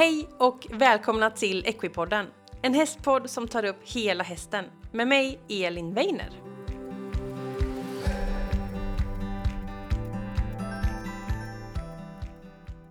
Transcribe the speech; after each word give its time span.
Hej 0.00 0.28
och 0.38 0.66
välkomna 0.70 1.30
till 1.30 1.66
Equipodden. 1.66 2.26
En 2.62 2.74
hästpodd 2.74 3.30
som 3.30 3.48
tar 3.48 3.64
upp 3.64 3.76
hela 3.84 4.24
hästen. 4.24 4.64
Med 4.92 5.08
mig, 5.08 5.40
Elin 5.48 5.94
Weiner. 5.94 6.30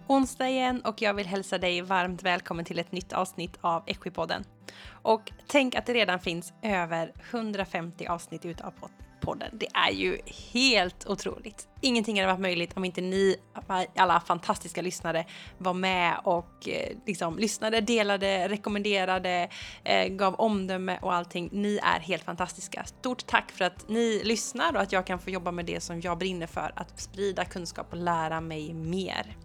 Onsdag 0.08 0.50
igen 0.50 0.82
och 0.82 1.02
jag 1.02 1.14
vill 1.14 1.28
hälsa 1.28 1.58
dig 1.58 1.82
varmt 1.82 2.24
välkommen 2.24 2.66
till 2.66 2.80
ett 2.80 2.92
nytt 2.92 3.14
avsnitt 3.14 3.58
av 3.62 3.84
Equipodden. 3.88 4.44
Och 4.90 5.32
tänk 5.48 5.76
att 5.76 5.86
det 5.86 5.94
redan 5.94 6.20
finns 6.20 6.54
över 6.62 7.14
150 7.32 8.08
avsnitt 8.08 8.46
utav 8.46 8.72
podden. 8.72 9.09
Det 9.52 9.68
är 9.74 9.92
ju 9.92 10.18
helt 10.54 11.08
otroligt. 11.08 11.68
Ingenting 11.82 12.16
hade 12.16 12.28
varit 12.28 12.42
möjligt 12.42 12.78
om 12.78 12.86
inte 12.86 13.02
ni, 13.02 13.36
alla 13.96 14.20
fantastiska 14.20 14.82
lyssnare, 14.82 15.26
var 15.58 15.74
med 15.74 16.20
och 16.24 16.70
eh, 16.70 16.98
liksom 17.06 17.38
lyssnade, 17.38 17.82
delade, 17.82 18.48
rekommenderade, 18.48 19.50
eh, 19.84 20.08
gav 20.08 20.36
omdöme 20.36 21.00
och 21.02 21.14
allting. 21.14 21.50
Ni 21.52 21.80
är 21.84 22.00
helt 22.00 22.24
fantastiska. 22.24 22.84
Stort 22.84 23.28
tack 23.28 23.52
för 23.52 23.66
att 23.66 23.90
ni 23.90 24.22
lyssnar 24.24 24.76
och 24.76 24.82
att 24.82 24.92
jag 24.92 25.06
kan 25.06 25.20
få 25.20 25.30
jobba 25.30 25.52
med 25.52 25.66
det 25.66 25.80
som 25.80 26.02
jag 26.02 26.18
brinner 26.18 26.48
för, 26.48 26.72
att 26.76 27.00
sprida 27.00 27.46
kunskap 27.46 27.88
och 27.92 27.98
lära 27.98 28.42
mig 28.42 28.74
mer. 28.74 29.38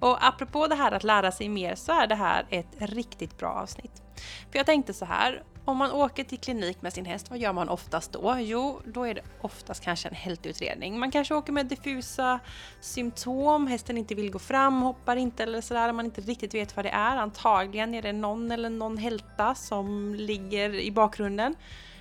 Och 0.00 0.26
apropå 0.26 0.66
det 0.66 0.74
här 0.74 0.92
att 0.92 1.04
lära 1.04 1.32
sig 1.32 1.48
mer 1.48 1.74
så 1.74 1.92
är 1.92 2.06
det 2.06 2.14
här 2.14 2.46
ett 2.50 2.74
riktigt 2.78 3.38
bra 3.38 3.48
avsnitt. 3.48 4.02
För 4.50 4.58
jag 4.58 4.66
tänkte 4.66 4.94
så 4.94 5.04
här, 5.04 5.42
om 5.68 5.76
man 5.76 5.92
åker 5.92 6.24
till 6.24 6.38
klinik 6.38 6.82
med 6.82 6.92
sin 6.92 7.04
häst, 7.04 7.30
vad 7.30 7.38
gör 7.38 7.52
man 7.52 7.68
oftast 7.68 8.12
då? 8.12 8.36
Jo, 8.38 8.80
då 8.84 9.04
är 9.04 9.14
det 9.14 9.22
oftast 9.40 9.84
kanske 9.84 10.08
en 10.08 10.14
hältutredning. 10.14 10.98
Man 10.98 11.10
kanske 11.10 11.34
åker 11.34 11.52
med 11.52 11.66
diffusa 11.66 12.40
symptom, 12.80 13.66
hästen 13.66 13.98
inte 13.98 14.14
vill 14.14 14.30
gå 14.30 14.38
fram, 14.38 14.82
hoppar 14.82 15.16
inte 15.16 15.42
eller 15.42 15.60
sådär, 15.60 15.92
man 15.92 16.04
inte 16.04 16.20
riktigt 16.20 16.54
vet 16.54 16.76
vad 16.76 16.84
det 16.84 16.90
är. 16.90 17.16
Antagligen 17.16 17.94
är 17.94 18.02
det 18.02 18.12
någon 18.12 18.50
eller 18.50 18.70
någon 18.70 18.98
hälta 18.98 19.54
som 19.54 20.14
ligger 20.14 20.74
i 20.74 20.90
bakgrunden. 20.90 21.54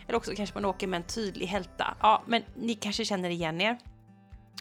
Eller 0.07 0.17
också 0.17 0.31
kanske 0.35 0.55
man 0.55 0.65
åker 0.65 0.87
med 0.87 0.97
en 0.97 1.07
tydlig 1.07 1.47
hälta. 1.47 1.97
Ja, 2.01 2.23
men 2.25 2.43
ni 2.55 2.75
kanske 2.75 3.05
känner 3.05 3.29
igen 3.29 3.61
er. 3.61 3.77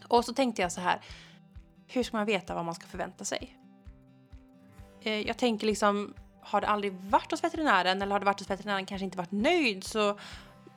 Och 0.09 0.25
så 0.25 0.35
tänkte 0.35 0.63
jag 0.63 0.73
så 0.73 0.81
här, 0.81 1.01
hur 1.87 2.03
ska 2.03 2.17
man 2.17 2.27
veta 2.27 2.55
vad 2.55 2.65
man 2.65 2.75
ska 2.75 2.87
förvänta 2.87 3.25
sig? 3.25 3.57
Eh, 5.03 5.21
jag 5.21 5.37
tänker 5.37 5.67
liksom, 5.67 6.15
har 6.47 6.61
det 6.61 6.67
aldrig 6.67 6.93
varit 6.93 7.31
hos 7.31 7.45
veterinären 7.45 8.03
eller 8.03 8.13
har 8.13 8.21
det 8.21 8.27
varit 8.27 8.39
hos 8.41 8.51
veterinären 8.51 8.87
kanske 8.87 9.05
inte 9.05 9.19
varit 9.19 9.33
nöjd 9.33 9.85
så 9.85 10.19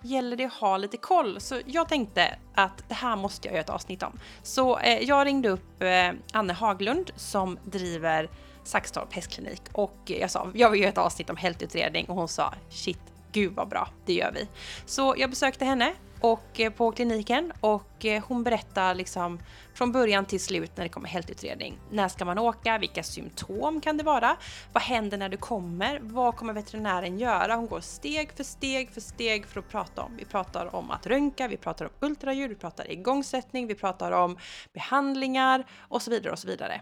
gäller 0.02 0.38
det 0.38 0.46
att 0.46 0.54
ha 0.54 0.78
lite 0.78 0.98
koll. 0.98 1.42
Så 1.42 1.62
jag 1.66 1.90
tänkte 1.90 2.36
att 2.56 2.90
det 2.90 2.94
här 2.94 3.16
måste 3.16 3.48
jag 3.48 3.54
göra 3.54 3.64
ett 3.64 3.70
avsnitt 3.70 4.04
om. 4.04 4.20
Så 4.44 4.80
eh, 4.80 5.04
jag 5.04 5.28
ringde 5.28 5.50
upp 5.50 5.82
eh, 5.82 6.12
Anne 6.34 6.54
Haglund 6.54 7.12
som 7.16 7.60
driver 7.64 8.30
Saxtorp 8.64 9.14
hästklinik 9.14 9.62
och 9.72 9.98
jag 10.06 10.32
sa 10.32 10.52
jag 10.54 10.72
vill 10.72 10.82
göra 10.82 10.90
ett 10.90 10.98
avsnitt 10.98 11.30
om 11.30 11.38
hältutredning 11.38 12.06
och 12.06 12.16
hon 12.16 12.28
sa 12.28 12.54
shit, 12.70 13.00
gud 13.32 13.54
vad 13.54 13.68
bra, 13.68 13.90
det 14.06 14.14
gör 14.14 14.32
vi. 14.32 14.48
Så 14.86 15.16
jag 15.18 15.30
besökte 15.30 15.66
henne 15.66 15.94
och 16.22 16.60
eh, 16.60 16.72
på 16.72 16.92
kliniken 16.92 17.54
och 17.60 18.06
eh, 18.06 18.24
hon 18.28 18.44
berättar 18.44 18.96
liksom 18.96 19.40
från 19.74 19.92
början 19.92 20.26
till 20.26 20.40
slut 20.40 20.72
när 20.78 20.84
det 20.84 20.90
kommer 20.90 21.08
hältutredning. 21.08 21.78
När 21.92 22.08
ska 22.08 22.26
man 22.26 22.40
åka? 22.40 22.78
Vilka 22.78 23.04
symptom 23.04 23.82
kan 23.82 23.98
det 23.98 24.04
vara? 24.04 24.38
Vad 24.74 24.84
händer 24.84 25.18
när 25.18 25.30
du 25.30 25.38
kommer? 25.38 26.00
Vad 26.02 26.36
kommer 26.36 26.54
veterinären 26.54 27.20
göra? 27.20 27.56
Hon 27.56 27.68
går 27.68 27.80
steg 27.80 28.32
för 28.32 28.44
steg 28.44 28.92
för 28.92 29.02
steg 29.02 29.46
för 29.46 29.60
att 29.60 29.70
prata 29.70 30.02
om. 30.02 30.18
Vi 30.18 30.26
pratar 30.26 30.76
om 30.76 30.92
att 30.92 31.08
röntga, 31.08 31.48
vi 31.48 31.58
pratar 31.58 31.86
om 31.86 31.92
ultraljud, 32.00 32.50
vi 32.50 32.56
pratar 32.56 32.92
igångsättning, 32.92 33.68
vi 33.68 33.76
pratar 33.76 34.12
om 34.12 34.38
behandlingar 34.74 35.66
och 35.80 36.02
så 36.02 36.12
vidare 36.12 36.32
och 36.32 36.40
så 36.40 36.48
vidare. 36.48 36.82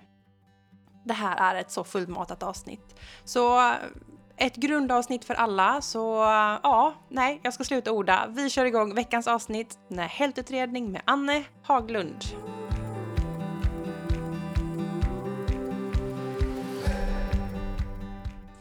Det 1.05 1.13
här 1.13 1.55
är 1.55 1.59
ett 1.59 1.71
så 1.71 1.83
fullmatat 1.83 2.43
avsnitt. 2.43 2.95
Så 3.23 3.73
ett 4.37 4.55
grundavsnitt 4.55 5.25
för 5.25 5.33
alla, 5.33 5.81
så 5.81 5.99
ja, 6.63 6.93
nej, 7.09 7.39
jag 7.43 7.53
ska 7.53 7.63
sluta 7.63 7.91
orda. 7.91 8.25
Vi 8.29 8.49
kör 8.49 8.65
igång 8.65 8.95
veckans 8.95 9.27
avsnitt 9.27 9.79
med 9.87 10.09
hältutredning 10.09 10.91
med 10.91 11.01
Anne 11.05 11.43
Haglund. 11.63 12.23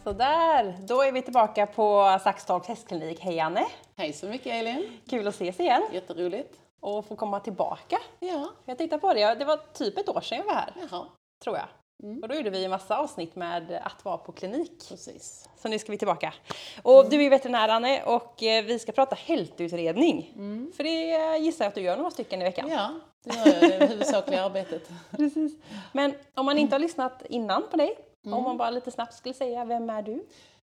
Sådär, 0.04 0.76
då 0.88 1.02
är 1.02 1.12
vi 1.12 1.22
tillbaka 1.22 1.66
på 1.66 2.18
Saxtorps 2.22 2.68
hästklinik. 2.68 3.20
Hej 3.20 3.40
Anne! 3.40 3.66
Hej 3.96 4.12
så 4.12 4.26
mycket 4.26 4.46
Elin! 4.46 5.00
Kul 5.10 5.28
att 5.28 5.34
ses 5.34 5.60
igen! 5.60 5.82
Jätteroligt! 5.92 6.60
Och 6.80 7.06
få 7.06 7.16
komma 7.16 7.40
tillbaka. 7.40 7.98
Ja. 8.20 8.48
Jag 8.64 8.78
tittar 8.78 8.98
på 8.98 9.14
det, 9.14 9.34
det 9.34 9.44
var 9.44 9.56
typ 9.72 9.98
ett 9.98 10.08
år 10.08 10.20
sedan 10.20 10.38
jag 10.38 10.44
var 10.44 10.54
här. 10.54 10.72
Jaha. 10.90 11.06
Tror 11.44 11.56
jag. 11.56 11.66
Mm. 12.02 12.22
Och 12.22 12.28
då 12.28 12.34
gjorde 12.34 12.50
vi 12.50 12.64
en 12.64 12.70
massa 12.70 12.98
avsnitt 12.98 13.36
med 13.36 13.80
att 13.84 14.04
vara 14.04 14.18
på 14.18 14.32
klinik. 14.32 14.88
Precis. 14.88 15.48
Så 15.56 15.68
nu 15.68 15.78
ska 15.78 15.92
vi 15.92 15.98
tillbaka. 15.98 16.34
Och 16.82 16.98
mm. 16.98 17.10
du 17.10 17.24
är 17.24 17.30
veterinär 17.30 17.68
Anne 17.68 18.02
och 18.02 18.42
eh, 18.42 18.64
vi 18.64 18.78
ska 18.78 18.92
prata 18.92 19.16
hältutredning. 19.16 20.32
Mm. 20.34 20.72
För 20.76 20.84
det 20.84 21.38
gissar 21.38 21.64
jag 21.64 21.68
att 21.68 21.74
du 21.74 21.80
gör 21.80 21.96
några 21.96 22.10
stycken 22.10 22.40
i 22.40 22.44
veckan. 22.44 22.68
Ja, 22.70 22.90
det 23.24 23.36
gör 23.36 23.46
jag. 23.46 23.60
Det 23.60 23.74
är 23.74 23.78
det 23.80 23.86
huvudsakliga 23.86 24.44
arbetet. 24.44 24.90
Precis. 25.10 25.52
Men 25.92 26.14
om 26.34 26.46
man 26.46 26.58
inte 26.58 26.74
har 26.74 26.80
lyssnat 26.80 27.22
innan 27.28 27.62
på 27.70 27.76
dig, 27.76 27.98
om 28.24 28.32
mm. 28.32 28.44
man 28.44 28.56
bara 28.56 28.70
lite 28.70 28.90
snabbt 28.90 29.14
skulle 29.14 29.34
säga, 29.34 29.64
vem 29.64 29.90
är 29.90 30.02
du? 30.02 30.26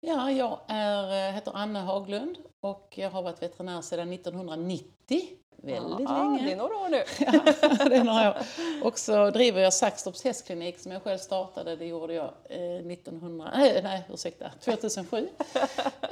Ja, 0.02 0.32
jag 0.32 0.60
är, 0.68 1.28
eh, 1.28 1.34
heter 1.34 1.52
Anne 1.56 1.80
Haglund 1.80 2.38
och 2.62 2.94
jag 2.98 3.10
har 3.10 3.22
varit 3.22 3.42
veterinär 3.42 3.82
sedan 3.82 4.14
1990 4.14 5.22
väldigt 5.62 6.10
ja, 6.10 6.24
länge. 6.24 6.46
Det 6.46 6.52
är 6.52 6.58
några 6.58 6.76
år 6.76 6.90
nu. 6.90 7.04
ja, 7.20 7.90
det 7.90 7.96
är 7.96 8.04
några 8.04 8.30
år. 8.30 8.38
Och 8.84 9.00
så 9.00 9.30
driver 9.30 9.62
jag 9.62 9.74
Saxtorps 9.74 10.24
hästklinik 10.24 10.80
som 10.80 10.92
jag 10.92 11.04
själv 11.04 11.18
startade. 11.18 11.76
Det 11.76 11.86
gjorde 11.86 12.14
jag 12.14 12.34
eh, 12.50 12.92
1900, 12.92 13.52
nej, 13.56 13.84
nej 13.84 14.04
ursäkta, 14.10 14.52
2007. 14.60 15.30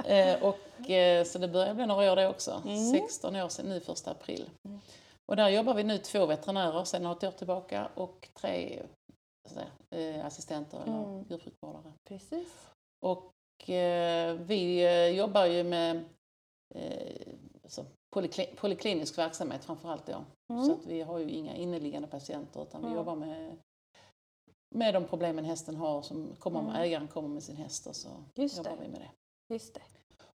eh, 0.06 0.44
och, 0.44 0.90
eh, 0.90 1.24
så 1.24 1.40
det 1.40 1.48
börjar 1.48 1.74
bli 1.74 1.86
några 1.86 2.12
år 2.12 2.16
det 2.16 2.28
också. 2.28 2.62
Mm. 2.66 2.92
16 2.92 3.36
år 3.36 3.50
sedan 3.50 3.70
nu, 3.70 3.80
första 3.80 4.12
april. 4.12 4.50
Mm. 4.66 4.80
Och 5.26 5.36
där 5.36 5.50
jobbar 5.50 5.74
vi 5.74 5.84
nu 5.84 5.98
två 5.98 6.26
veterinärer 6.26 6.84
sedan 6.84 7.04
något 7.04 7.24
år 7.24 7.32
tillbaka 7.32 7.90
och 7.96 8.30
tre 8.34 8.84
säga, 9.50 10.24
assistenter 10.24 10.78
eller 10.84 11.04
mm. 11.04 11.26
djursjukvårdare. 11.30 11.94
Precis. 12.08 12.68
Och 13.00 13.70
eh, 13.70 14.34
vi 14.34 14.84
eh, 14.84 15.08
jobbar 15.08 15.46
ju 15.46 15.64
med 15.64 16.04
eh, 16.76 17.28
alltså, 18.16 18.42
polyklinisk 18.56 19.18
verksamhet 19.18 19.66
framförallt 19.66 20.06
då. 20.06 20.26
Mm. 20.54 20.66
Så 20.66 20.74
att 20.74 20.86
vi 20.86 21.02
har 21.02 21.20
ju 21.20 21.30
inga 21.30 21.56
inneliggande 21.56 22.08
patienter 22.08 22.62
utan 22.62 22.82
vi 22.82 22.88
mm. 22.88 22.98
jobbar 22.98 23.16
med, 23.16 23.58
med 24.76 24.94
de 24.94 25.06
problemen 25.06 25.46
hästen 25.46 25.76
har 25.76 26.02
som 26.02 26.36
kommer 26.40 26.60
mm. 26.60 26.76
ägaren 26.76 27.08
kommer 27.08 27.30
med 27.30 27.44
sin 27.44 27.56
häst 27.56 27.88
och 27.88 27.96
så 27.96 28.10
Just 28.36 28.58
jobbar 28.58 28.72
det. 28.72 28.78
vi 28.82 28.88
med 28.88 29.02
det. 29.02 29.54
Just 29.54 29.74
det. 29.74 29.82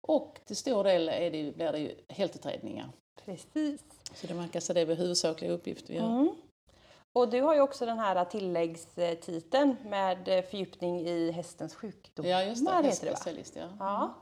Och 0.00 0.40
till 0.44 0.56
stor 0.56 0.84
del 0.84 1.08
är 1.08 1.30
det, 1.30 1.56
blir 1.56 1.72
det 1.72 1.78
ju 1.78 1.94
heltutredningar. 2.08 2.90
Precis. 3.24 3.80
Så 4.14 4.26
det 4.26 4.34
man 4.34 4.48
kan 4.48 4.62
säga 4.62 4.74
det 4.74 4.80
är 4.80 4.86
vår 4.86 4.94
huvudsakliga 4.94 5.52
uppgift 5.52 5.90
vi 5.90 5.94
gör. 5.94 6.06
Mm. 6.06 6.34
Och 7.12 7.30
du 7.30 7.40
har 7.40 7.54
ju 7.54 7.60
också 7.60 7.86
den 7.86 7.98
här 7.98 8.24
tilläggstiteln 8.24 9.76
med 9.84 10.24
fördjupning 10.24 11.00
i 11.00 11.30
hästens 11.30 11.74
sjukdomar. 11.74 12.30
Ja, 12.30 12.42
just 12.42 12.66
det. 12.66 12.72
Hästspecialist, 12.72 13.56
ja. 13.56 13.68
ja. 13.78 14.14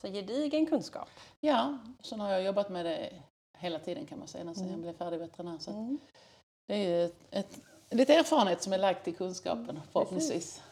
Så 0.00 0.08
gedigen 0.08 0.66
kunskap. 0.66 1.08
Ja, 1.40 1.78
sen 2.00 2.20
har 2.20 2.32
jag 2.32 2.42
jobbat 2.42 2.68
med 2.68 2.86
det 2.86 3.12
hela 3.58 3.78
tiden 3.78 4.06
kan 4.06 4.18
man 4.18 4.28
säga, 4.28 4.54
sen 4.54 4.62
mm. 4.62 4.70
jag 4.70 4.80
blev 4.80 4.92
färdig 4.92 5.18
veterinär. 5.18 5.58
Så 5.58 5.70
mm. 5.70 5.98
Det 6.66 6.74
är 6.74 6.88
ju 6.88 7.04
ett, 7.04 7.16
ett, 7.30 7.58
lite 7.90 8.14
erfarenhet 8.14 8.62
som 8.62 8.72
är 8.72 8.78
lagd 8.78 9.04
till 9.04 9.16
kunskapen 9.16 9.70
mm, 9.70 9.82
förhoppningsvis. 9.92 10.62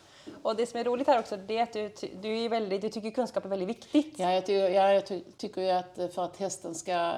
Och 0.42 0.56
det 0.56 0.66
som 0.66 0.80
är 0.80 0.84
roligt 0.84 1.06
här 1.06 1.18
också, 1.18 1.36
det 1.36 1.58
är 1.58 1.62
att 1.62 1.72
du, 1.72 1.92
du, 2.22 2.38
är 2.38 2.48
väldigt, 2.48 2.82
du 2.82 2.88
tycker 2.88 3.10
kunskap 3.10 3.44
är 3.44 3.48
väldigt 3.48 3.68
viktigt. 3.68 4.18
Ja, 4.18 4.32
jag, 4.32 4.46
tycker, 4.46 4.68
ja, 4.68 4.92
jag 4.92 5.22
tycker 5.36 5.60
ju 5.60 5.70
att 5.70 6.14
för 6.14 6.24
att 6.24 6.36
hästen 6.36 6.74
ska, 6.74 7.14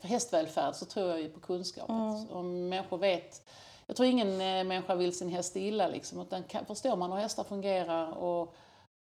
för 0.00 0.08
hästvälfärd 0.08 0.74
så 0.74 0.84
tror 0.84 1.08
jag 1.08 1.20
ju 1.20 1.28
på 1.28 1.40
kunskap. 1.40 1.88
Mm. 1.88 2.30
Om 2.30 2.68
människor 2.68 2.98
vet, 2.98 3.48
jag 3.86 3.96
tror 3.96 4.08
ingen 4.08 4.28
eh, 4.28 4.64
människa 4.64 4.94
vill 4.94 5.16
sin 5.16 5.28
häst 5.28 5.56
illa 5.56 5.88
liksom, 5.88 6.20
utan 6.20 6.42
kan, 6.42 6.66
förstår 6.66 6.96
man 6.96 7.12
hur 7.12 7.18
hästar 7.18 7.44
fungerar 7.44 8.12
och, 8.12 8.54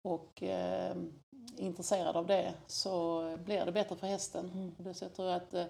och 0.03 0.44
eh, 0.44 0.95
intresserad 1.57 2.16
av 2.16 2.28
det 2.28 2.54
så 2.68 3.24
blir 3.45 3.66
det 3.66 3.72
bättre 3.72 3.95
för 3.95 4.07
hästen. 4.07 4.51
Mm. 4.54 4.94
Jag 5.01 5.13
tror 5.16 5.30
att 5.30 5.54
eh, 5.54 5.66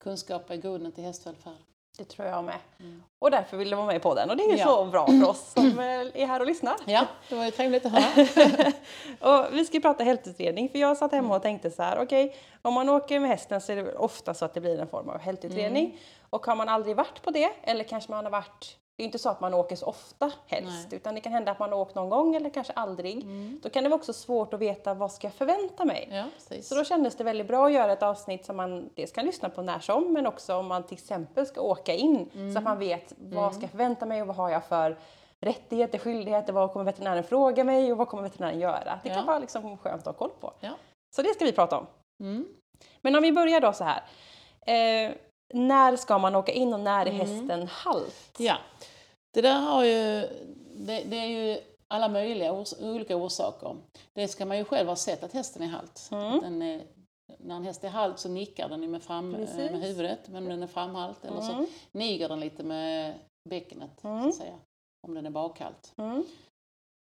kunskap 0.00 0.50
är 0.50 0.56
grunden 0.56 0.92
till 0.92 1.04
hästvälfärd. 1.04 1.56
Det 1.98 2.04
tror 2.04 2.28
jag 2.28 2.44
med. 2.44 2.58
Mm. 2.80 3.02
Och 3.18 3.30
därför 3.30 3.56
vill 3.56 3.70
du 3.70 3.76
vara 3.76 3.86
med 3.86 4.02
på 4.02 4.14
den 4.14 4.30
och 4.30 4.36
det 4.36 4.42
är 4.42 4.52
ju 4.52 4.58
ja. 4.58 4.66
så 4.66 4.84
bra 4.84 5.06
för 5.06 5.28
oss 5.28 5.52
som 5.54 5.78
är 5.78 6.26
här 6.26 6.40
och 6.40 6.46
lyssnar. 6.46 6.76
Ja, 6.84 7.06
det 7.28 7.34
var 7.34 7.44
ju 7.44 7.50
trevligt 7.50 7.86
att 7.86 7.92
höra. 7.92 8.72
och 9.44 9.54
vi 9.54 9.64
ska 9.64 9.80
prata 9.80 10.04
hältutredning 10.04 10.68
för 10.68 10.78
jag 10.78 10.96
satt 10.96 11.12
hemma 11.12 11.36
och 11.36 11.42
tänkte 11.42 11.70
så 11.70 11.82
här, 11.82 11.98
okej, 12.02 12.24
okay, 12.24 12.38
om 12.62 12.74
man 12.74 12.88
åker 12.88 13.20
med 13.20 13.30
hästen 13.30 13.60
så 13.60 13.72
är 13.72 13.76
det 13.76 13.96
ofta 13.96 14.34
så 14.34 14.44
att 14.44 14.54
det 14.54 14.60
blir 14.60 14.78
en 14.80 14.88
form 14.88 15.08
av 15.08 15.18
hältutredning. 15.18 15.84
Mm. 15.84 15.96
Och 16.30 16.46
har 16.46 16.56
man 16.56 16.68
aldrig 16.68 16.96
varit 16.96 17.22
på 17.22 17.30
det 17.30 17.50
eller 17.62 17.84
kanske 17.84 18.12
man 18.12 18.24
har 18.24 18.32
varit 18.32 18.76
det 18.96 19.02
är 19.02 19.04
inte 19.04 19.18
så 19.18 19.28
att 19.28 19.40
man 19.40 19.54
åker 19.54 19.76
så 19.76 19.86
ofta 19.86 20.32
helst, 20.46 20.86
Nej. 20.90 20.96
utan 20.96 21.14
det 21.14 21.20
kan 21.20 21.32
hända 21.32 21.52
att 21.52 21.58
man 21.58 21.72
har 21.72 21.78
åkt 21.78 21.94
någon 21.94 22.08
gång 22.08 22.34
eller 22.34 22.50
kanske 22.50 22.72
aldrig. 22.72 23.22
Mm. 23.22 23.60
Då 23.62 23.70
kan 23.70 23.84
det 23.84 23.90
vara 23.90 23.98
också 23.98 24.12
svårt 24.12 24.54
att 24.54 24.60
veta 24.60 24.94
vad 24.94 25.12
ska 25.12 25.26
jag 25.26 25.34
förvänta 25.34 25.84
mig. 25.84 26.08
Ja, 26.10 26.24
så 26.62 26.74
då 26.74 26.84
kändes 26.84 27.16
det 27.16 27.24
väldigt 27.24 27.46
bra 27.46 27.66
att 27.66 27.72
göra 27.72 27.92
ett 27.92 28.02
avsnitt 28.02 28.44
som 28.44 28.56
man 28.56 28.90
dels 28.94 29.12
kan 29.12 29.26
lyssna 29.26 29.48
på 29.48 29.62
när 29.62 29.80
som, 29.80 30.12
men 30.12 30.26
också 30.26 30.54
om 30.56 30.66
man 30.66 30.82
till 30.82 30.94
exempel 30.94 31.46
ska 31.46 31.60
åka 31.60 31.94
in 31.94 32.30
mm. 32.34 32.52
så 32.52 32.58
att 32.58 32.64
man 32.64 32.78
vet 32.78 33.12
vad 33.18 33.54
ska 33.54 33.62
jag 33.62 33.70
förvänta 33.70 34.06
mig 34.06 34.20
och 34.22 34.26
vad 34.26 34.36
har 34.36 34.50
jag 34.50 34.64
för 34.64 34.98
rättigheter, 35.40 35.98
skyldigheter, 35.98 36.52
vad 36.52 36.72
kommer 36.72 36.84
veterinären 36.84 37.24
fråga 37.24 37.64
mig 37.64 37.92
och 37.92 37.98
vad 37.98 38.08
kommer 38.08 38.22
veterinären 38.22 38.60
göra? 38.60 39.00
Det 39.02 39.08
kan 39.08 39.18
Ja. 39.18 39.24
vara 39.24 39.38
liksom 39.38 39.78
skönt 39.78 40.00
att 40.00 40.06
ha 40.06 40.12
koll 40.12 40.30
på. 40.40 40.52
Ja. 40.60 40.72
Så 41.16 41.22
det 41.22 41.34
ska 41.34 41.44
vi 41.44 41.52
prata 41.52 41.78
om. 41.78 41.86
Mm. 42.20 42.46
Men 43.00 43.16
om 43.16 43.22
vi 43.22 43.32
börjar 43.32 43.60
då 43.60 43.72
så 43.72 43.84
här. 43.84 44.02
Eh, 44.66 45.12
när 45.54 45.96
ska 45.96 46.18
man 46.18 46.34
åka 46.34 46.52
in 46.52 46.74
och 46.74 46.80
när 46.80 47.06
är 47.06 47.10
Mm. 47.10 47.20
hästen 47.20 47.66
halt? 47.68 48.34
Ja, 48.38 48.56
det 49.34 49.40
där 49.40 49.60
har 49.60 49.84
ju, 49.84 50.20
det, 50.76 51.04
det 51.06 51.16
är 51.18 51.26
ju 51.26 51.60
alla 51.88 52.08
möjliga 52.08 52.52
ors 52.52 52.72
olika 52.80 53.16
orsaker. 53.16 53.76
Det 54.14 54.28
ska 54.28 54.46
man 54.46 54.56
ju 54.58 54.64
själv 54.64 54.88
ha 54.88 54.96
sett 54.96 55.22
att 55.22 55.32
hästen 55.32 55.62
är 55.62 55.66
halt. 55.66 56.08
Mm. 56.12 56.62
Är, 56.62 56.82
när 57.38 57.56
en 57.56 57.64
häst 57.64 57.84
är 57.84 57.88
halt 57.88 58.18
så 58.18 58.28
nickar 58.28 58.68
den 58.68 58.82
ju 58.82 58.88
med, 58.88 59.02
fram, 59.02 59.34
eh, 59.34 59.40
Precis. 59.40 59.56
med 59.70 59.80
huvudet, 59.82 60.28
men 60.28 60.44
den 60.44 60.62
är 60.62 60.66
framhalt. 60.66 61.24
Eller 61.24 61.40
så 61.40 61.52
Mm. 61.52 61.66
niger 61.92 62.28
den 62.28 62.40
lite 62.40 62.62
med 62.62 63.14
bäckenet, 63.48 63.90
så 64.02 64.08
Mm. 64.08 64.28
att 64.28 64.34
säga. 64.34 64.54
Om 65.06 65.14
den 65.14 65.26
är 65.26 65.30
bakhalt. 65.30 65.92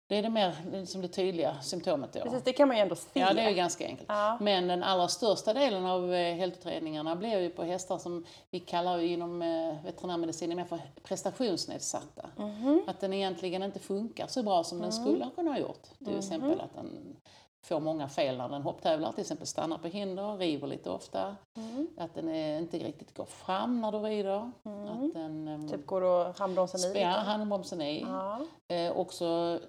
Mm. 0.10 0.14
Det 0.14 0.18
är 0.18 0.24
det 0.24 0.30
mer 0.30 0.56
liksom 0.80 1.02
det 1.02 1.08
tydliga 1.08 1.62
symptomet 1.62 2.14
då. 2.14 2.20
Precis, 2.20 2.44
det 2.44 2.54
kan 2.54 2.68
man 2.68 2.78
ju 2.78 2.84
ändå 2.84 2.96
se. 2.96 3.20
Ja, 3.20 3.34
det 3.34 3.42
är 3.42 3.50
ju 3.50 3.56
ganska 3.56 3.86
enkelt. 3.86 4.10
Ja. 4.10 4.38
Men 4.42 4.68
den 4.68 4.84
allra 4.84 5.08
största 5.08 5.54
delen 5.54 5.86
av 5.86 6.14
eh, 6.14 6.36
hälsoutredningarna 6.36 7.16
blir 7.16 7.40
ju 7.40 7.50
på 7.50 7.64
hästar 7.64 7.98
som 7.98 8.26
vi 8.50 8.60
kallar 8.60 9.00
inom 9.00 9.42
eh, 9.42 9.84
veterinärmedicinen 9.84 10.58
mer 10.58 10.66
för 10.66 10.80
prestationsnedsatta. 11.04 12.30
Mhm. 12.38 12.82
Att 12.88 13.00
den 13.00 13.14
egentligen 13.14 13.64
inte 13.64 13.80
funkar 13.80 14.28
så 14.28 14.44
bra 14.44 14.64
som 14.64 14.80
den 14.82 14.92
skulle 14.92 15.24
ha 15.24 15.32
kunnat 15.32 15.54
ha 15.54 15.62
gjort. 15.62 15.84
Till 16.06 16.18
exempel 16.18 16.62
att 16.62 16.76
den 16.76 17.16
får 17.64 17.80
många 17.80 18.08
fel 18.10 18.38
när 18.38 18.50
den 18.50 18.62
hopptävlar, 18.62 19.12
till 19.12 19.22
exempel 19.22 19.48
stannar 19.48 19.78
på 19.78 19.88
hinder, 19.88 20.38
river 20.38 20.68
lite 20.68 20.90
ofta. 20.90 21.36
Mm. 21.58 21.88
Att 21.98 22.16
den 22.16 22.30
eh, 22.30 22.58
inte 22.58 22.78
riktigt 22.78 23.14
går 23.18 23.26
fram 23.26 23.82
när 23.82 23.92
du 23.92 23.98
rider. 23.98 24.52
Mm. 24.66 24.88
Att 24.88 25.14
den 25.14 25.48
ehm, 25.48 25.70
Typ 25.70 25.86
går 25.86 26.02
och 26.02 26.40
handbromsen 26.40 26.80
i 26.92 26.94
lite. 26.94 27.06
handbromsen 27.06 27.82
i. 27.82 28.02
Ja. 28.02 28.42
Eh, 28.68 28.98
också 28.98 29.60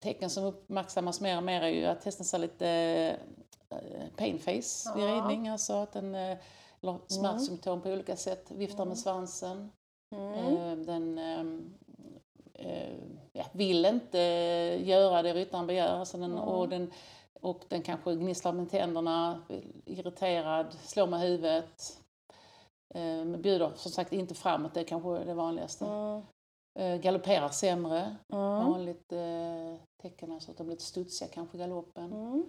tecken 0.00 0.30
som 0.30 0.44
uppmärksammas 0.44 1.20
mer 1.20 1.36
och 1.36 1.42
mer 1.42 1.62
är 1.62 1.68
ju 1.68 1.84
att 1.86 2.04
hästen 2.04 2.24
ser 2.26 2.38
lite 2.38 2.68
eh, 3.70 3.76
pain 4.16 4.38
face 4.38 4.94
vid 4.96 5.04
Ja. 5.04 5.14
ridning, 5.16 5.48
alltså 5.48 5.72
att 5.72 5.92
den 5.92 6.14
eh, 6.14 6.38
eller 6.82 6.98
smärtsymptom 7.06 7.80
på 7.80 7.88
olika 7.90 8.16
sätt, 8.16 8.50
viftar 8.50 8.84
med 8.84 8.98
svansen. 8.98 9.70
Mm. 10.12 10.34
Eh, 10.34 10.76
den 10.86 11.18
ehm, 11.18 11.74
eh, 12.54 12.94
ja, 13.32 13.44
vill 13.52 13.84
inte 13.86 14.18
göra 14.84 15.22
det 15.22 15.34
ryttaren 15.34 15.66
begär 15.66 15.88
alltså 15.88 16.18
den, 16.18 16.38
och, 16.38 16.68
den, 16.68 16.92
och 17.42 17.60
den 17.68 17.82
kanske 17.82 18.14
gnisslar 18.14 18.52
med 18.52 18.70
tänderna, 18.70 19.42
irriterad, 19.84 20.72
slår 20.74 21.06
med 21.06 21.20
huvudet. 21.20 21.98
Eh, 22.94 23.24
bjuder 23.24 23.70
som 23.76 23.92
sagt 23.92 24.12
inte 24.12 24.34
framåt, 24.34 24.74
det 24.74 24.80
är 24.80 24.84
kanske 24.84 25.24
det 25.24 25.34
vanligaste. 25.34 25.86
Mm. 25.86 26.22
Eh, 26.78 27.00
galopperar 27.00 27.48
sämre, 27.48 28.16
Mm. 28.32 28.42
vanligt 28.70 29.12
eh, 29.12 29.80
tecken, 30.02 30.32
alltså 30.32 30.50
att 30.50 30.56
de 30.56 30.64
blir 30.64 30.74
lite 30.76 30.84
studsiga 30.84 31.28
kanske 31.28 31.56
i 31.56 31.60
galoppen. 31.60 32.12
Mm. 32.12 32.44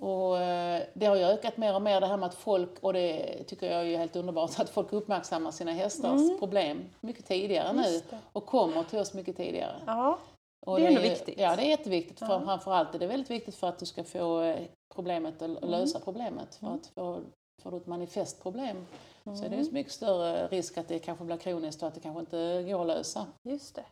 Och 0.00 0.38
eh, 0.38 0.82
det 0.94 1.06
har 1.06 1.16
ju 1.16 1.22
ökat 1.22 1.56
mer 1.56 1.74
och 1.74 1.82
mer 1.82 2.00
det 2.00 2.06
här 2.06 2.16
med 2.16 2.26
att 2.26 2.34
folk, 2.34 2.78
och 2.80 2.92
det 2.92 3.44
tycker 3.44 3.72
jag 3.72 3.86
är 3.86 3.98
helt 3.98 4.16
underbart, 4.16 4.60
att 4.60 4.70
folk 4.70 4.92
uppmärksammar 4.92 5.50
sina 5.50 5.72
hästars 5.72 6.20
Mm. 6.20 6.38
problem 6.38 6.84
mycket 7.00 7.26
tidigare 7.26 7.72
nu 7.72 8.00
och 8.32 8.46
kommer 8.46 8.84
till 8.84 8.98
oss 8.98 9.14
mycket 9.14 9.36
tidigare. 9.36 9.82
Ja. 9.86 10.18
Och 10.66 10.76
Det 10.80 10.84
är 10.84 10.88
ändå 10.88 11.00
ju- 11.02 11.08
viktigt. 11.08 11.38
Ja, 11.40 11.56
det 11.56 11.62
är 11.62 11.68
jätteviktigt. 11.68 12.18
För, 12.18 12.26
Ja. 12.32 12.40
Framförallt 12.40 12.94
är 12.94 12.98
det 12.98 13.06
väldigt 13.06 13.30
viktigt 13.30 13.54
för 13.54 13.68
att 13.68 13.78
du 13.78 13.86
ska 13.86 14.04
få 14.04 14.40
eh, 14.42 14.60
problemet 14.94 15.42
att 15.42 15.56
att 15.62 15.70
lösa 15.70 16.00
problemet. 16.00 16.54
För 16.54 16.66
Mm. 16.66 16.78
att 16.78 16.86
få, 16.86 17.20
får 17.62 17.70
du 17.70 17.76
ett 17.76 17.86
manifestproblem 17.86 18.86
så 19.24 19.30
är 19.30 19.34
det 19.36 19.46
Mm. 19.46 19.58
ju 19.58 19.64
så 19.64 19.72
mycket 19.72 19.92
större 19.92 20.46
risk 20.48 20.78
att 20.78 20.88
det 20.88 20.98
kanske 20.98 21.24
blir 21.24 21.36
kroniskt 21.36 21.82
och 21.82 21.88
att 21.88 21.94
det 21.94 22.00
kanske 22.00 22.20
inte 22.20 22.62
går 22.62 22.80
att 22.80 22.86
lösa. 22.86 23.26
Just 23.42 23.74
det. 23.74 23.84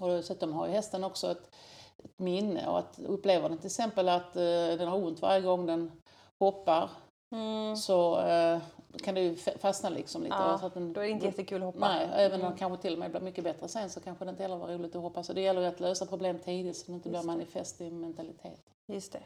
Och 0.00 0.08
dessutom 0.08 0.52
har 0.52 0.66
ju 0.66 0.72
hästen 0.72 1.04
också 1.04 1.30
ett, 1.30 1.50
ett 2.04 2.18
minne 2.18 2.66
och 2.68 2.78
att 2.78 2.98
upplever 3.06 3.48
den 3.48 3.58
till 3.58 3.66
exempel 3.66 4.08
att 4.08 4.36
eh, 4.36 4.42
den 4.78 4.88
har 4.88 4.96
ont 5.04 5.22
varje 5.22 5.40
gång 5.40 5.66
den 5.66 5.92
hoppar 6.38 6.90
Mm. 7.32 7.76
så 7.76 8.18
eh, 8.20 8.58
kan 9.04 9.14
det 9.14 9.20
ju 9.20 9.34
fa- 9.34 9.58
fastna 9.58 9.88
liksom 9.88 10.22
lite. 10.22 10.34
Ja, 10.38 10.58
så 10.58 10.66
att 10.66 10.74
den, 10.74 10.92
Då 10.92 11.00
är 11.00 11.04
det 11.04 11.10
inte 11.10 11.26
jättekul 11.26 11.62
att 11.62 11.74
hoppa. 11.74 11.88
Nej, 11.88 12.08
även 12.12 12.34
om 12.34 12.40
Mm. 12.40 12.52
det 12.52 12.58
kanske 12.58 12.82
till 12.82 12.92
och 12.92 12.98
med 12.98 13.10
blir 13.10 13.20
mycket 13.20 13.44
bättre 13.44 13.68
sen 13.68 13.90
så 13.90 14.00
kanske 14.00 14.24
det 14.24 14.30
inte 14.30 14.42
heller 14.42 14.56
var 14.56 14.68
roligt 14.68 14.96
att 14.96 15.02
hoppa. 15.02 15.22
Så 15.22 15.32
det 15.32 15.40
gäller 15.40 15.60
ju 15.60 15.66
att 15.66 15.80
lösa 15.80 16.06
problem 16.06 16.38
tidigt 16.38 16.76
så 16.76 16.86
det 16.86 16.92
inte 16.92 17.08
blir 17.08 17.20
det. 17.20 17.26
manifest 17.26 17.80
i 17.80 17.90
mentalitet. 17.90 18.60
Just 18.86 19.12
det. 19.12 19.20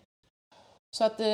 Så 0.93 1.05
att 1.05 1.21
eh, 1.21 1.25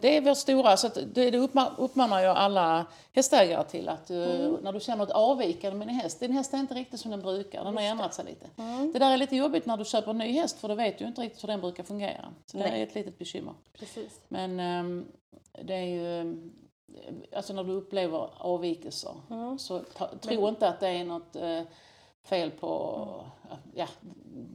det 0.00 0.16
är 0.16 0.20
vårt 0.20 0.36
stora, 0.38 0.76
så 0.76 0.86
att 0.86 0.94
det, 0.94 1.30
det 1.30 1.38
uppma- 1.38 1.72
uppmanar 1.78 2.20
jag 2.20 2.36
alla 2.36 2.86
hästägare 3.12 3.64
till 3.64 3.88
att 3.88 4.10
eh, 4.10 4.16
Mm. 4.40 4.52
när 4.62 4.72
du 4.72 4.80
känner 4.80 5.04
ett 5.04 5.10
avvikande 5.10 5.78
med 5.78 5.88
din 5.88 5.96
häst, 5.96 6.20
din 6.20 6.32
häst 6.32 6.54
är 6.54 6.58
inte 6.58 6.74
riktigt 6.74 7.00
som 7.00 7.10
den 7.10 7.20
brukar, 7.20 7.64
den 7.64 7.74
har 7.74 7.82
det. 7.82 7.88
ändrat 7.88 8.14
sig 8.14 8.24
lite. 8.24 8.46
Mm. 8.62 8.92
Det 8.92 8.98
där 8.98 9.12
är 9.12 9.16
lite 9.16 9.36
jobbigt 9.36 9.66
när 9.66 9.76
du 9.76 9.84
köper 9.84 10.10
en 10.10 10.18
ny 10.18 10.32
häst 10.32 10.58
för 10.60 10.68
då 10.68 10.74
vet 10.74 10.98
du 10.98 11.04
ju 11.04 11.08
inte 11.08 11.20
riktigt 11.20 11.42
hur 11.42 11.48
den 11.48 11.60
brukar 11.60 11.82
fungera. 11.84 12.32
Så 12.46 12.56
det 12.56 12.62
Nej. 12.70 12.80
är 12.82 12.86
ett 12.86 12.94
litet 12.94 13.18
bekymmer. 13.18 13.54
Precis. 13.78 14.20
Men 14.28 14.60
ehm, 14.60 15.06
det 15.62 15.74
är 15.74 15.84
ju, 15.84 16.36
alltså 17.36 17.52
när 17.52 17.64
du 17.64 17.72
upplever 17.72 18.30
avvikelser 18.36 19.14
Mm. 19.30 19.58
så 19.58 19.78
ta, 19.78 20.08
tro 20.20 20.48
inte 20.48 20.68
att 20.68 20.80
det 20.80 20.88
är 20.88 21.04
något 21.04 21.36
eh, 21.36 21.62
fel 22.24 22.50
på, 22.50 23.24
ja, 23.74 23.86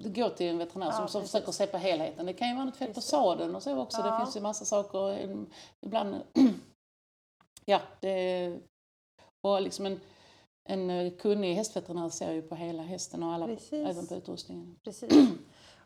gå 0.05 0.29
till 0.29 0.47
en 0.47 0.57
veterinär 0.57 0.91
som, 0.91 1.01
Ja, 1.01 1.07
som 1.07 1.21
precis. 1.21 1.31
försöker 1.31 1.51
se 1.51 1.67
på 1.67 1.77
helheten. 1.77 2.25
Det 2.25 2.33
kan 2.33 2.49
ju 2.49 2.55
vara 2.55 2.65
något 2.65 2.75
fel 2.77 2.87
på 2.87 2.97
Just 2.97 3.07
det. 3.07 3.17
sadeln 3.17 3.55
och 3.55 3.63
så 3.63 3.77
också. 3.77 4.01
Ja. 4.01 4.11
Det 4.11 4.17
finns 4.25 4.37
ju 4.37 4.41
massa 4.41 4.65
saker. 4.65 5.29
Ibland, 5.81 6.15
ja, 7.65 7.81
det, 7.99 8.57
och 9.41 9.61
liksom 9.61 9.85
en, 9.85 9.99
en 10.69 10.89
eh, 10.89 11.11
kunnig 11.13 11.55
hästveterinär 11.55 12.09
ser 12.09 12.31
ju 12.31 12.41
på 12.41 12.55
hela 12.55 12.83
hästen 12.83 13.23
och 13.23 13.31
alla, 13.33 13.45
Precis. 13.47 13.73
även 13.89 14.07
på 14.07 14.15
utrustningen. 14.15 14.75
Precis. 14.83 15.13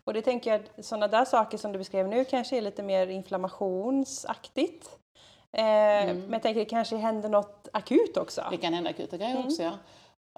Och 0.03 0.13
det 0.13 0.21
tänker 0.21 0.51
jag, 0.51 0.85
sådana 0.85 1.07
där 1.07 1.25
saker 1.25 1.57
som 1.57 1.71
du 1.71 1.77
beskrev 1.77 2.07
nu 2.07 2.25
kanske 2.25 2.57
är 2.57 2.61
lite 2.61 2.83
mer 2.83 3.07
inflammationsaktigt. 3.07 4.99
Eh, 5.57 5.63
Mm. 6.09 6.19
Men 6.19 6.33
jag 6.33 6.41
tänker 6.43 6.59
det 6.59 6.65
kanske 6.65 6.95
händer 6.97 7.29
något 7.29 7.67
akut 7.73 8.17
också. 8.17 8.43
Det 8.51 8.57
kan 8.57 8.73
hända 8.73 8.89
akuta 8.89 9.17
grejer 9.17 9.35
Mm. 9.35 9.45
också, 9.47 9.63
ja. 9.63 9.77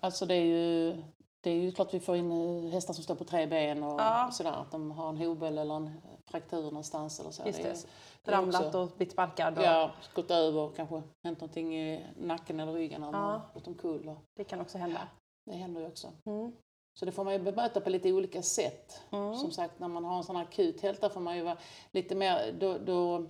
Alltså 0.01 0.25
det 0.25 0.33
är 0.35 0.45
ju, 0.45 1.03
det 1.41 1.49
är 1.51 1.55
ju 1.55 1.71
klart 1.71 1.93
vi 1.93 1.99
får 1.99 2.15
in 2.15 2.31
eh, 2.65 2.71
hästar 2.71 2.93
som 2.93 3.03
står 3.03 3.15
på 3.15 3.23
tre 3.23 3.47
ben 3.47 3.83
och 3.83 3.99
Ja. 4.01 4.29
sådär, 4.31 4.51
att 4.51 4.71
de 4.71 4.91
har 4.91 5.09
en 5.09 5.17
hobel 5.17 5.57
eller 5.57 5.75
en 5.75 6.01
fraktur 6.31 6.61
någonstans 6.63 7.19
eller 7.19 7.31
så. 7.31 7.43
Just 7.45 7.63
det. 7.63 7.75
det 8.23 8.31
Ramlat 8.31 8.65
också- 8.65 8.79
och 8.79 8.87
blivit 8.97 9.11
sparkad. 9.13 9.57
Och 9.57 9.63
Ja, 9.63 9.91
gått 10.15 10.31
över 10.31 10.59
och 10.61 10.75
kanske 10.75 11.01
hänt 11.23 11.41
någonting 11.41 11.75
i 11.77 12.05
nacken 12.17 12.59
eller 12.59 12.73
ryggen 12.73 13.03
eller 13.03 13.17
Ja. 13.17 13.41
gått 13.53 13.67
omkull. 13.67 14.09
och 14.09 14.17
Det 14.37 14.43
kan 14.43 14.61
också 14.61 14.77
hända. 14.77 15.07
Det 15.45 15.55
händer 15.55 15.81
ju 15.81 15.87
också. 15.87 16.07
Mm. 16.25 16.51
Så 16.99 17.05
det 17.05 17.11
får 17.11 17.23
man 17.23 17.33
ju 17.33 17.39
bemöta 17.39 17.81
på 17.81 17.89
lite 17.89 18.11
olika 18.13 18.41
sätt. 18.41 19.01
Mm. 19.11 19.35
Som 19.35 19.51
sagt, 19.51 19.79
när 19.79 19.87
man 19.87 20.05
har 20.05 20.17
en 20.17 20.23
sån 20.23 20.35
här 20.35 20.43
akut 20.43 20.81
hälta 20.81 21.09
får 21.09 21.19
man 21.21 21.37
ju 21.37 21.43
vara 21.43 21.57
lite 21.91 22.15
mer, 22.15 22.51
då, 22.59 22.77
då 22.77 23.25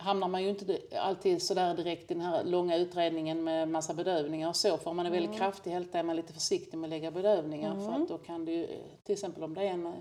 hamnar 0.00 0.28
man 0.28 0.42
ju 0.42 0.48
inte 0.48 0.78
alltid 1.00 1.42
sådär 1.42 1.74
direkt 1.74 2.10
i 2.10 2.14
den 2.14 2.22
här 2.22 2.44
långa 2.44 2.76
utredningen 2.76 3.44
med 3.44 3.68
massa 3.68 3.94
bedövningar 3.94 4.48
och 4.48 4.56
så. 4.56 4.76
För 4.76 4.90
om 4.90 4.96
man 4.96 5.06
är 5.06 5.10
väldigt 5.10 5.36
kraftig 5.38 5.70
hälta 5.70 5.98
är 5.98 6.02
man 6.02 6.16
lite 6.16 6.32
försiktig 6.32 6.78
med 6.78 6.88
att 6.88 6.90
lägga 6.90 7.10
bedövningar 7.10 7.74
för 7.74 7.88
Mm. 7.88 8.02
att 8.02 8.08
då 8.08 8.18
kan 8.18 8.44
det 8.44 8.52
ju, 8.52 8.66
till 9.04 9.12
exempel 9.12 9.44
om 9.44 9.54
det 9.54 9.60
är 9.62 9.70
en 9.70 9.86
eh, 9.86 9.92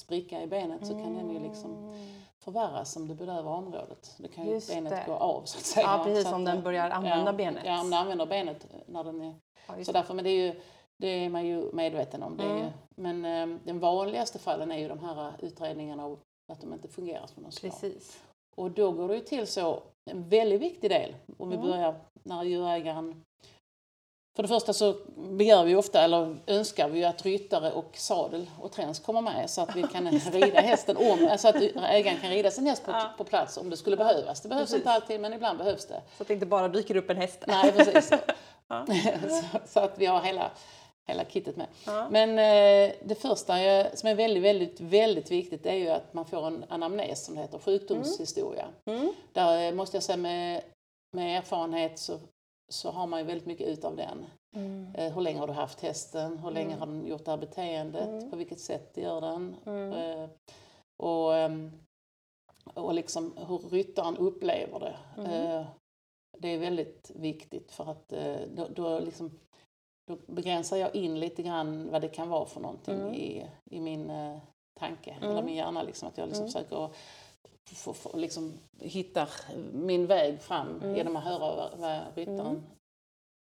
spricka 0.00 0.42
i 0.42 0.46
benet 0.46 0.86
så 0.86 0.92
kan 0.92 1.14
den 1.14 1.30
ju 1.30 1.38
liksom 1.40 1.70
Mm. 1.74 2.06
förvärras 2.38 2.96
om 2.96 3.08
du 3.08 3.14
bedövar 3.14 3.52
området. 3.52 4.14
Det 4.18 4.28
kan 4.28 4.46
ju 4.46 4.52
Just 4.52 4.68
benet 4.74 4.90
det. 4.90 5.02
gå 5.06 5.12
av 5.12 5.42
så 5.44 5.58
att 5.58 5.64
säga. 5.64 5.86
Ja, 5.86 6.04
precis, 6.04 6.28
så 6.28 6.34
om 6.34 6.40
att, 6.42 6.46
den 6.46 6.56
eh, 6.58 6.62
börjar 6.62 6.90
använda 6.90 7.26
ja, 7.26 7.32
benet. 7.32 7.62
Ja, 7.66 7.80
om 7.80 7.90
den 7.90 7.98
använder 7.98 8.26
benet 8.26 8.66
när 8.86 9.04
den 9.04 9.20
är 9.20 9.34
Ja, 9.68 9.74
så 9.84 9.92
det. 9.92 9.98
därför, 9.98 10.14
men 10.14 10.24
det 10.24 10.30
är, 10.30 10.46
ju, 10.46 10.60
det 10.96 11.06
är 11.08 11.28
man 11.30 11.46
ju 11.46 11.72
medveten 11.72 12.22
om. 12.22 12.36
Det 12.36 12.44
Mm. 12.44 12.56
ju, 12.58 12.64
men 12.96 13.24
eh, 13.24 13.58
den 13.64 13.78
vanligaste 13.80 14.38
fallen 14.38 14.72
är 14.72 14.78
ju 14.78 14.88
de 14.88 14.98
här 14.98 15.32
utredningarna 15.38 16.04
av 16.04 16.18
att 16.52 16.60
de 16.60 16.72
inte 16.72 16.88
fungerar 16.88 17.26
som 17.26 17.42
de 17.42 17.52
ska. 17.52 17.68
Precis. 17.70 18.20
Och 18.56 18.70
då 18.70 18.90
går 18.92 19.08
det 19.08 19.14
ju 19.14 19.20
till 19.20 19.46
så, 19.46 19.82
en 20.10 20.28
väldigt 20.28 20.60
viktig 20.60 20.90
del, 20.90 21.14
om 21.38 21.48
vi 21.50 21.56
Mm. 21.56 21.68
börjar 21.70 21.94
när 22.22 22.42
djurägaren 22.42 23.22
för 24.36 24.42
det 24.42 24.48
första 24.48 24.72
så 24.72 24.94
begär 25.16 25.64
vi 25.64 25.76
ofta, 25.76 26.02
eller 26.02 26.36
önskar 26.46 26.88
vi 26.88 27.04
att 27.04 27.22
ryttare 27.24 27.72
och 27.72 27.90
sadel 27.94 28.50
och 28.60 28.72
träns 28.72 28.98
kommer 29.00 29.20
med 29.20 29.50
så 29.50 29.60
att 29.60 29.76
vi 29.76 29.82
kan 29.92 30.10
rida 30.10 30.60
hästen 30.60 30.96
om, 30.96 31.28
alltså 31.30 31.48
att 31.48 31.54
ägaren 31.76 32.18
kan 32.20 32.30
rida 32.30 32.50
sin 32.50 32.66
häst 32.66 32.84
på, 32.84 32.90
Ja. 32.90 33.10
på 33.18 33.24
plats 33.24 33.56
om 33.56 33.70
det 33.70 33.76
skulle 33.76 33.96
behövas. 33.96 34.40
Det 34.40 34.48
behövs 34.48 34.62
Precis. 34.64 34.76
inte 34.76 34.90
alltid 34.90 35.20
men 35.20 35.32
ibland 35.32 35.58
behövs 35.58 35.86
det. 35.86 36.02
Så 36.16 36.22
att 36.22 36.28
det 36.28 36.34
inte 36.34 36.46
bara 36.46 36.68
dyker 36.68 36.96
upp 36.96 37.10
en 37.10 37.16
häst. 37.16 37.44
Nej 37.46 37.72
precis. 37.72 38.10
Ja. 38.68 38.86
så, 39.28 39.58
så 39.66 39.80
att 39.80 39.98
vi 39.98 40.06
har 40.06 40.20
hela, 40.20 40.50
hela 41.08 41.24
kittet 41.24 41.56
med. 41.56 41.66
Ja. 41.86 42.08
Men 42.10 42.30
eh, 42.30 42.94
det 43.04 43.14
första 43.14 43.54
som 43.96 44.08
är 44.08 44.14
väldigt, 44.14 44.42
väldigt, 44.42 44.80
väldigt 44.80 45.30
viktigt 45.30 45.66
är 45.66 45.74
ju 45.74 45.88
att 45.88 46.14
man 46.14 46.24
får 46.24 46.46
en 46.46 46.64
anamnes 46.68 47.24
som 47.24 47.34
det 47.34 47.40
heter, 47.40 47.58
sjukdomshistoria. 47.58 48.68
Mm. 48.84 49.12
Där 49.32 49.68
eh, 49.68 49.74
måste 49.74 49.96
jag 49.96 50.04
säga 50.04 50.16
med, 50.16 50.62
med 51.16 51.38
erfarenhet 51.38 51.98
så, 51.98 52.18
så 52.72 52.90
har 52.90 53.06
man 53.06 53.20
ju 53.20 53.26
väldigt 53.26 53.46
mycket 53.46 53.68
ut 53.68 53.84
av 53.84 53.96
den. 53.96 54.26
Mm. 54.56 54.94
Eh, 54.94 55.12
hur 55.14 55.20
länge 55.20 55.38
har 55.38 55.46
du 55.46 55.52
haft 55.52 55.80
hästen? 55.80 56.38
Hur 56.38 56.50
länge 56.50 56.74
Mm. 56.74 56.78
har 56.78 56.86
den 56.86 57.06
gjort 57.06 57.24
det 57.24 57.30
här 57.30 57.38
beteendet? 57.38 58.08
Mm. 58.08 58.30
På 58.30 58.36
vilket 58.36 58.60
sätt 58.60 58.96
gör 58.96 59.20
den? 59.20 59.56
Mm. 59.66 59.92
Eh, 59.92 60.28
och, 61.02 61.36
ehm, 61.36 61.72
och 62.74 62.94
liksom 62.94 63.36
hur 63.48 63.58
ryttaren 63.58 64.16
upplever 64.16 64.80
det. 64.80 64.96
Mm. 65.22 65.30
Eh, 65.32 65.66
det 66.38 66.48
är 66.48 66.58
väldigt 66.58 67.10
viktigt 67.14 67.72
för 67.72 67.90
att 67.90 68.12
eh, 68.12 68.36
då, 68.54 68.68
då 68.68 69.00
liksom 69.00 69.38
då 70.06 70.16
begränsar 70.26 70.76
jag 70.76 70.94
in 70.94 71.20
lite 71.20 71.42
grann 71.42 71.90
vad 71.90 72.02
det 72.02 72.08
kan 72.08 72.28
vara 72.28 72.46
för 72.46 72.60
någonting 72.60 73.14
i, 73.14 73.46
i 73.70 73.80
min 73.80 74.10
eh, 74.10 74.38
tanke 74.78 75.16
eller 75.20 75.42
min 75.42 75.54
hjärna. 75.54 75.82
Liksom, 75.82 76.08
att 76.08 76.18
jag 76.18 76.28
liksom 76.28 76.46
försöker 76.46 76.84
att 76.84 76.94
få, 77.64 77.92
få, 77.92 78.16
liksom, 78.16 78.52
hitta 78.78 79.28
min 79.72 80.06
väg 80.06 80.40
fram 80.40 80.94
genom 80.96 81.16
att 81.16 81.24
höra 81.24 81.56
vad, 81.56 81.78
vad 81.78 82.00
ryttaren 82.14 82.66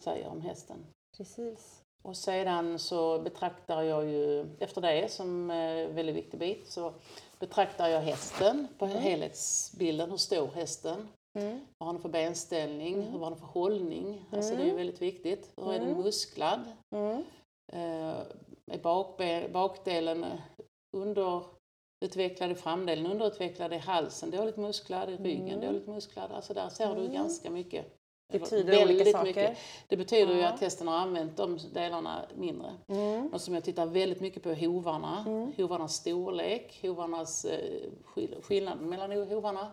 säger 0.04 0.28
om 0.28 0.42
hästen. 0.42 0.86
Precis. 1.18 1.84
Och 2.02 2.18
sedan 2.18 2.80
så 2.80 3.20
betraktar 3.20 3.82
jag 3.82 4.06
ju, 4.06 4.56
efter 4.60 4.82
det 4.82 5.12
som 5.12 5.52
en 5.52 5.96
väldigt 5.96 6.16
viktig 6.16 6.40
bit, 6.40 6.68
så 6.68 6.94
betraktar 7.40 7.88
jag 7.88 8.02
hästen 8.02 8.68
på 8.78 8.86
helhetsbilden. 8.86 10.10
Hur 10.10 10.18
står 10.18 10.48
hästen? 10.48 11.08
Mm. 11.34 11.60
Vad 11.78 11.88
har 11.88 11.94
den 11.94 12.02
för 12.02 12.10
benställning? 12.10 13.02
Hur 13.02 13.20
har 13.20 13.30
den 13.30 13.40
för 13.40 13.46
hållning? 13.46 14.26
Alltså 14.32 14.56
det 14.56 14.62
är 14.62 14.66
ju 14.68 14.76
väldigt 14.76 15.02
viktigt. 15.02 15.52
Hur 15.58 15.74
är 15.74 15.80
den 15.80 15.98
musklad? 15.98 16.60
Mm. 16.96 17.24
Eh, 17.74 18.20
är 18.72 18.78
bakbe- 18.82 19.52
bakdelen 19.52 20.26
underutvecklad 20.98 22.52
i 22.52 22.56
framdelen, 22.56 23.12
underutvecklad 23.12 23.74
i 23.74 23.78
halsen, 23.78 24.32
dåligt 24.32 24.58
musklad, 24.58 25.10
i 25.10 25.18
ryggen, 25.18 25.62
dåligt 25.62 25.88
musklad. 25.88 26.32
Alltså 26.32 26.54
där 26.54 26.70
ser 26.70 26.96
du 26.96 27.08
ganska 27.08 27.50
mycket. 27.50 27.86
Eller 28.34 28.40
Betyder 28.40 28.84
olika 28.86 29.06
saker. 29.12 29.58
Det 29.88 29.98
betyder 29.98 30.36
ju 30.36 30.42
att 30.44 30.60
hästen 30.60 30.88
har 30.88 30.96
använt 30.96 31.38
de 31.38 31.60
delarna 31.74 32.26
mindre. 32.36 32.76
Mm. 32.88 33.26
Något 33.26 33.42
som 33.42 33.54
jag 33.54 33.64
tittar 33.64 33.86
väldigt 33.86 34.22
mycket 34.22 34.44
på 34.44 34.50
är 34.50 34.56
hovarna, 34.68 35.24
hovarnas 35.58 35.96
storlek, 35.96 36.80
hovarnas 36.82 37.46
eh, 37.46 37.90
skill- 38.06 38.36
skillnaden 38.42 38.90
mellan 38.90 39.12
hovarna. 39.12 39.72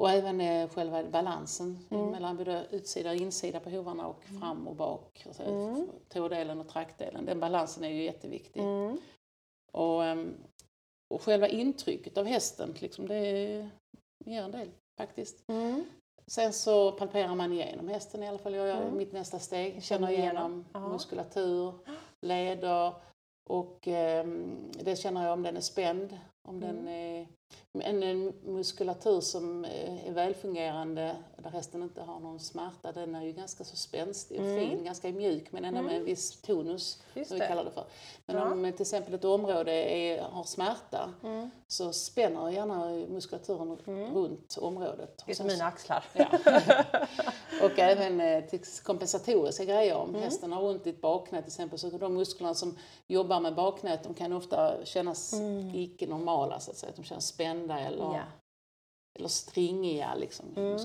Och 0.00 0.10
även 0.10 0.40
eh, 0.40 0.68
själva 0.68 1.04
balansen 1.04 1.78
mellan 1.88 2.36
både 2.36 2.66
utsida 2.70 3.10
och 3.10 3.16
insida 3.16 3.60
på 3.60 3.70
hovarna 3.70 4.06
och 4.06 4.24
fram 4.24 4.68
och 4.68 4.76
bak. 4.76 5.24
Alltså, 5.26 5.76
Tådelen 6.08 6.60
och 6.60 6.68
traktdelen. 6.68 7.24
Den 7.24 7.40
balansen 7.40 7.84
är 7.84 7.88
ju 7.88 8.02
jätteviktig. 8.02 8.60
Mm. 8.60 8.98
Och, 9.72 10.04
ehm, 10.04 10.34
och 11.14 11.22
själva 11.22 11.48
intrycket 11.48 12.18
av 12.18 12.26
hästen, 12.26 12.74
liksom, 12.78 13.06
det 13.06 13.70
ger 14.24 14.42
en 14.42 14.50
del 14.50 14.70
faktiskt. 14.98 15.44
Mm. 15.48 15.84
Sen 16.26 16.52
så 16.52 16.92
palperar 16.92 17.34
man 17.34 17.52
igenom 17.52 17.88
hästen 17.88 18.22
i 18.22 18.28
alla 18.28 18.38
fall. 18.38 18.54
Jag 18.54 18.68
gör 18.68 18.90
mitt 18.90 19.12
nästa 19.12 19.38
steg. 19.38 19.82
Känner 19.82 20.10
igenom. 20.10 20.64
Ja. 20.72 20.88
muskulatur, 20.88 21.74
leder 22.26 22.92
och 23.50 23.88
ehm, 23.88 24.72
det 24.72 24.96
känner 24.96 25.24
jag 25.24 25.32
om 25.32 25.42
den 25.42 25.56
är 25.56 25.60
spänd. 25.60 26.18
Om 26.48 26.60
den 26.60 26.88
är 26.88 27.26
en, 27.72 28.02
en 28.02 28.32
muskulatur 28.44 29.20
som 29.20 29.64
eh, 29.64 30.08
är 30.08 30.12
välfungerande, 30.12 31.16
där 31.36 31.50
hästen 31.50 31.82
inte 31.82 32.02
har 32.02 32.20
någon 32.20 32.40
smärta, 32.40 32.92
den 32.92 33.14
är 33.14 33.22
ju 33.22 33.32
ganska 33.32 33.64
så 33.64 33.76
spänstig 33.76 34.40
och 34.40 34.46
fin, 34.46 34.84
ganska 34.84 35.08
mjuk 35.08 35.52
men 35.52 35.64
ändå 35.64 35.82
med 35.82 35.96
en 35.96 36.04
viss 36.04 36.40
tonus, 36.42 37.02
Just 37.14 37.28
som 37.30 37.38
vi 37.40 37.46
kallar 37.46 37.64
det 37.64 37.70
för. 37.70 37.84
Men 38.26 38.36
Ja. 38.36 38.52
om 38.52 38.72
till 38.72 38.80
exempel 38.82 39.14
ett 39.14 39.24
område 39.24 39.72
är, 39.72 40.22
har 40.22 40.44
smärta 40.44 41.10
så 41.68 41.92
spänner 41.92 42.50
gärna 42.50 42.86
muskulaturen 42.88 43.76
runt 44.14 44.58
området. 44.60 45.22
Det 45.26 45.32
är 45.32 45.36
som 45.36 45.46
mina 45.46 45.64
axlar. 45.64 46.04
Ja. 46.12 46.26
och 47.62 47.78
även 47.78 48.20
eh, 48.20 48.44
till 48.44 48.60
kompensatoriska 48.82 49.64
grejer. 49.64 49.94
Om 49.96 50.08
Mm. 50.10 50.22
hästen 50.22 50.52
har 50.52 50.62
ont 50.62 50.86
i 50.86 50.90
ett 50.90 51.00
baknät 51.00 51.44
till 51.44 51.48
exempel 51.50 51.78
så 51.78 51.90
de 51.90 52.14
musklerna 52.14 52.54
som 52.54 52.78
jobbar 53.06 53.40
med 53.40 53.54
baknät 53.54 54.02
de 54.02 54.14
kan 54.14 54.32
ofta 54.32 54.84
kännas 54.84 55.34
icke 55.74 56.06
normala 56.06 56.60
så 56.60 56.70
att 56.70 56.76
säga. 56.76 56.92
De 56.96 57.02
känns 57.04 57.26
spända 57.40 57.78
eller, 57.80 58.04
Mm. 58.04 58.16
Ja. 58.16 58.24
eller 59.18 59.28
stringiga 59.28 60.14
liksom, 60.14 60.46
Mm. 60.56 60.78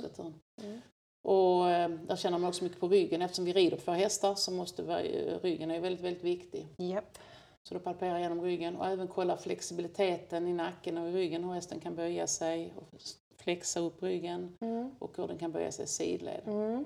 Mm. 0.62 0.82
Och 1.28 1.70
eh, 1.70 1.90
där 1.90 2.16
känner 2.16 2.38
man 2.38 2.48
också 2.50 2.64
mycket 2.64 2.80
på 2.80 2.88
ryggen. 2.88 3.22
Eftersom 3.22 3.46
vi 3.46 3.54
rider 3.54 3.78
på 3.78 3.92
hästar 3.92 4.36
så 4.36 4.52
måste 4.52 4.84
vi, 4.84 4.94
ryggen 5.42 5.72
är 5.72 5.80
väldigt, 5.80 6.04
väldigt 6.06 6.24
viktig. 6.24 6.68
Japp. 6.78 7.18
Så 7.64 7.74
då 7.74 7.80
palperar 7.80 8.12
jag 8.12 8.22
genom 8.22 8.42
ryggen 8.42 8.76
och 8.76 8.86
även 8.88 9.08
kolla 9.08 9.38
flexibiliteten 9.38 10.48
i 10.48 10.54
nacken 10.54 10.98
och 10.98 11.10
i 11.10 11.12
ryggen. 11.12 11.44
Hur 11.44 11.54
hästen 11.54 11.80
kan 11.80 11.96
böja 11.96 12.28
sig 12.28 12.74
och 12.76 13.00
flexa 13.38 13.80
upp 13.80 14.04
ryggen 14.04 14.58
Mm. 14.62 14.92
och 15.00 15.18
hur 15.18 15.28
den 15.28 15.38
kan 15.38 15.52
böja 15.52 15.72
sig 15.72 15.86
i 15.86 15.88
sidled. 15.88 16.42
Mm. 16.48 16.86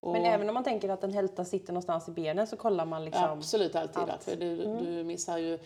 Och 0.00 0.12
Men 0.12 0.24
även 0.24 0.48
om 0.48 0.54
man 0.54 0.64
tänker 0.64 0.88
att 0.88 1.04
en 1.04 1.12
hälta 1.12 1.44
sitter 1.44 1.72
någonstans 1.72 2.08
i 2.08 2.10
benen 2.10 2.46
så 2.46 2.56
kollar 2.56 2.84
man 2.86 3.04
liksom... 3.04 3.24
Absolut 3.24 3.74
alltid. 3.74 3.96
allt. 3.96 4.08
va? 4.08 4.18
För 4.20 4.36
du, 4.36 4.64
Mm. 4.64 4.84
du 4.84 5.04
missar 5.04 5.38
ju 5.38 5.58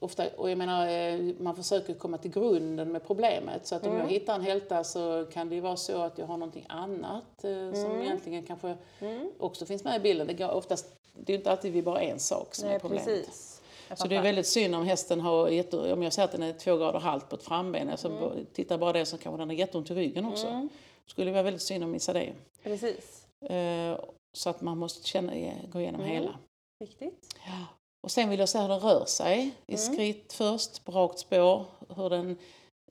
ofta, 0.00 0.28
och 0.36 0.50
jag 0.50 0.58
menar, 0.58 0.86
eh, 0.88 1.34
man 1.38 1.56
försöker 1.56 1.94
komma 1.94 2.18
till 2.18 2.30
grunden 2.30 2.92
med 2.92 3.06
problemet. 3.06 3.66
Så 3.66 3.74
att 3.74 3.82
om 3.86 3.88
Mm. 3.92 4.00
jag 4.02 4.08
hittar 4.08 4.34
en 4.34 4.40
hälta 4.42 4.84
så 4.84 5.26
kan 5.32 5.48
det 5.48 5.54
ju 5.54 5.60
vara 5.60 5.76
så 5.76 6.02
att 6.02 6.18
jag 6.18 6.26
har 6.26 6.36
någonting 6.36 6.66
annat 6.68 7.44
eh, 7.44 7.72
som 7.72 7.90
Mm. 7.90 8.02
egentligen 8.02 8.42
kanske 8.42 8.76
Mm. 9.00 9.30
också 9.38 9.66
finns 9.66 9.84
med 9.84 9.96
i 9.96 10.00
bilden. 10.00 10.26
Det, 10.26 10.34
går 10.34 10.50
oftast, 10.50 10.86
det 11.14 11.32
är 11.32 11.34
ju 11.34 11.38
inte 11.38 11.50
alltid 11.50 11.72
vid 11.72 11.84
bara 11.84 12.00
en 12.00 12.18
sak 12.18 12.54
som 12.54 12.66
är 12.68 12.70
Nej, 12.72 12.80
problemet. 12.80 13.04
precis. 13.04 13.56
Så 13.96 14.06
det 14.08 14.16
är 14.16 14.22
väldigt 14.22 14.46
synd 14.46 14.74
om 14.74 14.84
hästen 14.86 15.20
har, 15.20 15.48
jätte, 15.48 15.92
om 15.92 16.02
jag 16.02 16.12
säger 16.12 16.24
att 16.28 16.32
den 16.32 16.42
är 16.42 16.52
två 16.52 16.76
grader 16.76 16.98
halt 16.98 17.28
på 17.28 17.36
ett 17.36 17.42
framben, 17.42 17.88
alltså 17.90 18.08
Mm. 18.08 18.46
tittar 18.52 18.78
bara 18.78 18.92
det 18.92 19.06
så 19.06 19.18
kanske 19.18 19.42
den 19.42 19.48
har 19.48 19.56
jätteont 19.56 19.90
i 19.90 19.94
ryggen 19.94 20.24
också. 20.26 20.46
Mm. 20.46 20.68
Skulle 21.06 21.30
vara 21.32 21.42
väldigt 21.42 21.62
synd 21.62 21.84
att 21.84 21.90
missa 21.90 22.12
det. 22.12 22.32
Precis. 22.62 23.26
Eh, 23.50 23.98
Så 24.32 24.50
att 24.50 24.60
man 24.60 24.78
måste 24.78 25.08
känna, 25.08 25.32
gå 25.72 25.80
igenom 25.80 26.00
Mm. 26.00 26.12
hela. 26.12 26.38
Viktigt. 26.78 27.36
Ja. 27.46 27.66
Och 28.00 28.10
sen 28.10 28.28
vill 28.30 28.38
jag 28.40 28.48
se 28.48 28.58
hur 28.58 28.68
den 28.68 28.80
rör 28.80 29.04
sig. 29.04 29.50
I 29.66 29.74
Mm. 29.74 29.78
skritt 29.94 30.32
först, 30.32 30.84
på 30.84 30.92
rakt 30.92 31.18
spår. 31.18 31.64
Hur, 31.96 32.10
den, 32.10 32.36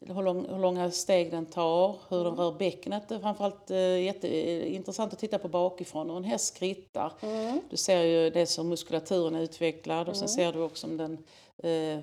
hur, 0.02 0.22
lång, 0.24 0.46
hur 0.50 0.60
långa 0.60 0.92
steg 0.92 1.32
den 1.32 1.46
tar, 1.46 1.96
hur 2.10 2.22
Mm. 2.22 2.36
den 2.36 2.46
rör 2.46 2.52
bäcknet. 2.52 3.10
Det 3.10 3.16
är 3.16 3.20
framförallt 3.20 3.72
eh, 3.72 4.00
jätteintressant 4.04 5.14
att 5.14 5.20
titta 5.20 5.38
på 5.40 5.48
bakifrån 5.48 6.10
hur 6.10 6.18
en 6.18 6.24
häst 6.24 6.56
skrittar. 6.56 7.14
Mm. 7.22 7.62
Du 7.70 7.78
ser 7.78 8.04
ju 8.04 8.30
det 8.30 8.46
som 8.46 8.70
muskulaturen 8.70 9.36
är 9.36 9.42
utvecklad 9.42 10.10
och 10.10 10.16
sen 10.16 10.28
Mm. 10.28 10.36
ser 10.36 10.54
du 10.54 10.60
också 10.64 10.88
om 10.88 10.98
den 10.98 11.18
eh, 11.64 12.00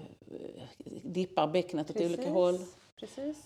dippar 1.02 1.46
bäcknet 1.46 1.90
åt 1.90 1.96
olika 2.00 2.30
håll. 2.30 2.58
Precis. 3.00 3.36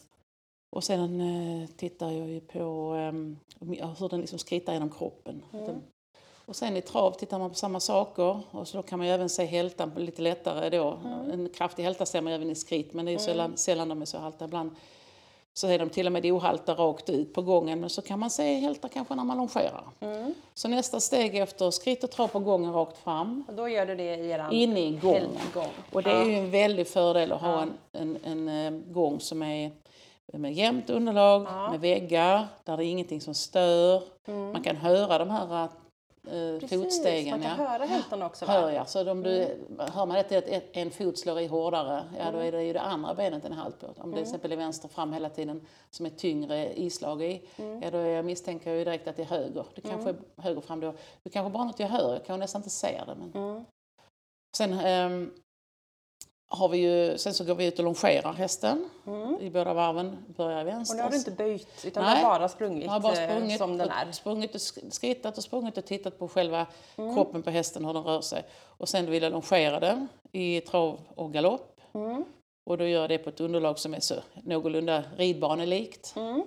Och 0.76 0.84
sen 0.84 1.20
eh, 1.20 1.68
tittar 1.76 2.10
jag 2.10 2.28
ju 2.28 2.40
på 2.40 2.94
eh, 2.94 3.12
hur 3.98 4.08
den 4.08 4.20
liksom 4.20 4.38
skrittar 4.38 4.72
genom 4.72 4.90
kroppen. 4.90 5.42
Mm. 5.52 5.66
Den, 5.66 5.82
och 6.50 6.56
sen 6.56 6.76
i 6.76 6.80
trav 6.82 7.10
tittar 7.12 7.38
man 7.38 7.50
på 7.50 7.54
samma 7.56 7.80
saker 7.80 8.40
och 8.50 8.68
så 8.68 8.82
kan 8.82 8.98
man 8.98 9.08
ju 9.08 9.14
även 9.14 9.28
se 9.28 9.44
hältan 9.44 9.92
lite 9.96 10.22
lättare 10.22 10.70
då. 10.70 10.98
Mm. 11.04 11.30
En 11.30 11.48
kraftig 11.48 11.82
hälta 11.82 12.06
ser 12.06 12.20
man 12.20 12.32
även 12.32 12.50
i 12.50 12.54
skrit 12.54 12.92
men 12.92 13.04
det 13.04 13.10
är 13.10 13.12
ju 13.12 13.18
sällan, 13.18 13.56
sällan 13.56 13.88
de 13.88 14.02
är 14.02 14.06
så 14.06 14.18
halta. 14.18 14.44
Ibland 14.44 14.70
så 15.52 15.66
är 15.68 15.78
de 15.78 15.88
till 15.90 16.06
och 16.06 16.12
med 16.12 16.26
ohalta 16.26 16.74
rakt 16.74 17.10
ut 17.10 17.34
på 17.34 17.42
gången 17.42 17.80
men 17.80 17.90
så 17.90 18.02
kan 18.02 18.18
man 18.18 18.30
se 18.30 18.54
hälta 18.54 18.88
kanske 18.88 19.14
när 19.14 19.24
man 19.24 19.36
longerar. 19.36 19.84
Mm. 20.00 20.34
Så 20.54 20.68
nästa 20.68 21.00
steg 21.00 21.36
efter 21.36 21.70
skritt 21.70 22.04
och 22.04 22.10
trav 22.10 22.28
på 22.28 22.38
gången 22.38 22.72
rakt 22.72 22.98
fram, 22.98 23.44
Och 23.48 23.54
då 23.54 23.68
gör 23.68 23.86
du 23.86 23.94
det 23.96 24.16
i 24.16 24.30
eran 24.30 24.52
inne 24.52 24.80
i 24.80 24.96
gången. 24.96 25.28
helggång. 25.36 25.72
Och 25.92 26.02
det 26.02 26.10
är 26.10 26.24
ju 26.24 26.34
en 26.34 26.50
väldig 26.50 26.88
fördel 26.88 27.32
att 27.32 27.40
ha 27.40 27.62
en, 27.62 27.72
en, 27.92 28.18
en 28.24 28.48
eh, 28.48 28.80
gång 28.92 29.20
som 29.20 29.42
är 29.42 29.70
med 30.32 30.52
jämnt 30.52 30.90
underlag, 30.90 31.42
Ja. 31.48 31.70
med 31.70 31.80
väggar, 31.80 32.46
där 32.64 32.76
det 32.76 32.84
är 32.84 32.88
ingenting 32.90 33.20
som 33.20 33.34
stör. 33.34 34.02
Mm. 34.26 34.52
Man 34.52 34.62
kan 34.62 34.76
höra 34.76 35.18
de 35.18 35.30
här 35.30 35.68
eh, 36.26 36.60
Precis, 36.60 36.82
fotstegen. 36.82 37.30
man 37.30 37.40
kan 37.48 37.50
ja. 37.64 37.68
höra 37.70 37.84
hältan 37.84 38.22
också 38.22 38.46
va? 38.46 38.52
Hör 38.52 38.70
jag. 38.70 38.88
Så 38.88 39.10
om 39.10 39.22
du, 39.22 39.42
Mm. 39.42 39.78
hör 39.92 40.06
man 40.06 40.16
att 40.16 40.32
ett- 40.32 40.68
en 40.76 40.90
fot 40.90 41.18
slår 41.18 41.40
i 41.40 41.46
hårdare, 41.46 42.04
ja 42.18 42.30
då 42.32 42.38
är 42.38 42.52
det 42.52 42.62
ju 42.64 42.72
det 42.72 42.80
andra 42.80 43.14
benet 43.14 43.44
är 43.44 43.50
halt 43.50 43.80
på. 43.80 43.86
Om 43.86 43.92
det 43.94 44.02
Mm. 44.02 44.12
till 44.14 44.22
exempel 44.22 44.52
är 44.52 44.56
vänster 44.56 44.88
fram 44.88 45.12
hela 45.12 45.28
tiden 45.28 45.66
som 45.90 46.06
är 46.06 46.10
tyngre 46.10 46.72
islag 46.80 47.22
i, 47.22 47.42
Mm. 47.56 47.82
ja 47.82 47.90
då 47.90 47.98
är 47.98 48.06
jag 48.06 48.24
misstänker 48.24 48.70
jag 48.70 48.78
ju 48.78 48.84
direkt 48.84 49.08
att 49.08 49.16
det 49.16 49.22
är 49.22 49.26
höger. 49.26 49.64
Det 49.74 49.80
kanske 49.80 50.10
är 50.10 50.16
höger 50.36 50.60
fram 50.60 50.80
då. 50.80 50.94
Det 51.22 51.30
kanske 51.30 51.50
bara 51.50 51.64
något 51.64 51.80
jag 51.80 51.88
hör, 51.88 52.12
jag 52.12 52.24
kan 52.24 52.40
nästan 52.40 52.58
inte 52.58 52.70
se 52.70 53.00
det. 53.06 53.14
Men... 53.18 53.32
Mm. 53.50 53.64
Sen, 54.56 54.72
ehm, 54.72 55.30
har 56.52 56.68
vi 56.68 56.78
ju, 56.78 57.18
sen 57.18 57.34
så 57.34 57.44
går 57.44 57.54
vi 57.54 57.66
ut 57.66 57.78
och 57.78 57.84
longerar 57.84 58.32
hästen 58.32 58.88
Mm. 59.06 59.40
i 59.40 59.50
båda 59.50 59.74
varven, 59.74 60.16
börjar 60.36 60.64
vänster. 60.64 60.94
Och 60.94 60.96
nu 60.96 61.02
har 61.02 61.10
du 61.10 61.16
inte 61.16 61.30
böjt 61.30 61.84
utan 61.86 62.04
Nej. 62.04 62.18
du 62.20 62.24
har 62.26 62.38
bara 62.38 62.48
sprungit, 62.48 62.88
har 62.90 63.00
bara 63.00 63.14
sprungit, 63.14 63.58
som 63.58 63.76
den 63.78 63.90
är. 63.90 64.12
sprungit 64.12 64.50
och 64.54 64.60
sk- 64.60 64.90
skrittat 64.90 65.38
och 65.38 65.44
sprungit 65.44 65.78
och 65.78 65.84
tittat 65.84 66.18
på 66.18 66.28
själva 66.28 66.66
Mm. 66.96 67.14
kroppen 67.14 67.42
på 67.42 67.50
hästen, 67.50 67.84
hur 67.84 67.94
den 67.94 68.02
rör 68.04 68.20
sig. 68.20 68.42
Och 68.64 68.88
sen 68.88 69.10
vill 69.10 69.22
jag 69.22 69.32
longera 69.32 69.80
den 69.80 70.08
i 70.32 70.60
trav 70.60 71.00
och 71.14 71.32
galopp. 71.32 71.80
Mm. 71.94 72.24
Och 72.66 72.78
då 72.78 72.84
gör 72.86 73.00
jag 73.00 73.10
det 73.10 73.18
på 73.18 73.30
ett 73.30 73.40
underlag 73.40 73.78
som 73.78 73.94
är 73.94 74.00
så 74.00 74.14
någorlunda 74.42 75.04
ridbanelikt. 75.16 76.14
Mm. 76.16 76.42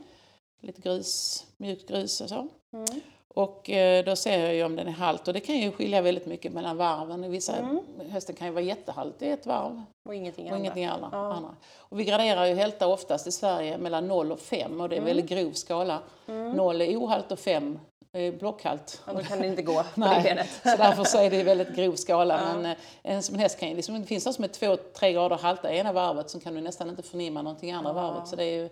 Lite 0.61 0.81
grus, 0.81 1.45
mjukt 1.57 1.87
grus 1.89 2.21
och 2.21 2.29
så. 2.29 2.35
Mm. 2.73 2.85
Och 3.33 3.69
eh, 3.69 4.03
då 4.05 4.15
ser 4.15 4.39
jag 4.39 4.55
ju 4.55 4.63
om 4.63 4.75
den 4.75 4.87
är 4.87 4.91
halt 4.91 5.27
och 5.27 5.33
det 5.33 5.39
kan 5.39 5.57
ju 5.57 5.71
skilja 5.71 6.01
väldigt 6.01 6.25
mycket 6.25 6.53
mellan 6.53 6.77
varven. 6.77 7.31
Vissa, 7.31 7.53
Mm. 7.57 7.79
Hästen 8.09 8.35
kan 8.35 8.47
ju 8.47 8.53
vara 8.53 8.63
jättehalt 8.63 9.21
i 9.21 9.27
ett 9.29 9.45
varv 9.45 9.81
Och 10.05 10.15
ingenting 10.15 10.51
och 10.51 10.57
ingenting 10.59 10.85
annat. 10.85 11.09
Ja. 11.11 11.33
andra. 11.33 11.49
Och 11.77 11.99
vi 11.99 12.03
graderar 12.03 12.45
ju 12.45 12.55
hälta 12.55 12.87
oftast 12.87 13.27
i 13.27 13.31
Sverige 13.31 13.77
mellan 13.77 14.07
0 14.07 14.31
och 14.31 14.39
5 14.39 14.81
och 14.81 14.89
det 14.89 14.95
är 14.95 14.99
en 14.99 15.05
väldigt 15.05 15.25
grov 15.29 15.51
skala. 15.51 15.99
Mm. 16.27 16.51
0 16.51 16.81
är 16.81 16.97
ohalt 16.97 17.31
och 17.31 17.39
5 17.39 17.79
är 18.13 18.31
blockhalt. 18.31 19.01
Ja, 19.07 19.13
då 19.13 19.19
kan 19.19 19.39
det 19.39 19.47
inte 19.47 19.61
gå 19.61 19.73
på 19.95 20.01
det 20.01 20.21
benet. 20.23 20.49
Så 20.63 20.69
därför 20.77 21.03
så 21.03 21.17
är 21.17 21.29
det 21.29 21.43
väldigt 21.43 21.75
grov 21.75 21.95
skala. 21.95 22.39
Ja. 22.47 22.53
Men 22.57 22.65
eh, 22.71 22.77
en 23.03 23.23
som 23.23 23.35
en 23.35 23.41
häst 23.41 23.59
kan 23.59 23.69
ju 23.69 23.75
liksom, 23.75 24.01
det 24.01 24.07
finns 24.07 24.23
de 24.23 24.33
som 24.33 24.43
är 24.43 24.47
2-3 24.47 25.11
grader 25.13 25.37
halta 25.37 25.73
i 25.73 25.77
ena 25.77 25.93
varvet 25.93 26.29
som 26.29 26.39
kan 26.41 26.55
du 26.55 26.61
nästan 26.61 26.89
inte 26.89 27.03
förnimma 27.03 27.41
någonting 27.41 27.69
i 27.69 27.73
andra 27.73 27.89
Ja. 27.89 27.93
varvet. 27.93 28.27
Så 28.27 28.35
det 28.35 28.43
är 28.43 28.61
ju 28.61 28.69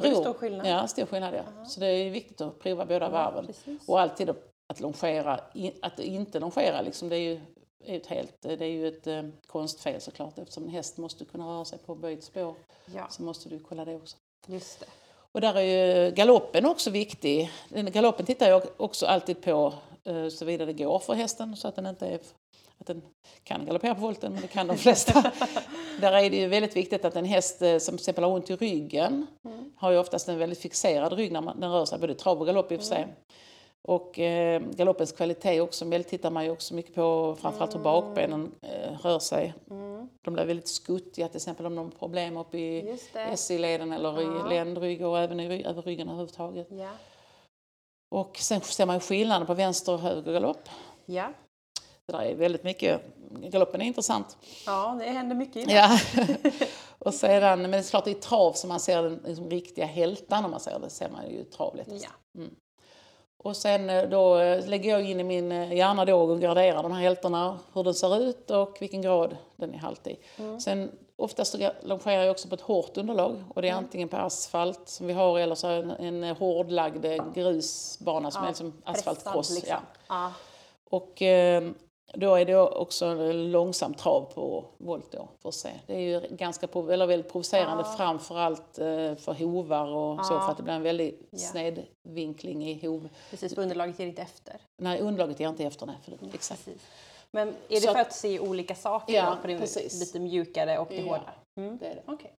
Det 0.00 0.08
är 0.08 0.14
stor 0.14 0.34
skillnad. 0.34 0.66
Ja, 0.66 0.86
stor 0.88 1.06
skillnad 1.06 1.34
ja. 1.34 1.64
Så 1.64 1.80
det 1.80 1.86
är 1.86 2.10
viktigt 2.10 2.40
att 2.40 2.58
prova 2.58 2.86
båda 2.86 3.08
varven. 3.08 3.46
Precis. 3.46 3.88
Och 3.88 4.00
alltid 4.00 4.30
att 4.68 4.80
longera, 4.80 5.40
att 5.82 5.98
inte 5.98 6.40
longera 6.40 6.80
liksom, 6.82 7.08
det 7.08 7.16
är 7.16 7.20
ju 7.20 7.40
ett 7.84 8.06
helt, 8.06 8.36
det 8.42 8.60
är 8.60 8.70
ju 8.70 8.88
ett 8.88 9.06
eh, 9.06 9.22
konstfel 9.46 10.00
såklart 10.00 10.38
eftersom 10.38 10.64
en 10.64 10.70
häst 10.70 10.98
måste 10.98 11.24
kunna 11.24 11.46
röra 11.46 11.64
sig 11.64 11.78
på 11.78 11.94
böjt 11.94 12.24
spår 12.24 12.54
Ja, 12.94 13.06
så 13.10 13.22
måste 13.22 13.48
du 13.48 13.58
kolla 13.58 13.84
det 13.84 13.94
också. 13.94 14.16
just 14.46 14.80
det. 14.80 14.86
Och 15.32 15.40
där 15.40 15.54
är 15.54 15.60
ju 16.04 16.10
galoppen 16.10 16.66
också 16.66 16.90
viktig. 16.90 17.50
Galoppen 17.68 18.26
tittar 18.26 18.48
jag 18.48 18.62
också 18.76 19.06
alltid 19.06 19.42
på 19.42 19.74
eh, 20.04 20.28
såvida 20.28 20.66
det 20.66 20.72
går 20.72 20.98
för 20.98 21.14
hästen 21.14 21.56
så 21.56 21.68
att 21.68 21.76
den 21.76 21.86
inte 21.86 22.06
är, 22.06 22.20
att 22.78 22.86
den 22.86 23.02
kan 23.42 23.66
galoppera 23.66 23.94
på 23.94 24.00
volten, 24.00 24.32
men 24.32 24.42
det 24.42 24.48
kan 24.48 24.66
de 24.66 24.76
flesta. 24.76 25.32
där 26.00 26.12
är 26.12 26.30
det 26.30 26.36
ju 26.36 26.46
väldigt 26.48 26.76
viktigt 26.76 27.04
att 27.04 27.16
en 27.16 27.24
häst 27.24 27.62
eh, 27.62 27.78
som 27.78 27.96
till 27.96 28.02
exempel 28.02 28.24
har 28.24 28.30
ont 28.30 28.50
i 28.50 28.56
ryggen 28.56 29.26
har 29.76 29.90
ju 29.90 29.98
oftast 29.98 30.28
en 30.28 30.38
väldigt 30.38 30.58
fixerad 30.58 31.12
rygg 31.12 31.32
när 31.32 31.40
man, 31.40 31.60
den 31.60 31.72
rör 31.72 31.84
sig, 31.84 31.98
både 31.98 32.14
trav 32.14 32.40
och 32.40 32.46
galopp 32.46 32.72
i 32.72 32.76
och 32.76 32.80
för 32.80 32.86
sig. 32.86 33.06
Och 33.88 34.18
eh, 34.18 34.60
galoppens 34.60 35.12
kvalitet 35.12 35.60
också, 35.60 35.84
tittar 36.08 36.30
man 36.30 36.44
ju 36.44 36.50
också 36.50 36.74
mycket 36.74 36.94
på 36.94 37.36
framförallt 37.40 37.74
hur 37.74 37.80
bakbenen 37.80 38.52
eh, 38.62 38.98
rör 39.02 39.18
sig. 39.18 39.54
De 40.24 40.34
blir 40.34 40.44
väldigt 40.44 40.68
skuttiga 40.68 41.28
till 41.28 41.36
exempel 41.36 41.66
om 41.66 41.74
de 41.74 41.84
har 41.84 41.90
problem 41.98 42.36
uppe 42.36 42.58
i. 42.58 42.98
SI-leden 43.36 43.92
eller 43.92 44.22
Ja. 44.22 44.46
i 44.46 44.54
ländrygg 44.54 45.06
och 45.06 45.18
även 45.18 45.40
i, 45.40 45.64
över 45.64 45.82
ryggen 45.82 46.08
överhuvudtaget. 46.08 46.66
Ja. 46.70 46.90
Och 48.14 48.36
sen 48.36 48.60
ser 48.60 48.86
man 48.86 48.96
ju 48.96 49.00
skillnaden 49.00 49.46
på 49.46 49.54
vänster 49.54 49.92
och 49.92 50.00
höger 50.00 50.32
galopp. 50.32 50.68
Ja. 51.06 51.32
Det 52.06 52.12
där 52.12 52.22
är 52.22 52.34
väldigt 52.34 52.64
mycket, 52.64 53.00
galoppen 53.30 53.80
är 53.82 53.86
intressant. 53.86 54.36
ja, 54.66 54.96
det 55.00 55.04
händer 55.04 55.36
mycket 55.36 55.56
i. 55.56 55.72
Ja. 55.74 55.98
och 56.98 57.14
sedan, 57.14 57.62
men 57.62 57.70
det 57.70 57.76
är 57.76 57.82
klart 57.82 58.06
i 58.06 58.14
trav 58.14 58.52
som 58.52 58.68
man 58.68 58.80
ser 58.80 59.02
den 59.02 59.22
liksom, 59.26 59.50
riktiga 59.50 59.86
hältan 59.86 60.44
om 60.44 60.50
man 60.50 60.60
säger 60.60 60.78
det, 60.78 60.90
ser 60.90 61.08
man 61.08 61.30
ju 61.30 61.44
trav 61.44 61.76
lättast. 61.76 62.04
Ja. 62.34 62.42
Och 63.38 63.56
sen 63.56 63.90
eh, 63.90 64.08
då 64.08 64.38
eh, 64.38 64.66
lägger 64.68 64.90
jag 64.90 65.10
in 65.10 65.20
i 65.20 65.24
min 65.24 65.52
eh, 65.52 65.72
hjärna 65.72 66.04
då 66.04 66.20
och 66.20 66.40
graderar 66.40 66.82
de 66.82 66.92
här 66.92 67.02
hältarna, 67.02 67.58
hur 67.72 67.84
den 67.84 67.94
ser 67.94 68.20
ut 68.22 68.50
och 68.50 68.76
vilken 68.80 69.02
grad 69.02 69.36
den 69.56 69.74
är 69.74 69.78
halt 69.78 70.06
i. 70.06 70.18
Sen 70.60 70.90
oftast 71.16 71.56
longerar 71.82 72.22
jag 72.22 72.30
också 72.30 72.48
på 72.48 72.54
ett 72.54 72.60
hårt 72.60 72.96
underlag 72.96 73.44
och 73.54 73.62
det 73.62 73.68
är 73.68 73.74
antingen 73.74 74.08
på 74.08 74.16
asfalt 74.16 74.88
som 74.88 75.06
vi 75.06 75.12
har 75.12 75.38
eller 75.38 75.54
så 75.54 75.66
en, 75.68 75.90
en 75.90 76.36
hårdlagd 76.36 77.06
grusbana 77.34 78.30
som 78.30 78.42
Ja, 78.44 78.50
är 78.50 78.54
som 78.54 78.72
asfaltkross. 78.84 79.54
liksom. 79.54 79.76
Ja. 80.08 80.14
Ja. 80.14 80.32
Och 80.90 81.22
eh, 81.22 81.62
då 82.14 82.34
är 82.34 82.44
det 82.44 82.56
också 82.56 83.06
en 83.06 83.50
långsam 83.52 83.94
trav 83.94 84.32
på 84.34 84.64
volt 84.78 85.12
då, 85.12 85.28
för 85.42 85.50
se. 85.50 85.70
Det 85.86 85.94
är 85.94 86.00
ju 86.00 86.36
ganska, 86.36 86.68
eller 86.92 87.06
väldigt 87.06 87.32
provocerande 87.32 87.84
Ja. 87.86 87.96
framförallt 87.96 88.78
eh, 88.78 89.14
för 89.16 89.34
hovar 89.44 89.86
och 89.88 90.26
så 90.26 90.34
Ja. 90.34 90.40
för 90.40 90.50
att 90.50 90.56
det 90.56 90.62
blir 90.62 90.74
en 90.74 90.82
väldig 90.82 91.18
Ja. 91.30 91.38
snedvinkling 91.38 92.64
i 92.68 92.86
hov. 92.86 93.08
Precis, 93.30 93.54
för 93.54 93.62
underlaget 93.62 93.98
ger 93.98 94.06
inte 94.06 94.22
efter. 94.22 94.56
Nej, 94.82 95.00
underlaget 95.00 95.40
ger 95.40 95.48
inte 95.48 95.64
efter 95.64 95.86
det. 95.86 95.94
För 96.04 96.10
det 96.10 96.34
exakt. 96.34 96.64
Precis. 96.64 96.82
Men 97.30 97.48
är 97.48 97.54
det 97.68 97.80
Så 97.80 97.92
för 97.92 97.98
att- 98.00 98.06
att 98.06 98.12
se 98.12 98.40
olika 98.40 98.74
saker 98.74 99.14
Ja? 99.14 99.36
På 99.42 99.46
det 99.48 99.58
precis. 99.58 100.00
lite 100.00 100.20
mjukare 100.20 100.78
och 100.78 100.86
det 100.90 100.96
Ja. 100.96 101.02
hårdare? 101.02 101.30
Mm. 101.56 101.78
Det 101.78 101.86
är 101.86 101.94
det. 101.94 102.02
Okej. 102.06 102.32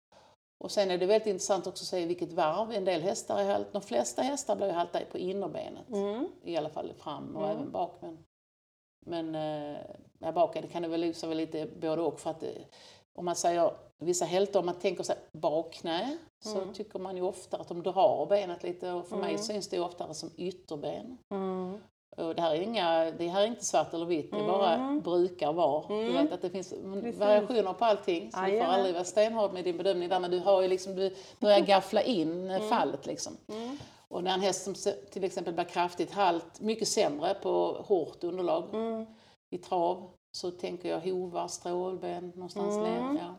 Och 0.63 0.71
sen 0.71 0.91
är 0.91 0.97
det 0.97 1.05
väldigt 1.05 1.27
intressant 1.27 1.67
också 1.67 1.83
att 1.83 1.87
se 1.87 2.05
vilket 2.05 2.33
varv. 2.33 2.71
En 2.71 2.85
del 2.85 3.01
hästar 3.01 3.39
är 3.39 3.45
halt, 3.51 3.73
de 3.73 3.81
flesta 3.81 4.21
hästar 4.21 4.55
blir 4.55 4.71
halta 4.71 4.99
på 5.11 5.17
innerbenet. 5.17 5.89
Mm. 5.89 6.27
I 6.43 6.57
alla 6.57 6.69
fall 6.69 6.93
fram 6.97 7.35
och 7.35 7.43
Mm. 7.43 7.57
även 7.57 7.71
bak. 7.71 7.97
Men, 8.01 8.17
men 9.07 9.35
eh, 9.35 9.77
ja, 10.19 10.31
bak 10.31 10.55
är 10.55 10.61
det 10.61 10.67
kan 10.67 10.81
det 10.81 10.87
väl 10.87 11.13
väl 11.27 11.37
lite 11.37 11.67
både 11.81 12.01
och. 12.01 12.19
För 12.19 12.29
att 12.29 12.43
eh, 12.43 12.49
om 13.15 13.25
man 13.25 13.35
säger 13.35 13.71
vissa 13.99 14.25
hältor, 14.25 14.59
om 14.59 14.65
man 14.65 14.75
tänker 14.79 15.03
sig 15.03 15.15
bakknä 15.33 16.17
så 16.43 16.57
Mm. 16.61 16.73
tycker 16.73 16.99
man 16.99 17.15
ju 17.17 17.21
ofta 17.23 17.57
att 17.57 17.67
de 17.67 17.83
drar 17.83 18.25
benet 18.29 18.63
lite 18.63 18.91
och 18.91 19.07
för 19.07 19.17
mig 19.17 19.29
Mm. 19.29 19.41
syns 19.41 19.69
det 19.69 19.79
oftare 19.79 20.13
som 20.13 20.31
ytterben. 20.37 21.17
Mm. 21.31 21.77
Och 22.17 22.35
det 22.35 22.41
här 22.41 22.55
är, 22.55 22.61
inga, 22.61 23.11
det 23.11 23.27
här 23.27 23.41
är 23.41 23.47
inte 23.47 23.65
svart 23.65 23.93
eller 23.93 24.05
vitt, 24.05 24.31
det 24.31 24.37
bara 24.43 24.73
Mm. 24.73 25.01
brukar 25.01 25.53
vara. 25.53 25.87
Du 25.87 25.93
Mm. 26.09 26.13
vet 26.23 26.33
att 26.33 26.41
det 26.41 26.49
finns 26.49 26.69
Precis. 26.93 27.19
variationer 27.19 27.73
på 27.73 27.85
allting. 27.85 28.31
Så 28.31 28.37
du 28.37 28.43
får 28.45 28.49
Jajamän. 28.49 28.73
aldrig 28.75 28.93
vara 28.93 29.03
stenhård 29.03 29.53
med 29.53 29.63
din 29.63 29.77
bedömning 29.77 30.09
där, 30.09 30.19
men 30.19 30.31
du 30.31 30.39
har 30.39 30.61
ju 30.61 30.67
liksom, 30.67 30.95
du 30.95 31.15
börjar 31.39 31.59
gaffla 31.59 32.01
in 32.01 32.59
fallet 32.69 33.05
liksom. 33.05 33.37
Och 34.13 34.23
när 34.23 34.33
en 34.33 34.41
häst 34.41 34.63
som 34.63 34.93
till 35.11 35.23
exempel 35.23 35.53
blir 35.53 35.63
kraftigt 35.65 36.11
halt, 36.11 36.59
mycket 36.59 36.87
sämre 36.87 37.33
på 37.33 37.73
hårt 37.73 38.23
underlag 38.23 38.75
Mm. 38.75 39.05
i 39.49 39.57
trav, 39.57 40.09
så 40.37 40.51
tänker 40.51 40.89
jag 40.89 40.99
hovar, 41.01 41.47
strålben, 41.47 42.31
någonstans 42.35 42.77
Mm. 42.77 43.13
ner. 43.13 43.21
Ja. 43.21 43.35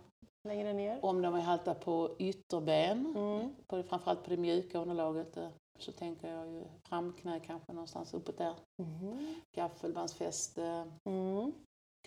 Längre 0.48 0.72
ner. 0.72 1.04
Om 1.04 1.22
de 1.22 1.35
är 1.35 1.40
halta 1.40 1.74
på 1.74 2.16
ytterben, 2.18 3.14
Mm. 3.16 3.54
på, 3.66 3.83
framförallt 3.83 4.24
på 4.24 4.31
det 4.31 4.37
mjuka 4.37 4.78
underlaget, 4.78 5.37
eh, 5.37 5.48
så 5.78 5.92
tänker 5.92 6.28
jag 6.37 6.48
ju 6.48 6.64
framknä 6.88 7.40
kanske 7.40 7.72
någonstans 7.72 8.14
uppåt 8.14 8.38
där. 8.38 8.54
Mm. 8.83 9.35
Gaffelbandsfäste, 9.57 10.90
Mm. 11.09 11.52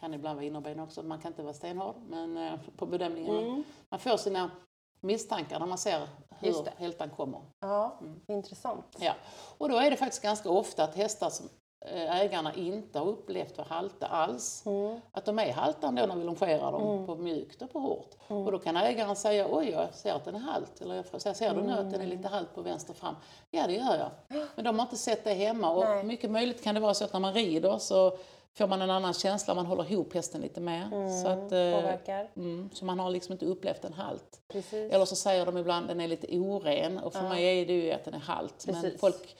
kan 0.02 0.13
ibland 0.13 0.36
vara 0.36 0.45
innerben 0.45 0.80
också, 0.80 1.04
man 1.04 1.19
kan 1.19 1.32
inte 1.32 1.43
vara 1.43 1.54
stenhård 1.54 1.95
men 2.10 2.38
eh, 2.38 2.60
på 2.78 2.86
bedömningen. 2.86 3.36
Mm. 3.38 3.63
Man 3.89 4.00
får 4.00 4.17
sina 4.17 4.52
misstankar 5.01 5.59
när 5.59 5.65
man 5.65 5.77
ser 5.77 6.07
hur 6.39 6.55
hältan 6.77 7.09
kommer. 7.09 7.41
Ja, 7.59 7.97
Mm. 8.01 8.21
intressant. 8.27 8.97
Ja. 8.99 9.13
Och 9.57 9.69
då 9.69 9.77
är 9.77 9.91
det 9.91 9.97
faktiskt 9.97 10.23
ganska 10.23 10.49
ofta 10.49 10.83
att 10.83 10.95
hästar 10.95 11.29
som 11.29 11.49
eh, 11.85 12.19
ägarna 12.21 12.53
inte 12.53 12.99
har 12.99 13.05
upplevt 13.05 13.55
för 13.55 13.63
halta 13.63 14.07
alls, 14.07 14.63
Mm. 14.65 15.01
att 15.11 15.25
de 15.25 15.39
är 15.39 15.53
halta 15.53 15.87
ändå 15.87 16.05
när 16.05 16.15
vi 16.15 16.23
longerar 16.23 16.71
dem 16.71 16.81
Mm. 16.89 17.05
på 17.05 17.15
mjukt 17.15 17.61
och 17.61 17.71
på 17.73 17.79
hårt. 17.79 18.09
Mm. 18.27 18.45
Och 18.45 18.51
då 18.51 18.59
kan 18.59 18.77
ägaren 18.77 19.15
säga 19.15 19.47
oj 19.51 19.69
jag 19.69 19.93
ser 19.93 20.13
att 20.13 20.25
den 20.25 20.35
är 20.35 20.39
halt, 20.39 20.81
eller 20.81 20.95
jag 21.11 21.21
säga 21.21 21.33
ser 21.33 21.55
du 21.55 21.61
nu 21.61 21.71
att 21.71 21.77
den 21.77 22.01
är 22.01 22.05
Mm. 22.05 22.09
lite 22.09 22.27
halt 22.27 22.55
på 22.55 22.61
vänster 22.61 22.93
fram? 22.93 23.15
Ja 23.51 23.67
det 23.67 23.73
gör 23.73 23.95
jag. 24.29 24.39
Men 24.55 24.65
de 24.65 24.79
har 24.79 24.85
inte 24.85 24.97
sett 24.97 25.23
det 25.23 25.33
hemma 25.33 25.69
och 25.71 25.83
Nej. 25.83 26.03
mycket 26.03 26.31
möjligt 26.31 26.63
kan 26.63 26.75
det 26.75 26.81
vara 26.81 26.93
så 26.93 27.05
att 27.05 27.13
när 27.13 27.19
man 27.19 27.33
rider 27.33 27.77
så 27.77 28.17
får 28.57 28.67
man 28.67 28.81
en 28.81 28.89
annan 28.91 29.13
känsla, 29.13 29.53
man 29.53 29.65
håller 29.65 29.91
ihop 29.91 30.13
hästen 30.13 30.41
lite 30.41 30.59
mer. 30.61 30.89
Så, 31.23 31.27
att, 31.27 31.51
eh, 31.51 31.81
Påverkar. 31.81 32.29
mm, 32.35 32.69
så 32.73 32.85
man 32.85 32.99
har 32.99 33.09
liksom 33.09 33.31
inte 33.33 33.45
upplevt 33.45 33.85
en 33.85 33.93
halt. 33.93 34.41
Precis. 34.47 34.91
Eller 34.93 35.05
så 35.05 35.15
säger 35.15 35.45
de 35.45 35.57
ibland 35.57 35.83
att 35.85 35.89
den 35.89 36.01
är 36.01 36.07
lite 36.07 36.27
oren 36.37 36.97
och 36.99 37.13
för 37.13 37.23
Ja. 37.23 37.29
mig 37.29 37.61
är 37.61 37.65
det 37.65 37.73
ju 37.73 37.91
att 37.91 38.05
den 38.05 38.13
är 38.13 38.19
halt. 38.19 38.63
Men 38.67 38.81
Precis. 38.81 38.99
folk, 38.99 39.35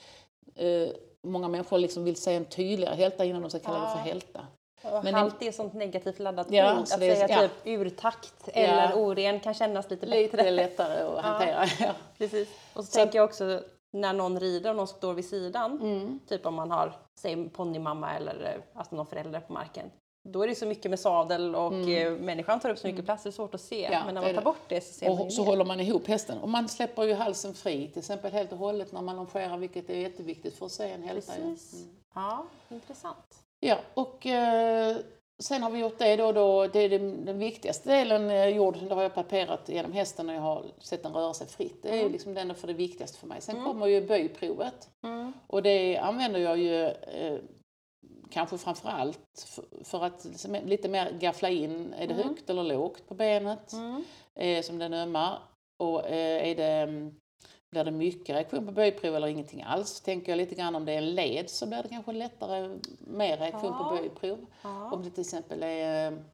eh, 0.56 0.88
många 1.22 1.48
människor 1.48 1.78
liksom 1.78 2.04
vill 2.04 2.16
säga 2.16 2.36
en 2.36 2.44
tydligare 2.44 2.94
hälta 2.94 3.24
innan 3.24 3.42
de 3.42 3.50
ska 3.50 3.58
kalla 3.58 3.78
det 3.78 3.84
Ja. 3.84 3.90
för 3.90 3.98
hälta. 4.10 4.40
Och 4.84 5.04
Men 5.04 5.14
halt 5.14 5.42
är 5.42 5.48
ett 5.48 5.54
sånt 5.54 5.74
negativt 5.74 6.18
laddat 6.18 6.46
Ja, 6.50 6.80
ord. 6.80 6.86
så 6.88 6.94
Att 6.94 7.00
det 7.00 7.14
säga 7.16 7.28
ja. 7.28 7.40
typ 7.48 7.52
urtakt 7.66 8.48
eller 8.48 8.92
oren 8.98 9.40
kan 9.40 9.54
kännas 9.54 9.90
lite 9.90 10.06
Lite 10.06 10.36
bättre. 10.36 10.50
lättare 10.50 11.02
att 11.02 11.18
hantera. 11.24 11.64
Ja. 11.80 11.92
Precis. 12.18 12.48
Och 12.74 12.84
så, 12.84 12.90
Så 12.90 12.96
tänker 12.98 13.18
jag 13.18 13.24
också 13.24 13.60
när 13.92 14.12
någon 14.12 14.40
rider 14.40 14.70
och 14.70 14.76
någon 14.76 14.88
står 14.88 15.14
vid 15.14 15.24
sidan, 15.28 15.72
Mm. 15.82 16.18
typ 16.28 16.46
om 16.46 16.54
man 16.54 16.70
har, 16.70 16.92
säg 17.22 17.48
ponnymamma 17.48 18.16
eller 18.16 18.44
eh, 18.54 18.78
alltså 18.78 18.96
någon 18.96 19.06
förälder 19.06 19.40
på 19.40 19.52
marken. 19.52 19.90
Då 20.28 20.42
är 20.42 20.48
det 20.48 20.54
så 20.54 20.66
mycket 20.66 20.90
med 20.90 21.00
sadel 21.00 21.54
och 21.54 21.72
eh, 21.74 22.12
människan 22.18 22.60
tar 22.60 22.70
upp 22.70 22.78
så 22.78 22.86
mycket 22.86 23.04
plats, 23.04 23.22
det 23.22 23.28
är 23.28 23.30
svårt 23.30 23.54
att 23.54 23.60
se. 23.60 23.84
Mm. 23.84 23.98
Ja, 23.98 24.04
Men 24.06 24.14
när 24.14 24.22
man 24.22 24.34
tar 24.34 24.42
bort 24.42 24.68
det 24.68 24.80
så 24.80 24.92
ser 24.92 25.08
man 25.08 25.18
ju 25.18 25.24
Och 25.24 25.32
så 25.32 25.42
mer. 25.42 25.50
håller 25.50 25.64
man 25.64 25.80
ihop 25.80 26.06
hästen. 26.06 26.38
Och 26.38 26.48
man 26.48 26.68
släpper 26.68 27.02
ju 27.04 27.14
halsen 27.14 27.54
fri, 27.54 27.88
till 27.88 27.98
exempel 27.98 28.32
helt 28.32 28.52
och 28.52 28.58
hållet 28.58 28.92
när 28.92 29.02
man 29.02 29.16
longerar, 29.16 29.56
vilket 29.56 29.90
är 29.90 29.94
jätteviktigt 29.96 30.58
för 30.58 30.66
att 30.66 30.72
se 30.72 30.90
en 30.90 31.02
hälta. 31.02 31.32
Precis. 31.32 31.72
Mm. 31.82 31.94
Ja, 32.14 32.44
intressant. 32.68 33.38
Ja, 33.60 33.78
och 33.94 34.26
eh, 34.26 34.96
sen 35.42 35.62
har 35.62 35.70
vi 35.70 35.78
gjort 35.78 35.98
det 35.98 36.16
då, 36.16 36.32
då 36.32 36.66
det 36.66 36.80
är 36.80 36.88
den, 36.88 37.38
viktigaste 37.38 37.90
delen 37.90 38.30
eh, 38.30 38.46
gjord, 38.48 38.76
det 38.88 38.94
har 38.94 39.02
jag 39.02 39.14
palperat 39.14 39.68
genom 39.68 39.92
hästen 39.92 40.26
när 40.26 40.34
jag 40.34 40.40
har 40.40 40.64
sett 40.78 41.02
den 41.02 41.12
röra 41.12 41.34
sig 41.34 41.46
fritt. 41.46 41.82
Det 41.82 41.88
är 41.88 42.00
Mm. 42.00 42.12
liksom 42.12 42.34
den 42.34 42.54
för 42.54 42.66
det 42.66 42.72
viktigaste 42.72 43.18
för 43.18 43.26
mig. 43.26 43.40
Sen 43.40 43.56
Mm. 43.56 43.66
kommer 43.68 43.86
ju 43.86 44.06
böjprovet 44.06 44.88
Mm. 45.04 45.32
och 45.46 45.62
det 45.62 45.96
använder 45.98 46.40
jag 46.40 46.58
ju 46.58 46.84
eh, 46.86 47.38
kanske 48.30 48.58
framför 48.58 48.88
allt 48.88 49.46
för, 49.46 49.64
för 49.84 50.04
att 50.04 50.24
liksom 50.24 50.56
lite 50.64 50.88
mer 50.88 51.12
gaffla 51.20 51.48
in, 51.50 51.94
är 51.98 52.06
det 52.06 52.14
Mm. 52.14 52.28
högt 52.28 52.50
eller 52.50 52.62
lågt 52.64 53.06
på 53.08 53.14
benet 53.14 53.72
Mm. 53.72 54.04
eh, 54.34 54.62
som 54.62 54.78
den 54.78 54.94
ömmar 54.94 55.38
och 55.82 56.06
eh, 56.06 56.48
är 56.50 56.54
det 56.54 56.64
mm, 56.72 57.14
blir 57.72 57.84
det 57.84 57.90
mycket 57.90 58.34
reaktion 58.36 58.66
på 58.66 58.72
böjprov 58.72 59.16
eller 59.16 59.26
ingenting 59.26 59.62
alls? 59.62 60.00
Tänker 60.00 60.32
jag 60.32 60.36
lite 60.36 60.54
grann 60.54 60.74
om 60.74 60.84
det 60.84 60.92
är 60.92 60.98
en 60.98 61.14
led 61.14 61.50
så 61.50 61.66
blir 61.66 61.82
det 61.82 61.88
kanske 61.88 62.12
lättare, 62.12 62.78
mer 63.06 63.36
reaktion 63.36 63.74
Ja. 63.78 63.84
på 63.84 63.96
böjprov. 63.96 64.46
Ja. 64.62 64.90
Om 64.92 65.02
det 65.02 65.10
till 65.10 65.20
exempel 65.20 65.62
är 65.62 66.24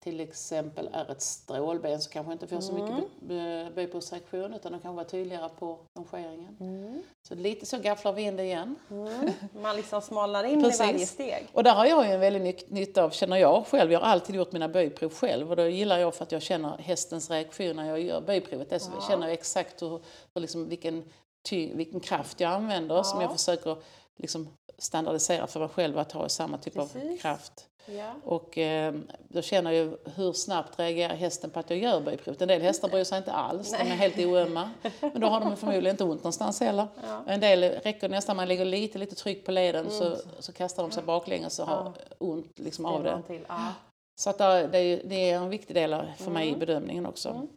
till 0.00 0.20
exempel 0.20 0.88
är 0.92 1.10
ett 1.10 1.22
strålben 1.22 2.00
så 2.00 2.10
kanske 2.10 2.32
inte 2.32 2.46
får 2.46 2.60
så 2.60 2.72
mycket 2.72 3.04
Mm. 3.30 3.74
böjprovsreaktion 3.74 4.54
utan 4.54 4.72
de 4.72 4.80
kan 4.80 4.94
vara 4.94 5.04
tydligare 5.04 5.48
på 5.58 5.78
longeringen. 5.94 6.56
Mm. 6.60 7.02
Så 7.28 7.34
lite 7.34 7.66
så 7.66 7.78
gafflar 7.78 8.12
vi 8.12 8.22
in 8.22 8.36
det 8.36 8.44
igen. 8.44 8.76
Mm. 8.90 9.30
Man 9.62 9.76
liksom 9.76 10.00
smalnar 10.02 10.44
in 10.44 10.60
i 10.64 10.70
varje 10.78 11.06
steg. 11.06 11.46
Och 11.52 11.64
där 11.64 11.74
har 11.74 11.86
jag 11.86 12.06
ju 12.06 12.12
en 12.12 12.20
väldigt 12.20 12.42
ny- 12.70 12.78
nytta 12.80 13.04
av, 13.04 13.10
känner 13.10 13.36
jag 13.36 13.66
själv. 13.66 13.92
Jag 13.92 14.00
har 14.00 14.06
alltid 14.06 14.34
gjort 14.36 14.52
mina 14.52 14.68
böjprov 14.68 15.12
själv 15.12 15.50
och 15.50 15.56
då 15.56 15.66
gillar 15.68 15.98
jag 15.98 16.14
för 16.14 16.22
att 16.24 16.32
jag 16.32 16.42
känner 16.42 16.78
hästens 16.78 17.30
reaktion 17.30 17.76
när 17.76 17.88
jag 17.88 18.00
gör 18.00 18.20
böjprovet. 18.20 18.70
Dessutom 18.70 18.98
Ja. 19.02 19.08
känner 19.08 19.26
jag 19.26 19.32
exakt 19.34 19.82
hur, 19.82 20.00
hur 20.34 20.40
liksom, 20.40 20.68
vilken 20.68 21.04
ty- 21.48 21.74
vilken 21.74 22.00
kraft 22.00 22.40
jag 22.40 22.52
använder 22.52 23.02
som 23.02 23.20
Ja. 23.20 23.24
jag 23.26 23.32
försöker 23.38 23.76
liksom 24.18 24.48
standardisera 24.78 25.46
för 25.46 25.60
mig 25.60 25.68
själv 25.68 25.98
att 25.98 26.12
ha 26.12 26.28
samma 26.28 26.58
typ 26.58 26.78
av 26.78 26.92
Precis. 26.92 27.22
kraft. 27.22 27.64
Ja. 27.86 28.14
Och 28.24 28.58
eh, 28.58 28.94
då 29.28 29.42
känner 29.42 29.70
jag 29.72 29.84
ju 29.84 29.96
hur 30.14 30.32
snabbt 30.32 30.78
reagerar 30.78 31.14
hästen 31.14 31.50
på 31.50 31.60
att 31.60 31.70
jag 31.70 31.78
gör 31.78 32.00
böjprovet. 32.00 32.42
En 32.42 32.48
del 32.48 32.62
hästar 32.62 32.88
bryr 32.88 33.04
sig 33.04 33.18
inte 33.18 33.32
alls, 33.32 33.70
de 33.70 33.76
är 33.76 33.84
helt 33.84 34.18
oömma. 34.18 34.70
Men 35.00 35.20
då 35.20 35.26
har 35.26 35.40
de 35.40 35.56
förmodligen 35.56 35.90
inte 35.94 36.04
ont 36.04 36.20
någonstans 36.20 36.60
heller. 36.60 36.86
Ja. 37.06 37.22
En 37.26 37.40
del 37.40 37.62
räcker 37.64 38.08
nästan, 38.08 38.36
man 38.36 38.48
lägger 38.48 38.64
lite, 38.64 38.98
lite 38.98 39.14
tryck 39.14 39.44
på 39.44 39.52
leden 39.52 39.90
så, 39.90 40.16
så 40.38 40.52
kastar 40.52 40.82
de 40.82 40.90
sig 40.92 41.02
baklänges 41.02 41.58
och 41.58 41.66
har 41.66 41.80
Mm. 41.80 41.92
Ja. 42.10 42.16
ont 42.18 42.58
liksom 42.58 42.84
av 42.86 43.02
det. 43.04 43.22
Ja. 43.48 43.72
Så 44.20 44.30
att 44.30 44.38
det, 44.38 44.44
är, 44.78 45.02
det 45.04 45.30
är 45.30 45.36
en 45.36 45.48
viktig 45.48 45.76
del 45.76 45.96
för 46.18 46.30
mig 46.30 46.44
i 46.46 46.48
Mm. 46.48 46.60
bedömningen 46.60 47.06
också. 47.06 47.28
Mm. 47.28 47.48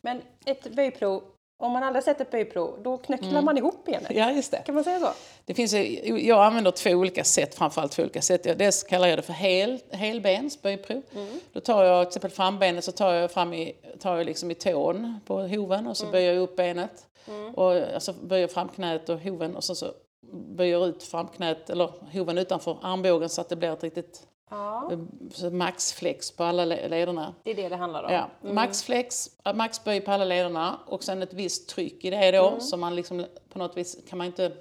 Men 0.00 0.22
ett 0.44 0.72
böjprov, 0.76 1.22
om 1.60 1.72
man 1.72 1.82
aldrig 1.82 2.04
sett 2.04 2.20
ett 2.20 2.30
böjprov, 2.30 2.78
då 2.82 2.96
knöcklar 2.98 3.30
Mm. 3.30 3.44
man 3.44 3.58
ihop 3.58 3.84
benet. 3.84 4.10
Ja, 4.10 4.30
just 4.32 4.50
det. 4.50 4.56
Kan 4.66 4.74
man 4.74 4.84
säga 4.84 5.00
så? 5.00 5.08
det 5.44 5.54
finns, 5.54 5.72
jag 6.22 6.44
använder 6.44 6.70
två 6.70 6.90
olika 6.90 7.24
sätt, 7.24 7.54
framförallt 7.54 7.92
två 7.92 8.02
olika 8.02 8.22
sätt. 8.22 8.46
Jag- 8.46 8.58
Dels 8.58 8.82
kallar 8.82 9.08
jag 9.08 9.18
det 9.18 9.22
för 9.22 9.32
hel, 9.32 9.78
helbens 9.90 10.62
böjprov. 10.62 11.02
Mm. 11.14 11.40
Då 11.52 11.60
tar 11.60 11.84
jag 11.84 12.04
till 12.04 12.08
exempel 12.08 12.30
frambenet 12.30 12.84
så 12.84 12.92
tar 12.92 13.12
jag 13.12 13.30
fram 13.30 13.54
i, 13.54 13.72
tar 14.00 14.16
jag 14.16 14.26
liksom 14.26 14.50
i 14.50 14.54
tån 14.54 15.20
på 15.26 15.40
hoven 15.42 15.86
och 15.86 15.96
så 15.96 16.06
böjer 16.06 16.32
jag 16.32 16.42
upp 16.42 16.56
benet. 16.56 17.06
Och 17.54 17.72
alltså 17.94 18.12
böjer 18.12 18.48
framknät 18.48 19.08
och 19.08 19.18
hoven 19.20 19.56
och 19.56 19.64
så, 19.64 19.74
så 19.74 19.86
böjer 20.32 20.72
jag 20.78 20.88
ut 20.88 21.02
framknät 21.02 21.70
eller 21.70 21.92
hoven 22.12 22.38
utanför 22.38 22.76
armbågen 22.82 23.28
så 23.28 23.40
att 23.40 23.48
det 23.48 23.56
blir 23.56 23.72
ett 23.72 23.82
riktigt 23.82 24.20
Ja, 24.50 24.90
eh, 25.42 25.50
maxflex 25.50 26.30
på 26.30 26.44
alla 26.44 26.64
le- 26.64 26.88
lederna. 26.88 27.34
det 27.42 27.50
är 27.50 27.54
det 27.54 27.68
det 27.68 27.76
handlar 27.76 28.02
om. 28.04 28.12
Ja, 28.12 28.30
maxflex, 28.42 29.30
äh, 29.44 29.54
maxböj 29.54 30.00
på 30.00 30.10
alla 30.10 30.24
lederna 30.24 30.78
och 30.86 31.04
sen 31.04 31.22
ett 31.22 31.32
visst 31.32 31.68
tryck 31.68 32.04
i 32.04 32.10
det 32.10 32.30
då 32.30 32.48
Mm. 32.48 32.60
så 32.60 32.76
man 32.76 32.96
liksom 32.96 33.26
på 33.48 33.58
något 33.58 33.76
vis 33.76 33.96
kan 34.08 34.18
man 34.18 34.26
inte 34.26 34.52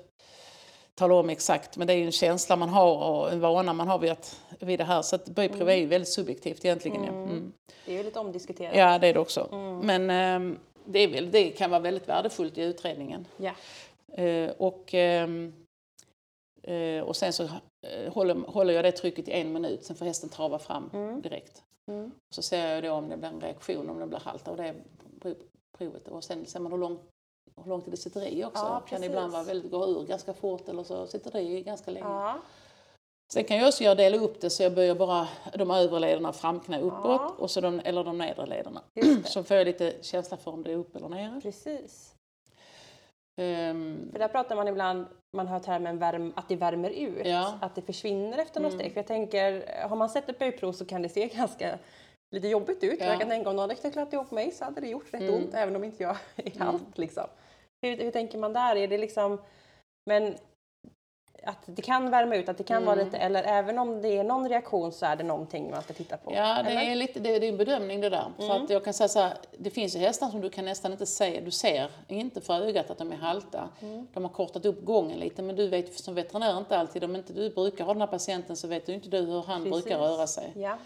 tala 0.96 1.16
om 1.16 1.30
exakt 1.30 1.78
men 1.78 1.88
det 1.88 1.94
är 1.94 1.98
ju 1.98 2.06
en 2.06 2.12
känsla 2.12 2.56
man 2.56 2.70
har 2.70 2.96
och 3.12 3.32
en 3.32 3.40
vana 3.40 3.74
man 3.74 3.88
har 3.88 4.00
vid, 4.00 4.12
att, 4.12 4.40
vid 4.60 4.80
det 4.80 4.84
här 4.84 5.02
så 5.02 5.16
att 5.16 5.26
böjprov 5.30 5.70
är 5.70 5.76
ju 5.76 5.86
väldigt 5.86 6.10
subjektivt 6.10 6.66
egentligen. 6.66 7.04
Ja. 7.04 7.10
Mm. 7.12 7.54
Det 7.86 7.94
är 7.94 7.98
ju 7.98 8.04
lite 8.04 8.20
omdiskuterat. 8.20 8.76
ja, 8.76 9.00
det 9.00 9.08
är 9.08 9.14
det 9.14 9.20
också. 9.20 9.50
Mm. 9.52 9.80
Men 9.80 10.10
ehm, 10.10 10.60
det, 10.86 11.00
är 11.00 11.08
väl, 11.08 11.32
det 11.32 11.50
kan 11.50 11.70
vara 11.70 11.80
väldigt 11.82 12.10
värdefullt 12.10 12.58
i 12.58 12.62
utredningen. 12.62 13.28
Ja. 13.38 13.52
Eh, 14.24 14.50
och, 14.58 14.94
eh, 14.94 15.30
och 17.04 17.16
sen 17.16 17.34
så 17.34 17.44
eh, 17.44 17.52
håller, 18.14 18.36
håller 18.36 18.74
jag 18.74 18.84
det 18.86 18.92
trycket 18.92 19.28
i 19.28 19.32
en 19.32 19.54
minut, 19.54 19.84
sen 19.86 19.96
får 19.96 20.06
hästen 20.06 20.30
trava 20.30 20.60
fram 20.60 20.90
Mm. 20.94 21.22
direkt. 21.22 21.64
Mm. 21.92 22.12
Så 22.36 22.42
ser 22.42 22.68
jag 22.74 22.84
då 22.84 22.92
om 22.92 23.10
det 23.10 23.18
blir 23.18 23.30
en 23.30 23.42
reaktion, 23.42 23.90
om 23.90 24.00
det 24.00 24.08
blir 24.08 24.20
halt 24.20 24.48
av 24.48 24.58
det 24.58 24.76
prov- 25.22 25.44
provet. 25.78 26.08
Och 26.08 26.24
sen 26.24 26.46
ser 26.46 26.60
man 26.60 26.72
hur 26.72 26.80
långt, 26.80 27.02
hur 27.64 27.70
långt 27.70 27.92
det 27.92 27.98
sitter 27.98 28.28
i 28.28 28.46
också. 28.46 28.64
Ja, 28.64 28.80
kan 28.90 29.04
ibland 29.04 29.32
vara 29.32 29.44
väldigt, 29.44 29.72
gå 29.72 29.86
ur 29.88 30.06
ganska 30.06 30.34
fort 30.34 30.70
eller 30.70 30.84
så 30.84 31.08
sitter 31.08 31.32
det 31.32 31.42
i 31.42 31.62
ganska 31.64 31.92
länge. 31.92 32.06
Ja. 32.08 32.36
Sen 33.34 33.44
kan 33.44 33.58
jag 33.58 33.68
också 33.68 33.84
göra, 33.84 33.96
dela 33.96 34.18
upp 34.18 34.42
det 34.42 34.50
så 34.50 34.64
jag 34.64 34.76
böjer 34.76 34.96
bara 34.96 35.28
de 35.54 35.72
övre 35.72 36.00
lederna 36.00 36.34
framknä 36.34 36.80
uppåt 36.82 37.22
Ja. 37.22 37.36
och 37.38 37.52
så 37.52 37.62
de, 37.62 37.80
eller 37.80 38.04
de 38.04 38.18
nedre 38.18 38.46
lederna. 38.46 38.82
Så 39.26 39.44
får 39.44 39.58
jag 39.58 39.66
lite 39.66 39.94
känsla 40.02 40.38
för 40.38 40.52
om 40.52 40.64
det 40.64 40.72
är 40.72 40.76
upp 40.76 40.96
eller 40.96 41.10
nere. 41.10 41.40
Precis. 41.44 42.16
Ehm, 43.40 44.10
För 44.12 44.20
där 44.20 44.28
pratar 44.28 44.56
man 44.56 44.68
ibland, 44.68 45.06
man 45.38 45.48
hör 45.48 45.60
termen 45.60 45.98
värm, 46.00 46.34
att 46.36 46.50
det 46.50 46.56
värmer 46.56 46.90
ut, 46.90 47.26
Ja. 47.28 47.58
att 47.62 47.76
det 47.76 47.82
försvinner 47.82 48.38
efter 48.38 48.62
något 48.62 48.72
Mm. 48.74 48.80
steg. 48.80 48.94
För 48.94 49.00
jag 49.00 49.08
tänker, 49.08 49.82
har 49.88 49.96
man 49.96 50.10
sett 50.10 50.30
ett 50.30 50.40
böjprov 50.40 50.72
så 50.72 50.86
kan 50.86 51.02
det 51.02 51.10
se 51.10 51.28
ganska 51.36 51.78
lite 52.36 52.48
jobbigt 52.48 52.84
ut. 52.84 53.00
Ja. 53.00 53.06
Jag 53.06 53.20
kan 53.20 53.30
tänka 53.30 53.50
om 53.50 53.56
någon 53.56 53.64
hade 53.70 53.76
knucklat 53.76 54.14
ihop 54.14 54.32
mig 54.32 54.52
så 54.52 54.64
hade 54.66 54.82
det 54.82 54.88
gjort 54.88 55.14
rätt 55.14 55.22
Mm. 55.22 55.34
ont 55.36 55.54
även 55.54 55.76
om 55.76 55.84
inte 55.84 56.04
jag 56.04 56.16
är 56.36 56.56
Mm. 56.56 56.68
halt. 56.68 56.98
Liksom. 56.98 57.24
Hur, 57.82 57.98
hur 57.98 58.12
tänker 58.12 58.38
man 58.38 58.54
där? 58.54 58.76
Är 58.76 58.88
det 58.88 58.98
liksom, 58.98 59.42
men 60.10 60.36
att 61.44 61.58
det 61.66 61.82
kan 61.82 62.12
värma 62.12 62.36
ut, 62.36 62.50
att 62.50 62.58
det 62.58 62.64
kan 62.64 62.86
vara 62.86 62.94
Mm. 62.96 63.06
lite, 63.06 63.18
eller 63.18 63.44
även 63.44 63.80
om 63.80 64.02
det 64.02 64.18
är 64.18 64.24
någon 64.24 64.50
reaktion 64.50 64.92
så 64.92 65.06
är 65.06 65.16
det 65.16 65.24
någonting 65.24 65.72
man 65.72 65.82
ska 65.82 65.94
titta 65.94 66.18
på? 66.18 66.32
Ja, 66.36 66.64
det 66.64 66.70
eller? 66.70 66.92
är, 66.92 66.96
lite, 66.96 67.20
det, 67.20 67.36
är 67.36 67.44
en 67.44 67.58
bedömning 67.58 68.02
det 68.02 68.10
där. 68.10 68.26
För 68.38 68.44
Mm. 68.44 68.64
att 68.64 68.70
jag 68.70 68.84
kan 68.84 68.94
säga 68.94 69.08
så 69.08 69.20
här, 69.20 69.34
det 69.58 69.70
finns 69.70 69.96
ju 69.96 70.00
hästar 70.00 70.30
som 70.30 70.42
du 70.42 70.50
kan 70.50 70.66
nästan 70.66 70.92
inte 70.92 71.06
se, 71.06 71.42
du 71.46 71.52
ser 71.52 71.90
inte 72.08 72.42
för 72.42 72.62
ögat 72.62 72.90
att 72.90 72.98
de 72.98 73.12
är 73.12 73.16
halta. 73.18 73.70
Mm. 73.82 74.08
De 74.14 74.24
har 74.24 74.32
kortat 74.32 74.66
upp 74.66 74.86
gången 74.86 75.20
lite, 75.20 75.42
men 75.42 75.56
du 75.56 75.68
vet 75.68 75.94
som 76.00 76.16
veterinär 76.16 76.58
inte 76.58 76.78
alltid, 76.78 77.04
om 77.04 77.16
inte 77.16 77.34
du 77.34 77.50
brukar 77.50 77.86
ha 77.86 77.94
den 77.94 78.02
här 78.02 78.08
patienten 78.08 78.56
så 78.56 78.68
vet 78.68 78.86
du 78.86 78.94
inte 78.94 79.10
du 79.10 79.18
hur 79.22 79.42
han 79.42 79.64
Precis. 79.64 79.84
brukar 79.84 80.00
röra 80.00 80.28
sig. 80.28 80.52
Ja. 80.56 80.78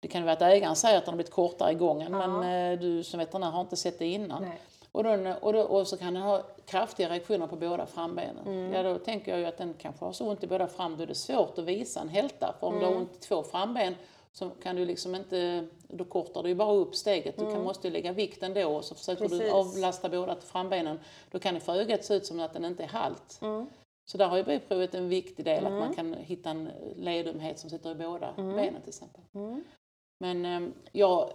Det 0.00 0.08
kan 0.08 0.22
vara 0.22 0.32
att 0.32 0.42
ägaren 0.42 0.76
säger 0.76 0.98
att 0.98 1.04
den 1.04 1.12
har 1.12 1.16
blivit 1.16 1.32
kortare 1.32 1.72
i 1.72 1.74
gången, 1.74 2.12
Ja. 2.12 2.26
men 2.26 2.72
eh, 2.72 2.78
du 2.80 3.02
som 3.04 3.18
veterinär 3.18 3.50
har 3.50 3.60
inte 3.60 3.76
sett 3.76 3.98
det 3.98 4.06
innan. 4.06 4.42
Nej. 4.42 4.58
Och, 4.92 5.04
då, 5.04 5.32
och, 5.40 5.52
då, 5.52 5.60
och 5.60 5.86
så 5.88 5.96
kan 5.96 6.14
den 6.14 6.22
ha 6.22 6.42
kraftiga 6.66 7.08
reaktioner 7.08 7.46
på 7.46 7.56
båda 7.56 7.86
frambenen. 7.86 8.46
Mm. 8.46 8.72
Ja, 8.72 8.82
då 8.82 8.98
tänker 8.98 9.30
jag 9.32 9.40
ju 9.40 9.46
att 9.46 9.56
den 9.58 9.74
kanske 9.78 10.04
har 10.04 10.12
så 10.12 10.28
ont 10.30 10.44
i 10.44 10.46
båda 10.46 10.66
fram, 10.66 10.96
då 10.96 11.02
är 11.02 11.06
det 11.06 11.14
svårt 11.14 11.58
att 11.58 11.64
visa 11.64 12.00
en 12.00 12.08
hälta. 12.08 12.54
För 12.60 12.66
om 12.66 12.74
du 12.74 12.80
har 12.84 12.92
Mm. 12.92 13.02
ont 13.02 13.14
i 13.16 13.18
två 13.18 13.42
framben 13.42 13.94
så 14.32 14.50
kan 14.50 14.76
du 14.76 14.84
liksom 14.84 15.14
inte, 15.14 15.66
då 15.88 16.04
kortar 16.04 16.42
du 16.42 16.48
ju 16.48 16.54
bara 16.54 16.72
upp 16.72 16.94
steget. 16.94 17.36
Du 17.36 17.42
kan, 17.42 17.50
Mm. 17.52 17.64
måste 17.64 17.86
ju 17.88 17.92
lägga 17.92 18.12
vikten 18.12 18.54
då 18.54 18.68
och 18.76 18.84
så 18.84 18.94
försöker 18.94 19.22
du 19.22 19.28
Precis. 19.28 19.52
avlasta 19.52 20.08
båda 20.08 20.36
frambenen. 20.36 21.00
Då 21.30 21.38
kan 21.38 21.54
det 21.54 21.60
för 21.60 21.74
ögat 21.74 22.04
se 22.04 22.14
ut 22.14 22.26
som 22.26 22.40
att 22.40 22.52
den 22.52 22.64
inte 22.64 22.82
är 22.82 22.88
halt. 22.88 23.38
Mm. 23.42 23.66
Så 24.10 24.18
där 24.18 24.28
har 24.28 24.36
ju 24.36 24.44
böjprovet 24.44 24.94
en 24.94 25.08
viktig 25.08 25.44
del, 25.44 25.66
Mm. 25.66 25.72
att 25.72 25.86
man 25.86 25.94
kan 25.94 26.14
hitta 26.14 26.50
en 26.50 26.70
ledömhet 26.96 27.58
som 27.58 27.70
sitter 27.70 27.90
i 27.90 27.94
båda 27.94 28.34
Mm. 28.38 28.56
benen 28.56 28.80
till 28.80 28.88
exempel. 28.88 29.20
Mm. 29.34 29.64
Men 30.20 30.44
eh, 30.44 30.70
jag, 30.92 31.22
eh, 31.22 31.28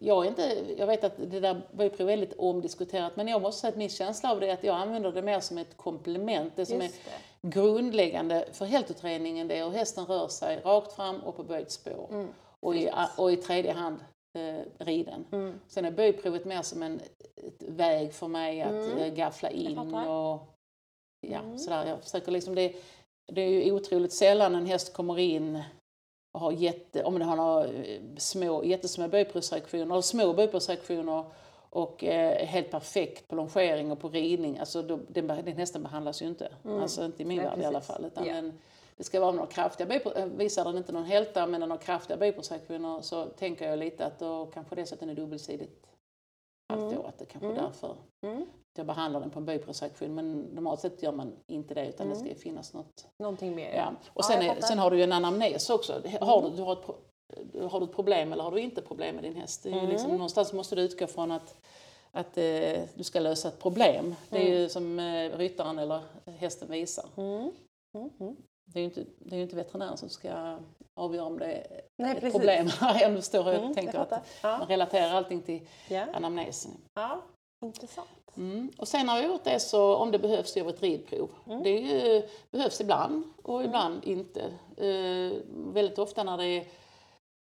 jag, 0.00 0.24
är 0.24 0.28
inte, 0.28 0.74
jag 0.78 0.86
vet 0.86 1.04
att 1.04 1.16
det 1.16 1.40
där 1.40 1.62
är 1.78 2.04
väldigt 2.04 2.32
omdiskuterat 2.38 3.16
men 3.16 3.28
jag 3.28 3.42
måste 3.42 3.60
säga 3.60 3.68
att 3.68 3.76
min 3.76 3.88
känsla 3.88 4.32
av 4.32 4.40
det 4.40 4.48
är 4.48 4.54
att 4.54 4.64
jag 4.64 4.76
använder 4.76 5.12
det 5.12 5.22
mer 5.22 5.40
som 5.40 5.58
ett 5.58 5.76
komplement. 5.76 6.52
Det 6.56 6.66
som 6.66 6.80
Just 6.80 6.94
är 7.06 7.10
det. 7.10 7.48
grundläggande 7.48 8.48
för 8.52 8.64
hältutredningen 8.64 9.48
det 9.48 9.56
är 9.58 9.64
hur 9.64 9.70
hästen 9.70 10.06
rör 10.06 10.28
sig 10.28 10.60
rakt 10.64 10.92
fram 10.92 11.20
och 11.20 11.36
på 11.36 11.42
böjt 11.42 11.70
spår. 11.70 12.08
Mm. 12.10 12.28
Och, 12.60 12.76
i, 12.76 12.90
och 13.18 13.32
i 13.32 13.36
tredje 13.36 13.72
hand 13.72 13.96
eh, 14.38 14.84
riden. 14.84 15.24
Mm. 15.32 15.60
Sen 15.68 15.84
är 15.84 15.90
böjprovet 15.90 16.44
mer 16.44 16.62
som 16.62 16.82
en 16.82 17.00
väg 17.58 18.12
för 18.14 18.28
mig 18.28 18.62
att 18.62 18.70
Mm. 18.70 18.98
eh, 18.98 19.14
gaffla 19.14 19.50
in 19.50 19.78
och 19.78 20.40
ja, 21.20 21.38
Mm. 21.38 21.58
sådär. 21.58 21.86
Jag 21.86 22.02
försöker 22.02 22.32
liksom 22.32 22.54
det, 22.54 22.72
det 23.32 23.40
är 23.40 23.48
ju 23.64 23.72
otroligt 23.72 24.12
sällan 24.12 24.54
en 24.54 24.66
häst 24.66 24.92
kommer 24.92 25.18
in 25.18 25.62
och 26.38 26.44
har 26.44 26.52
jätte, 26.52 27.04
om 27.04 27.18
har 27.24 27.36
några 27.36 27.64
eh, 27.66 28.00
små, 28.16 28.64
jättesmå 28.64 29.08
böjprovsreaktioner, 29.08 29.84
eller 29.94 30.00
små 30.00 30.32
böjprovsreaktioner 30.32 31.24
och 31.70 32.04
eh, 32.04 32.46
helt 32.46 32.70
perfekt 32.70 33.28
på 33.28 33.34
longering 33.36 33.92
och 33.92 34.00
på 34.00 34.08
ridning. 34.08 34.58
Alltså 34.58 34.82
då, 34.82 34.98
den, 35.08 35.26
den 35.26 35.56
hästen 35.56 35.82
behandlas 35.82 36.22
ju 36.22 36.26
inte. 36.26 36.52
Mm. 36.64 36.82
Alltså 36.82 37.04
inte 37.04 37.22
i 37.22 37.26
min 37.26 37.42
värld 37.42 37.58
i 37.58 37.64
alla 37.64 37.80
fall. 37.80 38.04
Utan 38.04 38.26
Ja. 38.26 38.34
den, 38.34 38.58
det 38.96 39.04
ska 39.04 39.20
vara 39.20 39.32
några 39.32 39.46
kraftiga 39.46 39.94
eh, 40.16 40.26
visar 40.26 40.64
den 40.64 40.76
inte 40.76 40.92
någon 40.92 41.04
hälta 41.04 41.46
men 41.46 41.60
den 41.60 41.70
har 41.70 41.78
kraftiga 41.78 42.16
böjprovsreaktioner 42.16 43.00
så 43.00 43.24
tänker 43.24 43.68
jag 43.68 43.78
lite 43.78 44.06
att 44.06 44.18
då 44.18 44.46
kanske 44.46 44.74
det 44.74 44.80
är 44.80 44.84
så 44.86 44.94
att 44.94 45.00
den 45.00 45.10
är 45.10 45.14
dubbelsidigt 45.14 45.86
Mm. 46.72 46.98
att 47.06 47.18
det 47.18 47.24
kanske 47.24 47.46
Mm. 47.48 47.62
därför 47.62 47.96
Mm. 48.22 48.46
Jag 48.78 48.86
behandlar 48.86 49.20
den 49.20 49.30
på 49.30 49.38
en 49.38 49.44
böjprovsreaktion 49.44 50.14
men 50.14 50.40
normalt 50.40 50.80
sett 50.80 51.02
gör 51.02 51.12
man 51.12 51.32
inte 51.46 51.74
det 51.74 51.86
utan 51.88 52.08
det 52.08 52.16
ska 52.16 52.34
finnas 52.34 52.74
något. 52.74 53.06
Någonting 53.22 53.54
mer. 53.54 53.74
Ja. 53.74 53.88
Och 53.88 54.12
Ja, 54.14 54.22
sen, 54.22 54.36
jag 54.36 54.44
är. 54.44 54.50
Mm. 54.50 54.62
sen 54.62 54.78
har 54.78 54.90
du 54.90 54.96
ju 54.96 55.02
en 55.02 55.12
anamnes 55.12 55.70
också. 55.70 56.02
Har 56.20 56.42
du, 56.42 56.56
du 56.56 56.62
har 56.62 56.72
ett, 56.72 57.70
har 57.70 57.80
du 57.80 57.86
ett 57.86 57.92
problem 57.94 58.32
eller 58.32 58.44
har 58.44 58.50
du 58.50 58.60
inte 58.60 58.82
problem 58.82 59.14
med 59.14 59.24
din 59.24 59.36
häst? 59.36 59.62
Det 59.62 59.68
är 59.70 59.72
Mm. 59.74 59.88
liksom, 59.88 60.10
någonstans 60.10 60.52
måste 60.52 60.76
du 60.76 60.82
utgå 60.82 61.06
från 61.06 61.30
att, 61.30 61.60
att 62.12 62.38
eh, 62.38 62.80
du 62.94 63.04
ska 63.04 63.20
lösa 63.20 63.48
ett 63.48 63.58
problem. 63.58 64.14
Det 64.30 64.36
är 64.38 64.46
Mm. 64.46 64.58
ju 64.58 64.68
som 64.68 64.98
eh, 64.98 65.36
ryttaren 65.38 65.78
eller 65.78 66.00
hästen 66.26 66.70
visar. 66.70 67.04
Mm. 67.16 67.50
Mm. 67.98 68.10
Mm. 68.20 68.36
Det 68.72 68.78
är 68.78 68.80
ju 68.80 68.84
inte, 68.84 69.04
det 69.18 69.36
är 69.36 69.40
inte 69.42 69.56
veterinären 69.56 69.96
som 69.96 70.08
ska 70.08 70.58
avgöra 71.00 71.24
om 71.26 71.38
det 71.38 71.52
är 71.52 71.80
Nej, 72.02 72.12
ett 72.12 72.20
precis. 72.20 72.32
problem. 72.32 72.68
Om 73.06 73.14
du 73.14 73.22
står 73.22 73.46
och 73.48 73.54
Mm, 73.54 73.74
tänker 73.74 73.94
jag 73.94 74.12
att. 74.12 74.26
Ja. 74.42 74.58
man 74.58 74.68
relaterar 74.68 75.10
allting 75.14 75.42
till 75.42 75.60
Ja. 75.88 76.04
anamnesen. 76.14 76.70
ja, 76.94 77.22
intressant. 77.60 78.08
Mm. 78.36 78.72
Och 78.78 78.88
sen 78.88 79.08
har 79.08 79.16
jag 79.16 79.26
gjort 79.26 79.44
det 79.44 79.60
så 79.60 79.96
om 79.96 80.10
det 80.10 80.18
behövs 80.18 80.56
gör 80.56 80.64
vi 80.64 80.70
ett 80.70 80.82
ridprov. 80.82 81.30
Mm. 81.46 81.62
Det 81.62 81.70
ju, 81.70 82.22
behövs 82.50 82.80
ibland 82.80 83.24
och 83.42 83.64
ibland 83.64 84.04
inte. 84.04 84.40
Eh, 84.76 85.38
väldigt 85.48 85.98
ofta 85.98 86.22
när 86.22 86.36
det 86.36 86.44
är 86.46 86.64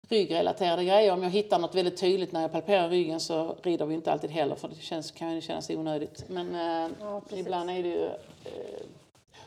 ryggrelaterade 0.08 0.84
grejer, 0.84 1.12
om 1.12 1.22
jag 1.22 1.30
hittar 1.30 1.58
något 1.58 1.74
väldigt 1.74 1.96
tydligt 1.96 2.32
när 2.32 2.42
jag 2.42 2.52
palperar 2.52 2.88
ryggen 2.88 3.20
så 3.20 3.56
rider 3.62 3.86
vi 3.86 3.94
inte 3.94 4.12
alltid 4.12 4.30
heller 4.30 4.54
för 4.54 4.68
det 4.68 4.74
känns, 4.74 5.10
kan 5.10 5.34
ju 5.34 5.40
kännas 5.40 5.70
onödigt. 5.70 6.24
Men 6.28 6.54
eh, 6.54 6.90
Ja, 7.00 7.22
ibland 7.30 7.70
är 7.70 7.82
det 7.82 7.88
ju... 7.88 8.04
Eh, 8.04 8.82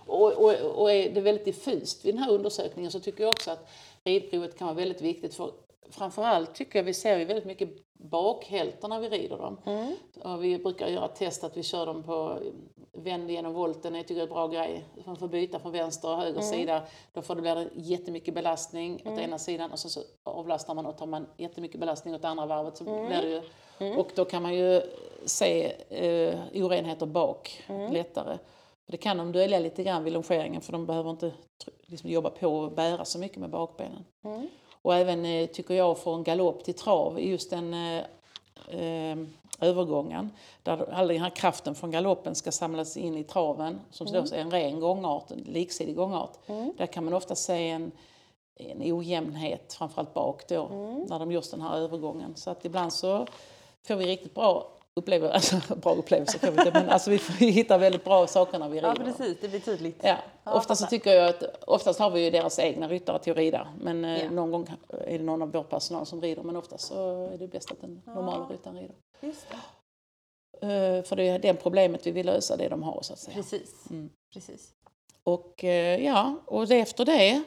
och, 0.06 0.32
och, 0.32 0.54
och 0.82 0.92
är 0.92 1.10
det 1.10 1.22
väldigt 1.22 1.46
diffust 1.46 2.06
vid 2.06 2.16
den 2.16 2.24
här 2.24 2.32
undersökningen 2.32 2.92
så 2.92 3.00
tycker 3.00 3.24
jag 3.24 3.30
också 3.30 3.52
att 3.52 3.70
ridprovet 4.04 4.58
kan 4.58 4.68
vara 4.68 4.76
väldigt 4.76 5.02
viktigt 5.02 5.36
för 5.36 5.52
framförallt 5.90 6.56
tycker 6.56 6.80
jag 6.80 6.84
vi 6.84 6.94
ser 6.94 7.18
ju 7.18 7.26
väldigt 7.26 7.46
mycket 7.46 7.70
bakhältar 8.04 8.88
när 8.88 9.00
vi 9.00 9.10
rider 9.10 9.38
dem. 9.38 9.62
Mm. 9.66 9.96
Och 10.24 10.44
vi 10.44 10.58
brukar 10.58 10.88
göra 10.88 11.06
ett 11.06 11.16
test 11.16 11.44
att 11.44 11.58
vi 11.58 11.64
kör 11.64 11.86
dem 11.86 12.04
på 12.04 12.40
vänd 12.94 13.32
genom 13.32 13.54
volten. 13.54 13.96
Jag 13.96 14.08
tycker 14.08 14.16
det 14.16 14.22
är 14.22 14.28
en 14.28 14.34
bra 14.34 14.48
grej. 14.48 14.86
Man 15.06 15.16
får 15.16 15.28
byta 15.28 15.60
från 15.60 15.72
vänster 15.72 16.10
och 16.12 16.18
höger 16.18 16.42
sida. 16.42 16.84
Då 17.14 17.22
får 17.22 17.36
det 17.36 17.42
bli 17.42 17.70
jättemycket 17.76 18.34
belastning 18.34 19.02
åt 19.06 19.20
ena 19.20 19.40
sidan 19.40 19.72
och 19.72 19.80
så, 19.80 19.90
så 19.90 20.00
avlastar 20.24 20.74
man 20.74 20.86
och 20.86 20.98
tar 20.98 21.06
man 21.06 21.28
jättemycket 21.38 21.80
belastning 21.80 22.16
åt 22.16 22.26
andra 22.26 22.46
varvet 22.46 22.78
så 22.78 22.84
blir 22.84 23.22
det 23.22 23.30
ju, 23.30 23.96
Och 23.98 24.12
då 24.16 24.26
kan 24.26 24.44
man 24.44 24.56
ju 24.56 24.82
se 25.26 25.74
eh, 25.90 26.40
orenheter 26.54 27.06
bak 27.06 27.64
lättare. 27.92 28.38
Det 28.86 28.98
kan 28.98 29.18
de 29.18 29.32
dölja 29.32 29.60
lite 29.60 29.84
grann 29.84 30.04
vid 30.04 30.14
longeringen 30.14 30.62
för 30.62 30.72
de 30.72 30.86
behöver 30.86 31.10
inte 31.10 31.32
liksom, 31.82 32.10
jobba 32.10 32.30
på 32.30 32.48
och 32.48 32.72
bära 32.72 33.06
så 33.06 33.20
mycket 33.20 33.38
med 33.38 33.50
bakbenen. 33.50 34.06
Mm. 34.24 34.48
Och 34.84 34.96
även 34.96 35.26
eh, 35.26 35.48
tycker 35.48 35.74
jag 35.74 35.98
från 35.98 36.24
galopp 36.24 36.64
till 36.64 36.74
trav, 36.74 37.20
just 37.20 37.50
den 37.50 37.74
eh, 37.74 38.04
eh, 38.68 39.18
övergången 39.62 40.32
där 40.64 40.94
all 40.94 41.08
den 41.08 41.22
här 41.22 41.30
kraften 41.30 41.76
från 41.76 41.92
galoppen 41.92 42.36
ska 42.36 42.52
samlas 42.52 42.98
in 42.98 43.18
i 43.18 43.24
traven 43.24 43.80
som 43.92 44.08
då 44.08 44.20
är 44.20 44.34
en 44.34 44.52
ren 44.52 44.80
gångart, 44.80 45.32
en 45.32 45.38
liksidig 45.38 45.96
gångart. 45.96 46.38
Där 46.78 46.86
kan 46.86 47.06
man 47.06 47.14
ofta 47.14 47.36
se 47.36 47.70
en, 47.70 47.92
en 48.56 48.94
ojämnhet, 48.94 49.74
framförallt 49.74 50.14
bak 50.14 50.48
då, 50.48 50.68
när 51.10 51.20
de 51.20 51.32
just 51.32 51.52
den 51.52 51.62
här 51.62 51.78
övergången. 51.78 52.36
Så 52.36 52.50
att 52.50 52.66
ibland 52.66 52.94
så 52.94 53.28
får 53.84 53.96
vi 53.96 54.06
riktigt 54.06 54.36
bra 54.36 54.68
upplevelser, 55.00 55.56
alltså, 55.56 55.76
bra 55.76 55.94
upplevelser 55.96 56.40
får 56.40 56.52
vi 56.52 56.58
inte, 56.60 56.72
men 56.74 56.90
alltså 56.90 57.10
vi 57.10 57.18
får 57.20 57.34
hitta 57.46 57.78
väldigt 57.78 58.04
bra 58.04 58.28
saker 58.28 58.60
när 58.60 58.70
vi 58.70 58.78
rider. 58.78 58.96
Ja, 59.00 59.04
precis. 59.06 59.38
Det 59.42 59.48
blir 59.48 59.60
tydligt. 59.60 60.00
Ja, 60.04 60.18
Ja, 60.44 60.54
oftast 60.54 60.82
så 60.82 60.88
tycker 60.88 61.14
jag 61.14 61.30
att 61.30 61.44
oftast 61.68 62.00
har 62.00 62.10
vi 62.10 62.24
ju 62.24 62.30
deras 62.32 62.60
egna 62.60 62.88
ryttare 62.88 63.20
till 63.20 63.32
att 63.32 63.38
rida. 63.38 63.68
Men 63.82 64.06
eh, 64.06 64.24
Ja. 64.24 64.30
någon 64.30 64.52
gång 64.52 64.68
är 64.90 65.18
det 65.18 65.24
någon 65.24 65.42
av 65.42 65.52
vår 65.52 65.64
personal 65.64 66.06
som 66.06 66.22
rider. 66.22 66.44
Men 66.44 66.56
oftast 66.56 66.88
så 66.88 67.26
är 67.34 67.38
det 67.38 67.48
bäst 67.48 67.72
att 67.72 67.82
den 67.82 68.02
normala 68.06 68.46
ryttaren 68.50 68.76
rider. 68.78 68.96
Just 69.22 69.46
det. 69.50 69.56
Eh, 70.68 71.04
för 71.04 71.16
det 71.16 71.28
är 71.30 71.40
det 71.40 71.54
problemet 71.54 72.08
vi 72.08 72.12
vill 72.12 72.26
lösa, 72.26 72.58
det 72.58 72.68
de 72.70 72.84
har 72.84 73.02
så 73.02 73.14
att 73.14 73.20
säga. 73.20 73.36
Precis. 73.36 73.90
Mm. 73.90 74.10
Precis. 74.34 74.72
Och 75.24 75.64
eh, 75.64 76.06
ja, 76.06 76.36
och 76.46 76.72
efter 76.72 77.06
det 77.06 77.44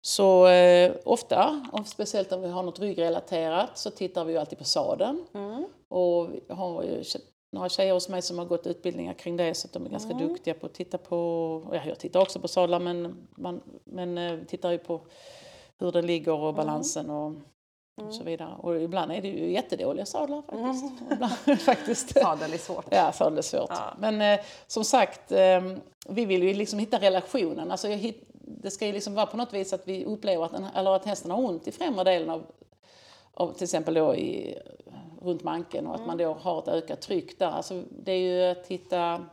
så 0.00 0.46
eh, 0.46 0.92
ofta, 1.04 1.66
och 1.72 1.86
speciellt 1.86 2.32
om 2.32 2.42
vi 2.42 2.48
har 2.48 2.62
något 2.62 2.78
ryggrelaterat, 2.80 3.78
så 3.78 3.90
tittar 3.90 4.24
vi 4.24 4.32
ju 4.32 4.38
alltid 4.38 4.58
på 4.58 4.64
sadeln. 4.64 5.26
Mm. 5.34 5.47
Och 5.88 6.28
jag 6.48 6.54
har 6.54 6.82
ju 6.82 7.04
några 7.52 7.68
tjejer 7.68 7.92
hos 7.94 8.08
mig 8.08 8.22
som 8.22 8.38
har 8.38 8.44
gått 8.44 8.66
utbildningar 8.66 9.14
kring 9.14 9.36
det 9.36 9.54
så 9.54 9.66
att 9.66 9.72
de 9.72 9.86
är 9.86 9.90
ganska 9.90 10.12
Mm. 10.12 10.28
duktiga 10.28 10.54
på 10.54 10.66
att 10.66 10.74
titta 10.74 10.98
på, 10.98 11.70
ja, 11.72 11.80
jag 11.86 11.98
tittar 11.98 12.20
också 12.20 12.40
på 12.40 12.48
sadlar 12.48 12.80
men, 12.80 13.28
man, 13.36 13.60
men 13.84 14.18
eh, 14.18 14.38
tittar 14.46 14.70
ju 14.70 14.78
på 14.78 15.00
hur 15.78 15.92
den 15.92 16.06
ligger 16.06 16.32
och 16.32 16.54
balansen 16.54 17.10
och, 17.10 17.32
och 18.06 18.14
så 18.14 18.24
vidare. 18.24 18.54
Och 18.58 18.80
ibland 18.80 19.12
är 19.12 19.22
det 19.22 19.28
ju 19.28 19.52
jättedåliga 19.52 20.06
sadlar 20.06 20.42
faktiskt. 20.42 21.12
Ibland, 21.12 21.60
faktiskt. 21.60 22.18
Sadel 22.20 22.52
är 22.52 22.58
svårt. 22.58 22.86
Ja, 22.90 23.12
sadel 23.12 23.38
är 23.38 23.42
svårt. 23.42 23.70
Ja. 23.70 23.94
Men 23.98 24.20
eh, 24.38 24.44
som 24.66 24.84
sagt, 24.84 25.32
eh, 25.32 25.60
vi 26.08 26.24
vill 26.24 26.42
ju 26.42 26.54
liksom 26.54 26.78
hitta 26.78 26.98
relationen. 27.00 27.70
Alltså, 27.70 27.88
hit, 27.88 28.24
det 28.32 28.70
ska 28.70 28.86
ju 28.86 28.92
liksom 28.92 29.14
vara 29.14 29.26
på 29.26 29.36
något 29.36 29.54
vis 29.54 29.72
att 29.72 29.88
vi 29.88 30.04
upplever 30.04 30.44
att, 30.44 30.52
den, 30.52 30.64
eller 30.74 30.90
att 30.90 31.04
hästen 31.04 31.30
har 31.30 31.38
ont 31.44 31.68
i 31.68 31.72
främre 31.72 32.04
delen 32.04 32.30
av, 32.30 32.46
av 33.34 33.52
till 33.52 33.64
exempel 33.64 33.94
då 33.94 34.14
i, 34.14 34.58
runt 35.22 35.42
manken 35.42 35.86
och 35.86 35.94
att 35.94 36.06
man 36.06 36.16
då 36.18 36.32
har 36.34 36.58
ett 36.58 36.68
ökat 36.68 37.00
tryck 37.00 37.38
där. 37.38 37.46
Alltså, 37.50 37.82
det 37.90 38.12
är 38.12 38.18
ju 38.18 38.42
att 38.60 38.66
hitta, 38.66 39.26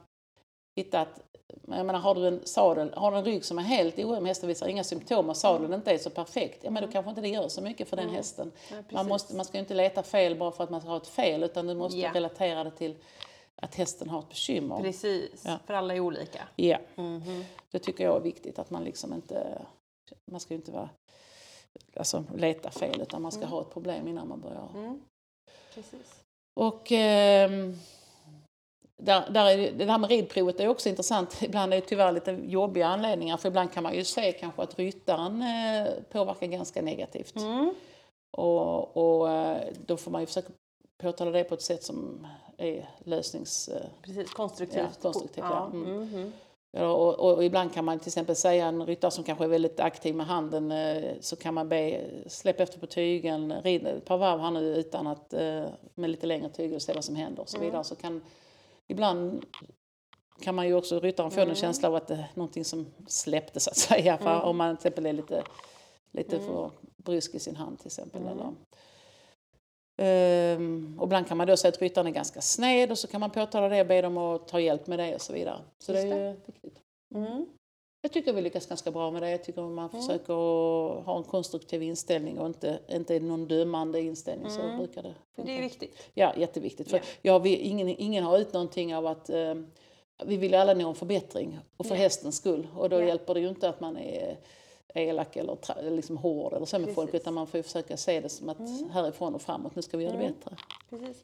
hitta 0.76 1.02
att 1.02 1.22
jag 1.68 1.86
menar, 1.86 2.00
har 2.00 2.16
du 2.16 2.28
en 2.28 2.42
sadel, 2.46 2.94
har 2.98 3.12
du 3.12 3.18
en 3.18 3.26
rygg 3.26 3.46
som 3.46 3.60
är 3.60 3.64
helt 3.64 4.00
ojämn, 4.00 4.26
hästen 4.26 4.48
visar 4.48 4.68
inga 4.68 4.84
symptom 4.84 5.30
och 5.30 5.38
sadeln 5.38 5.74
inte 5.74 5.92
är 5.92 5.98
så 5.98 6.10
perfekt, 6.10 6.64
ja 6.64 6.72
men 6.72 6.84
då 6.84 6.92
kanske 6.92 7.10
inte 7.10 7.22
det 7.22 7.28
gör 7.28 7.48
så 7.48 7.62
mycket 7.62 7.88
för 7.88 7.98
den 7.98 8.10
hästen. 8.10 8.52
Ja, 8.72 8.76
man, 8.90 9.08
måste, 9.08 9.36
man 9.36 9.46
ska 9.46 9.58
ju 9.58 9.60
inte 9.60 9.74
leta 9.74 10.04
fel 10.04 10.36
bara 10.38 10.52
för 10.52 10.64
att 10.64 10.70
man 10.70 10.82
har 10.82 10.98
ett 10.98 11.08
fel 11.08 11.44
utan 11.44 11.68
du 11.68 11.74
måste 11.76 11.98
Ja. 12.00 12.12
relatera 12.14 12.64
det 12.64 12.72
till 12.72 12.96
att 13.56 13.76
hästen 13.76 14.10
har 14.10 14.20
ett 14.20 14.30
bekymmer. 14.30 14.82
Precis. 14.82 15.44
Ja. 15.46 15.58
För 15.66 15.74
alla 15.74 15.96
är 15.96 16.00
olika. 16.00 16.48
Ja, 16.56 16.78
Mhm. 16.96 17.44
det 17.72 17.80
tycker 17.80 18.04
jag 18.04 18.16
är 18.16 18.20
viktigt 18.22 18.60
att 18.60 18.70
man 18.70 18.84
liksom 18.84 19.14
inte, 19.14 19.62
man 20.32 20.40
ska 20.40 20.54
ju 20.54 20.56
inte 20.60 20.72
vara, 20.72 20.90
alltså 21.96 22.24
leta 22.36 22.72
fel 22.72 23.02
utan 23.02 23.22
man 23.22 23.32
ska 23.32 23.46
ha 23.46 23.62
ett 23.62 23.70
problem 23.74 24.08
innan 24.08 24.28
man 24.28 24.40
börjar. 24.42 24.70
Mm. 25.76 25.84
Precis. 25.84 26.22
Och 26.60 26.92
ehm, 26.92 27.76
där, 28.98 29.30
där 29.30 29.46
är 29.46 29.72
det, 29.72 29.86
här 29.86 29.98
med 29.98 30.10
ridprovet 30.10 30.60
är 30.60 30.68
också 30.68 30.90
intressant. 30.90 31.38
Ibland 31.42 31.74
är 31.74 31.82
det 31.82 31.88
tyvärr 31.88 32.12
lite 32.12 32.32
jobbiga 32.32 32.88
anledningar 32.88 33.38
för 33.38 33.50
ibland 33.50 33.72
kan 33.74 33.84
man 33.84 33.96
ju 33.96 34.04
se 34.04 34.32
kanske 34.32 34.62
att 34.62 34.80
ryttaren 34.80 35.42
eh, 35.42 35.94
påverkar 36.12 36.48
ganska 36.48 36.82
negativt. 36.82 37.36
Mm. 37.36 37.74
Och, 38.38 38.98
och 38.98 39.32
eh, 39.32 39.68
då 39.86 39.98
får 39.98 40.12
man 40.12 40.22
ju 40.22 40.28
försöka 40.28 40.50
påtala 41.02 41.32
det 41.32 41.44
på 41.44 41.56
ett 41.56 41.62
sätt 41.62 41.84
som 41.84 42.28
är 42.58 42.90
lösnings... 43.00 43.68
eh, 43.68 43.88
Precis. 44.02 44.34
Konstruktivt. 44.34 44.80
Ja, 44.82 45.02
konstruktivt, 45.02 45.46
ja. 45.50 45.70
Mm. 45.74 46.02
Mhm. 46.02 46.34
Och, 46.76 47.20
och, 47.20 47.34
och 47.34 47.44
ibland 47.44 47.74
kan 47.74 47.86
man 47.86 48.00
till 48.00 48.10
exempel 48.10 48.36
säga 48.36 48.66
en 48.66 48.86
ryttare 48.86 49.12
som 49.12 49.24
kanske 49.24 49.44
är 49.44 49.48
väldigt 49.48 49.80
aktiv 49.80 50.16
med 50.16 50.26
handen 50.26 50.72
eh, 50.72 51.14
så 51.20 51.36
kan 51.36 51.54
man 51.54 51.70
be 51.70 52.02
släpp 52.28 52.60
efter 52.60 52.80
på 52.80 52.88
tygen, 52.88 53.54
rid 53.64 53.88
ett 53.88 54.06
par 54.06 54.18
varv 54.18 54.40
här 54.40 54.52
nu 54.52 54.76
utan 54.76 55.08
att 55.08 55.34
eh, 55.34 55.64
med 55.96 56.10
lite 56.10 56.28
längre 56.28 56.50
tyger 56.50 56.76
och 56.76 56.82
se 56.82 56.94
vad 56.94 57.04
som 57.04 57.16
händer 57.16 57.42
och 57.42 57.50
så 57.50 57.60
vidare. 57.60 57.84
Så 57.84 57.96
kan, 57.96 58.22
ibland 58.88 59.46
kan 60.42 60.56
man 60.56 60.68
ju 60.68 60.74
också 60.74 61.00
ryttaren 61.00 61.32
få 61.32 61.42
en 61.42 61.56
känsla 61.56 61.88
av 61.88 61.96
att 61.96 62.08
det 62.08 62.14
är 62.14 62.32
någonting 62.34 62.66
som 62.66 62.86
släppte 63.08 63.60
så 63.60 63.70
att 63.70 63.78
säga. 63.78 64.18
För 64.18 64.42
om 64.42 64.58
man 64.58 64.78
till 64.78 64.88
exempel 64.88 65.06
är 65.06 65.14
lite, 65.14 65.44
lite 66.12 66.40
för 66.40 66.72
brysk 66.98 67.36
i 67.36 67.40
sin 67.40 67.56
hand 67.56 67.80
till 67.80 67.88
exempel. 67.88 68.22
Eller, 68.22 68.52
Ehm, 69.98 70.96
och 71.00 71.06
ibland 71.08 71.28
kan 71.28 71.38
man 71.38 71.48
då 71.48 71.58
säga 71.58 71.70
att 71.70 71.82
ryttaren 71.82 72.08
är 72.08 72.12
ganska 72.12 72.42
sned 72.42 72.92
och 72.92 72.98
så 72.98 73.08
kan 73.08 73.20
man 73.20 73.30
påtala 73.32 73.70
det 73.70 73.82
och 73.82 73.88
be 73.88 74.02
dem 74.02 74.18
att 74.18 74.48
ta 74.48 74.60
hjälp 74.60 74.88
med 74.88 75.00
det 75.00 75.16
och 75.16 75.22
så 75.22 75.34
vidare. 75.34 75.60
Så 75.80 75.92
Just 75.92 76.04
det 76.04 76.12
är 76.16 76.30
ju 76.30 76.36
viktigt. 76.46 76.80
Mm. 77.16 77.46
Jag 78.02 78.12
tycker 78.12 78.34
vi 78.34 78.42
lyckas 78.42 78.66
ganska 78.68 78.92
bra 78.92 79.12
med 79.12 79.22
det. 79.22 79.30
Jag 79.32 79.44
tycker 79.44 79.62
man 79.62 79.90
försöker 79.90 80.34
ha 81.04 81.18
en 81.18 81.24
konstruktiv 81.24 81.84
inställning 81.84 82.40
och 82.40 82.46
inte, 82.48 82.80
inte 82.90 83.20
någon 83.20 83.48
dömande 83.48 84.02
inställning. 84.02 84.50
Så 84.52 84.62
brukar 84.78 85.04
det 85.04 85.14
funka. 85.36 85.52
Det 85.52 85.58
är 85.58 85.62
viktigt. 85.62 86.10
Ja, 86.14 86.34
jätteviktigt. 86.38 86.90
För 86.90 86.98
Ja. 86.98 87.04
ja, 87.22 87.40
vi, 87.40 87.56
ingen, 87.56 87.90
ingen 87.90 88.24
har 88.24 88.38
ut 88.38 88.54
någonting 88.54 88.96
av 88.96 89.06
att 89.06 89.30
eh, 89.30 89.56
vi 90.26 90.38
vill 90.38 90.54
alla 90.56 90.74
nå 90.74 90.90
en 90.90 90.96
förbättring 90.96 91.60
och 91.78 91.86
för 91.86 91.96
Ja. 91.96 92.02
hästens 92.02 92.36
skull. 92.36 92.68
Och 92.76 92.90
då 92.90 93.02
Ja. 93.02 93.06
hjälper 93.08 93.34
det 93.34 93.40
ju 93.40 93.50
inte 93.50 93.70
att 93.70 93.80
man 93.80 93.98
är 93.98 94.38
elak 94.94 95.36
eller 95.36 95.92
liksom 95.92 96.18
hård 96.18 96.54
eller 96.54 96.66
så 96.66 96.80
med 96.80 96.94
folk 96.96 97.14
utan 97.14 97.34
man 97.34 97.48
får 97.48 97.58
ju 97.58 97.64
försöka 97.64 97.98
se 97.98 98.20
det 98.20 98.30
som 98.30 98.50
att 98.50 98.58
härifrån 98.92 99.36
och 99.36 99.42
framåt, 99.42 99.76
nu 99.76 99.82
ska 99.82 99.98
vi 99.98 100.04
göra 100.04 100.18
det 100.18 100.24
Mm. 100.24 100.34
bättre. 100.40 100.56
Precis. 100.90 101.24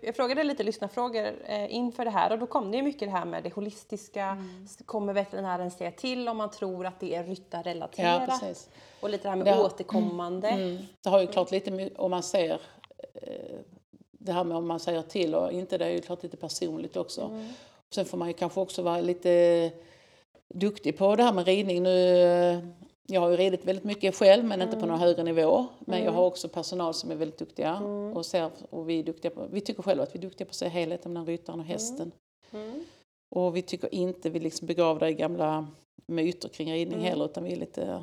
Jag 0.00 0.16
frågade 0.16 0.44
lite 0.44 0.62
lyssnarfrågor 0.62 1.32
eh, 1.46 1.74
inför 1.74 2.04
det 2.04 2.10
här 2.10 2.32
och 2.32 2.38
då 2.38 2.46
kom 2.46 2.70
det 2.70 2.76
ju 2.76 2.82
mycket 2.82 3.00
det 3.08 3.12
här 3.12 3.24
med 3.24 3.42
det 3.42 3.54
holistiska. 3.54 4.24
Mm. 4.24 4.66
Kommer 4.86 5.12
veterinären 5.12 5.70
säga 5.70 5.90
till 5.90 6.28
om 6.28 6.36
man 6.36 6.50
tror 6.50 6.86
att 6.86 7.00
det 7.00 7.14
är 7.14 7.22
Ja, 7.24 7.30
ryttarrelaterat? 7.30 8.26
precis. 8.40 8.68
och 9.00 9.10
lite 9.10 9.22
det 9.22 9.28
här 9.28 9.36
med 9.36 9.46
Det 9.46 9.50
har- 9.52 9.64
återkommande. 9.64 10.48
Mm. 10.48 10.78
Det 11.00 11.08
har 11.10 11.20
ju 11.20 11.26
klart 11.26 11.50
lite 11.50 11.90
om 11.96 12.10
man 12.10 12.22
ser 12.22 12.60
eh, 13.22 13.56
det 14.10 14.32
här 14.32 14.44
med 14.44 14.56
om 14.56 14.66
man 14.66 14.80
säger 14.80 15.02
till 15.02 15.34
och 15.34 15.52
inte, 15.52 15.78
det 15.78 15.84
är 15.84 15.90
ju 15.90 16.00
klart 16.00 16.22
lite 16.22 16.36
personligt 16.36 16.96
också. 16.96 17.22
Mm. 17.22 17.48
Sen 17.90 18.04
får 18.04 18.18
man 18.18 18.28
ju 18.28 18.34
kanske 18.34 18.60
också 18.60 18.82
vara 18.82 19.00
lite 19.00 19.70
duktig 20.54 20.98
på 20.98 21.16
det 21.16 21.22
här 21.22 21.32
med 21.32 21.46
ridning. 21.46 21.82
Nu, 21.82 22.18
eh, 22.18 22.58
jag 23.06 23.20
har 23.20 23.30
ju 23.30 23.36
ridit 23.36 23.64
väldigt 23.64 23.84
mycket 23.84 24.14
själv 24.14 24.44
men 24.44 24.62
inte 24.62 24.76
på 24.76 24.86
någon 24.86 24.98
högre 24.98 25.22
nivå. 25.22 25.66
Men 25.80 26.04
jag 26.04 26.12
har 26.12 26.22
också 26.22 26.48
personal 26.48 26.94
som 26.94 27.10
är 27.10 27.14
väldigt 27.14 27.38
duktiga. 27.38 27.80
Och, 28.14 28.26
ser, 28.26 28.50
och 28.70 28.88
vi, 28.88 29.00
är 29.00 29.04
duktiga 29.04 29.30
på, 29.30 29.46
vi 29.50 29.60
tycker 29.60 29.82
själva 29.82 30.02
att 30.02 30.14
vi 30.14 30.18
är 30.18 30.22
duktiga 30.22 30.44
på 30.44 30.50
att 30.50 30.54
se 30.54 30.68
helheten 30.68 31.12
mellan 31.12 31.26
ryttaren 31.26 31.60
och 31.60 31.66
hästen. 31.66 32.12
Mm. 32.52 32.84
Och 33.30 33.56
vi 33.56 33.62
tycker 33.62 33.94
inte 33.94 34.30
vi 34.30 34.40
liksom 34.40 34.66
begraver 34.66 35.00
det 35.00 35.08
i 35.08 35.14
gamla 35.14 35.66
myter 36.06 36.48
kring 36.48 36.72
ridning 36.72 37.00
heller 37.00 37.24
utan 37.24 37.44
vi 37.44 37.52
är 37.52 37.56
lite 37.56 38.02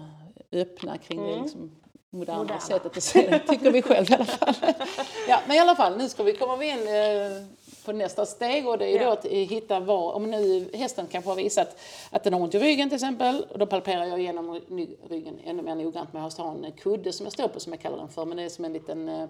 öppna 0.51 0.97
kring 0.97 1.23
det 1.23 1.41
liksom 1.41 1.71
moderna, 2.09 2.39
Moderna. 2.39 2.59
sättet 2.59 2.97
att 2.97 3.03
se 3.03 3.29
det, 3.29 3.39
tycker 3.39 3.71
vi 3.71 3.81
själv 3.81 4.11
i 4.11 4.13
alla 4.13 4.25
fall. 4.25 4.55
ja, 5.27 5.39
men 5.47 5.55
i 5.55 5.59
alla 5.59 5.75
fall, 5.75 5.97
nu 5.97 6.09
ska 6.09 6.23
vi 6.23 6.33
komma 6.33 6.63
in 6.65 6.79
eh, 6.79 7.43
på 7.85 7.91
nästa 7.91 8.25
steg 8.25 8.67
och 8.67 8.77
det 8.77 8.85
är 8.85 8.89
ju 8.89 8.95
Ja. 8.97 9.05
då 9.05 9.11
att 9.11 9.25
hitta 9.25 9.79
var, 9.79 10.13
om 10.13 10.31
nu 10.31 10.69
hästen 10.73 11.07
kanske 11.11 11.29
har 11.31 11.35
visat 11.35 11.77
att 12.09 12.23
den 12.23 12.33
har 12.33 12.41
ont 12.41 12.55
i 12.55 12.59
ryggen 12.59 12.89
till 12.89 12.95
exempel, 12.95 13.45
och 13.51 13.59
då 13.59 13.65
palperar 13.65 14.05
jag 14.05 14.19
igenom 14.19 14.59
ry- 14.69 14.97
ryggen 15.09 15.39
ännu 15.45 15.61
mer 15.63 15.75
noggrant 15.75 16.13
med 16.13 16.25
att 16.25 16.37
ha 16.37 16.51
en 16.51 16.71
kudde 16.71 17.13
som 17.13 17.25
jag 17.25 17.33
står 17.33 17.47
på 17.47 17.59
som 17.59 17.73
jag 17.73 17.81
kallar 17.81 17.97
den 17.97 18.09
för, 18.09 18.25
men 18.25 18.37
det 18.37 18.43
är 18.43 18.49
som 18.49 18.65
en 18.65 18.73
liten 18.73 19.09
eh, 19.09 19.25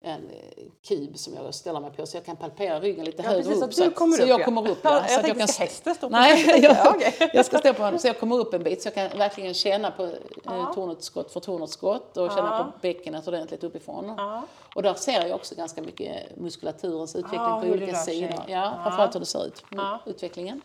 en 0.00 0.30
eh, 0.30 0.64
kub 0.88 1.18
som 1.18 1.34
jag 1.34 1.54
ställer 1.54 1.80
mig 1.80 1.90
på 1.90 2.06
så 2.06 2.16
jag 2.16 2.24
kan 2.24 2.36
palpera 2.36 2.80
ryggen 2.80 3.04
lite 3.04 3.22
Ja, 3.22 3.28
högre 3.28 3.42
precis, 3.42 3.62
upp. 3.62 3.74
så 3.74 3.82
så 4.00 4.22
upp, 4.22 4.28
jag 4.28 4.40
ja. 4.40 4.44
kommer 4.44 4.70
upp. 4.70 4.78
Ja, 4.82 4.90
Ja, 4.90 5.00
jag 5.00 5.10
så 5.10 5.16
att 5.16 5.22
tänkte, 5.24 5.38
kan 5.38 5.48
ska 5.48 5.62
hästen 5.62 5.94
stå 5.94 6.06
på 6.08 6.12
Nej, 6.12 6.60
jag, 6.62 7.02
jag 7.34 7.46
ska 7.46 7.58
stå 7.58 7.74
på 7.74 7.82
honom 7.82 7.98
så 7.98 8.06
jag 8.06 8.20
kommer 8.20 8.36
upp 8.38 8.54
en 8.54 8.62
bit 8.62 8.82
så 8.82 8.86
jag 8.86 8.94
kan 8.94 9.18
verkligen 9.18 9.54
känna 9.54 9.90
på 9.90 10.02
eh, 10.04 10.10
Ja. 10.44 10.72
tornutskott 10.74 11.32
för 11.32 11.40
tornutskott 11.40 12.16
och 12.16 12.30
känna 12.30 12.64
på 12.64 12.78
bäckenet 12.80 13.28
ordentligt 13.28 13.64
uppifrån. 13.64 14.14
Ja. 14.16 14.42
Och 14.74 14.82
där 14.82 14.94
ser 14.94 15.26
jag 15.26 15.34
också 15.34 15.54
ganska 15.54 15.82
mycket 15.82 16.36
muskulaturens 16.36 17.16
utveckling 17.16 17.60
på 17.60 17.66
olika 17.66 17.94
sidor. 17.94 18.44
Ja, 18.48 18.80
framförallt 18.82 19.14
hur 19.14 19.20
det 19.20 19.26
ser 19.26 19.46
ut, 19.46 19.64
utvecklingen. 20.06 20.60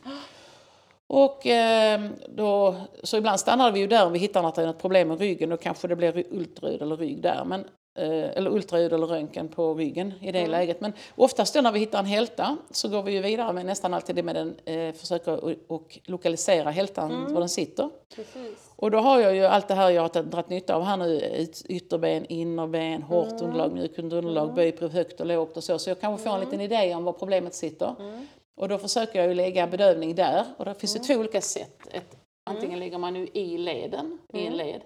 Och 1.07 1.47
eh, 1.47 2.01
då, 2.29 2.75
så 3.03 3.17
ibland 3.17 3.39
stannar 3.39 3.71
vi 3.71 3.79
ju 3.79 3.87
där 3.87 4.05
om 4.05 4.13
vi 4.13 4.19
hittar 4.19 4.43
att 4.43 4.55
det 4.55 4.61
är 4.61 4.67
något 4.67 4.79
problem 4.81 5.07
med 5.07 5.19
ryggen. 5.19 5.49
Då 5.49 5.57
kanske 5.57 5.87
det 5.87 5.95
blir 5.95 6.25
ultraryd 6.31 6.81
eller 6.81 6.97
rygg 6.97 7.21
där. 7.21 7.43
Men 7.45 7.65
eller 7.95 8.51
ultraljud 8.51 8.93
eller 8.93 9.07
röntgen 9.07 9.47
på 9.47 9.73
ryggen 9.73 10.13
i 10.21 10.31
det 10.31 10.39
Mm. 10.39 10.51
läget. 10.51 10.81
Men 10.81 10.93
oftast 11.15 11.53
då 11.53 11.61
när 11.61 11.71
vi 11.71 11.79
hittar 11.79 11.99
en 11.99 12.05
hälta 12.05 12.57
så 12.71 12.89
går 12.89 13.03
vi 13.03 13.11
ju 13.11 13.21
vidare 13.21 13.53
med 13.53 13.65
nästan 13.65 13.93
alltid 13.93 14.15
det 14.15 14.23
med 14.23 14.35
den, 14.35 14.55
eh, 14.65 14.93
försöker 14.93 15.43
och, 15.43 15.53
och 15.67 15.99
lokalisera 16.05 16.69
hältan 16.69 17.11
Mm. 17.11 17.33
var 17.33 17.39
den 17.39 17.49
sitter. 17.49 17.89
Precis. 18.15 18.71
Och 18.75 18.91
då 18.91 18.97
har 18.97 19.19
jag 19.19 19.35
ju 19.35 19.45
allt 19.45 19.67
det 19.67 19.73
här 19.73 19.89
jag 19.89 20.01
har 20.01 20.23
dragit 20.23 20.49
nytta 20.49 20.75
av 20.75 20.83
här 20.83 20.97
nu, 20.97 21.19
yt- 21.19 21.65
ytterben, 21.69 22.25
innerben, 22.25 23.01
hårt 23.03 23.31
Mm. 23.31 23.43
underlag, 23.43 23.73
mjukt 23.73 23.99
underlag, 23.99 24.53
böjprov 24.53 24.91
högt 24.91 25.19
och 25.19 25.25
lågt 25.25 25.57
och 25.57 25.63
så. 25.63 25.79
Så 25.79 25.89
jag 25.89 25.99
kanske 26.01 26.23
får 26.29 26.35
en 26.35 26.39
liten 26.39 26.61
idé 26.61 26.95
om 26.95 27.03
var 27.03 27.13
problemet 27.13 27.53
sitter. 27.53 27.95
Mm. 27.99 28.27
Och 28.57 28.69
då 28.69 28.77
försöker 28.77 29.19
jag 29.19 29.27
ju 29.27 29.33
lägga 29.33 29.67
bedövning 29.67 30.15
där. 30.15 30.45
Och 30.57 30.65
då 30.65 30.73
finns 30.73 30.93
det 30.93 30.97
Mm. 30.99 31.07
två 31.07 31.19
olika 31.19 31.41
sätt. 31.41 31.77
Ett, 31.91 32.15
antingen 32.45 32.79
lägger 32.79 32.97
man 32.97 33.13
nu 33.13 33.27
i 33.33 33.57
leden, 33.57 34.17
i 34.33 34.39
Mm. 34.39 34.51
en 34.51 34.57
led. 34.57 34.81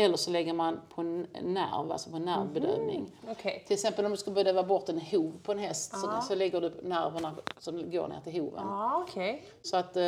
Eller 0.00 0.16
så 0.16 0.30
lägger 0.30 0.52
man 0.52 0.80
på 0.94 1.00
en 1.00 1.26
nerv, 1.42 1.92
alltså 1.92 2.10
på 2.10 2.18
nervbedövning. 2.18 3.12
Okej. 3.30 3.64
Till 3.66 3.74
exempel 3.74 4.04
om 4.04 4.10
du 4.10 4.16
ska 4.16 4.30
bedöva 4.30 4.62
bort 4.62 4.88
en 4.88 5.00
hov 5.00 5.40
på 5.42 5.52
en 5.52 5.58
häst 5.58 5.90
Ja. 5.94 6.20
så, 6.20 6.28
så 6.28 6.34
lägger 6.34 6.60
du 6.60 6.80
nerverna 6.82 7.34
som 7.58 7.90
går 7.90 8.08
ner 8.08 8.20
till 8.24 8.40
hoven. 8.40 8.64
Ja, 8.66 9.04
okej. 9.08 9.44
Så 9.62 9.76
att 9.76 9.96
eh, 9.96 10.02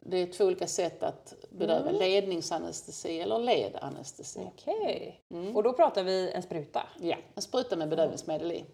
det 0.00 0.16
är 0.16 0.32
två 0.32 0.44
olika 0.44 0.66
sätt 0.66 1.02
att 1.02 1.34
bedöva. 1.50 1.88
Mm. 1.88 1.94
Ledningsanestesi 2.00 3.20
eller 3.20 3.38
ledanestesi. 3.38 4.40
Okej. 4.54 5.20
Mm. 5.30 5.56
Och 5.56 5.62
då 5.62 5.72
pratar 5.72 6.02
vi 6.02 6.30
en 6.30 6.42
spruta. 6.42 6.82
Ja, 7.00 7.16
en 7.34 7.42
spruta 7.42 7.76
med 7.76 7.88
bedövningsmedel 7.88 8.52
i. 8.52 8.64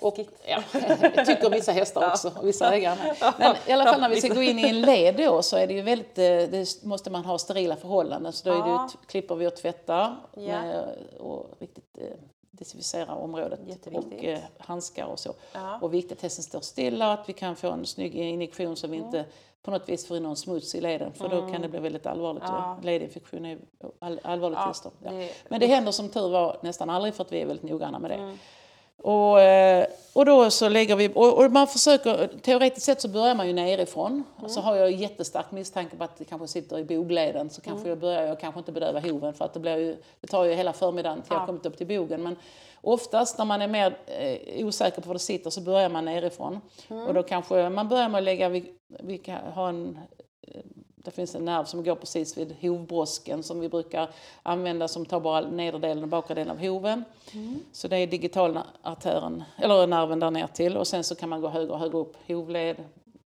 Och, 0.00 0.18
Läskigt. 0.18 0.42
ja, 0.46 0.62
det 1.14 1.24
tycker 1.24 1.50
vissa 1.50 1.72
hästar 1.72 2.10
också, 2.10 2.32
och 2.38 2.48
vissa 2.48 2.74
ägare. 2.74 3.14
Men 3.38 3.56
i 3.66 3.72
alla 3.72 3.84
fall 3.84 4.00
när 4.00 4.08
vi 4.08 4.20
ska 4.20 4.34
gå 4.34 4.42
in 4.42 4.58
i 4.58 4.68
en 4.68 4.80
led 4.80 5.16
då 5.16 5.42
så 5.42 5.56
är 5.56 5.66
det 5.66 5.74
ju 5.74 5.82
väldigt, 5.82 6.18
eh, 6.18 6.24
det 6.24 6.84
måste 6.84 7.10
man 7.10 7.24
ha 7.24 7.38
sterila 7.38 7.76
förhållanden. 7.76 8.32
Så 8.32 8.48
då 8.48 8.54
är 8.54 8.62
det 8.62 8.70
ju, 8.70 8.78
klipper 9.06 9.34
vi 9.34 9.46
och 9.46 9.56
tvättar 9.56 10.16
med, 10.36 10.84
och 11.20 11.46
riktigt 11.58 11.98
eh, 11.98 12.06
desinficera 12.50 13.14
området 13.14 13.60
och 13.92 14.24
eh, 14.24 14.38
handskar 14.58 15.04
och 15.06 15.18
så. 15.18 15.32
Ja. 15.52 15.78
Och 15.82 15.94
viktigt 15.94 16.18
att 16.18 16.22
hästen 16.22 16.44
står 16.44 16.60
stilla, 16.60 17.12
att 17.12 17.28
vi 17.28 17.32
kan 17.32 17.56
få 17.56 17.70
en 17.70 17.86
snygg 17.86 18.14
injektion 18.14 18.76
så 18.76 18.86
vi 18.86 18.96
Mm. 18.96 19.06
inte 19.06 19.24
på 19.62 19.70
något 19.70 19.88
vis 19.88 20.06
får 20.08 20.16
in 20.16 20.22
någon 20.22 20.36
smuts 20.36 20.74
i 20.74 20.80
leden 20.80 21.12
för 21.12 21.28
då 21.28 21.48
kan 21.48 21.62
det 21.62 21.68
bli 21.68 21.78
väldigt 21.80 22.06
allvarligt. 22.06 22.42
Ja. 22.46 22.78
Ledinfektion 22.82 23.44
är 23.44 23.58
all, 23.98 24.20
allvarligt 24.24 24.58
Ja, 24.58 24.66
tillstånd. 24.66 24.94
Ja. 25.04 25.28
Men 25.48 25.60
det 25.60 25.66
händer 25.66 25.92
som 25.92 26.08
tur 26.08 26.28
var 26.28 26.56
nästan 26.60 26.90
aldrig 26.90 27.14
för 27.14 27.24
att 27.24 27.32
vi 27.32 27.40
är 27.40 27.46
väldigt 27.46 27.70
noggranna 27.70 27.98
med 27.98 28.10
det. 28.10 28.14
Mm. 28.14 28.38
Och, 29.02 29.40
eh, 29.40 29.86
och 30.12 30.24
då 30.24 30.50
så 30.50 30.68
lägger 30.68 30.96
vi, 30.96 31.10
och, 31.14 31.52
man 31.52 31.66
försöker, 31.66 32.26
teoretiskt 32.42 32.86
sett 32.86 33.00
så 33.00 33.08
börjar 33.08 33.34
man 33.34 33.46
ju 33.46 33.52
nerifrån. 33.52 34.24
Och 34.42 34.50
så 34.50 34.60
har 34.60 34.76
jag 34.76 34.90
jättestark 34.90 35.50
misstanke 35.50 35.96
på 35.96 36.04
att 36.04 36.16
det 36.18 36.24
kanske 36.24 36.48
sitter 36.48 36.78
i 36.78 36.84
bogleden 36.84 37.50
så 37.50 37.60
kanske 37.60 37.88
jag 37.88 37.98
börjar 37.98 38.22
jag 38.22 38.40
kanske 38.40 38.58
inte 38.58 38.72
bedöva 38.72 39.00
hoven 39.00 39.34
för 39.34 39.44
att 39.44 39.54
det, 39.54 39.60
blir 39.60 39.76
ju, 39.76 39.96
det 40.20 40.26
tar 40.26 40.44
ju 40.44 40.54
hela 40.54 40.72
förmiddagen 40.72 41.22
till 41.22 41.26
jag 41.30 41.36
Ja. 41.36 41.40
har 41.40 41.46
kommit 41.46 41.66
upp 41.66 41.76
till 41.76 41.86
bogen. 41.86 42.22
Men 42.22 42.36
oftast 42.80 43.38
när 43.38 43.44
man 43.44 43.62
är 43.62 43.68
mer 43.68 43.96
eh, 44.06 44.66
osäker 44.66 45.02
på 45.02 45.08
var 45.08 45.14
det 45.14 45.18
sitter 45.18 45.50
så 45.50 45.60
börjar 45.60 45.88
man 45.88 46.04
nerifrån. 46.04 46.60
Och 46.88 47.14
då 47.14 47.22
kanske 47.22 47.68
man 47.68 47.88
börjar 47.88 48.08
med 48.08 48.18
att 48.18 48.24
lägga, 48.24 48.48
vi, 48.48 48.64
vi 49.00 49.18
kan 49.18 49.36
ha 49.36 49.68
en 49.68 49.98
det 51.04 51.10
finns 51.10 51.34
en 51.34 51.44
nerv 51.44 51.64
som 51.64 51.84
går 51.84 51.94
precis 51.94 52.38
vid 52.38 52.56
hovbrosken 52.60 53.42
som 53.42 53.60
vi 53.60 53.68
brukar 53.68 54.10
använda 54.42 54.88
som 54.88 55.06
tar 55.06 55.20
bara 55.20 55.40
nedre 55.40 55.78
delen 55.78 56.02
och 56.02 56.08
bakre 56.08 56.34
delen 56.34 56.50
av 56.50 56.58
hoven. 56.58 57.04
Så 57.72 57.88
det 57.88 57.96
är 57.96 58.06
digitalartären, 58.06 59.44
eller 59.56 59.86
nerven 59.86 60.20
där 60.20 60.30
ner 60.30 60.46
till 60.46 60.76
och 60.76 60.86
sen 60.86 61.04
så 61.04 61.14
kan 61.14 61.28
man 61.28 61.40
gå 61.40 61.48
högre 61.48 61.72
och 61.72 61.78
högre 61.78 61.98
upp, 61.98 62.16
hovled, 62.28 62.76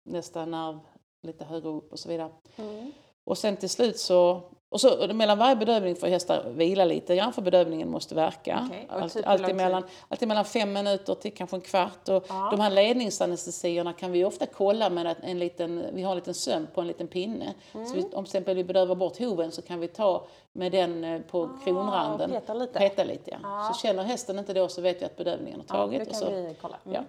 nästa 0.04 0.46
nerv 0.46 0.78
lite 1.22 1.44
högre 1.44 1.68
upp 1.68 1.92
och 1.92 1.98
så 1.98 2.08
vidare. 2.08 2.30
Mm. 2.56 2.92
Och 3.24 3.38
sen 3.38 3.56
till 3.56 3.70
slut 3.70 3.98
så, 3.98 4.42
och 4.70 4.80
så 4.80 5.08
mellan 5.14 5.38
varje 5.38 5.56
bedövning 5.56 5.96
får 5.96 6.06
hästar 6.06 6.44
vila 6.50 6.84
lite 6.84 7.16
grann 7.16 7.32
för 7.32 7.42
bedövningen 7.42 7.90
måste 7.90 8.14
verka. 8.14 8.68
Och 8.90 8.94
Allt, 9.02 9.14
typ 9.14 9.26
alltid, 9.28 9.54
mellan, 9.56 9.82
alltid 10.08 10.28
mellan 10.28 10.44
fem 10.44 10.72
minuter 10.72 11.14
till 11.14 11.34
kanske 11.34 11.56
en 11.56 11.60
kvart. 11.60 12.08
Och 12.08 12.24
Ja. 12.28 12.48
De 12.50 12.60
här 12.60 12.70
ledningsanestesierna 12.70 13.92
kan 13.92 14.12
vi 14.12 14.24
ofta 14.24 14.46
kolla 14.46 14.90
med 14.90 15.06
att 15.06 15.16
en 15.22 15.38
liten, 15.38 15.84
vi 15.92 16.02
har 16.02 16.10
en 16.10 16.16
liten 16.16 16.34
söm 16.34 16.66
på 16.74 16.80
en 16.80 16.86
liten 16.86 17.08
pinne. 17.08 17.54
Så 17.72 17.78
Mm. 17.78 17.92
vi, 17.92 18.02
om 18.02 18.08
till 18.10 18.20
exempel 18.20 18.56
vi 18.56 18.64
bedövar 18.64 18.94
bort 18.94 19.18
hoven 19.18 19.52
så 19.52 19.62
kan 19.62 19.80
vi 19.80 19.88
ta 19.88 20.26
med 20.52 20.72
den 20.72 21.04
eh, 21.04 21.20
på 21.20 21.50
kronranden. 21.64 22.30
Ah, 22.30 22.40
peta 22.40 22.54
lite. 22.54 22.78
Peta 22.78 23.04
lite 23.04 23.30
ja. 23.30 23.36
Ja. 23.42 23.70
Så 23.72 23.80
känner 23.80 24.02
hästen 24.02 24.38
inte 24.38 24.52
då 24.54 24.68
så 24.68 24.80
vet 24.80 25.02
vi 25.02 25.06
att 25.06 25.16
bedövningen 25.16 25.62
har 25.68 25.78
Ja, 25.78 25.84
tagit. 25.84 25.98
det 25.98 26.04
och 26.06 26.10
kan 26.12 26.20
så, 26.20 26.30
vi 26.30 26.54
kolla. 26.60 26.76
Mm. 26.86 26.94
Ja. 26.94 27.02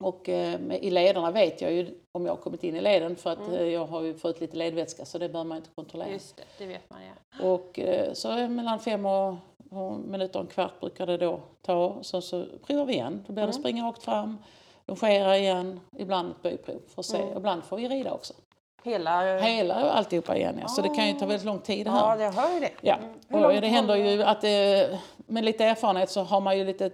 Och 0.00 0.28
eh, 0.28 0.60
i 0.80 0.90
lederna 0.90 1.30
vet 1.30 1.60
jag 1.60 1.72
ju 1.72 1.94
om 2.12 2.26
jag 2.26 2.32
har 2.32 2.42
kommit 2.42 2.64
in 2.64 2.76
i 2.76 2.80
leden 2.80 3.16
för 3.16 3.30
att 3.30 3.48
eh, 3.48 3.62
jag 3.62 3.86
har 3.86 4.02
ju 4.02 4.14
fått 4.14 4.40
lite 4.40 4.56
ledvätska 4.56 5.04
så 5.04 5.18
det 5.18 5.28
bör 5.28 5.44
man 5.44 5.56
inte 5.56 5.70
kontrollera. 5.74 6.06
Mm. 6.06 6.14
Just 6.14 6.36
det, 6.36 6.42
det 6.58 6.66
vet 6.66 6.90
man 6.90 6.98
ja. 7.02 7.48
Och 7.48 7.78
eh, 7.78 8.12
så 8.12 8.48
mellan 8.48 8.78
fem 8.78 9.06
och, 9.06 9.34
och 9.70 9.92
minuter 9.98 10.38
och 10.38 10.44
en 10.44 10.50
kvart 10.50 10.80
brukar 10.80 11.06
det 11.06 11.16
då 11.16 11.40
ta. 11.62 11.96
Så, 12.02 12.20
så 12.20 12.44
provar 12.66 12.84
vi 12.84 12.92
igen. 12.92 13.24
Då 13.26 13.32
blir 13.32 13.46
det 13.46 13.52
springa 13.52 13.84
rakt 13.84 14.02
fram, 14.02 14.38
longera 14.86 15.38
igen, 15.38 15.80
ibland 15.96 16.30
ett 16.30 16.42
böjprov 16.42 16.80
för 16.94 17.00
att 17.02 17.06
se. 17.06 17.18
Ibland 17.36 17.64
får 17.64 17.76
vi 17.76 17.88
rida 17.88 18.12
också. 18.12 18.34
Hela... 18.82 19.38
Hela 19.38 19.74
alltihopa 19.74 20.36
igen 20.36 20.58
ja. 20.62 20.68
Så 20.68 20.82
det 20.82 20.88
kan 20.88 21.06
ju 21.06 21.12
ta 21.12 21.26
väldigt 21.26 21.46
lång 21.46 21.60
tid 21.60 21.86
det 21.86 21.90
här. 21.90 22.18
Ja, 22.18 22.24
jag 22.24 22.32
hör 22.32 22.54
ju 22.54 22.60
det. 22.60 22.70
Ja, 22.80 22.98
Mm. 23.30 23.44
Och 23.44 23.52
det 23.52 23.66
händer 23.66 23.96
ju 23.96 24.22
att 24.22 24.40
det, 24.40 24.98
med 25.16 25.44
lite 25.44 25.64
erfarenhet 25.64 26.10
så 26.10 26.22
har 26.22 26.40
man 26.40 26.58
ju 26.58 26.64
lite 26.64 26.90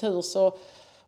tur 0.00 0.22
så, 0.22 0.52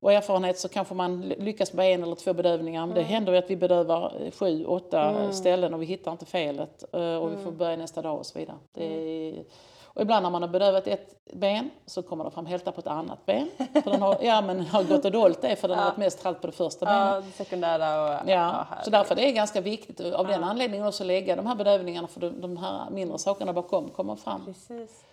och 0.01 0.13
erfarenhet 0.13 0.59
så 0.59 0.69
kanske 0.69 0.95
man 0.95 1.21
lyckas 1.21 1.73
med 1.73 1.95
en 1.95 2.03
eller 2.03 2.15
två 2.15 2.33
bedövningar. 2.33 2.87
Men 2.87 2.95
det 2.95 3.01
Mm. 3.01 3.13
händer 3.13 3.33
ju 3.33 3.39
att 3.39 3.51
vi 3.51 3.57
bedövar 3.57 4.13
eh, 4.25 4.31
sju, 4.31 4.65
åtta 4.67 5.33
ställen 5.33 5.75
och 5.75 5.83
vi 5.83 5.87
hittar 5.87 6.13
inte 6.13 6.27
felet 6.27 6.85
eh, 6.95 7.01
och 7.17 7.33
vi 7.33 7.37
får 7.37 7.43
Mm. 7.43 7.57
börja 7.57 7.77
nästa 7.77 8.03
dag 8.03 8.19
och 8.19 8.27
så 8.27 8.39
vidare. 8.39 8.57
Det 8.73 8.85
är, 8.85 9.45
och 9.85 10.03
ibland 10.03 10.23
när 10.23 10.31
man 10.31 10.43
har 10.43 10.49
bedövat 10.49 10.87
ett 10.87 11.15
ben 11.33 11.71
så 11.87 12.03
kommer 12.03 12.25
det 12.25 12.31
fram 12.31 12.47
hälta 12.47 12.73
på 12.73 12.81
ett 12.81 12.87
annat 12.87 13.27
ben. 13.27 13.51
För 13.85 13.91
den 13.91 14.03
har, 14.03 14.17
ja, 14.23 14.41
men 14.41 14.61
har 14.61 14.83
gått 14.85 15.05
och 15.05 15.11
dolt 15.13 15.43
det 15.43 15.57
för 15.57 15.69
den 15.69 15.79
har 15.79 15.85
varit 15.85 15.97
mest 15.97 16.23
halt 16.25 16.41
på 16.41 16.47
det 16.47 16.53
första 16.53 16.87
benet. 16.87 17.15
Ja, 17.15 17.21
det 17.21 17.45
sekundära 17.45 18.03
och... 18.03 18.29
Ja, 18.31 18.67
herregud. 18.71 18.85
så 18.85 18.91
därför 18.91 19.15
det 19.15 19.29
är 19.29 19.33
ganska 19.33 19.61
viktigt 19.61 20.01
av 20.01 20.27
den 20.27 20.45
anledningen 20.45 20.87
också 20.87 21.05
lägga 21.05 21.37
de 21.37 21.47
här 21.47 21.55
bedövningarna 21.55 22.09
för 22.09 22.21
de, 22.21 22.41
de 22.41 22.57
här 22.57 22.91
mindre 22.91 23.19
sakerna 23.19 23.53
bakom 23.53 23.89
kommer 23.89 24.17
fram. 24.17 24.45
Precis. 24.45 25.05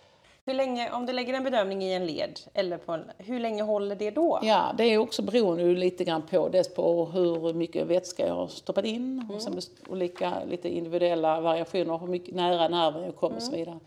Hur 0.48 0.54
länge, 0.54 0.90
om 0.92 1.06
du 1.06 1.12
lägger 1.12 1.34
en 1.34 1.44
bedömning 1.44 1.82
i 1.82 1.92
en 1.92 2.06
led, 2.06 2.40
eller 2.54 2.78
på 2.78 2.92
en, 2.92 3.10
hur 3.18 3.40
länge 3.40 3.62
håller 3.62 3.96
det 3.96 4.10
då? 4.10 4.38
Ja, 4.42 4.74
det 4.78 4.84
är 4.84 4.98
också 4.98 5.22
beroende 5.22 5.64
lite 5.64 6.04
grann 6.04 6.22
på 6.22 6.48
dels 6.48 6.74
på 6.74 7.06
hur 7.06 7.52
mycket 7.52 7.86
vätska 7.86 8.26
jag 8.26 8.34
har 8.34 8.48
stoppat 8.48 8.84
in 8.84 9.30
och 9.34 9.42
sen 9.42 9.60
olika 9.88 10.44
lite 10.44 10.68
individuella 10.68 11.40
variationer, 11.40 11.98
hur 11.98 12.06
mycket 12.06 12.34
nära 12.34 12.68
nerven 12.68 13.02
jag 13.04 13.16
kommer 13.16 13.36
och 13.36 13.42
så 13.42 13.52
vidare. 13.52 13.78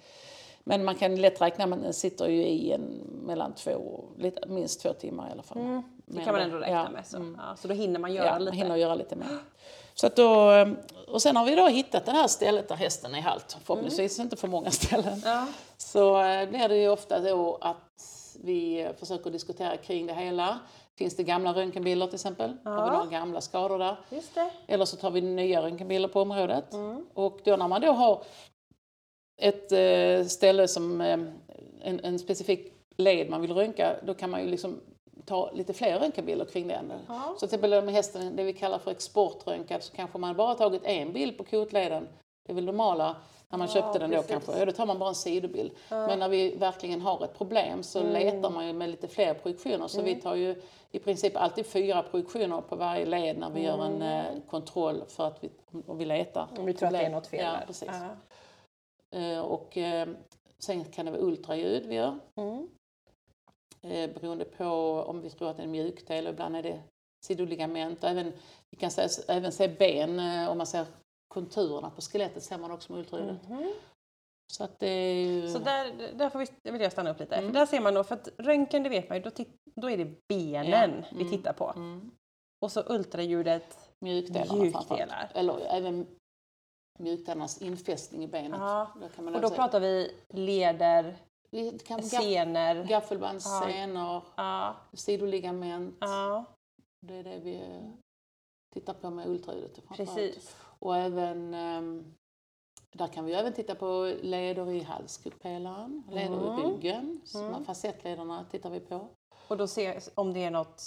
Men 0.63 0.85
man 0.85 0.95
kan 0.95 1.15
lätt 1.15 1.41
räkna 1.41 1.67
den 1.67 1.93
sitter 1.93 2.27
ju 2.27 2.43
i 2.43 2.71
en 2.71 2.81
mellan 3.25 3.53
två, 3.53 4.03
lite, 4.17 4.47
minst 4.47 4.81
två 4.81 4.93
timmar 4.93 5.29
i 5.29 5.31
alla 5.31 5.43
fall. 5.43 5.57
Det 5.57 5.83
Men 6.05 6.25
kan 6.25 6.33
man 6.33 6.41
ändå 6.41 6.57
räkna 6.57 6.75
ja, 6.75 6.89
med. 6.89 7.05
Så. 7.05 7.17
mm. 7.17 7.39
Ja, 7.47 7.55
så 7.55 7.67
då 7.67 7.73
hinner 7.73 7.99
man 7.99 8.13
göra 8.13 8.25
Ja, 8.25 8.31
man 8.31 8.45
lite. 8.45 8.57
hinner 8.57 8.75
göra 8.75 8.95
lite 8.95 9.15
mer. 9.15 9.27
Så 9.93 10.07
att 10.07 10.15
då, 10.15 10.51
och 11.07 11.21
sen 11.21 11.35
har 11.35 11.45
vi 11.45 11.55
då 11.55 11.67
hittat 11.67 12.05
det 12.05 12.11
här 12.11 12.27
stället 12.27 12.67
där 12.67 12.75
hästen 12.75 13.15
är 13.15 13.21
halt. 13.21 13.57
Förhoppningsvis 13.63 14.19
inte 14.19 14.35
för 14.35 14.47
många 14.47 14.71
ställen. 14.71 15.21
Ja. 15.25 15.47
Så 15.83 16.21
eh, 16.21 16.49
blir 16.49 16.67
det 16.69 16.77
ju 16.77 16.89
ofta 16.89 17.19
då 17.19 17.57
att 17.61 17.85
vi 18.43 18.89
försöker 18.97 19.29
diskutera 19.31 19.77
kring 19.77 20.05
det 20.07 20.13
hela. 20.13 20.59
Finns 20.97 21.15
det 21.15 21.23
gamla 21.23 21.53
röntgenbilder 21.53 22.05
till 22.07 22.15
exempel? 22.15 22.49
Har 22.63 22.71
vi 22.83 22.87
Ja. 22.87 22.93
några 22.93 23.05
gamla 23.11 23.41
skador 23.41 23.79
där? 23.79 23.95
Just 24.09 24.35
det. 24.35 24.51
Eller 24.67 24.85
så 24.85 24.97
tar 24.97 25.11
vi 25.11 25.21
nya 25.21 25.61
röntgenbilder 25.61 26.09
på 26.09 26.21
området. 26.21 26.65
Och 27.13 27.39
då 27.43 27.55
när 27.55 27.67
man 27.67 27.81
då 27.81 27.91
har 27.91 28.23
ett 29.41 29.71
eh, 29.71 30.27
ställe 30.27 30.67
som 30.67 31.01
eh, 31.01 31.19
en, 31.81 31.99
en 32.03 32.19
specifik 32.19 32.73
led 32.97 33.29
man 33.29 33.41
vill 33.41 33.53
röntga, 33.53 33.95
då 34.05 34.13
kan 34.13 34.29
man 34.29 34.41
ju 34.43 34.47
liksom 34.49 34.79
ta 35.25 35.51
lite 35.51 35.73
fler 35.73 35.99
röntgenbilder 35.99 36.45
kring 36.45 36.67
den. 36.67 36.91
Ja. 37.07 37.35
Så 37.37 37.47
till 37.47 37.55
exempel 37.55 37.83
med 37.85 37.93
hästen, 37.93 38.35
det 38.35 38.43
vi 38.43 38.53
kallar 38.53 38.79
för 38.79 38.91
exportröntgad, 38.91 39.83
så 39.83 39.93
kanske 39.93 40.17
man 40.17 40.35
bara 40.35 40.55
tagit 40.55 40.81
en 40.85 41.13
bild 41.13 41.37
på 41.37 41.43
kotleden. 41.43 42.07
Det 42.49 42.53
är 42.53 42.55
väl 42.55 42.65
normala 42.65 43.15
när 43.49 43.57
man 43.57 43.67
Ja, 43.67 43.73
köpte 43.73 43.99
den 43.99 44.09
då 44.09 44.15
precis. 44.15 44.31
kanske. 44.31 44.59
Ja, 44.59 44.65
då 44.65 44.71
tar 44.71 44.85
man 44.85 44.99
bara 44.99 45.09
en 45.09 45.15
sidobild. 45.15 45.71
Men 45.89 46.19
när 46.19 46.29
vi 46.29 46.55
verkligen 46.55 47.01
har 47.01 47.23
ett 47.23 47.37
problem 47.37 47.83
så 47.83 47.99
Mm. 47.99 48.13
letar 48.13 48.49
man 48.49 48.67
ju 48.67 48.73
med 48.73 48.89
lite 48.89 49.07
fler 49.07 49.33
projektioner. 49.33 49.87
Så 49.87 50.01
vi 50.01 50.15
tar 50.15 50.35
ju 50.35 50.61
i 50.91 50.99
princip 50.99 51.35
alltid 51.37 51.65
fyra 51.65 52.03
projektioner 52.03 52.61
på 52.61 52.75
varje 52.75 53.05
led 53.05 53.37
när 53.37 53.49
vi 53.49 53.61
gör 53.63 53.85
en 53.85 54.01
eh, 54.01 54.25
kontroll 54.49 55.03
för 55.07 55.27
att 55.27 55.43
vi, 55.43 55.49
om 55.87 55.97
vi 55.97 56.05
letar. 56.05 56.47
Om 56.57 56.65
vi 56.65 56.73
tror 56.73 56.87
att 56.87 56.93
det 56.93 56.99
är 56.99 57.09
något 57.09 57.27
fel 57.27 57.39
Ja, 57.45 57.51
där. 57.51 57.65
precis. 57.67 57.89
Ja. 59.11 59.19
Eh, 59.19 59.39
och 59.39 59.77
eh, 59.77 60.07
sen 60.59 60.83
kan 60.85 61.05
det 61.05 61.11
vara 61.11 61.21
ultraljud 61.21 61.85
vi 61.85 61.95
gör. 61.95 62.19
Mm. 62.35 62.67
Eh, 63.81 64.09
beroende 64.13 64.45
på 64.45 64.65
om 65.07 65.21
vi 65.21 65.29
tror 65.29 65.49
att 65.49 65.57
det 65.57 65.61
är 65.61 65.65
en 65.65 65.71
mjukdel 65.71 66.27
och 66.27 66.33
ibland 66.33 66.55
är 66.55 66.63
det 66.63 66.79
sidoligament. 67.25 68.03
Och 68.03 68.09
även, 68.09 68.33
vi 68.69 68.77
kan 68.77 68.91
se, 68.91 69.07
även 69.27 69.51
se 69.51 69.67
ben, 69.67 70.19
eh, 70.19 70.49
om 70.49 70.57
man 70.57 70.67
ser 70.67 70.85
konturerna 71.33 71.89
på 71.89 72.01
skelettet 72.01 72.43
ser 72.43 72.57
man 72.57 72.71
också 72.71 72.91
med 72.91 72.99
ultraljudet. 72.99 73.49
Mhm. 73.49 73.73
Så 74.53 74.63
att 74.63 74.81
ju... 74.81 75.47
Så 75.47 75.59
där, 75.59 76.13
där 76.13 76.29
får 76.29 76.39
vi, 76.39 76.71
vill 76.71 76.81
jag 76.81 76.91
stanna 76.91 77.09
upp 77.11 77.19
lite. 77.19 77.35
Mm. 77.35 77.47
För 77.53 77.59
där 77.59 77.65
ser 77.65 77.81
man 77.81 77.93
då, 77.93 78.03
för 78.03 78.15
att 78.15 78.29
röntgen 78.37 78.83
det 78.83 78.89
vet 78.89 79.09
man 79.09 79.17
ju, 79.17 79.23
då, 79.23 79.29
titt, 79.29 79.55
då 79.75 79.89
är 79.89 79.97
det 79.97 80.27
benen 80.27 80.91
Ja. 80.99 81.07
vi 81.11 81.21
Mm. 81.21 81.31
tittar 81.31 81.53
på. 81.53 81.73
Mm. 81.75 82.11
Och 82.65 82.71
så 82.71 82.83
ultraljudet. 82.87 83.89
Mjukdelarna. 83.99 84.61
Mjukdelar. 84.61 85.31
Eller 85.35 85.59
även 85.59 86.07
mjukdelarnas 86.99 87.61
infästning 87.61 88.23
i 88.23 88.27
benet. 88.27 88.59
Ja. 88.59 88.91
Och 89.17 89.41
då 89.41 89.49
pratar 89.49 89.79
vi 89.79 90.11
leder, 90.29 91.17
vi 91.51 91.79
kan 91.79 91.97
gaff, 91.97 92.09
Scener. 92.11 92.83
gaffelbandsscener, 92.83 94.21
Ja. 94.35 94.75
sidoligament. 94.93 95.97
ja, 95.99 96.45
Det 97.07 97.13
är 97.15 97.23
det 97.23 97.39
vi 97.39 97.81
tittar 98.73 98.93
på 98.93 99.09
med 99.09 99.27
ultraljudet 99.27 99.87
precis. 99.89 100.55
Och 100.79 100.97
även, 100.97 101.53
ehm, 101.53 102.13
där 102.91 103.07
kan 103.07 103.25
vi 103.25 103.33
även 103.33 103.53
titta 103.53 103.75
på 103.75 104.13
leder 104.21 104.69
i 104.71 104.79
halskotpelaren, 104.83 106.03
leder 106.11 106.35
i 106.45 106.47
Mm. 106.49 106.59
ryggen. 106.71 107.21
Så 107.25 107.39
Mm. 107.43 107.65
Facettlederna 107.65 108.45
tittar 108.51 108.69
vi 108.69 108.79
på. 108.79 109.07
Och 109.47 109.57
då 109.57 109.67
se 109.67 109.99
om 110.15 110.33
det 110.33 110.43
är 110.43 110.51
något... 110.51 110.79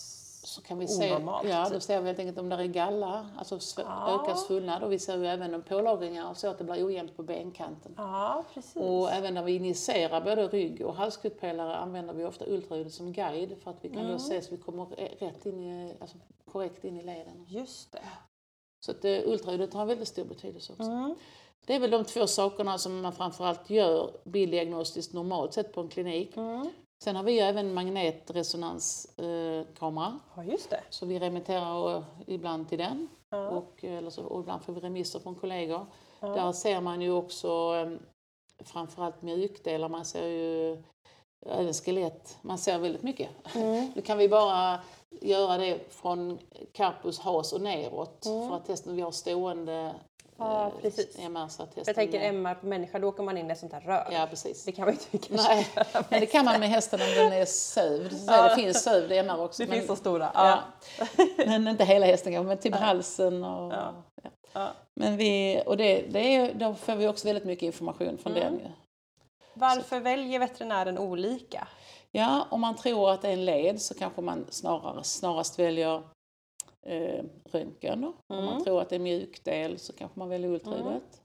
Så 0.44 0.62
kan 0.62 0.78
vi 0.78 0.88
se, 0.88 1.10
Onormalt, 1.16 1.48
ja, 1.48 1.68
då 1.72 1.80
ser 1.80 2.00
vi 2.00 2.06
helt 2.06 2.18
enkelt 2.18 2.38
om 2.38 2.48
det 2.48 2.56
är 2.56 2.64
galla, 2.64 3.26
alltså 3.38 3.58
Ja. 3.82 4.20
ökad 4.22 4.38
svullnad. 4.38 4.82
Och 4.82 4.92
vi 4.92 4.98
ser 4.98 5.16
ju 5.18 5.26
även 5.26 5.54
om 5.54 5.62
pålagringar 5.62 6.34
så 6.34 6.48
att 6.48 6.58
det 6.58 6.64
blir 6.64 6.86
ojämnt 6.86 7.16
på 7.16 7.22
benkanten. 7.22 7.94
Ja, 7.96 8.44
precis. 8.54 8.76
Och 8.76 9.10
även 9.12 9.34
när 9.34 9.42
vi 9.42 9.52
injicerar 9.56 10.20
både 10.20 10.48
rygg 10.48 10.86
och 10.86 10.94
halskotpelare 10.94 11.76
använder 11.76 12.14
vi 12.14 12.24
ofta 12.24 12.44
ultraljudet 12.46 12.92
som 12.94 13.12
guide 13.12 13.56
för 13.62 13.70
att 13.70 13.84
vi 13.84 13.88
kan 13.88 13.98
Mm. 13.98 14.12
då 14.12 14.18
se 14.18 14.42
så 14.42 14.50
vi 14.50 14.56
kommer 14.62 14.84
rätt 15.20 15.46
in 15.46 15.60
i, 15.60 15.94
alltså 16.00 16.16
korrekt 16.52 16.84
in 16.84 16.96
i 16.96 17.02
leden. 17.02 17.44
Just 17.48 17.92
det. 17.92 18.02
Så 18.86 18.90
att 18.90 19.04
eh, 19.04 19.18
ultraljudet 19.24 19.74
har 19.74 19.86
väldigt 19.86 20.08
stor 20.08 20.24
betydelse 20.24 20.72
också. 20.72 20.90
Mm. 20.90 21.14
Det 21.66 21.74
är 21.74 21.80
väl 21.80 21.90
de 21.90 22.04
två 22.04 22.26
sakerna 22.26 22.78
som 22.78 23.00
man 23.00 23.12
framförallt 23.12 23.70
gör 23.70 24.10
bilddiagnostiskt 24.24 25.12
normalt 25.12 25.52
sett 25.52 25.72
på 25.72 25.80
en 25.80 25.88
klinik. 25.88 26.36
Mm. 26.36 26.70
Sen 27.04 27.16
har 27.16 27.22
vi 27.22 27.32
ju 27.32 27.38
även 27.38 27.74
magnetresonanskamera. 27.74 30.18
Ja, 30.36 30.44
just 30.44 30.70
det. 30.70 30.80
Så 30.90 31.06
vi 31.06 31.18
remitterar 31.18 31.96
eh, 31.96 32.02
ibland 32.26 32.68
till 32.68 32.78
den 32.78 33.08
Ja. 33.30 33.48
och, 33.48 33.84
eh, 33.84 33.98
eller 33.98 34.10
så, 34.10 34.22
och 34.24 34.40
ibland 34.40 34.62
får 34.62 34.72
vi 34.72 34.80
remisser 34.80 35.18
från 35.18 35.34
kollegor. 35.34 35.86
Ja. 36.20 36.28
Där 36.28 36.52
ser 36.52 36.80
man 36.80 37.00
ju 37.00 37.12
också 37.12 37.74
eh, 37.76 37.90
framförallt 38.64 39.22
mjukdelar, 39.22 39.88
man 39.88 40.04
ser 40.04 40.26
ju 40.26 40.82
även 41.46 41.74
skelett, 41.74 42.38
man 42.42 42.58
ser 42.58 42.78
väldigt 42.78 43.02
mycket. 43.02 43.28
Mm. 43.54 43.92
Nu 43.94 44.02
kan 44.02 44.18
vi 44.18 44.28
bara 44.28 44.80
göra 45.24 45.58
det 45.58 45.78
från 45.92 46.38
carpus, 46.72 47.18
has 47.18 47.52
och 47.52 47.60
neråt 47.60 48.26
Mm. 48.26 48.48
för 48.48 48.56
att 48.56 48.66
testen 48.66 48.96
vi 48.96 49.02
har 49.02 49.10
stående 49.12 49.94
Ja, 50.38 50.66
eh, 50.66 50.72
precis. 50.82 51.18
MR 51.18 51.48
så 51.48 51.66
Jag 51.74 51.94
tänker 51.94 52.20
MR 52.20 52.54
på 52.54 52.66
människa, 52.66 52.98
då 52.98 53.08
åker 53.08 53.22
man 53.22 53.38
in 53.38 53.48
i 53.48 53.52
ett 53.52 53.58
sånt 53.58 53.72
här 53.72 53.80
rör. 53.80 54.08
Ja, 54.12 54.26
precis. 54.30 54.64
Det 54.64 54.72
kan 54.72 54.84
man 54.84 54.94
inte 55.12 55.34
Nej, 55.34 55.66
men 56.08 56.20
det 56.20 56.26
kan 56.26 56.44
man 56.44 56.60
med 56.60 56.68
hästen 56.68 57.00
om 57.00 57.06
den 57.16 57.32
är 57.32 57.44
sövd. 57.44 58.12
Så 58.20 58.32
Ja. 58.32 58.48
Det 58.48 58.54
finns 58.54 58.82
sövd 58.82 59.12
MR 59.12 59.40
också. 59.44 59.62
Det 59.62 59.68
men, 59.68 59.78
finns 59.78 59.86
så 59.88 59.96
stora. 59.96 60.30
ja. 60.34 60.58
Ja. 60.98 61.06
men 61.46 61.68
inte 61.68 61.84
hela 61.84 62.06
hästen 62.06 62.32
kanske, 62.32 62.48
men 62.48 62.58
typ 62.58 62.74
halsen 62.74 63.44
och... 63.44 63.72
Ja. 63.72 63.94
Ja. 64.22 64.30
Ja. 64.52 64.68
Men 64.94 65.16
vi, 65.16 65.62
och 65.66 65.76
det, 65.76 66.02
det 66.10 66.36
är, 66.36 66.54
då 66.54 66.74
får 66.74 66.94
vi 66.94 67.08
också 67.08 67.26
väldigt 67.28 67.44
mycket 67.44 67.62
information 67.62 68.18
från 68.18 68.36
Mm. 68.36 68.58
den. 68.58 68.72
Varför 69.54 70.00
väljer 70.00 70.38
veterinären 70.38 70.98
olika? 70.98 71.68
Ja, 72.12 72.46
om 72.50 72.60
man 72.60 72.76
tror 72.76 73.10
att 73.10 73.22
det 73.22 73.28
är 73.28 73.32
en 73.32 73.44
led 73.44 73.80
så 73.80 73.94
kanske 73.94 74.20
man 74.20 74.46
snarare, 74.50 75.04
snarast 75.04 75.58
väljer 75.58 76.02
eh, 76.86 77.24
röntgen. 77.44 78.00
Då. 78.00 78.08
Om 78.26 78.38
Mm. 78.38 78.44
man 78.44 78.64
tror 78.64 78.80
att 78.82 78.88
det 78.88 78.94
är 78.94 78.98
en 78.98 79.02
mjukdel 79.02 79.78
så 79.78 79.92
kanske 79.92 80.18
man 80.18 80.28
väljer 80.28 80.50
ultraljudet. 80.50 81.22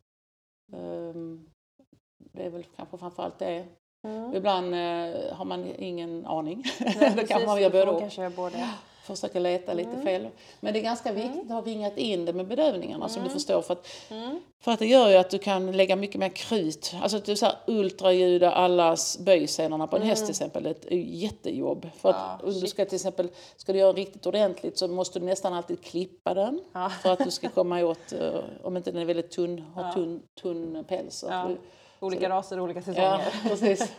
Ehm, 0.73 1.49
det 2.17 2.43
är 2.45 2.49
väl 2.49 2.63
kanske 2.75 2.97
framförallt 2.97 3.39
det. 3.39 3.65
Mm. 4.07 4.35
Ibland 4.35 4.73
eh, 4.73 5.33
har 5.35 5.45
man 5.45 5.65
ingen 5.77 6.25
aning. 6.25 6.63
Nej, 6.79 7.13
då 7.17 7.23
kanske 7.27 7.45
man 7.47 7.61
gör 7.61 7.69
både 7.69 7.91
och. 7.91 7.99
Försöka 9.07 9.39
leta 9.39 9.73
lite 9.73 9.89
Mm. 9.89 10.03
fel. 10.03 10.27
Men 10.59 10.73
det 10.73 10.79
är 10.79 10.83
ganska 10.83 11.11
viktigt 11.11 11.43
att 11.43 11.49
ha 11.51 11.61
ringat 11.61 11.97
in 11.97 12.25
det 12.25 12.33
med 12.33 12.47
bedövningarna 12.47 13.09
som 13.09 13.21
du 13.21 13.27
Mm. 13.27 13.33
förstår. 13.33 13.61
För 13.61 13.73
att, 13.73 13.87
Mm. 14.11 14.39
för 14.59 14.71
att 14.71 14.79
det 14.79 14.85
gör 14.85 15.09
ju 15.09 15.15
att 15.15 15.29
du 15.29 15.37
kan 15.37 15.71
lägga 15.71 15.95
mycket 15.95 16.19
mer 16.19 16.29
krut. 16.29 16.93
Alltså 17.01 17.17
att 17.17 17.25
du 17.25 17.35
så 17.35 17.45
här 17.45 17.55
ultraljuda 17.67 18.51
allas 18.51 19.19
böjscenerna 19.19 19.87
på 19.87 19.95
en 19.95 20.01
häst 20.01 20.23
till 20.25 20.29
exempel. 20.31 20.63
Det 20.63 20.69
är 20.69 20.73
ett 20.73 20.85
jättejobb. 21.07 21.89
För 21.97 22.09
att 22.09 22.15
Mm. 22.15 22.27
Ja, 22.41 22.47
om 22.47 22.59
du 22.61 22.67
ska 22.67 22.85
till 22.85 22.95
exempel, 22.95 23.29
ska 23.57 23.73
du 23.73 23.79
göra 23.79 23.93
riktigt 23.93 24.25
ordentligt 24.25 24.77
så 24.77 24.87
måste 24.87 25.19
du 25.19 25.25
nästan 25.25 25.53
alltid 25.53 25.81
klippa 25.83 26.33
den. 26.33 26.61
Ja. 26.73 26.89
För 26.89 27.11
att 27.13 27.19
du 27.23 27.31
ska 27.31 27.49
komma 27.49 27.83
åt, 27.85 28.11
eh, 28.13 28.39
om 28.63 28.77
inte 28.77 28.91
den 28.91 29.01
är 29.01 29.05
väldigt 29.05 29.31
tunn, 29.31 29.59
har 29.75 29.83
Ja. 29.83 29.91
tunn, 29.91 30.21
tunn 30.41 30.83
päls. 30.87 31.25
Ja. 31.29 31.49
Olika 31.99 32.29
raser, 32.29 32.59
olika 32.59 32.79
Ja, 32.79 32.83
säsonger. 32.85 33.19
precis. 33.49 33.91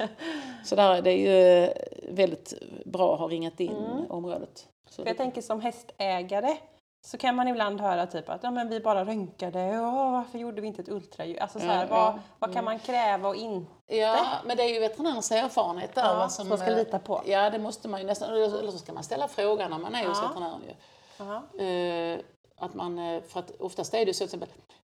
Så 0.64 0.76
där, 0.76 1.02
det 1.02 1.10
är 1.10 1.16
ju 1.62 1.68
väldigt 2.14 2.54
bra 2.84 3.14
att 3.14 3.20
ha 3.20 3.28
ringat 3.28 3.60
in 3.60 3.68
Mm. 3.70 4.10
området. 4.10 4.66
Så 4.90 5.02
För 5.02 5.10
jag 5.10 5.16
tänker 5.16 5.42
som 5.42 5.60
hästägare 5.60 6.56
så 7.00 7.18
kan 7.18 7.34
man 7.36 7.48
ibland 7.48 7.80
höra 7.80 8.06
typ 8.06 8.28
att 8.28 8.42
ja, 8.42 8.50
men 8.50 8.68
vi 8.68 8.80
bara 8.80 9.04
röntgade 9.04 9.78
och 9.78 10.12
varför 10.12 10.38
gjorde 10.38 10.60
vi 10.60 10.66
inte 10.66 10.82
ett 10.82 10.88
ultraljud? 10.88 11.38
Alltså 11.38 11.60
så 11.60 11.66
här, 11.66 11.86
ja. 11.90 11.96
vad, 11.96 12.20
vad 12.38 12.54
kan 12.54 12.64
man 12.64 12.78
kräva 12.78 13.28
och 13.28 13.36
inte? 13.36 13.96
Ja, 13.96 14.26
men 14.44 14.56
det 14.56 14.62
är 14.62 14.74
ju 14.74 14.80
veterinärens 14.80 15.32
erfarenhet 15.32 15.94
där. 15.94 16.04
Ja, 16.04 16.14
vad 16.14 16.32
som 16.32 16.48
man 16.48 16.58
ska 16.58 16.70
eh, 16.70 16.76
lita 16.76 16.98
på. 16.98 17.22
Ja, 17.26 17.50
det 17.50 17.58
måste 17.58 17.88
man 17.88 18.00
ju 18.00 18.06
nästan. 18.06 18.32
Eller 18.32 18.70
så 18.70 18.78
ska 18.78 18.92
man 18.92 19.04
ställa 19.04 19.28
frågan 19.28 19.70
när 19.70 19.78
man 19.78 19.94
är 19.94 20.08
hos 20.08 20.18
Ja. 20.22 20.28
veterinären 20.28 20.62
ju. 20.68 22.14
Eh, 22.14 22.20
att 22.56 22.74
man, 22.74 22.98
eh, 22.98 23.22
för 23.22 23.40
att 23.40 23.50
oftast 23.60 23.94
är 23.94 24.06
det 24.06 24.14
så 24.14 24.18
till 24.18 24.42
exempel, 24.42 24.48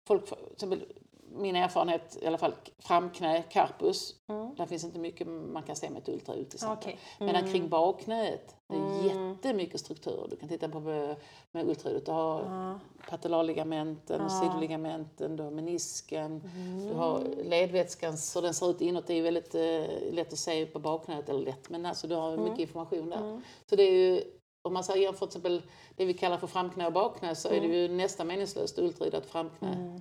folk, 0.07 0.27
till 0.27 0.37
exempel 0.53 0.85
min 1.33 1.57
erfarenhet, 1.57 2.19
i 2.23 2.27
alla 2.27 2.39
fall 2.39 2.55
framknä, 2.79 3.43
carpus, 3.43 4.15
Mm. 4.29 4.55
där 4.55 4.67
finns 4.67 4.85
inte 4.85 4.99
mycket 4.99 5.27
man 5.27 5.63
kan 5.63 5.77
se 5.77 5.91
med 5.91 6.03
ett 6.03 6.09
ultraljud 6.09 6.49
till 6.51 6.57
exempel. 6.57 6.93
Medan 7.21 7.37
Mm. 7.37 7.53
kring 7.53 7.69
bakknäet, 7.69 8.55
det 8.69 8.75
är 8.75 9.11
Mm. 9.13 9.31
jättemycket 9.33 9.81
strukturer 9.81 10.29
du 10.31 10.37
kan 10.37 10.49
titta 10.49 10.69
på 10.69 10.81
med, 10.81 11.17
med 11.53 11.69
ultraljudet. 11.69 12.07
Du 12.07 12.13
har 12.13 12.41
Ja. 12.43 12.81
patellarligamenten, 13.11 14.21
Ja. 14.23 14.29
sidoligamenten, 14.29 15.37
du 15.37 15.43
har 15.43 15.51
menisken, 15.51 16.43
Mm. 16.57 16.89
du 16.89 16.95
har 16.95 17.21
ledvätskan 17.45 18.19
så 18.19 18.41
den 18.41 18.55
ser 18.55 18.71
ut 18.71 18.81
inåt. 18.81 19.07
Det 19.07 19.15
är 19.15 19.23
väldigt 19.23 19.55
eh, 19.55 20.13
lätt 20.15 20.33
att 20.33 20.39
se 20.39 20.67
på 20.67 20.79
bakknäet, 20.79 21.29
eller 21.29 21.41
lätt, 21.45 21.71
men 21.71 21.87
alltså 21.87 22.07
du 22.07 22.15
har 22.15 22.37
mycket 22.37 22.59
information 22.59 23.11
där. 23.11 23.19
Mm. 23.21 23.43
Så 23.71 23.77
det 23.77 23.83
är 23.83 23.93
ju, 23.93 24.23
om 24.63 24.73
man 24.73 24.85
säger 24.85 25.03
jämfört 25.03 25.31
till 25.31 25.39
exempel 25.47 25.63
det 25.97 26.05
vi 26.05 26.15
kallar 26.15 26.39
för 26.39 26.47
framknä 26.47 26.87
och 26.87 26.93
bakknä 26.93 27.35
så 27.35 27.49
är 27.49 27.61
det 27.61 27.67
ju 27.67 27.89
nästan 27.89 28.27
meningslöst 28.27 28.79
ultraljudat 28.79 29.27
framknä. 29.27 30.01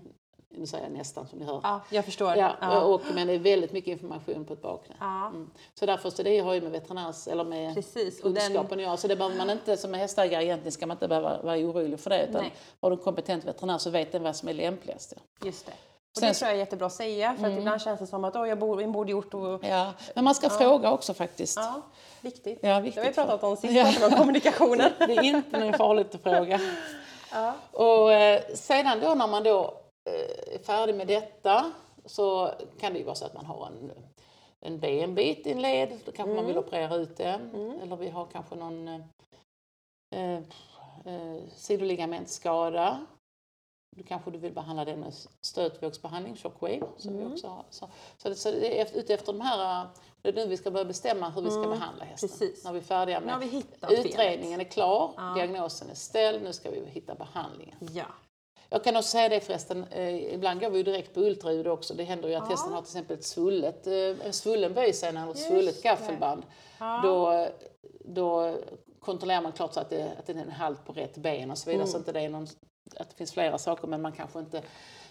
Mm. 0.56 0.62
Nu 0.62 0.68
säger 0.68 0.84
jag 0.84 0.94
nästan 0.94 1.28
som 1.28 1.40
ni 1.40 1.46
hör. 1.46 1.60
Ja, 1.64 1.82
jag 1.90 2.06
förstår. 2.06 2.36
Ja, 2.36 2.52
Ja. 2.62 2.82
Och, 2.82 3.02
men 3.14 3.28
det 3.28 3.34
är 3.34 3.40
väldigt 3.40 3.72
mycket 3.72 3.92
information 3.92 4.46
på 4.46 4.54
ett 4.54 4.62
bakknä. 4.62 4.96
Ja. 5.00 5.28
Mm. 5.28 5.50
Så 5.74 5.86
därför 5.86 6.10
så 6.10 6.24
det 6.24 6.40
har 6.40 6.54
ju 6.54 6.62
med 6.62 6.72
veterinärs 6.72 7.28
eller 7.28 7.44
med 7.44 7.76
Precis. 7.76 8.22
Kunskapen 8.22 8.80
att 8.80 8.84
göra. 8.86 8.98
Så 8.98 9.08
det 9.08 9.16
behöver 9.16 9.38
man 9.38 9.50
inte, 9.50 9.78
som 9.78 9.94
hästägare 9.94 10.44
egentligen 10.44 10.72
ska 10.72 10.88
man 10.88 10.96
inte 10.96 11.08
behöva 11.08 11.42
vara 11.42 11.58
orolig 11.58 12.00
för 12.00 12.10
det. 12.10 12.24
Utan 12.30 12.42
Nej. 12.42 12.54
har 12.82 12.90
du 12.90 12.96
en 12.98 13.04
kompetent 13.04 13.46
veterinär 13.46 13.78
så 13.78 13.90
vet 13.90 14.12
den 14.12 14.24
vad 14.24 14.36
som 14.36 14.50
är 14.50 14.54
lämpligast. 14.54 15.14
Ja. 15.16 15.46
just 15.46 15.66
det. 15.66 15.72
Och 16.16 16.22
det 16.22 16.34
tror 16.34 16.48
jag 16.48 16.56
är 16.56 16.60
jättebra 16.60 16.88
att 16.88 16.94
säga 16.94 17.36
för 17.40 17.48
att 17.48 17.58
ibland 17.58 17.82
känns 17.82 18.00
det 18.00 18.08
som 18.08 18.24
att 18.24 18.36
oh, 18.36 18.50
jag 18.50 18.60
bor, 18.60 18.82
jag 18.82 18.92
borde 18.92 19.12
gjort 19.12 19.34
och... 19.34 19.66
Ja. 19.66 19.94
Men 20.14 20.24
man 20.24 20.36
ska 20.36 20.50
fråga 20.50 20.92
också 20.92 21.14
faktiskt. 21.14 21.58
Ja, 21.58 21.82
viktigt. 22.22 22.60
Ja, 22.62 22.76
Det 22.76 22.82
viktigt. 22.82 23.04
har 23.04 23.10
vi 23.10 23.16
pratat 23.16 23.44
om 23.44 23.58
sist, 23.58 23.74
Ja. 23.74 23.94
ja. 24.00 24.06
om 24.08 24.12
kommunikationen. 24.12 24.92
Det 25.00 25.14
är 25.14 25.24
inte 25.24 25.60
något 25.66 25.78
farligt 25.78 26.16
att 26.16 26.24
fråga. 26.24 26.60
Ja. 27.32 27.54
Och 27.72 28.14
eh, 28.14 28.42
sedan 28.54 29.00
då 29.02 29.16
när 29.16 29.28
man 29.28 29.44
då 29.44 29.74
är 30.06 30.60
färdig 30.64 30.96
med 30.96 31.08
detta 31.08 31.72
så 32.06 32.52
kan 32.80 32.94
det 32.94 33.00
ju 33.00 33.06
vara 33.06 33.16
så 33.16 33.26
att 33.26 33.34
man 33.34 33.46
har 33.46 33.68
en, 33.68 33.92
en 34.60 34.80
benbit 34.80 35.48
i 35.48 35.52
en 35.52 35.62
led. 35.62 36.00
Då 36.06 36.12
kanske 36.12 36.36
man 36.36 36.46
vill 36.46 36.58
operera 36.58 36.96
ut 36.96 37.18
den. 37.18 37.56
Eller 37.82 37.96
vi 37.96 38.10
har 38.10 38.26
kanske 38.26 38.56
någon 38.56 38.88
eh, 38.88 39.02
eh, 40.16 40.40
eh, 41.06 41.42
sidoligamentskada. 41.56 43.06
Då 43.98 44.04
kanske 44.04 44.32
du 44.32 44.38
vill 44.38 44.54
behandla 44.54 44.86
den 44.86 45.00
med 45.00 45.14
stötvågsbehandling, 45.42 46.36
shockwave. 46.36 46.88
Som 46.98 47.18
vi 47.18 47.26
också 47.26 47.48
har. 47.48 47.66
Så, 47.70 47.90
så, 48.18 48.30
det, 48.30 48.36
så 48.36 48.52
det 48.52 48.82
är 48.82 48.98
ute 48.98 49.14
efter 49.14 49.34
de 49.34 49.42
här, 49.42 49.82
eh, 49.84 49.90
det 50.22 50.30
är 50.30 50.34
nu 50.34 50.48
vi 50.48 50.58
ska 50.58 50.72
börja 50.72 50.86
bestämma 50.86 51.30
hur 51.30 51.42
vi 51.42 51.52
ska 51.52 51.68
behandla 51.68 52.06
hästen. 52.06 52.30
Precis. 52.30 52.64
När 52.64 52.72
vi 52.74 52.80
är 52.80 52.84
färdiga 52.84 53.20
med 53.20 53.40
vi 53.40 53.46
hittat 53.46 53.90
felet. 53.90 54.06
utredningen 54.06 54.60
är 54.60 54.64
klar, 54.64 55.14
Ja. 55.18 55.34
diagnosen 55.36 55.90
är 55.90 55.96
ställd, 55.96 56.44
nu 56.44 56.54
ska 56.54 56.72
vi 56.72 56.86
hitta 56.86 57.16
behandlingen. 57.16 57.76
Ja. 57.80 58.06
Jag 58.70 58.84
kan 58.84 58.96
också 58.98 59.10
säga 59.10 59.30
det 59.30 59.40
förresten, 59.42 59.84
eh, 59.84 60.34
ibland 60.34 60.60
går 60.60 60.70
vi 60.70 60.78
ju 60.78 60.84
direkt 60.84 61.14
på 61.14 61.20
ultraljud 61.20 61.68
också. 61.68 61.94
Det 61.94 62.04
händer 62.04 62.30
ju 62.30 62.36
att 62.36 62.44
Ja. 62.44 62.50
hästen 62.50 62.74
har 62.74 62.82
till 62.82 62.88
exempel 62.90 63.18
ett 63.18 63.24
svullet, 63.26 63.88
eh, 63.88 63.94
en 64.28 64.34
svullen 64.34 64.74
böjsena 64.74 65.22
eller 65.22 65.32
ett 65.32 65.38
svullet 65.48 65.76
det. 65.84 65.90
gaffelband. 65.90 66.44
Ja. 66.80 67.02
Då, 67.04 67.48
då 68.06 68.56
kontrollerar 69.00 69.42
man 69.42 69.52
klart 69.52 69.74
så 69.74 69.80
att 69.80 69.90
det, 69.90 70.12
att 70.20 70.26
det 70.26 70.34
är 70.34 70.38
en 70.38 70.52
halt 70.52 70.86
på 70.86 70.94
rätt 70.94 71.18
ben 71.18 71.52
och 71.52 71.58
så 71.58 71.70
vidare. 71.70 71.84
Mm. 71.84 71.92
Så 71.92 71.98
att 71.98 72.14
det, 72.14 72.20
är 72.22 72.30
någon, 72.30 72.48
att 73.00 73.10
det 73.10 73.16
finns 73.16 73.32
flera 73.32 73.58
saker 73.58 73.88
men 73.88 74.02
man 74.02 74.12
kanske 74.12 74.40
inte 74.40 74.64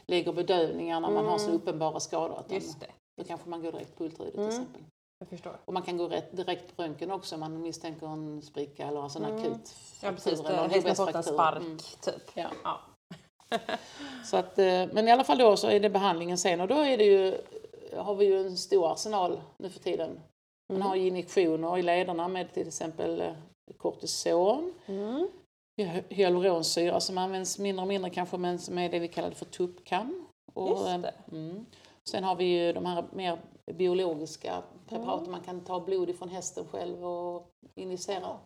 lägger 0.06 0.32
bedövningar 0.32 1.00
när 1.00 1.10
man 1.10 1.26
har 1.26 1.38
så 1.38 1.50
uppenbara 1.50 2.00
skador. 2.00 2.38
Att 2.38 2.50
man, 2.50 2.56
Mm. 2.56 2.62
Just 2.62 2.80
det, 2.80 2.86
då 3.16 3.24
kanske 3.24 3.48
man 3.48 3.62
går 3.62 3.72
direkt 3.72 3.96
på 3.98 4.04
ultraljud 4.04 4.34
Mm. 4.34 4.48
till 4.50 4.58
exempel. 4.60 4.82
jag 5.18 5.28
förstår. 5.28 5.56
Och 5.64 5.72
man 5.74 5.82
kan 5.82 5.96
gå 5.96 6.08
rätt, 6.08 6.36
direkt 6.36 6.76
på 6.76 6.82
röntgen 6.82 7.10
också 7.10 7.34
om 7.34 7.40
man 7.40 7.62
misstänker 7.62 8.06
en 8.06 8.42
spricka 8.42 8.86
eller 8.86 9.00
en 9.16 9.24
akut 9.24 9.46
Mm. 9.46 9.60
Ja 10.00 10.10
precis, 10.12 10.40
fraktur 10.42 10.54
eller 10.54 11.16
en 11.16 11.22
spark 11.22 11.62
Mm. 11.62 11.78
typ. 11.78 12.30
Ja. 12.34 12.50
Ja. 12.64 12.80
Så 14.24 14.36
att, 14.36 14.58
eh, 14.58 14.86
men 14.92 15.08
i 15.08 15.10
alla 15.10 15.24
fall 15.24 15.38
då 15.38 15.56
så 15.56 15.68
är 15.68 15.80
det 15.80 15.90
behandlingen 15.90 16.38
sen 16.38 16.60
och 16.60 16.68
då 16.68 16.74
är 16.74 16.98
det 16.98 17.04
ju, 17.04 17.38
har 17.96 18.14
vi 18.14 18.24
ju 18.26 18.46
en 18.46 18.56
stor 18.56 18.92
arsenal 18.92 19.40
nu 19.58 19.70
för 19.70 19.80
tiden. 19.80 20.20
Man 20.72 20.82
har 20.82 20.96
ju 20.96 21.06
injektioner 21.06 21.78
i 21.78 21.82
lederna 21.82 22.28
med 22.28 22.52
till 22.52 22.66
exempel 22.68 23.20
eh, 23.20 23.32
kortison, 23.76 24.74
Mm. 24.86 25.28
hy- 25.82 26.02
hyaluronsyra 26.08 27.00
som 27.00 27.18
används 27.18 27.58
mindre 27.58 27.82
och 27.82 27.88
mindre 27.88 28.10
kanske 28.10 28.36
men 28.36 28.58
som 28.58 28.78
är 28.78 28.88
det 28.88 28.98
vi 28.98 29.08
kallar 29.08 29.30
för 29.30 29.44
tuppkam. 29.44 30.26
Och, 30.54 30.88
eh. 30.88 31.04
Mm. 31.32 31.66
Sen 32.10 32.24
har 32.24 32.36
vi 32.36 32.44
ju 32.44 32.72
de 32.72 32.86
här 32.86 33.04
mer 33.12 33.38
biologiska 33.72 34.62
preparaten. 34.88 35.30
Man 35.30 35.40
kan 35.40 35.60
ta 35.64 35.80
blod 35.80 36.10
ifrån 36.10 36.28
hästen 36.28 36.64
själv 36.72 37.04
och 37.06 37.48
injicera. 37.74 38.38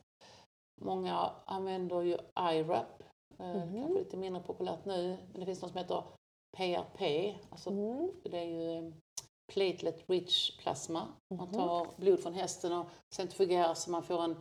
Många 0.80 1.30
använder 1.44 2.02
ju 2.02 2.16
IRAP, 2.52 3.02
Mhm. 3.38 3.74
kanske 3.82 3.98
lite 3.98 4.16
mindre 4.16 4.42
populärt 4.42 4.84
nu. 4.84 5.16
Men 5.32 5.40
det 5.40 5.46
finns 5.46 5.62
något 5.62 5.70
som 5.70 5.78
heter 5.78 6.02
PRP, 6.56 7.34
alltså 7.50 7.70
Mm. 7.70 8.10
det 8.22 8.38
är 8.38 8.44
ju 8.44 8.78
eh, 8.78 8.92
platelet 9.52 10.10
rich 10.10 10.58
plasma. 10.58 11.06
Man 11.34 11.46
Mhm. 11.48 11.54
tar 11.56 11.86
blod 11.96 12.20
från 12.20 12.34
hästen 12.34 12.72
och 12.72 12.86
centrifugerar 13.14 13.74
så 13.74 13.90
man 13.90 14.02
får 14.02 14.22
en 14.22 14.36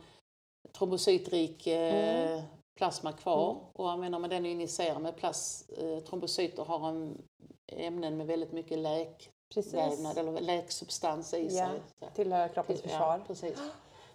trombocytrik 0.72 1.66
eh, 1.66 2.32
Mm. 2.32 2.42
plasma 2.78 3.12
kvar. 3.12 3.50
Mm. 3.50 3.62
Och 3.72 3.90
använder 3.90 4.18
man 4.18 4.30
den 4.30 4.44
och 4.44 4.50
injicerar 4.50 4.98
med 4.98 5.16
plas, 5.16 5.68
eh, 5.68 5.98
trombocyter 6.00 6.64
har 6.64 6.88
en 6.88 7.22
ämnen 7.66 8.16
med 8.16 8.26
väldigt 8.26 8.52
mycket 8.52 8.78
läkvävnad 8.78 10.18
eller 10.18 10.40
läksubstans 10.40 11.34
i 11.34 11.42
Ja. 11.42 11.50
sig. 11.68 11.80
Så. 12.00 12.06
Tillhör 12.14 12.48
kroppens 12.48 12.80
försvar. 12.82 13.18
Ja, 13.18 13.24
precis. 13.26 13.58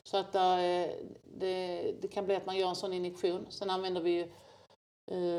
Så 0.03 0.17
att 0.17 0.35
eh, 0.35 0.41
det, 1.23 1.91
det 2.01 2.07
kan 2.11 2.25
bli 2.25 2.35
att 2.35 2.45
man 2.45 2.57
gör 2.57 2.69
en 2.69 2.75
sån 2.75 2.93
injektion. 2.93 3.45
Sen 3.49 3.69
använder 3.69 4.01
vi 4.01 4.11
ju 4.11 4.31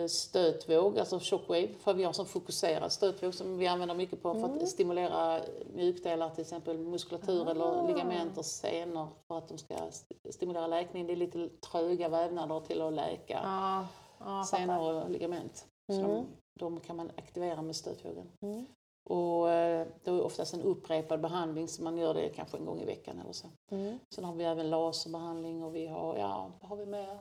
stötvåg, 0.09 0.99
alltså 0.99 1.19
shockwave, 1.21 1.69
för 1.79 1.95
vi 1.95 2.05
har 2.05 2.13
sån 2.13 2.27
fokuserad 2.27 2.93
stötvåg 2.93 3.35
som 3.35 3.59
vi 3.59 3.67
använder 3.67 3.95
mycket 3.95 4.23
på 4.23 4.35
för 4.35 4.45
Mm. 4.45 4.57
att 4.59 4.69
stimulera 4.69 5.41
mjukdelar, 5.75 6.31
till 6.31 6.41
exempel 6.43 6.79
muskulatur 6.79 7.47
Ah. 7.47 7.51
eller 7.51 7.89
ligamenter, 7.89 8.43
senor 8.43 9.09
för 9.29 9.39
att 9.39 9.49
de 9.49 9.59
ska 9.59 9.75
st- 9.75 10.33
stimulera 10.33 10.67
läkning. 10.67 11.07
Det 11.07 11.13
är 11.13 11.17
lite 11.17 11.49
tröga 11.49 12.09
vävnader 12.09 12.61
till 12.61 12.83
att 12.83 12.93
läka 12.93 13.41
Ja, 13.45 13.87
ja 14.21 14.45
senor 14.45 15.03
och 15.05 15.11
ligament. 15.11 15.67
Så 15.87 15.93
Mm. 16.01 16.11
de, 16.11 16.27
de 16.59 16.81
kan 16.81 16.97
man 16.97 17.11
aktivera 17.17 17.63
med 17.63 17.77
stötvågen. 17.77 18.27
Mm. 18.41 18.67
Och 19.07 19.51
eh, 19.51 19.87
det 20.05 20.11
är 20.11 20.23
oftast 20.25 20.55
en 20.55 20.63
upprepad 20.63 21.21
behandling 21.21 21.69
så 21.69 21.83
man 21.83 21.99
gör 21.99 22.15
det 22.15 22.29
kanske 22.29 22.57
en 22.57 22.65
gång 22.65 22.81
i 22.81 22.85
veckan 22.85 23.21
eller 23.21 23.33
så. 23.33 23.47
Mm. 23.71 23.99
Sen 24.15 24.25
har 24.25 24.35
vi 24.35 24.45
även 24.45 24.71
laserbehandling 24.71 25.63
och 25.65 25.75
vi 25.75 25.87
har, 25.87 26.17
ja, 26.17 26.51
vad 26.61 26.69
har 26.71 26.77
vi 26.77 26.87
mer? 26.87 27.19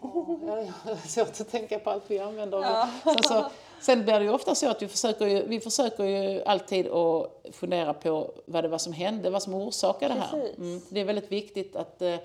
Har, 0.00 0.38
ja, 0.46 0.72
det 0.84 0.90
är 0.90 0.96
svårt 1.08 1.40
att 1.40 1.50
tänka 1.50 1.78
på 1.78 1.90
allt 1.90 2.04
vi 2.06 2.18
använder. 2.18 2.58
Ja. 2.58 2.88
Sen, 3.04 3.22
så, 3.22 3.44
sen 3.80 4.02
blir 4.04 4.18
det 4.18 4.24
ju 4.24 4.30
ofta 4.30 4.54
så 4.54 4.70
att 4.70 4.82
vi 4.82 4.88
försöker 4.88 5.26
ju, 5.26 5.46
vi 5.46 5.60
försöker 5.60 6.04
ju 6.04 6.42
alltid 6.42 6.86
att 6.86 7.30
fundera 7.52 7.94
på 7.94 8.30
vad 8.46 8.64
det 8.64 8.68
var 8.68 8.78
som 8.78 8.92
hände, 8.92 9.30
vad 9.30 9.42
som 9.42 9.54
orsakade 9.54 10.14
det 10.14 10.20
här. 10.20 10.54
Mm, 10.56 10.80
det 10.88 11.00
är 11.00 11.04
väldigt 11.04 11.32
viktigt 11.32 11.76
att 11.76 12.02
eh, 12.02 12.16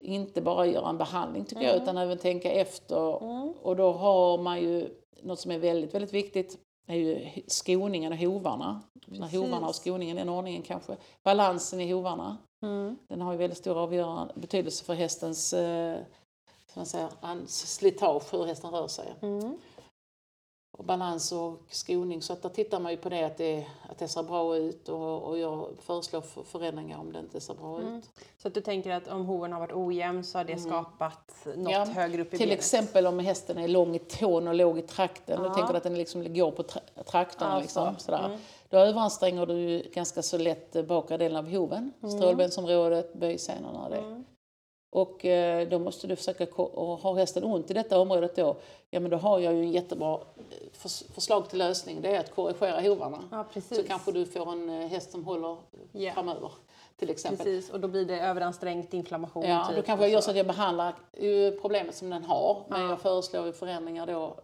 inte 0.00 0.40
bara 0.40 0.66
göra 0.66 0.88
en 0.88 0.98
behandling 0.98 1.44
tycker 1.44 1.62
jag, 1.62 1.76
utan 1.76 1.96
även 1.96 2.18
tänka 2.18 2.50
efter. 2.50 3.22
Mm. 3.24 3.52
Och 3.62 3.76
då 3.76 3.92
har 3.92 4.38
man 4.38 4.60
ju 4.60 4.88
något 5.22 5.40
som 5.40 5.50
är 5.50 5.58
väldigt, 5.58 5.94
väldigt 5.94 6.12
viktigt 6.12 6.58
är 6.86 6.96
ju 6.96 7.28
skoningen 7.46 8.12
och 8.12 8.18
hovarna. 8.18 8.82
När 9.06 9.28
hovarna 9.28 9.68
och 9.68 9.74
skoningen, 9.74 10.16
den 10.16 10.28
ordningen 10.28 10.62
kanske. 10.62 10.96
Balansen 11.22 11.80
i 11.80 11.92
hovarna. 11.92 12.36
Mm. 12.62 12.96
Den 13.08 13.20
har 13.20 13.32
ju 13.32 13.38
väldigt 13.38 13.58
stor 13.58 13.78
avgörande 13.78 14.34
betydelse 14.36 14.84
för 14.84 14.94
hästens 14.94 15.52
eh, 15.52 15.98
man 16.76 16.86
hans 17.20 17.74
slitage, 17.74 18.32
hur 18.32 18.44
hästen 18.44 18.70
rör 18.70 18.88
sig. 18.88 19.14
Mm. 19.22 19.58
Och 20.78 20.84
balans 20.84 21.32
och 21.32 21.58
skoning. 21.70 22.22
Så 22.22 22.32
att 22.32 22.42
där 22.42 22.48
tittar 22.48 22.80
man 22.80 22.92
ju 22.92 22.98
på 22.98 23.08
det 23.08 23.22
att 23.24 23.36
det, 23.36 23.66
att 23.88 23.98
det 23.98 24.08
ser 24.08 24.22
bra 24.22 24.56
ut 24.56 24.88
och, 24.88 25.22
och 25.22 25.38
jag 25.38 25.68
föreslår 25.82 26.20
för- 26.20 26.42
förändringar 26.42 26.98
om 26.98 27.12
det 27.12 27.18
inte 27.18 27.40
ser 27.40 27.54
bra 27.54 27.78
Mm. 27.78 27.94
ut. 27.96 28.10
Så 28.38 28.48
att 28.48 28.54
du 28.54 28.60
tänker 28.60 28.90
att 28.90 29.08
om 29.08 29.26
hoven 29.26 29.52
har 29.52 29.60
varit 29.60 29.72
ojämn 29.72 30.24
så 30.24 30.38
har 30.38 30.44
det 30.44 30.58
skapat 30.58 31.34
något 31.44 31.54
Mm. 31.56 31.70
Ja, 31.72 31.84
högre 31.84 32.22
upp 32.22 32.26
i 32.34 32.38
Till 32.38 32.46
benet? 32.46 32.58
exempel 32.58 33.06
om 33.06 33.18
hästen 33.18 33.58
är 33.58 33.68
lång 33.68 33.94
i 33.96 33.98
tån 33.98 34.48
och 34.48 34.54
låg 34.54 34.78
i 34.78 34.82
trakten. 34.82 35.42
Ja. 35.42 35.48
Då 35.48 35.54
tänker 35.54 35.72
du 35.72 35.76
att 35.76 35.82
den 35.82 35.94
liksom 35.98 36.34
går 36.34 36.50
på 36.50 36.62
tra- 36.62 37.02
traktorn. 37.04 37.48
Ja, 37.50 37.60
liksom, 37.60 37.94
så. 37.98 38.04
sådär. 38.04 38.24
Mm. 38.26 38.38
Då 38.68 38.78
överanstränger 38.78 39.46
du 39.46 39.90
ganska 39.94 40.22
så 40.22 40.38
lätt 40.38 40.86
bakre 40.88 41.16
delen 41.16 41.36
av 41.36 41.50
hoven. 41.50 41.92
Strålbensområdet, 42.18 43.14
böjsenorna. 43.14 43.88
Det. 43.88 43.96
Mm. 43.98 44.24
Och 44.90 45.24
eh, 45.24 45.68
då 45.68 45.78
måste 45.78 46.06
du 46.06 46.16
försöka, 46.16 46.46
och 46.62 46.98
har 46.98 47.14
hästen 47.14 47.44
ont 47.44 47.70
i 47.70 47.74
detta 47.74 48.00
området 48.00 48.36
då, 48.36 48.56
ja 48.90 49.00
men 49.00 49.10
då 49.10 49.16
har 49.16 49.38
jag 49.38 49.54
ju 49.54 49.60
en 49.62 49.72
jättebra 49.72 50.14
eh, 50.14 50.20
förs- 50.72 51.02
förslag 51.14 51.48
till 51.50 51.58
lösning. 51.58 52.00
Det 52.02 52.16
är 52.16 52.20
att 52.20 52.34
korrigera 52.34 52.80
hovarna. 52.80 53.24
Ja, 53.30 53.44
precis. 53.52 53.76
Så 53.78 53.82
kanske 53.84 54.12
du 54.12 54.24
får 54.26 54.52
en 54.52 54.68
eh, 54.70 54.88
häst 54.88 55.10
som 55.10 55.24
håller 55.24 55.56
Ja. 55.92 56.12
framöver. 56.12 56.50
Till 56.96 57.10
exempel. 57.10 57.46
Precis, 57.46 57.70
och 57.70 57.80
då 57.80 57.88
blir 57.88 58.04
det 58.04 58.20
överansträngt 58.20 58.94
inflammation. 58.94 59.42
Ja, 59.44 59.64
typ, 59.66 59.76
då 59.76 59.82
kanske 59.82 60.04
jag 60.04 60.12
gör 60.12 60.20
så 60.20 60.30
att 60.30 60.36
jag 60.36 60.46
behandlar 60.46 60.94
problemet 61.60 61.94
som 61.94 62.10
den 62.10 62.24
har. 62.24 62.62
Men 62.68 62.80
Ja. 62.82 62.88
jag 62.88 63.00
föreslår 63.00 63.46
ju 63.46 63.52
förändringar 63.52 64.06
då 64.06 64.34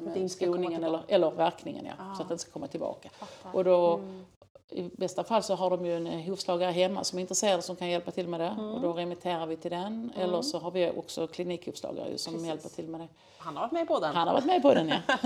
med 0.00 0.30
skoningen 0.30 0.84
eller, 0.84 1.00
eller 1.08 1.30
verkningen. 1.30 1.84
Ja, 1.86 1.92
Ja. 1.98 2.14
Så 2.16 2.22
att 2.22 2.28
den 2.28 2.38
ska 2.38 2.50
komma 2.50 2.66
tillbaka. 2.66 3.08
Fattar. 3.12 3.56
Och 3.58 3.64
då, 3.64 3.94
Mm. 3.94 4.26
I 4.74 4.90
bästa 4.96 5.24
fall 5.24 5.42
så 5.42 5.54
har 5.54 5.70
de 5.70 5.86
ju 5.86 5.96
en 5.96 6.06
eh, 6.06 6.28
hovslagare 6.28 6.70
hemma 6.70 7.04
som 7.04 7.18
är 7.18 7.20
intresserad 7.20 7.64
som 7.64 7.76
kan 7.76 7.90
hjälpa 7.90 8.10
till 8.10 8.28
med 8.28 8.40
det. 8.40 8.46
Mm. 8.46 8.70
Och 8.70 8.80
då 8.80 8.92
remitterar 8.92 9.46
vi 9.46 9.56
till 9.56 9.70
den. 9.70 10.12
Eller 10.16 10.42
så 10.42 10.58
har 10.58 10.70
vi 10.70 10.90
också 10.96 11.26
klinikhovslagare 11.26 12.18
som 12.18 12.32
Precis. 12.32 12.48
hjälper 12.48 12.68
till 12.68 12.88
med 12.88 13.00
det. 13.00 13.08
Han 13.38 13.56
har 13.56 13.62
varit 13.62 13.72
med 13.72 13.88
på 13.88 14.00
den. 14.00 14.14
Han 14.14 14.28
har 14.28 14.34
varit 14.34 14.46
med 14.46 14.62
på 14.62 14.74
den 14.74 14.88
ja. 14.88 15.16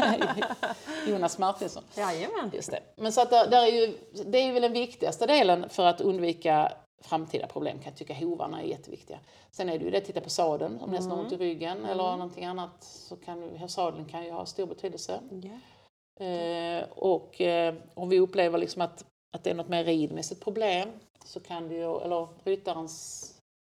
Jonas 1.09 1.38
Martinsson. 1.38 1.82
Jajamän. 1.97 2.51
Just 2.53 2.70
det. 2.70 2.80
Men 2.97 3.12
så 3.12 3.20
att 3.20 3.30
där, 3.30 3.51
där 3.51 3.62
är 3.62 3.86
ju, 3.86 3.99
det 4.26 4.38
är 4.38 4.53
väl 4.53 4.62
den 4.62 4.72
viktigaste 4.72 5.26
delen 5.26 5.68
för 5.68 5.86
att 5.86 6.01
undvika 6.01 6.72
framtida 7.01 7.47
problem 7.47 7.78
kan 7.78 7.84
jag 7.84 7.97
tycka 7.97 8.14
hovarna 8.14 8.62
är 8.62 8.66
jätteviktiga. 8.66 9.18
Sen 9.51 9.68
är 9.68 9.78
det 9.78 9.84
ju 9.84 9.90
det 9.90 9.99
att 9.99 10.05
titta 10.05 10.20
på 10.20 10.30
sadeln, 10.30 10.80
om 10.80 10.92
hästen 10.92 11.11
har 11.11 11.18
ont 11.18 11.32
i 11.32 11.36
ryggen 11.36 11.84
eller 11.84 12.03
någonting 12.03 12.44
annat 12.44 12.84
så 12.84 13.16
kan 13.16 13.68
sadeln 13.68 14.05
kan 14.05 14.24
ju 14.24 14.30
ha 14.30 14.47
stor 14.47 14.66
betydelse. 14.66 15.20
Ja. 15.30 15.51
Eh, 16.24 16.84
och 16.97 17.40
eh, 17.40 17.74
om 17.94 18.09
vi 18.09 18.20
upplever 18.20 18.59
liksom 18.59 18.82
att, 18.82 19.05
att 19.37 19.45
det 19.45 19.51
är 19.51 19.55
något 19.55 19.68
mer 19.68 19.84
ridmässigt 19.84 20.41
problem 20.45 20.89
så 21.24 21.41
kan 21.41 21.68
det 21.68 21.74
ju, 21.74 22.01
eller 22.01 22.28
ryttarens 22.45 23.32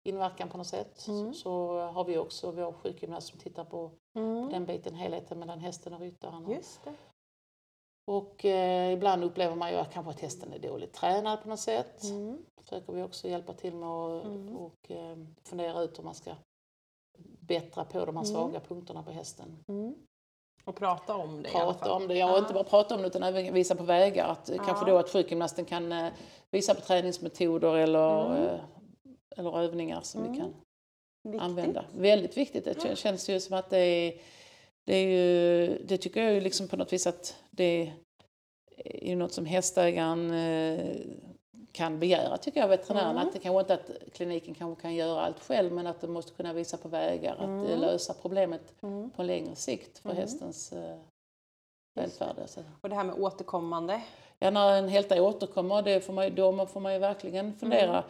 inverkan 0.09 0.49
på 0.49 0.57
något 0.57 0.67
sätt, 0.67 1.07
Mm. 1.07 1.33
så 1.33 1.79
har 1.79 2.03
vi 2.03 2.17
också 2.17 2.51
vår 2.51 2.71
sjukgymnast 2.73 3.27
som 3.27 3.39
tittar 3.39 3.63
på 3.65 3.91
Mm. 4.15 4.49
den 4.49 4.65
biten, 4.65 4.95
helheten 4.95 5.39
mellan 5.39 5.59
hästen 5.59 5.93
och 5.93 5.99
ryttaren. 5.99 6.49
Just 6.51 6.83
det. 6.83 6.93
Och 8.05 8.45
eh, 8.45 8.93
ibland 8.93 9.23
upplever 9.23 9.55
man 9.55 9.71
ju 9.71 9.77
att 9.77 9.91
kanske 9.93 10.09
att 10.09 10.19
hästen 10.19 10.53
är 10.53 10.59
dåligt 10.59 10.93
tränad 10.93 11.43
på 11.43 11.49
något 11.49 11.59
sätt. 11.59 12.03
Mm. 12.03 12.45
försöker 12.61 12.93
vi 12.93 13.03
också 13.03 13.27
hjälpa 13.27 13.53
till 13.53 13.75
med 13.75 13.89
att 13.89 14.25
Mm. 14.25 14.55
och, 14.57 14.91
eh, 14.91 15.17
fundera 15.43 15.81
ut 15.81 15.99
hur 15.99 16.03
man 16.03 16.15
ska 16.15 16.35
bättra 17.39 17.85
på 17.85 18.05
de 18.05 18.17
här 18.17 18.23
Mm. 18.23 18.35
svaga 18.35 18.59
punkterna 18.59 19.03
på 19.03 19.11
hästen. 19.11 19.63
Och 20.65 20.75
prata 20.75 21.15
om 21.15 21.43
det 21.43 21.49
i 21.49 21.55
alla 21.55 21.65
Prata 21.65 21.79
fall. 21.85 22.01
om 22.01 22.07
det, 22.07 22.15
ja, 22.17 22.31
och 22.33 22.37
inte 22.39 22.53
bara 22.53 22.63
prata 22.63 22.95
om 22.95 23.01
det 23.01 23.07
utan 23.07 23.23
även 23.23 23.53
visa 23.53 23.75
på 23.75 23.83
vägar. 23.83 24.27
Att, 24.27 24.49
eh, 24.49 24.55
Kanske 24.55 24.85
Ja. 24.85 24.91
då 24.91 24.97
att 24.97 25.09
sjukgymnasten 25.09 25.65
kan 25.65 25.91
eh, 25.91 26.07
visa 26.51 26.73
på 26.75 26.81
träningsmetoder 26.81 27.75
eller, 27.77 28.25
Mm. 28.35 28.43
eh, 28.47 28.59
eller 29.37 29.59
övningar 29.59 30.01
som 30.01 30.21
vi 30.21 30.27
Mm. 30.27 30.39
kan 30.39 30.53
Viktigt. 31.23 31.41
använda. 31.41 31.85
Väldigt 31.97 32.37
viktigt. 32.37 32.65
Det 32.65 32.85
Ja. 32.89 32.95
känns 32.95 33.29
ju 33.29 33.39
som 33.39 33.57
att 33.57 33.69
det 33.69 33.77
är, 33.77 34.13
det 34.85 34.95
är 34.95 35.07
ju, 35.07 35.77
det 35.85 35.97
tycker 35.97 36.23
jag 36.23 36.33
ju 36.33 36.41
liksom 36.41 36.67
på 36.67 36.77
något 36.77 36.93
vis 36.93 37.07
att 37.07 37.35
det 37.51 37.91
är 38.85 39.15
något 39.15 39.33
som 39.33 39.45
hästägaren 39.45 40.31
eh, 40.31 40.95
kan 41.73 41.99
begära 41.99 42.37
tycker 42.37 42.59
jag, 42.59 42.67
veterinären. 42.67 43.11
Mm. 43.11 43.27
Att 43.27 43.33
det 43.33 43.39
kanske 43.39 43.59
inte 43.59 43.73
att 43.73 44.13
kliniken 44.13 44.53
kanske 44.55 44.81
kan 44.81 44.95
göra 44.95 45.21
allt 45.21 45.39
själv 45.39 45.71
men 45.73 45.87
att 45.87 46.01
de 46.01 46.07
måste 46.11 46.31
kunna 46.33 46.53
visa 46.53 46.77
på 46.77 46.87
vägar 46.87 47.33
att 47.33 47.39
eh, 47.41 47.45
Mm. 47.49 47.79
lösa 47.79 48.13
problemet 48.21 48.73
Mm. 48.83 49.09
på 49.09 49.23
längre 49.23 49.55
sikt 49.55 49.99
för 49.99 50.09
Mm. 50.09 50.21
hästens 50.21 50.73
eh, 50.73 50.95
välfärd. 51.95 52.39
Alltså. 52.41 52.63
Och 52.81 52.89
det 52.89 52.95
här 52.95 53.03
med 53.03 53.15
återkommande. 53.19 54.01
Ja, 54.39 54.49
när 54.51 54.77
en 54.77 54.89
hälta 54.89 55.23
återkommer, 55.23 55.81
det 55.81 56.01
får 56.01 56.13
man, 56.13 56.35
då 56.35 56.65
får 56.65 56.79
man 56.79 56.93
ju 56.93 56.99
verkligen 56.99 57.53
fundera. 57.53 57.89
Mm. 57.97 58.03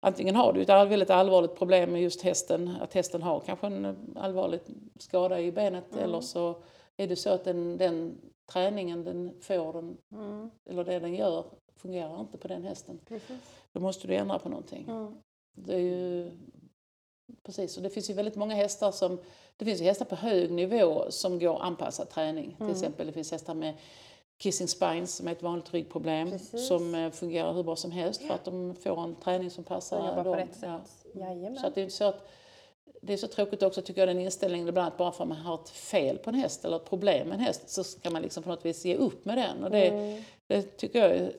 Antingen 0.00 0.36
har 0.36 0.52
du 0.52 0.62
ett 0.62 0.68
väldigt 0.68 1.10
allvarligt 1.10 1.56
problem 1.58 1.92
med 1.92 2.02
just 2.02 2.22
hästen, 2.22 2.70
att 2.80 2.94
hästen 2.94 3.22
har 3.22 3.40
kanske 3.40 3.66
en 3.66 3.96
allvarlig 4.20 4.60
skada 4.98 5.40
i 5.40 5.52
benet 5.52 5.92
Mm. 5.92 6.04
eller 6.04 6.20
så 6.20 6.54
är 6.96 7.06
det 7.08 7.16
så 7.16 7.30
att 7.30 7.44
den, 7.44 7.76
den 7.76 8.20
träningen 8.52 9.04
den 9.04 9.32
får, 9.40 9.72
den, 9.72 9.96
Mm. 10.12 10.50
eller 10.70 10.84
det 10.84 10.98
den 10.98 11.14
gör, 11.14 11.44
fungerar 11.80 12.20
inte 12.20 12.38
på 12.38 12.48
den 12.48 12.64
hästen. 12.64 13.00
Precis. 13.08 13.38
Då 13.72 13.80
måste 13.80 14.06
du 14.06 14.14
ändra 14.14 14.38
på 14.38 14.48
någonting. 14.48 14.84
Mm. 14.88 15.14
Det 15.52 15.74
är 15.74 15.78
ju, 15.78 16.30
precis, 17.42 17.76
och 17.76 17.82
det 17.82 17.90
finns 17.90 18.10
ju 18.10 18.14
väldigt 18.14 18.36
många 18.36 18.54
hästar 18.54 18.90
som, 18.90 19.18
det 19.56 19.64
finns 19.64 19.80
ju 19.80 19.84
hästar 19.84 20.04
på 20.04 20.14
hög 20.14 20.50
nivå 20.50 21.10
som 21.10 21.38
går 21.38 21.62
anpassad 21.62 22.08
träning. 22.08 22.44
Mm. 22.44 22.56
Till 22.56 22.70
exempel 22.70 23.06
det 23.06 23.12
finns 23.12 23.30
hästar 23.32 23.54
med 23.54 23.74
kissing 24.38 24.68
spines 24.68 25.14
som 25.14 25.28
är 25.28 25.32
ett 25.32 25.42
vanligt 25.42 25.74
ryggproblem 25.74 26.30
Precis. 26.30 26.66
som 26.66 26.94
eh, 26.94 27.10
fungerar 27.10 27.52
hur 27.52 27.62
bra 27.62 27.76
som 27.76 27.90
helst 27.90 28.22
för 28.22 28.34
att 28.34 28.44
de 28.44 28.74
får 28.74 29.02
en 29.02 29.14
träning 29.14 29.50
som 29.50 29.64
passar 29.64 30.24
dem. 30.24 30.48
Ja. 30.62 30.80
Så 31.62 31.70
det 31.74 31.80
är 31.80 31.82
inte 31.82 31.96
så 31.96 32.04
att 32.04 32.28
det 33.02 33.12
är 33.12 33.16
så 33.16 33.26
tråkigt 33.26 33.62
också 33.62 33.82
tycker 33.82 34.00
jag 34.00 34.08
den 34.08 34.20
inställningen 34.20 34.68
ibland 34.68 34.88
att 34.88 34.96
bara 34.98 35.12
för 35.12 35.24
att 35.24 35.28
man 35.28 35.38
har 35.38 35.54
ett 35.54 35.70
fel 35.70 36.18
på 36.18 36.30
en 36.30 36.36
häst 36.36 36.64
eller 36.64 36.76
ett 36.76 36.84
problem 36.90 37.28
med 37.28 37.34
en 37.38 37.44
häst 37.44 37.68
så 37.68 37.84
ska 37.84 38.10
man 38.10 38.22
liksom 38.22 38.42
på 38.42 38.48
något 38.48 38.64
vis 38.66 38.84
ge 38.84 38.94
upp 38.96 39.24
med 39.24 39.38
den. 39.38 39.64
Och 39.64 39.70
det, 39.70 39.88
Mm. 39.88 40.22
det 40.46 40.62
tycker 40.62 41.08
jag 41.08 41.30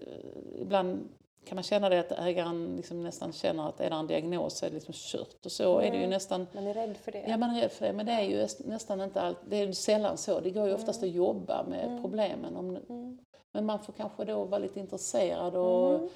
ibland 0.62 1.10
kan 1.46 1.56
man 1.56 1.64
känna 1.64 1.90
det 1.90 2.00
att 2.00 2.12
ägaren 2.12 2.74
liksom 2.78 3.04
nästan 3.04 3.34
känner 3.34 3.70
att 3.70 3.80
är 3.82 3.90
det 3.90 3.96
en 3.96 4.08
diagnos 4.08 4.58
så 4.58 4.66
är 4.66 4.70
det 4.70 4.74
liksom 4.76 4.94
kört. 4.98 5.46
Och 5.46 5.52
så 5.52 5.80
är 5.80 5.92
det 5.92 5.98
ju 5.98 6.04
Mm. 6.04 6.10
nästan 6.10 6.48
Man 6.54 6.68
är 6.68 6.74
rädd 6.74 6.98
för 6.98 7.12
det. 7.12 7.26
Ja, 7.28 7.38
man 7.38 7.50
är 7.56 7.62
rädd 7.62 7.72
för 7.72 7.86
det, 7.86 7.94
men 7.94 8.06
det 8.06 8.12
är 8.12 8.22
ju 8.22 8.48
nästan 8.66 9.02
inte 9.02 9.22
allt, 9.22 9.38
det 9.50 9.56
är 9.58 9.72
sällan 9.72 10.18
så. 10.18 10.40
Det 10.40 10.50
går 10.50 10.68
ju 10.68 10.74
oftast 10.74 11.04
att 11.04 11.10
jobba 11.10 11.64
med 11.64 12.02
problemen. 12.02 12.56
Om, 12.56 12.78
Mm. 12.90 13.18
Men 13.54 13.66
man 13.66 13.80
får 13.80 13.94
kanske 13.94 14.26
då 14.26 14.44
vara 14.44 14.60
lite 14.60 14.80
intresserad 14.80 15.56
och 15.56 15.96
Mm. 15.96 16.10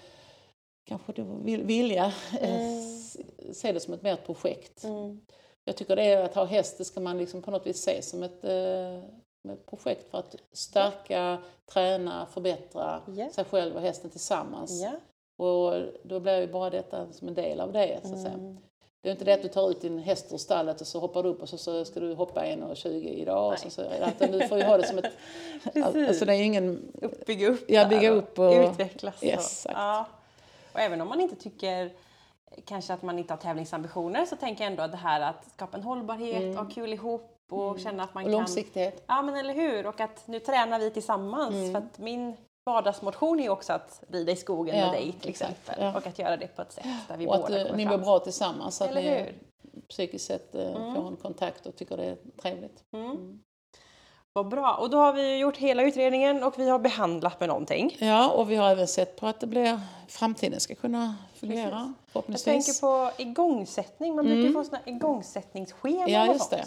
kanske 0.87 1.11
då 1.13 1.23
vilja 1.43 2.13
eh, 2.41 2.55
Mm. 2.55 2.94
Se 3.53 3.71
det 3.71 3.79
som 3.79 3.93
ett 3.93 4.01
mer 4.01 4.15
projekt. 4.15 4.83
Mm. 4.83 5.21
Jag 5.65 5.75
tycker 5.77 5.95
det 5.95 6.03
är 6.03 6.23
att 6.23 6.35
ha 6.35 6.45
häst, 6.45 6.77
det 6.77 6.85
ska 6.85 6.99
man 6.99 7.17
liksom 7.17 7.41
på 7.41 7.51
något 7.51 7.67
vis 7.67 7.81
se 7.81 8.01
som 8.01 8.23
ett, 8.23 8.43
eh, 8.43 8.97
ett 9.53 9.65
projekt 9.65 10.09
för 10.11 10.17
att 10.17 10.35
stärka, 10.51 11.37
träna, 11.65 12.25
förbättra 12.33 13.01
Ja. 13.15 13.29
sig 13.29 13.45
själv 13.45 13.75
och 13.75 13.81
hästen 13.81 14.09
tillsammans. 14.09 14.81
Ja. 14.81 14.91
Och 15.45 15.73
då 16.03 16.19
blir 16.19 16.41
ju 16.41 16.47
bara 16.47 16.69
detta 16.69 17.11
som 17.11 17.27
en 17.27 17.33
del 17.33 17.59
av 17.59 17.71
det. 17.71 17.99
Så 18.03 18.13
att 18.13 18.21
säga. 18.21 18.33
Mm. 18.33 18.57
Det 19.01 19.09
är 19.09 19.11
inte 19.11 19.25
det 19.25 19.33
att 19.33 19.41
du 19.41 19.47
tar 19.47 19.69
ut 19.71 19.81
din 19.81 19.99
häst 19.99 20.33
ur 20.33 20.37
stallet 20.37 20.81
och 20.81 20.87
så 20.87 20.99
hoppar 20.99 21.23
du 21.23 21.29
upp 21.29 21.41
och 21.41 21.49
så, 21.49 21.57
så 21.57 21.85
ska 21.85 21.99
du 21.99 22.13
hoppa 22.13 22.45
1,20 22.45 22.87
idag. 23.09 23.53
Och 23.53 23.59
så, 23.59 23.69
så, 23.69 23.81
utan 23.81 24.31
du 24.31 24.47
får 24.47 24.57
ju 24.57 24.63
ha 24.63 24.77
det 24.77 24.87
som 24.87 24.97
ett... 24.97 25.11
Precis. 25.73 26.07
alltså 26.07 26.25
det 26.25 26.33
är 26.35 26.41
ingen... 26.43 26.91
Upp, 27.01 27.25
bygga 27.25 27.47
upp 27.49 27.65
Ja, 27.67 27.85
bygga 27.87 28.09
upp 28.09 28.39
och- 28.39 28.69
utvecklas. 28.71 29.15
Exakt. 29.23 29.75
Ja. 29.77 30.05
Och 30.73 30.79
även 30.79 31.01
om 31.01 31.07
man 31.07 31.21
inte 31.21 31.35
tycker 31.35 31.91
kanske 32.65 32.93
att 32.93 33.01
man 33.01 33.19
inte 33.19 33.33
har 33.33 33.37
tävlingsambitioner 33.37 34.25
så 34.25 34.35
tänker 34.35 34.63
jag 34.63 34.71
ändå 34.71 34.83
att 34.83 34.91
det 34.91 34.97
här 34.97 35.21
att 35.21 35.51
skapa 35.53 35.77
en 35.77 35.83
hållbarhet, 35.83 36.57
ha 36.57 36.65
kul 36.65 36.93
ihop 36.93 37.31
och 37.51 37.79
känna 37.79 38.03
att 38.03 38.13
man 38.13 38.23
Mm. 38.23 38.33
Och 38.33 38.37
kan... 38.39 38.41
långsiktighet. 38.41 39.03
Ja 39.07 39.21
men 39.21 39.35
eller 39.35 39.53
hur 39.53 39.85
och 39.85 39.99
att 39.99 40.27
nu 40.27 40.39
tränar 40.39 40.79
vi 40.79 40.91
tillsammans 40.91 41.55
Mm. 41.55 41.71
för 41.71 41.79
att 41.79 41.99
min 41.99 42.35
vardagsmotion 42.65 43.39
är 43.39 43.43
ju 43.43 43.49
också 43.49 43.73
att 43.73 44.03
rida 44.09 44.31
i 44.31 44.35
skogen 44.35 44.77
Ja, 44.79 44.85
med 44.85 44.93
dig 44.93 45.11
till 45.11 45.29
exakt, 45.29 45.51
exempel 45.51 45.83
ja. 45.85 45.97
och 45.97 46.07
att 46.07 46.19
göra 46.19 46.37
det 46.37 46.47
på 46.47 46.61
ett 46.61 46.71
sätt 46.71 46.85
där 47.07 47.17
vi 47.17 47.27
Och 47.27 47.35
att 47.35 47.41
båda 47.41 47.57
eh, 47.59 47.63
kommer 47.65 47.77
ni 47.77 47.85
mår 47.85 47.97
bra 47.97 48.19
tillsammans. 48.19 48.75
Så 48.75 48.83
att 48.83 48.89
Eller 48.89 49.01
ni 49.01 49.09
hur? 49.09 49.33
psykiskt 49.89 50.25
sett 50.25 50.55
eh, 50.55 50.73
får 50.73 51.07
en 51.07 51.15
kontakt 51.15 51.65
och 51.65 51.75
tycker 51.75 51.97
det 51.97 52.05
är 52.05 52.17
trevligt. 52.41 52.83
Mm. 52.93 53.39
Vad 54.37 54.47
bra 54.47 54.73
och 54.73 54.89
då 54.89 54.97
har 54.97 55.13
vi 55.13 55.37
gjort 55.37 55.57
hela 55.57 55.83
utredningen 55.83 56.43
och 56.43 56.59
vi 56.59 56.69
har 56.69 56.79
behandlat 56.79 57.39
med 57.39 57.49
någonting. 57.49 57.97
Ja, 57.99 58.29
och 58.31 58.51
vi 58.51 58.55
har 58.55 58.69
även 58.69 58.87
sett 58.87 59.15
på 59.15 59.27
att 59.27 59.39
det 59.39 59.47
blir, 59.47 59.79
framtiden 60.07 60.59
ska 60.59 60.75
kunna 60.75 61.15
fungera 61.35 61.93
Jag 62.13 62.43
tänker 62.43 62.81
på 62.81 63.11
igångsättning, 63.21 64.15
man 64.15 64.25
brukar 64.25 64.41
ju 64.47 64.53
få 64.53 64.63
såna 64.63 64.79
igångsättningsscheman 64.85 65.99
Mm. 65.99 66.11
Ja, 66.13 66.33
just 66.33 66.49
det. 66.49 66.65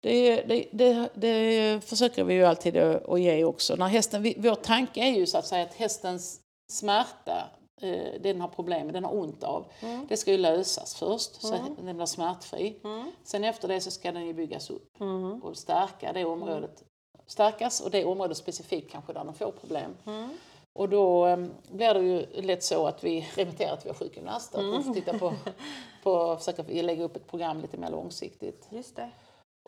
Det, 0.00 0.42
det, 0.42 0.68
det, 0.72 1.08
det 1.14 1.84
försöker 1.84 2.24
vi 2.24 2.34
ju 2.34 2.44
alltid 2.44 2.76
att 2.76 3.20
ge 3.20 3.44
också. 3.44 3.76
När 3.76 3.86
hästen, 3.86 4.34
vår 4.36 4.54
tanke 4.54 5.00
är 5.00 5.10
ju 5.16 5.26
så 5.26 5.38
att 5.38 5.46
säga 5.46 5.62
att 5.62 5.74
hästens 5.74 6.40
smärta, 6.70 7.44
eh, 7.82 8.20
den 8.22 8.40
har 8.40 8.48
problem, 8.48 8.92
den 8.92 9.04
har 9.04 9.14
ont 9.14 9.44
av, 9.44 9.64
Mm. 9.80 10.06
det 10.08 10.16
ska 10.16 10.32
ju 10.32 10.38
lösas 10.38 10.94
först 10.94 11.42
så 11.42 11.54
att 11.54 11.60
den 11.82 11.96
blir 11.96 12.06
smärtfri. 12.06 12.76
Mm. 12.84 13.12
Sen 13.24 13.44
efter 13.44 13.68
det 13.68 13.80
så 13.80 13.90
ska 13.90 14.12
den 14.12 14.26
ju 14.26 14.32
byggas 14.34 14.70
upp 14.70 15.00
och 15.42 15.56
stärka 15.56 16.12
det 16.12 16.24
området, 16.24 16.82
stärkas 17.26 17.80
och 17.80 17.90
det 17.90 18.04
området 18.04 18.36
specifikt 18.36 18.90
kanske 18.90 19.12
där 19.12 19.24
de 19.24 19.34
får 19.34 19.50
problem. 19.50 19.96
Mm. 20.06 20.28
Och 20.72 20.88
då 20.88 21.26
eh, 21.26 21.36
blir 21.70 21.94
det 21.94 22.00
ju 22.00 22.42
lätt 22.42 22.62
så 22.64 22.86
att 22.86 23.04
vi 23.04 23.28
remitterar 23.34 23.76
till 23.76 23.88
vår 23.88 23.94
sjukgymnast 23.94 24.54
och 24.54 24.60
Mm. 24.62 24.84
får 24.84 24.94
titta 24.94 25.18
på, 25.18 25.32
på 26.02 26.36
försöka 26.36 26.62
lägga 26.62 27.04
upp 27.04 27.16
ett 27.16 27.26
program 27.26 27.60
lite 27.60 27.76
mer 27.76 27.90
långsiktigt. 27.90 28.68
Just 28.70 28.96
det. 28.96 29.10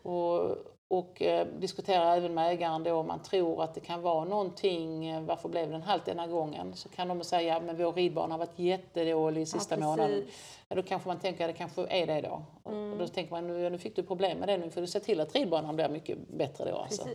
Och, 0.03 0.57
och 0.91 1.21
eh, 1.21 1.47
diskutera 1.59 2.15
även 2.15 2.33
med 2.33 2.51
ägaren 2.51 2.83
då 2.83 2.93
om 2.93 3.07
man 3.07 3.21
tror 3.23 3.63
att 3.63 3.73
det 3.73 3.79
kan 3.79 4.01
vara 4.01 4.25
någonting, 4.25 5.05
eh, 5.07 5.21
varför 5.21 5.49
blev 5.49 5.71
den 5.71 5.81
halt 5.81 6.05
denna 6.05 6.27
gången? 6.27 6.73
Så 6.75 6.89
kan 6.89 7.07
de 7.07 7.23
säga, 7.23 7.59
men 7.59 7.77
vår 7.77 7.93
ridbana 7.93 8.33
har 8.33 8.39
varit 8.39 8.59
jättedålig 8.59 9.47
sista 9.47 9.75
Ja, 9.75 9.81
månaden. 9.85 10.25
Ja, 10.67 10.75
då 10.75 10.83
kanske 10.83 11.07
man 11.07 11.19
tänker 11.19 11.43
att 11.45 11.53
det 11.53 11.57
kanske 11.57 11.87
är 11.87 12.07
det 12.07 12.21
då. 12.21 12.41
Mm. 12.71 12.91
Och 12.91 12.97
då 12.97 13.07
tänker 13.07 13.31
man, 13.31 13.47
nu, 13.47 13.69
nu 13.69 13.77
fick 13.77 13.95
du 13.95 14.03
problem 14.03 14.37
med 14.37 14.49
det, 14.49 14.57
nu 14.57 14.69
får 14.69 14.81
du 14.81 14.87
se 14.87 14.99
till 14.99 15.19
att 15.19 15.35
ridbanan 15.35 15.75
blir 15.75 15.89
mycket 15.89 16.17
bättre 16.27 16.71
då. 16.71 16.77
Alltså. 16.77 17.07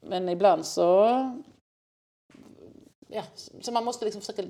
Men 0.00 0.28
ibland 0.28 0.66
så... 0.66 1.06
Ja, 3.08 3.22
så 3.60 3.72
man 3.72 3.84
måste 3.84 4.04
liksom 4.04 4.20
försöka 4.20 4.42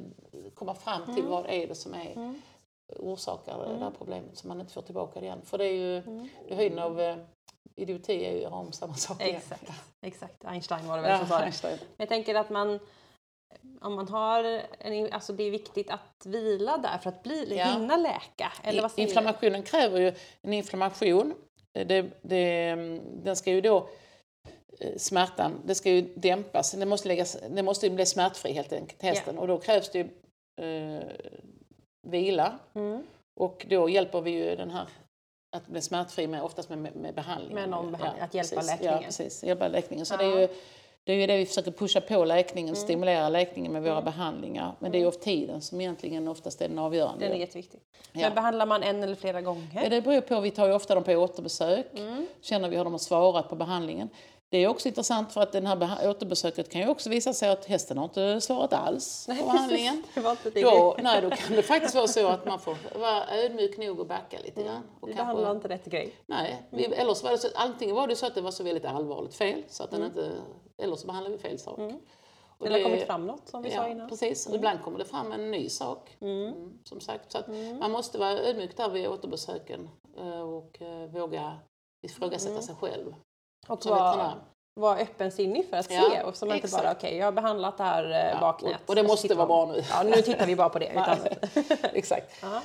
komma 0.54 0.74
fram 0.74 1.04
till 1.04 1.18
Mm. 1.18 1.30
vad 1.30 1.46
är 1.46 1.66
det 1.66 1.74
som 1.74 1.94
är 1.94 2.34
orsakar 2.98 3.58
det 3.58 3.78
där 3.78 3.90
problemet 3.98 4.36
så 4.38 4.48
man 4.48 4.60
inte 4.60 4.72
får 4.72 4.82
tillbaka 4.82 5.20
det 5.20 5.26
igen. 5.26 5.40
För 5.44 5.58
det 5.58 5.64
är 5.64 5.72
ju, 5.72 5.96
Mm. 5.98 6.28
det 6.46 6.52
är 6.52 6.56
höjden 6.56 6.78
av 6.78 7.00
eh, 7.00 7.16
idioti 7.76 8.24
är 8.24 8.30
ju 8.30 8.36
att 8.36 8.42
göra 8.42 8.54
om 8.54 8.72
samma 8.72 8.94
sak 8.94 9.20
igen. 9.22 9.36
Exakt. 9.36 9.70
Exakt. 10.06 10.44
Einstein 10.44 10.86
var 10.86 10.96
det 10.96 11.02
väl 11.02 11.10
Ja, 11.10 11.18
som 11.18 11.28
sa 11.28 11.38
det. 11.38 11.44
Einstein. 11.44 11.78
Men 11.80 11.96
Jag 11.96 12.08
tänker 12.08 12.34
att 12.34 12.50
man 12.50 12.78
om 13.80 13.94
man 13.94 14.08
har 14.08 14.62
en, 14.78 15.12
alltså 15.12 15.32
det 15.32 15.44
är 15.44 15.50
viktigt 15.50 15.90
att 15.90 16.26
vila 16.26 16.78
där 16.78 16.98
för 16.98 17.08
att 17.08 17.22
bli, 17.22 17.56
Ja. 17.58 17.64
hinna 17.64 17.96
läka. 17.96 18.52
Eller 18.62 18.82
vad 18.82 18.90
säger 18.90 19.06
du? 19.06 19.10
Inflammationen 19.10 19.62
kräver 19.62 20.00
ju 20.00 20.12
en 20.42 20.52
inflammation. 20.52 21.34
Det, 21.72 22.10
det, 22.22 22.74
den 23.24 23.36
ska 23.36 23.50
ju 23.50 23.60
då 23.60 23.88
eh, 24.80 24.96
smärtan, 24.96 25.60
det 25.64 25.74
ska 25.74 25.90
ju 25.90 26.02
dämpas. 26.02 26.72
Det 26.72 26.86
måste, 26.86 27.08
läggas, 27.08 27.36
det 27.50 27.62
måste 27.62 27.86
ju 27.86 27.94
bli 27.94 28.06
smärtfri 28.06 28.52
helt 28.52 28.72
enkelt, 28.72 29.02
hästen. 29.02 29.38
Och 29.38 29.46
då 29.46 29.58
krävs 29.58 29.90
det 29.90 29.98
ju 29.98 30.08
eh, 30.64 31.02
vila. 32.08 32.58
Mm. 32.74 33.02
Och 33.40 33.66
då 33.70 33.88
hjälper 33.88 34.20
vi 34.20 34.30
ju 34.30 34.56
den 34.56 34.70
här 34.70 34.86
att 35.56 35.66
bli 35.66 35.80
smärtfri 35.80 36.26
med, 36.26 36.42
oftast 36.42 36.68
med, 36.70 36.78
med 36.96 37.14
behandling. 37.14 37.54
Med 37.54 37.68
någon 37.68 37.92
behandling, 37.92 38.22
att 38.22 38.34
hjälpa 38.34 38.56
precis. 38.56 38.70
läkningen. 38.70 38.94
Ja, 39.00 39.02
precis. 39.06 39.44
Hjälpa 39.44 39.68
läkningen. 39.68 40.06
Så 40.06 40.14
Ja. 40.14 40.18
det, 40.18 40.24
är 40.24 40.40
ju, 40.40 40.48
det 41.04 41.12
är 41.12 41.16
ju 41.16 41.26
det 41.26 41.36
vi 41.36 41.46
försöker 41.46 41.70
pusha 41.70 42.00
på 42.00 42.24
läkningen, 42.24 42.68
Mm. 42.74 42.76
stimulera 42.84 43.28
läkningen 43.28 43.72
med 43.72 43.82
våra 43.82 44.02
behandlingar. 44.02 44.72
Men 44.78 44.92
det 44.92 44.98
är 44.98 45.00
ju 45.00 45.06
av 45.06 45.10
tiden 45.10 45.60
som 45.62 45.80
egentligen 45.80 46.28
oftast 46.28 46.60
är 46.60 46.68
den 46.68 46.78
avgörande. 46.78 47.24
Den 47.24 47.34
är 47.34 47.40
jätteviktig. 47.40 47.80
Ja. 48.12 48.20
Men 48.20 48.34
behandlar 48.34 48.66
man 48.66 48.82
en 48.82 49.02
eller 49.02 49.14
flera 49.14 49.40
gånger? 49.40 49.66
Ja, 49.82 49.88
det 49.88 50.00
beror 50.00 50.20
på. 50.20 50.40
Vi 50.40 50.50
tar 50.50 50.66
ju 50.66 50.72
ofta 50.72 50.94
dem 50.94 51.04
på 51.04 51.12
återbesök. 51.12 51.86
Mm. 51.98 52.26
Känner 52.40 52.68
vi 52.68 52.76
hur 52.76 52.84
de 52.84 52.92
har 52.92 52.98
svarat 52.98 53.48
på 53.48 53.54
behandlingen. 53.56 54.08
Det 54.50 54.58
är 54.58 54.68
också 54.68 54.88
intressant 54.88 55.32
för 55.32 55.40
att 55.40 55.52
den 55.52 55.66
här 55.66 56.10
återbesöket 56.10 56.70
kan 56.70 56.80
ju 56.80 56.88
också 56.88 57.10
visa 57.10 57.32
sig 57.32 57.48
att 57.50 57.64
hästen 57.64 57.98
har 57.98 58.04
inte 58.04 58.40
svarat 58.40 58.72
alls 58.72 59.26
på 59.26 59.32
behandlingen. 59.46 60.02
Det 60.14 60.20
var 60.20 60.30
inte 60.30 60.50
det. 60.50 60.62
Då, 60.62 60.96
nej, 61.02 61.22
då 61.22 61.30
kan 61.30 61.56
det 61.56 61.62
faktiskt 61.62 61.94
vara 61.94 62.06
så 62.08 62.26
att 62.28 62.46
man 62.46 62.58
får 62.58 62.76
vara 62.98 63.30
ödmjuk 63.30 63.78
nog 63.78 64.00
och 64.00 64.06
backa 64.06 64.38
lite 64.44 64.62
grann. 64.62 64.82
Och 65.00 65.08
Vi 65.08 65.12
kanske- 65.14 65.32
behandlar 65.34 65.50
inte 65.56 65.68
rätt 65.68 65.84
grej. 65.84 66.12
Nej, 66.26 66.62
vi, 66.70 66.84
eller 66.84 67.14
så 67.14 67.24
var 67.24 67.30
det 67.32 67.38
så, 67.38 67.48
antingen 67.54 67.96
var 67.96 68.06
det 68.06 68.16
så 68.16 68.26
att 68.26 68.34
det 68.34 68.40
var 68.40 68.50
så 68.50 68.64
väldigt 68.64 68.84
allvarligt 68.84 69.34
fel, 69.34 69.62
så 69.68 69.82
att 69.84 69.90
den 69.90 70.04
inte, 70.04 70.32
eller 70.82 70.96
så 70.96 71.06
behandlade 71.06 71.36
vi 71.36 71.42
fel 71.42 71.58
sak. 71.58 71.78
Och 71.78 71.84
Mm. 71.86 72.00
Eller 72.60 72.70
har 72.70 72.78
det- 72.78 72.84
kommit 72.84 73.06
fram 73.06 73.26
något 73.26 73.48
som 73.48 73.62
vi 73.62 73.70
sa 73.70 73.76
Ja, 73.76 73.88
innan. 73.88 74.08
precis. 74.08 74.46
Och 74.46 74.54
ibland 74.54 74.82
kommer 74.82 74.98
det 74.98 75.04
fram 75.04 75.32
en 75.32 75.50
ny 75.50 75.68
sak. 75.68 76.16
Mm, 76.20 76.78
som 76.84 77.00
sagt. 77.00 77.32
Så 77.32 77.38
att 77.38 77.48
man 77.80 77.90
måste 77.90 78.18
vara 78.18 78.30
ödmjuk 78.30 78.76
där 78.76 78.88
vid 78.88 79.08
återbesöken 79.08 79.88
eh, 80.18 80.40
och 80.40 80.82
eh, 80.82 81.06
våga 81.10 81.58
ifrågasätta 82.02 82.62
sig 82.62 82.74
själv. 82.74 83.14
Och 83.66 83.86
vara, 83.86 84.32
vara 84.80 84.98
öppensinnig 84.98 85.70
för 85.70 85.76
att 85.76 85.90
Ja, 85.90 86.10
se. 86.10 86.22
Och 86.22 86.36
som 86.36 86.52
inte 86.52 86.68
bara, 86.68 86.92
okej, 86.92 87.16
jag 87.16 87.26
har 87.26 87.32
behandlat 87.32 87.78
det 87.78 87.84
här 87.84 88.10
eh, 88.10 88.30
Ja, 88.30 88.40
baknät. 88.40 88.80
och, 88.84 88.88
och 88.88 88.94
det 88.94 89.02
måste 89.02 89.34
vara 89.34 89.46
bra 89.46 89.66
nu. 89.66 89.82
Ja, 89.90 90.02
nu 90.02 90.12
tittar 90.22 90.46
vi 90.46 90.56
bara 90.56 90.68
på 90.68 90.78
det. 90.78 90.90
Utan, 90.90 91.18
Exakt. 91.92 92.32
Ja. 92.42 92.62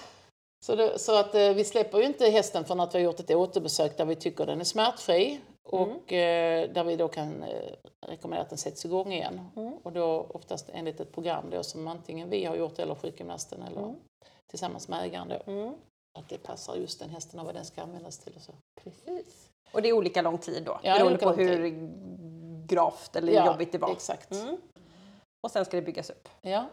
Så, 0.66 0.76
det, 0.76 1.00
så 1.00 1.20
att 1.20 1.36
eh, 1.36 1.50
vi 1.50 1.64
släpper 1.64 1.98
ju 1.98 2.04
inte 2.06 2.30
hästen 2.30 2.66
från 2.66 2.80
att 2.80 2.96
vi 2.96 3.00
har 3.00 3.04
gjort 3.06 3.20
ett 3.20 3.32
återbesök 3.32 3.98
där 3.98 4.06
vi 4.06 4.16
tycker 4.16 4.46
den 4.46 4.60
är 4.60 4.66
smärtfri 4.66 5.40
och 5.64 6.14
eh, 6.14 6.70
där 6.72 6.84
vi 6.84 6.96
då 6.96 7.08
kan 7.08 7.44
eh, 7.44 7.74
rekommendera 8.08 8.42
att 8.44 8.50
den 8.50 8.58
sätts 8.58 8.86
igång 8.86 9.14
igen. 9.14 9.48
Och 9.84 9.92
då 9.92 10.26
oftast 10.30 10.70
enligt 10.74 11.00
ett 11.00 11.12
program 11.14 11.50
då 11.50 11.64
som 11.64 11.88
antingen 11.88 12.30
vi 12.30 12.46
har 12.46 12.56
gjort 12.56 12.80
eller 12.80 12.96
sjukgymnasten 12.96 13.62
eller 13.64 13.96
tillsammans 14.50 14.88
med 14.88 15.04
ägaren 15.04 15.28
då. 15.30 15.52
Mm. 15.52 15.74
Att 16.20 16.30
det 16.30 16.38
passar 16.38 16.76
just 16.76 17.00
den 17.00 17.10
hästen 17.10 17.40
och 17.40 17.46
vad 17.46 17.56
den 17.56 17.66
ska 17.66 17.82
användas 17.82 18.18
till 18.20 18.34
och 18.36 18.42
så. 18.42 18.54
Precis. 18.84 19.51
Och 19.72 19.82
det 19.82 19.90
är 19.90 19.94
olika 19.94 20.22
lång 20.22 20.38
tid 20.38 20.64
då, 20.64 20.80
är 20.84 21.00
beroende 21.00 21.20
på 21.20 21.32
hur 21.32 21.90
gravt 22.68 23.16
eller 23.16 23.34
Ja, 23.34 23.46
jobbigt 23.46 23.72
det 23.72 23.78
var. 23.78 23.92
Exakt. 23.92 24.32
Mm. 24.32 24.58
Och 25.42 25.52
sen 25.52 25.66
ska 25.66 25.78
det 25.78 25.84
byggas 25.84 26.10
upp. 26.10 26.30
Ja. 26.42 26.66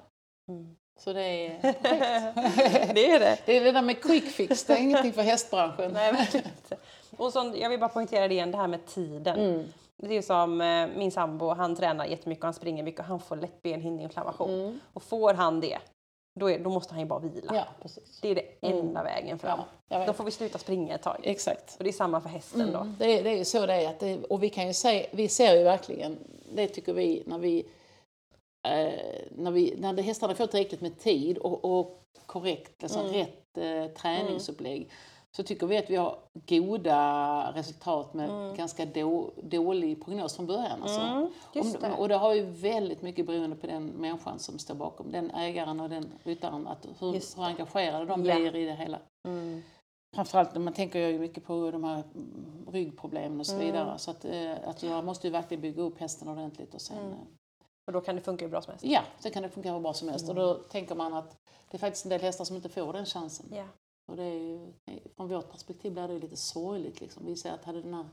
Mm. 0.48 0.76
Så 0.98 1.12
det 1.12 1.22
är 1.22 1.58
det 2.94 3.10
är 3.10 3.20
det. 3.20 3.38
det, 3.46 3.56
är 3.56 3.64
det 3.64 3.72
där 3.72 3.82
med 3.82 4.02
quick 4.02 4.24
fix, 4.24 4.64
det 4.64 4.72
är 4.72 4.78
ingenting 4.78 5.12
för 5.12 5.22
hästbranschen. 5.22 5.92
Nej, 5.92 6.12
verkligen 6.12 6.46
inte. 6.46 6.76
Och 7.16 7.32
så, 7.32 7.54
jag 7.56 7.70
vill 7.70 7.80
bara 7.80 7.88
poängtera 7.88 8.28
det 8.28 8.34
igen, 8.34 8.50
det 8.50 8.58
här 8.58 8.68
med 8.68 8.86
tiden. 8.86 9.38
Mm. 9.38 9.64
Det 9.96 10.16
är 10.16 10.22
som 10.22 10.60
eh, 10.60 10.88
min 10.96 11.10
sambo, 11.10 11.48
han 11.48 11.76
tränar 11.76 12.04
jättemycket 12.04 12.42
och 12.42 12.46
han 12.46 12.54
springer 12.54 12.82
mycket 12.82 13.00
och 13.00 13.06
han 13.06 13.20
får 13.20 13.36
lätt 13.36 13.62
benhinneinflammation. 13.62 14.50
Mm. 14.50 14.80
Och 14.92 15.02
får 15.02 15.34
han 15.34 15.60
det, 15.60 15.78
då, 16.38 16.50
är, 16.50 16.58
då 16.58 16.70
måste 16.70 16.94
han 16.94 17.00
ju 17.00 17.06
bara 17.06 17.18
vila. 17.18 17.54
Ja, 17.54 17.66
precis. 17.82 18.20
Det 18.20 18.28
är 18.28 18.34
det 18.34 18.68
enda 18.68 19.02
vägen 19.02 19.38
fram. 19.38 19.60
Ja. 19.88 20.06
Då 20.06 20.12
får 20.12 20.24
vi 20.24 20.30
sluta 20.30 20.58
springa 20.58 20.94
ett 20.94 21.02
tag. 21.02 21.20
Exakt. 21.22 21.76
Och 21.78 21.84
det 21.84 21.90
är 21.90 21.92
samma 21.92 22.20
för 22.20 22.28
hästen 22.28 22.72
då. 22.72 22.78
Mm, 22.78 22.96
det, 22.98 23.18
är, 23.18 23.24
det 23.24 23.30
är 23.30 23.36
ju 23.36 23.44
så 23.44 23.66
det 23.66 23.74
är. 23.74 23.88
Att 23.88 24.00
det, 24.00 24.24
och 24.24 24.42
vi 24.42 24.48
kan 24.48 24.66
ju 24.66 24.72
se, 24.72 25.06
vi 25.12 25.28
ser 25.28 25.54
ju 25.54 25.62
verkligen, 25.62 26.18
det 26.52 26.68
tycker 26.68 26.92
vi, 26.92 27.22
när 27.26 27.38
vi 27.38 27.58
eh, 28.68 28.92
när, 29.30 29.50
vi, 29.50 29.74
när 29.78 29.92
det, 29.92 30.02
hästarna 30.02 30.34
får 30.34 30.46
tillräckligt 30.46 30.80
med 30.80 30.98
tid 30.98 31.38
och, 31.38 31.78
och 31.78 32.02
korrekt, 32.26 32.82
alltså 32.82 33.02
rätt 33.02 33.58
eh, 33.58 33.86
träningsupplägg 33.86 34.90
så 35.38 35.44
tycker 35.44 35.66
vi 35.66 35.78
att 35.78 35.90
vi 35.90 35.96
har 35.96 36.18
goda 36.34 37.52
resultat 37.54 38.14
med 38.14 38.30
Mm. 38.30 38.56
ganska 38.56 38.84
då, 38.86 39.30
dålig 39.42 40.04
prognos 40.04 40.36
från 40.36 40.46
början. 40.46 40.82
Alltså. 40.82 41.00
Mm, 41.00 41.28
Om- 41.54 41.72
det. 41.80 41.92
Och 41.98 42.08
det 42.08 42.14
har 42.16 42.34
ju 42.34 42.42
väldigt 42.50 43.02
mycket 43.02 43.26
beroende 43.26 43.56
på 43.56 43.66
den 43.66 43.86
människan 43.86 44.38
som 44.38 44.58
står 44.58 44.74
bakom, 44.74 45.12
den 45.12 45.30
ägaren 45.30 45.80
och 45.80 45.88
den 45.88 46.12
ryttaren, 46.22 46.66
att 46.66 46.86
hur, 46.98 47.12
hur 47.12 47.44
engagerade 47.44 48.04
de 48.06 48.24
Ja. 48.24 48.34
blir 48.36 48.56
i 48.56 48.64
det 48.64 48.74
hela. 48.74 48.98
Mm. 49.28 49.62
Framförallt 50.14 50.54
när 50.54 50.60
man 50.60 50.72
tänker 50.72 50.98
ju 51.08 51.18
mycket 51.18 51.44
på 51.44 51.70
de 51.70 51.84
här 51.84 52.02
mm, 52.14 52.66
ryggproblemen 52.72 53.40
och 53.40 53.46
så 53.46 53.54
Mm. 53.54 53.66
vidare. 53.66 53.98
Så 53.98 54.10
att, 54.10 54.24
eh, 54.24 54.52
att 54.68 54.82
jag 54.82 55.04
måste 55.04 55.26
ju 55.26 55.30
verkligen 55.32 55.60
bygga 55.60 55.82
upp 55.82 55.98
hästen 56.00 56.28
ordentligt 56.28 56.74
och 56.74 56.80
sen, 56.80 56.98
Mm. 56.98 57.12
eh, 57.12 57.18
Och 57.86 57.92
då 57.92 58.00
kan 58.00 58.14
det 58.16 58.20
funka 58.22 58.44
hur 58.44 58.50
bra 58.50 58.62
som 58.62 58.70
helst. 58.70 58.84
ja, 58.84 59.00
sen 59.18 59.32
kan 59.32 59.42
det 59.42 59.48
fungera 59.48 59.74
hur 59.74 59.80
bra 59.80 59.92
som 59.92 60.08
helst. 60.08 60.24
Mm. 60.28 60.36
Och 60.38 60.42
då 60.44 60.54
tänker 60.54 60.94
man 60.94 61.14
att 61.14 61.36
det 61.70 61.76
är 61.76 61.78
faktiskt 61.78 62.04
en 62.04 62.10
del 62.10 62.20
hästar 62.20 62.44
som 62.44 62.56
inte 62.56 62.68
får 62.68 62.92
den 62.92 63.06
chansen. 63.06 63.46
Ja. 63.52 63.64
Och 64.08 64.16
det 64.16 64.22
är 64.24 64.34
ju, 64.40 64.72
från 65.16 65.28
vårt 65.28 65.50
perspektiv 65.50 65.92
blir 65.92 66.08
det 66.08 66.18
lite 66.18 66.36
sorgligt. 66.36 67.00
Liksom. 67.00 67.26
Vi 67.26 67.36
ser 67.36 67.52
att 67.52 67.64
hade 67.64 67.82
den 67.82 67.94
här 67.94 68.06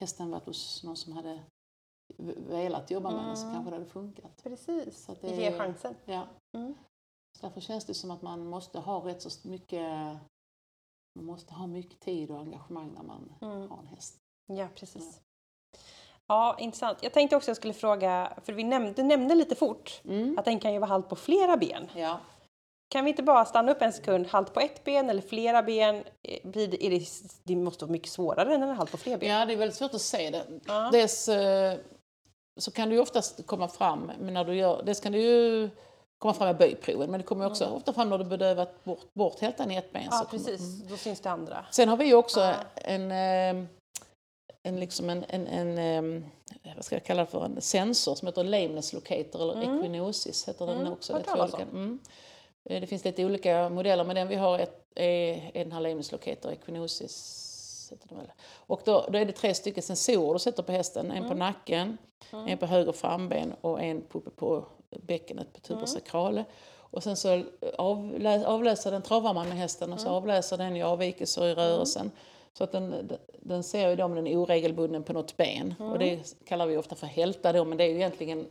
hästen 0.00 0.30
varit 0.30 0.46
hos 0.46 0.84
någon 0.84 0.96
som 0.96 1.12
hade 1.12 1.40
velat 2.48 2.90
jobba 2.90 3.10
med 3.10 3.24
den 3.24 3.36
så 3.36 3.42
Mm. 3.42 3.54
kanske 3.54 3.70
det 3.70 3.76
hade 3.76 3.90
funkat. 3.90 4.42
Precis, 4.42 5.04
Så 5.04 5.14
det 5.20 5.36
ge 5.36 5.46
är- 5.46 5.58
chansen. 5.58 5.94
Ja. 6.04 6.26
Mm. 6.56 6.74
Så 7.38 7.46
därför 7.46 7.60
känns 7.60 7.84
det 7.84 7.94
som 7.94 8.10
att 8.10 8.22
man 8.22 8.46
måste 8.46 8.78
ha 8.78 9.06
rätt 9.06 9.22
så 9.22 9.48
mycket 9.48 10.18
man 11.18 11.24
måste 11.24 11.54
ha 11.54 11.66
mycket 11.66 12.00
tid 12.00 12.30
och 12.30 12.38
engagemang 12.40 12.92
när 12.94 13.02
man 13.02 13.32
Mm. 13.40 13.70
har 13.70 13.78
en 13.78 13.86
häst. 13.86 14.16
Ja, 14.46 14.68
precis. 14.74 15.20
Ja, 16.26 16.56
intressant. 16.58 16.98
Jag 17.02 17.12
tänkte 17.12 17.36
också 17.36 17.50
jag 17.50 17.56
skulle 17.56 17.74
fråga, 17.74 18.38
för 18.44 18.52
vi 18.52 18.64
nämnde, 18.64 18.92
du 18.92 19.02
nämnde 19.02 19.34
lite 19.34 19.54
fort 19.54 20.00
Mm. 20.04 20.38
att 20.38 20.44
den 20.44 20.60
kan 20.60 20.72
ju 20.72 20.78
vara 20.78 20.88
halt 20.88 21.08
på 21.08 21.16
flera 21.16 21.56
ben. 21.56 21.88
Ja. 21.96 22.20
Kan 22.92 23.04
vi 23.04 23.10
inte 23.10 23.22
bara 23.22 23.44
stanna 23.44 23.72
upp 23.72 23.82
en 23.82 23.92
sekund, 23.92 24.26
halt 24.26 24.54
på 24.54 24.60
ett 24.60 24.84
ben 24.84 25.10
eller 25.10 25.22
flera 25.22 25.62
ben? 25.62 26.04
Eh, 26.22 26.38
Blir 26.50 26.68
det, 26.68 26.84
är 26.86 26.90
det, 26.90 27.06
det 27.44 27.56
måste 27.56 27.84
vara 27.84 27.92
mycket 27.92 28.08
svårare 28.10 28.54
än 28.54 28.62
en 28.62 28.76
halt 28.76 28.90
på 28.90 28.96
fler 28.96 29.18
ben. 29.18 29.28
ja, 29.28 29.46
det 29.46 29.52
är 29.52 29.56
väldigt 29.56 29.76
svårt 29.78 29.94
att 29.94 30.00
se 30.00 30.30
det. 30.30 30.44
Ja. 30.66 30.88
Dels 30.92 31.28
eh, 31.28 31.78
så 32.60 32.70
kan 32.70 32.88
du 32.88 32.94
ju 32.94 33.00
oftast 33.00 33.46
komma 33.46 33.68
fram, 33.68 34.12
men 34.20 34.34
när 34.34 34.44
du 34.44 34.54
gör, 34.54 34.82
dels 34.82 35.00
kan 35.00 35.12
du 35.12 35.18
ju 35.20 35.70
komma 36.18 36.34
fram 36.34 36.46
med 36.48 36.56
böjproven, 36.56 37.10
men 37.10 37.20
det 37.20 37.26
kommer 37.26 37.46
också 37.46 37.64
Mm. 37.64 37.76
ofta 37.76 37.92
fram 37.92 38.08
när 38.10 38.18
du 38.18 38.24
bedövat 38.24 38.84
bort, 38.84 39.14
bort 39.14 39.40
hältan 39.40 39.70
i 39.70 39.76
ett 39.76 39.92
ben. 39.92 40.02
Ja, 40.10 40.16
så 40.16 40.24
kommer- 40.24 40.44
precis. 40.44 40.60
Mm. 40.80 40.88
Då 40.90 40.96
syns 40.96 41.20
det 41.20 41.30
andra. 41.30 41.64
Sen 41.70 41.88
har 41.88 41.96
vi 41.96 42.04
ju 42.06 42.14
också 42.14 42.40
Ja. 42.40 42.54
en, 42.74 43.10
eh, 43.10 43.64
en, 44.62 44.80
liksom 44.80 45.10
en, 45.10 45.24
en, 45.28 45.46
en 45.46 46.24
vad 46.76 46.84
ska 46.84 46.94
jag 46.96 47.04
kalla 47.04 47.20
det 47.24 47.26
för, 47.30 47.44
en 47.44 47.60
sensor 47.60 48.14
som 48.14 48.26
heter 48.28 48.44
lameness 48.44 48.92
locator 48.92 49.42
eller 49.42 49.62
Mm. 49.62 49.78
equinosis 49.78 50.48
heter 50.48 50.66
den 50.66 50.80
Mm, 50.80 50.92
också. 50.92 51.12
hört 51.12 51.24
Det, 51.24 51.30
är 51.30 51.98
Mm. 52.64 52.76
Eh, 52.76 52.80
det 52.80 52.86
finns 52.86 53.04
lite 53.04 53.24
olika 53.24 53.68
modeller 53.68 54.04
men 54.04 54.16
den 54.16 54.28
vi 54.28 54.34
har 54.34 54.58
är, 54.94 55.50
är 55.54 56.12
locator, 56.12 56.52
equinosis 56.52 57.46
heter 57.90 58.16
väl. 58.16 58.32
Och 58.56 58.80
då, 58.84 59.06
då 59.12 59.18
är 59.18 59.24
det 59.24 59.32
tre 59.32 59.54
stycken 59.54 59.82
sensorer 59.82 60.32
du 60.32 60.38
sätter 60.38 60.62
på 60.62 60.72
hästen, 60.72 61.10
en 61.10 61.22
på 61.22 61.24
Mm. 61.26 61.38
nacken, 61.38 61.98
Mm. 62.32 62.46
en 62.48 62.58
på 62.58 62.66
höger 62.66 62.92
framben 62.92 63.54
och 63.60 63.82
en 63.82 64.02
på, 64.02 64.18
uppe 64.18 64.30
på 64.30 64.64
bäckenet 65.02 65.52
på 65.52 65.60
tuber 65.60 65.76
Mm. 65.80 65.86
sacrale. 65.86 66.44
Och 66.92 67.02
sen 67.02 67.16
så 67.16 67.42
avlä, 67.78 68.46
avläser 68.46 68.90
den, 68.90 69.02
travar 69.02 69.34
man 69.34 69.48
med 69.48 69.58
hästen 69.58 69.92
och 69.92 70.00
så 70.00 70.06
Mm. 70.06 70.16
avläser 70.16 70.56
den 70.56 70.76
i 70.76 70.82
avvikelser 70.82 71.46
i 71.46 71.54
rörelsen. 71.54 72.10
Så 72.52 72.64
att 72.64 72.72
den, 72.72 73.10
den 73.40 73.62
ser 73.62 73.96
ju 73.96 74.02
om 74.02 74.14
den 74.14 74.26
är 74.26 74.36
oregelbunden 74.36 75.02
på 75.02 75.12
något 75.12 75.36
ben. 75.36 75.74
Mm. 75.80 75.92
Och 75.92 75.98
det 75.98 76.34
kallar 76.44 76.66
vi 76.66 76.76
ofta 76.76 76.94
för 76.94 77.06
hälta 77.06 77.52
då, 77.52 77.64
men 77.64 77.78
det 77.78 77.84
är 77.84 77.88
ju 77.88 77.94
egentligen 77.96 78.46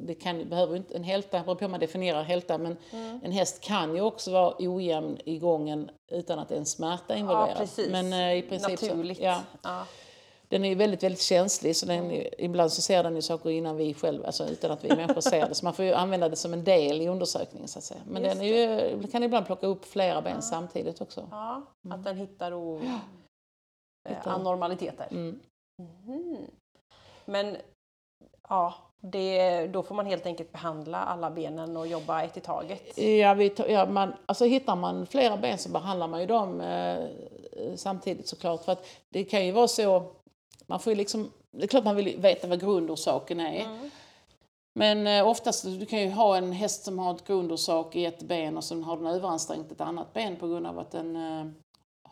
det 0.00 0.14
kan, 0.14 0.48
behöver 0.48 0.76
inte, 0.76 0.94
en 0.94 1.04
hälta, 1.04 1.38
det 1.38 1.44
beror 1.44 1.54
på 1.54 1.60
hur 1.64 1.68
man 1.70 1.80
definierar 1.80 2.22
hälta, 2.22 2.58
men 2.58 2.76
Mm. 2.92 3.20
en 3.22 3.32
häst 3.32 3.60
kan 3.60 3.94
ju 3.94 4.00
också 4.00 4.32
vara 4.32 4.54
ojämn 4.58 5.18
i 5.24 5.38
gången 5.38 5.90
utan 6.12 6.38
att 6.38 6.48
det 6.48 6.54
är 6.54 6.58
en 6.58 6.66
smärta 6.66 7.16
involverad. 7.16 7.68
Ja. 7.76 7.84
Men 7.90 8.12
eh, 8.12 8.34
i 8.38 8.42
princip 8.42 8.70
Naturligt. 8.82 9.18
Så, 9.18 9.24
ja, 9.24 9.40
Ja. 9.62 9.86
den 10.48 10.64
är 10.64 10.76
väldigt, 10.76 11.02
väldigt 11.02 11.20
känslig 11.20 11.76
så 11.76 11.86
den, 11.86 12.04
Mm. 12.10 12.26
ibland 12.38 12.72
så 12.72 12.82
ser 12.82 13.02
den 13.02 13.14
ju 13.16 13.22
saker 13.22 13.50
innan 13.50 13.76
vi 13.76 13.94
själva, 13.94 14.26
alltså 14.26 14.46
utan 14.48 14.70
att 14.70 14.84
vi 14.84 14.88
människor 14.96 15.20
ser 15.20 15.48
det. 15.48 15.54
Så 15.54 15.64
man 15.64 15.74
får 15.74 15.84
ju 15.84 15.92
använda 15.92 16.28
det 16.28 16.36
som 16.36 16.52
en 16.52 16.64
del 16.64 17.00
i 17.02 17.08
undersökningen 17.08 17.68
så 17.68 17.78
att 17.78 17.84
säga. 17.84 18.00
Men 18.06 18.22
Just 18.24 18.34
den 18.36 18.44
är 18.48 18.92
ju, 19.00 19.06
kan 19.08 19.22
ibland 19.22 19.46
plocka 19.46 19.66
upp 19.66 19.84
flera 19.84 20.22
ben 20.22 20.42
samtidigt 20.42 21.00
också. 21.00 21.28
ja, 21.30 21.62
att 21.90 22.04
den 22.04 22.16
hittar 22.16 22.52
o, 22.54 22.80
eh, 22.82 24.16
Hittar- 24.16 24.30
anormaliteter. 24.30 25.06
Mm. 25.10 25.40
Mhm. 25.82 26.36
Men 27.24 27.56
ja, 28.48 28.74
det, 29.04 29.66
då 29.66 29.82
får 29.82 29.94
man 29.94 30.06
helt 30.06 30.26
enkelt 30.26 30.52
behandla 30.52 30.98
alla 30.98 31.30
benen 31.30 31.76
och 31.76 31.86
jobba 31.86 32.22
ett 32.22 32.36
i 32.36 32.40
taget. 32.40 32.98
Ja, 32.98 33.34
vi 33.34 33.52
ja, 33.68 33.86
man, 33.86 34.12
alltså 34.26 34.44
hittar 34.44 34.76
man 34.76 35.06
flera 35.06 35.36
ben 35.36 35.58
så 35.58 35.68
behandlar 35.68 36.08
man 36.08 36.20
ju 36.20 36.26
dem 36.26 36.60
eh, 36.60 37.04
samtidigt 37.76 38.28
såklart. 38.28 38.64
För 38.64 38.72
att 38.72 38.86
det 39.08 39.24
kan 39.24 39.46
ju 39.46 39.52
vara 39.52 39.68
så, 39.68 40.02
man 40.66 40.80
får 40.80 40.94
liksom, 40.94 41.30
det 41.50 41.62
är 41.62 41.68
klart 41.68 41.84
man 41.84 41.96
vill 41.96 42.20
veta 42.20 42.46
vad 42.46 42.60
grundorsaken 42.60 43.40
är. 43.40 43.60
Mm. 43.60 43.90
Men 44.74 45.06
eh, 45.06 45.28
oftast, 45.28 45.64
du 45.64 45.86
kan 45.86 46.00
ju 46.00 46.10
ha 46.10 46.36
en 46.36 46.52
häst 46.52 46.84
som 46.84 46.98
har 46.98 47.14
ett 47.14 47.26
grundorsak 47.26 47.96
i 47.96 48.04
ett 48.04 48.22
ben 48.22 48.56
och 48.56 48.64
sen 48.64 48.82
har 48.82 48.96
den 48.96 49.06
överansträngt 49.06 49.72
ett 49.72 49.80
annat 49.80 50.12
ben 50.12 50.36
på 50.36 50.48
grund 50.48 50.66
av 50.66 50.78
att 50.78 50.90
den 50.90 51.16
eh, 51.16 51.46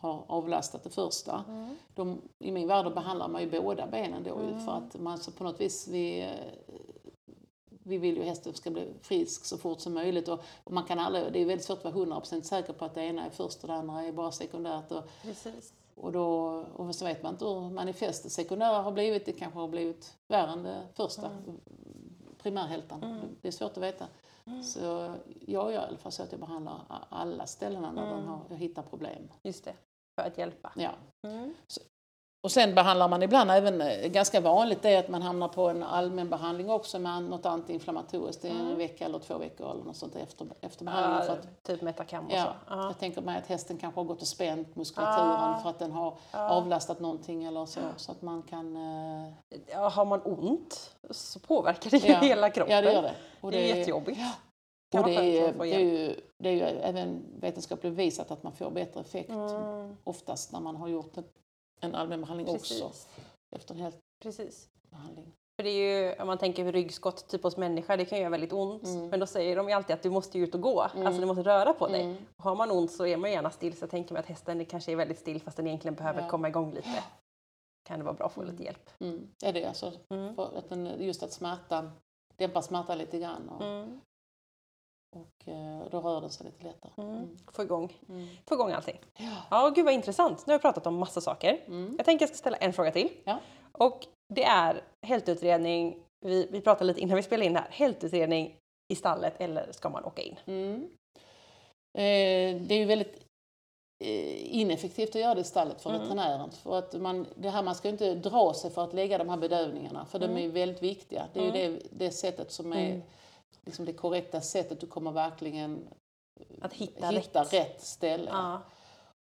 har 0.01 0.23
avlastat 0.27 0.83
det 0.83 0.89
första. 0.89 1.43
Mm. 1.47 1.77
De, 1.95 2.21
I 2.39 2.51
min 2.51 2.67
värld 2.67 2.93
behandlar 2.93 3.27
man 3.27 3.41
ju 3.41 3.61
båda 3.61 3.87
benen 3.87 4.23
då 4.23 4.35
Mm. 4.35 4.65
för 4.65 4.71
att 4.71 4.99
man 4.99 5.17
så 5.17 5.31
på 5.31 5.43
något 5.43 5.61
vis, 5.61 5.87
vi, 5.87 6.21
eh, 6.21 6.29
vi 7.83 7.97
vill 7.97 8.17
ju 8.17 8.23
hästen 8.23 8.53
ska 8.53 8.71
bli 8.71 8.93
frisk 9.01 9.45
så 9.45 9.57
fort 9.57 9.79
som 9.79 9.93
möjligt 9.93 10.27
och, 10.27 10.39
och 10.63 10.71
man 10.73 10.83
kan 10.83 10.99
aldrig, 10.99 11.33
det 11.33 11.39
är 11.41 11.45
väldigt 11.45 11.65
svårt 11.65 11.77
att 11.85 11.93
vara 11.93 12.05
100% 12.05 12.41
säker 12.41 12.73
på 12.73 12.85
att 12.85 12.93
det 12.93 13.01
ena 13.03 13.25
är 13.25 13.29
först 13.29 13.61
och 13.61 13.67
det 13.67 13.73
andra 13.73 14.03
är 14.03 14.11
bara 14.11 14.31
sekundärt. 14.31 14.91
Och, 14.91 15.03
Precis. 15.21 15.73
och, 15.95 16.11
då, 16.11 16.25
och 16.75 16.95
så 16.95 17.05
vet 17.05 17.23
man 17.23 17.33
inte 17.33 17.45
hur 17.45 17.69
manifest 17.69 18.23
det 18.23 18.29
sekundära 18.29 18.81
har 18.81 18.91
blivit. 18.91 19.25
Det 19.25 19.31
kanske 19.33 19.59
har 19.59 19.67
blivit 19.67 20.17
värre 20.27 20.51
än 20.51 20.63
det 20.63 20.81
första, 20.93 21.27
Mm. 21.27 21.59
primärhältan. 22.37 23.03
Mm. 23.03 23.19
Det 23.41 23.47
är 23.47 23.51
svårt 23.51 23.77
att 23.77 23.83
veta. 23.83 24.05
Så 24.63 24.79
jag 25.47 25.71
gör 25.71 25.71
i 25.71 25.77
alla 25.77 25.97
fall 25.97 26.11
så 26.11 26.23
att 26.23 26.31
jag 26.31 26.39
behandlar 26.41 26.81
alla 27.09 27.47
ställena 27.47 27.91
när 27.91 28.13
Mm. 28.13 28.25
har, 28.27 28.39
jag 28.49 28.57
hittar 28.57 28.81
problem. 28.81 29.27
Just 29.43 29.65
det, 29.65 29.73
för 30.21 30.27
att 30.29 30.37
hjälpa. 30.37 30.71
Ja. 30.75 30.89
Mm. 31.27 31.53
Och 32.43 32.51
sen 32.51 32.75
behandlar 32.75 33.07
man 33.07 33.23
ibland 33.23 33.51
även, 33.51 33.81
eh, 33.81 34.07
ganska 34.07 34.41
vanligt 34.41 34.81
det 34.81 34.89
är 34.89 34.99
att 34.99 35.07
man 35.09 35.21
hamnar 35.21 35.47
på 35.47 35.69
en 35.69 35.83
allmän 35.83 36.29
behandling 36.29 36.69
också 36.69 36.99
med 36.99 37.23
något 37.23 37.45
antiinflammatoriskt. 37.45 38.41
Det 38.41 38.47
är 38.47 38.51
en 38.51 38.59
Mm. 38.65 38.77
vecka 38.77 39.05
eller 39.05 39.19
två 39.19 39.37
veckor 39.37 39.71
eller 39.71 39.83
något 39.83 39.95
sånt 39.95 40.15
efter, 40.15 40.47
efter 40.61 40.85
behandlingen. 40.85 41.25
För 41.25 41.33
Ja, 41.33 41.39
att, 41.39 41.63
typ 41.63 41.81
Metacam 41.81 42.25
och 42.25 42.31
Ja, 42.33 42.43
så. 42.43 42.49
Ja. 42.69 42.83
jag 42.85 42.99
tänker 42.99 43.21
mig 43.21 43.37
att 43.37 43.47
hästen 43.47 43.77
kanske 43.77 43.99
har 43.99 44.05
gått 44.05 44.21
och 44.21 44.27
spänt 44.27 44.75
muskulaturen 44.75 45.29
Ah. 45.31 45.59
för 45.63 45.69
att 45.69 45.79
den 45.79 45.91
har 45.91 46.17
Ja. 46.31 46.49
avlastat 46.49 46.99
någonting 46.99 47.43
eller 47.43 47.65
så. 47.65 47.79
Så 47.97 48.11
att 48.11 48.21
man 48.21 48.41
kan... 48.43 48.75
eh, 48.75 49.33
Ja, 49.67 49.89
har 49.89 50.05
man 50.05 50.21
ont 50.23 50.95
så 51.11 51.39
påverkar 51.39 51.89
det 51.89 51.97
ju 51.97 52.11
Ja. 52.13 52.19
hela 52.19 52.49
kroppen. 52.49 52.75
Ja, 52.75 52.81
det 52.81 52.93
gör 52.93 53.01
det. 53.01 53.13
Och 53.41 53.51
Det 53.51 53.71
är 53.71 53.75
jättejobbigt. 53.75 54.19
Och 54.99 55.03
det, 55.05 55.13
är, 55.39 55.53
få 55.53 55.63
det, 55.63 55.73
är 55.75 55.79
ju, 55.79 56.15
det 56.37 56.49
är 56.49 56.53
ju 56.53 56.61
även 56.61 57.23
vetenskapligt 57.39 57.93
bevisat 57.95 58.31
att 58.31 58.43
man 58.43 58.53
får 58.53 58.71
bättre 58.71 58.99
effekt 59.01 59.29
Mm, 59.29 59.95
oftast 60.03 60.51
när 60.51 60.59
man 60.59 60.75
har 60.75 60.87
gjort 60.87 61.17
en, 61.17 61.23
en 61.81 61.95
allmän 61.95 62.21
behandling 62.21 62.47
också 62.49 62.73
precis. 62.89 63.07
efter 63.55 63.73
en 63.75 63.79
hel 63.81 63.93
precis. 64.23 64.69
behandling. 64.89 65.31
För 65.59 65.63
det 65.63 65.69
är 65.69 66.05
ju, 66.15 66.21
om 66.21 66.27
man 66.27 66.37
tänker 66.37 66.65
på 66.65 66.71
ryggskott 66.71 67.27
typ 67.27 67.43
hos 67.43 67.57
människa, 67.57 67.97
det 67.97 68.05
kan 68.05 68.17
ju 68.17 68.21
göra 68.21 68.29
väldigt 68.31 68.53
ont. 68.53 68.83
Mm. 68.83 69.07
Men 69.09 69.19
då 69.19 69.25
säger 69.25 69.55
de 69.55 69.67
ju 69.69 69.73
alltid 69.75 69.93
att 69.93 70.03
du 70.03 70.09
måste 70.09 70.37
ut 70.39 70.55
och 70.55 70.61
gå, 70.61 70.87
Mm. 70.93 71.07
alltså 71.07 71.21
du 71.21 71.27
måste 71.27 71.43
röra 71.43 71.73
på 71.73 71.87
dig. 71.87 72.01
Mm. 72.03 72.17
Har 72.37 72.55
man 72.55 72.71
ont 72.71 72.91
så 72.91 73.05
är 73.05 73.17
man 73.17 73.31
gärna 73.31 73.49
still, 73.51 73.77
så 73.77 73.83
jag 73.83 73.89
tänker 73.89 74.13
mig 74.13 74.19
att 74.19 74.25
hästen 74.25 74.65
kanske 74.65 74.91
är 74.91 74.95
väldigt 74.95 75.19
still 75.19 75.41
fast 75.41 75.57
den 75.57 75.67
egentligen 75.67 75.95
behöver 75.95 76.21
Ja. 76.21 76.29
komma 76.29 76.47
igång 76.47 76.73
lite. 76.73 77.03
Kan 77.83 77.99
det 77.99 78.05
vara 78.05 78.13
bra 78.13 78.25
att 78.25 78.33
få 78.33 78.43
lite 78.43 78.63
hjälp. 78.63 78.89
Mm. 78.99 79.27
Är 79.43 79.53
det 79.53 79.65
alltså. 79.65 79.91
Mm. 80.09 80.39
Att 80.39 80.69
den, 80.69 81.03
just 81.03 81.23
att 81.23 81.31
smärtan, 81.31 81.91
dämpa 82.35 82.61
smärtan 82.61 82.97
lite 82.97 83.19
grann 83.19 83.49
och, 83.49 83.61
Mm. 83.61 84.01
Och 85.15 85.47
eh, 85.47 85.83
då 85.91 85.99
rör 86.01 86.21
den 86.21 86.29
sig 86.29 86.45
lite 86.45 86.63
lättare. 86.63 86.91
Mm. 86.97 87.15
Mm. 87.15 87.37
Få, 87.51 87.63
igång, 87.63 87.93
Mm. 88.09 88.27
få 88.47 88.53
igång 88.55 88.71
allting. 88.71 88.97
Ja. 89.17 89.37
Ja, 89.51 89.69
gud 89.75 89.85
vad 89.85 89.93
intressant. 89.93 90.47
Nu 90.47 90.53
har 90.53 90.59
vi 90.59 90.61
pratat 90.61 90.87
om 90.87 90.95
massa 90.95 91.21
saker. 91.21 91.63
Mm. 91.67 91.95
Jag 91.97 92.05
tänker 92.05 92.23
jag 92.23 92.29
ska 92.29 92.37
ställa 92.37 92.57
en 92.57 92.73
fråga 92.73 92.91
till. 92.91 93.09
Ja. 93.23 93.39
Och 93.71 94.05
det 94.33 94.43
är 94.43 94.83
hältutredning, 95.07 96.03
vi, 96.25 96.47
vi 96.51 96.61
pratade 96.61 96.85
lite 96.85 97.01
innan 97.01 97.15
vi 97.15 97.23
spelade 97.23 97.45
in 97.45 97.53
det 97.53 97.59
här, 97.59 97.69
hältutredning 97.71 98.57
i 98.93 98.95
stallet 98.95 99.33
eller 99.41 99.71
ska 99.71 99.89
man 99.89 100.05
åka 100.05 100.21
in? 100.21 100.35
Mm. 100.45 100.75
Eh, 101.97 102.61
det 102.67 102.75
är 102.75 102.79
ju 102.79 102.85
väldigt 102.85 103.15
eh, 104.03 104.55
ineffektivt 104.59 105.09
att 105.09 105.21
göra 105.21 105.35
det 105.35 105.41
i 105.41 105.43
stallet 105.43 105.81
för 105.81 105.89
Mm. 105.89 106.01
veterinären. 106.01 106.51
För 106.51 106.77
att 106.77 107.01
man, 107.01 107.27
det 107.35 107.49
här, 107.49 107.63
man 107.63 107.75
ska 107.75 107.87
ju 107.87 107.91
inte 107.91 108.15
dra 108.15 108.53
sig 108.53 108.71
för 108.71 108.83
att 108.83 108.93
lägga 108.93 109.17
de 109.17 109.29
här 109.29 109.37
bedövningarna 109.37 110.05
för 110.05 110.19
de 110.19 110.25
Mm. 110.25 110.37
är 110.37 110.41
ju 110.41 110.51
väldigt 110.51 110.83
viktiga. 110.83 111.27
Det 111.33 111.39
är 111.39 111.43
ju 111.43 111.49
Mm. 111.65 111.79
det, 111.91 112.05
det 112.05 112.11
sättet 112.11 112.51
som 112.51 112.73
är 112.73 112.85
Mm. 112.89 113.01
Liksom 113.65 113.85
det 113.85 113.93
korrekta 113.93 114.41
sättet. 114.41 114.79
Du 114.79 114.87
kommer 114.87 115.11
verkligen 115.11 115.87
Att 116.61 116.73
hitta, 116.73 117.07
hitta 117.07 117.41
rätt. 117.43 117.53
rätt 117.53 117.81
ställe. 117.81 118.29
Ja. 118.33 118.61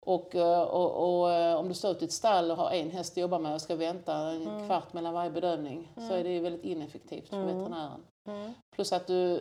Och, 0.01 0.35
eh, 0.35 0.61
och, 0.63 1.21
och 1.21 1.33
eh, 1.33 1.57
om 1.57 1.69
du 1.69 1.75
står 1.75 1.91
ute 1.91 2.05
i 2.05 2.07
ett 2.09 2.13
stall 2.13 2.51
och 2.51 2.57
har 2.57 2.71
en 2.71 2.91
häst 2.91 3.13
att 3.13 3.17
jobba 3.17 3.39
med 3.39 3.55
och 3.55 3.61
ska 3.61 3.77
vänta 3.77 4.17
en 4.17 4.47
Mm. 4.47 4.67
kvart 4.67 4.93
mellan 4.93 5.15
varje 5.15 5.31
bedövning 5.31 5.93
så 5.95 6.01
Mm. 6.01 6.15
är 6.19 6.25
det 6.25 6.41
väldigt 6.41 6.65
ineffektivt 6.65 7.29
för 7.29 7.37
Mm. 7.37 7.47
veterinären. 7.47 8.01
Mm. 8.29 8.53
Plus 8.77 8.93
att 8.93 9.07
du, 9.07 9.35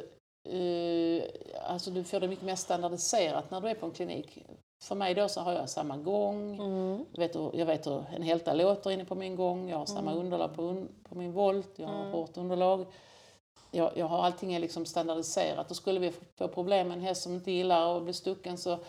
eh, 0.49 1.23
alltså 1.71 1.91
du 1.91 2.03
får 2.03 2.19
det 2.19 2.27
mycket 2.27 2.45
mer 2.45 2.55
standardiserat 2.55 3.51
när 3.51 3.61
du 3.61 3.69
är 3.69 3.75
på 3.75 3.85
en 3.85 3.91
klinik. 3.91 4.45
för 4.83 4.95
mig 4.95 5.13
då 5.13 5.27
så 5.29 5.41
har 5.41 5.53
jag 5.53 5.69
samma 5.69 5.97
gång. 5.97 6.55
Mm. 6.61 7.05
Jag 7.11 7.19
vet, 7.19 7.35
hur, 7.35 7.51
jag 7.53 7.65
vet 7.65 7.87
hur 7.87 8.03
en 8.15 8.21
hälta 8.21 8.53
låter 8.53 8.91
inne 8.91 9.05
på 9.05 9.15
min 9.15 9.35
gång. 9.35 9.69
Jag 9.69 9.77
har 9.77 9.85
samma 9.85 10.13
underlag 10.13 10.55
på, 10.55 10.61
un, 10.61 10.89
på 11.03 11.15
min 11.17 11.33
volt. 11.33 11.69
Jag 11.75 11.87
har 11.87 12.11
hårt 12.11 12.37
underlag. 12.37 12.85
Jag, 13.71 13.91
jag 13.95 14.05
har 14.05 14.23
allting 14.23 14.53
är 14.53 14.59
liksom 14.59 14.85
standardiserat. 14.85 15.71
Och 15.71 15.77
skulle 15.77 15.99
vi 15.99 16.13
få 16.35 16.47
problem 16.47 16.87
med 16.87 16.97
en 16.97 17.03
häst 17.03 17.21
som 17.21 17.33
inte 17.33 17.51
gillar 17.51 17.97
att 17.97 18.03
bli 18.03 18.13
stucken 18.13 18.57
så 18.57 18.79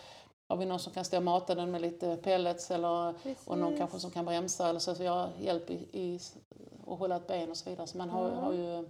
har 0.47 0.57
vi 0.57 0.65
någon 0.65 0.79
som 0.79 0.93
kan 0.93 1.05
stå 1.05 1.17
och 1.17 1.23
mata 1.23 1.55
den 1.55 1.71
med 1.71 1.81
lite 1.81 2.17
pellets 2.17 2.71
eller, 2.71 3.13
och 3.45 3.57
någon 3.57 3.77
kanske 3.77 3.99
som 3.99 4.11
kan 4.11 4.25
bromsa 4.25 4.69
eller 4.69 4.79
så. 4.79 4.95
Så 4.95 5.01
vi 5.01 5.07
har 5.07 5.29
hjälp 5.41 5.69
i, 5.69 5.73
i 5.91 6.19
att 6.87 6.99
hålla 6.99 7.15
ett 7.15 7.27
ben 7.27 7.49
och 7.49 7.57
så 7.57 7.69
vidare. 7.69 7.87
Så 7.87 7.97
man 7.97 8.09
har, 8.09 8.29
har 8.29 8.53
ju 8.53 8.85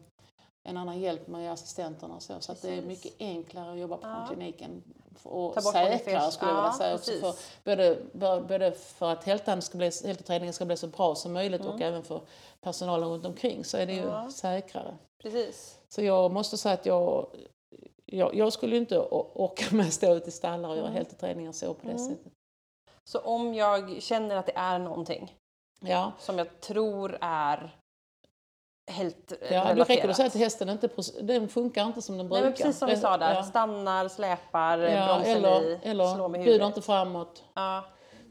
en 0.64 0.78
annan 0.78 1.00
hjälp 1.00 1.28
med 1.28 1.52
assistenterna 1.52 2.16
och 2.16 2.22
så. 2.24 2.40
Så 2.40 2.52
att 2.52 2.62
det 2.62 2.68
är 2.68 2.82
Precis. 2.82 2.88
mycket 2.88 3.14
enklare 3.22 3.72
att 3.72 3.80
jobba 3.80 3.98
på 3.98 4.08
Ja. 4.08 4.26
kliniken. 4.30 4.84
Och 5.24 5.64
säkrare 5.64 6.00
skulle 6.00 6.16
jag 6.16 6.32
vilja 6.56 6.70
Ja, 6.72 6.74
säga. 6.78 6.96
Också 6.96 7.12
för, 7.12 7.22
precis. 7.22 7.52
både, 8.14 8.42
både 8.48 8.72
för 8.72 9.12
att 9.12 9.24
hältan 9.24 9.62
ska 9.62 9.78
bli, 9.78 9.92
ska 10.54 10.66
bli 10.66 10.78
så 10.78 10.88
bra 10.88 11.16
som 11.16 11.34
möjligt 11.34 11.62
Mm. 11.62 11.74
och 11.74 11.82
även 11.82 12.04
för 12.04 12.22
personalen 12.62 13.10
runt 13.10 13.26
omkring 13.26 13.64
så 13.66 13.78
är 13.78 13.86
det 13.86 13.94
ju 13.94 14.02
Ja. 14.02 14.32
säkrare. 14.32 14.98
Precis. 15.22 15.80
Så 15.90 16.02
jag 16.02 16.32
måste 16.32 16.58
säga 16.58 16.74
att 16.74 16.86
jag, 16.86 17.28
jag, 18.06 18.36
jag 18.36 18.54
skulle 18.54 18.78
inte 18.78 19.00
orka 19.00 19.66
med 19.76 19.86
att 19.86 19.94
stå 19.94 20.14
ute 20.16 20.30
i 20.30 20.32
stallar 20.32 20.70
och 20.70 20.76
göra 20.76 20.86
Mm. 20.88 20.96
hälteträningar 20.98 21.52
så 21.52 21.74
på 21.74 21.86
det 21.86 21.92
Mm. 21.92 22.10
sättet. 22.10 22.34
Så 23.04 23.20
om 23.20 23.54
jag 23.54 24.02
känner 24.02 24.36
att 24.36 24.46
det 24.46 24.56
är 24.56 24.80
någonting 24.80 25.36
Ja, 25.82 26.12
som 26.20 26.38
jag 26.38 26.60
tror 26.62 27.18
är 27.22 27.79
helt 28.90 29.34
ja 29.52 29.74
då 29.74 29.84
räcker 29.84 30.04
det 30.04 30.10
att 30.10 30.16
säga 30.16 30.28
att 30.28 30.36
hästen 30.36 30.70
inte, 30.70 30.90
den 31.22 31.48
funkar 31.50 31.86
inte 31.86 32.02
som 32.02 32.18
den 32.18 32.28
Nej, 32.28 32.30
brukar. 32.42 32.44
men 32.46 32.54
precis 32.54 32.78
som 32.80 32.90
vi 32.90 32.96
sa 32.98 33.18
där, 33.18 33.34
Ja. 33.34 33.44
stannar, 33.44 34.08
släpar, 34.08 34.78
Ja, 34.78 35.06
bromsen 35.06 35.46
eller, 35.46 35.72
i, 35.72 36.16
slår 36.16 36.30
med 36.30 36.40
bjuder 36.42 36.52
huvudet. 36.52 36.68
inte 36.68 36.82
framåt, 36.82 37.44
Ja, 37.56 37.84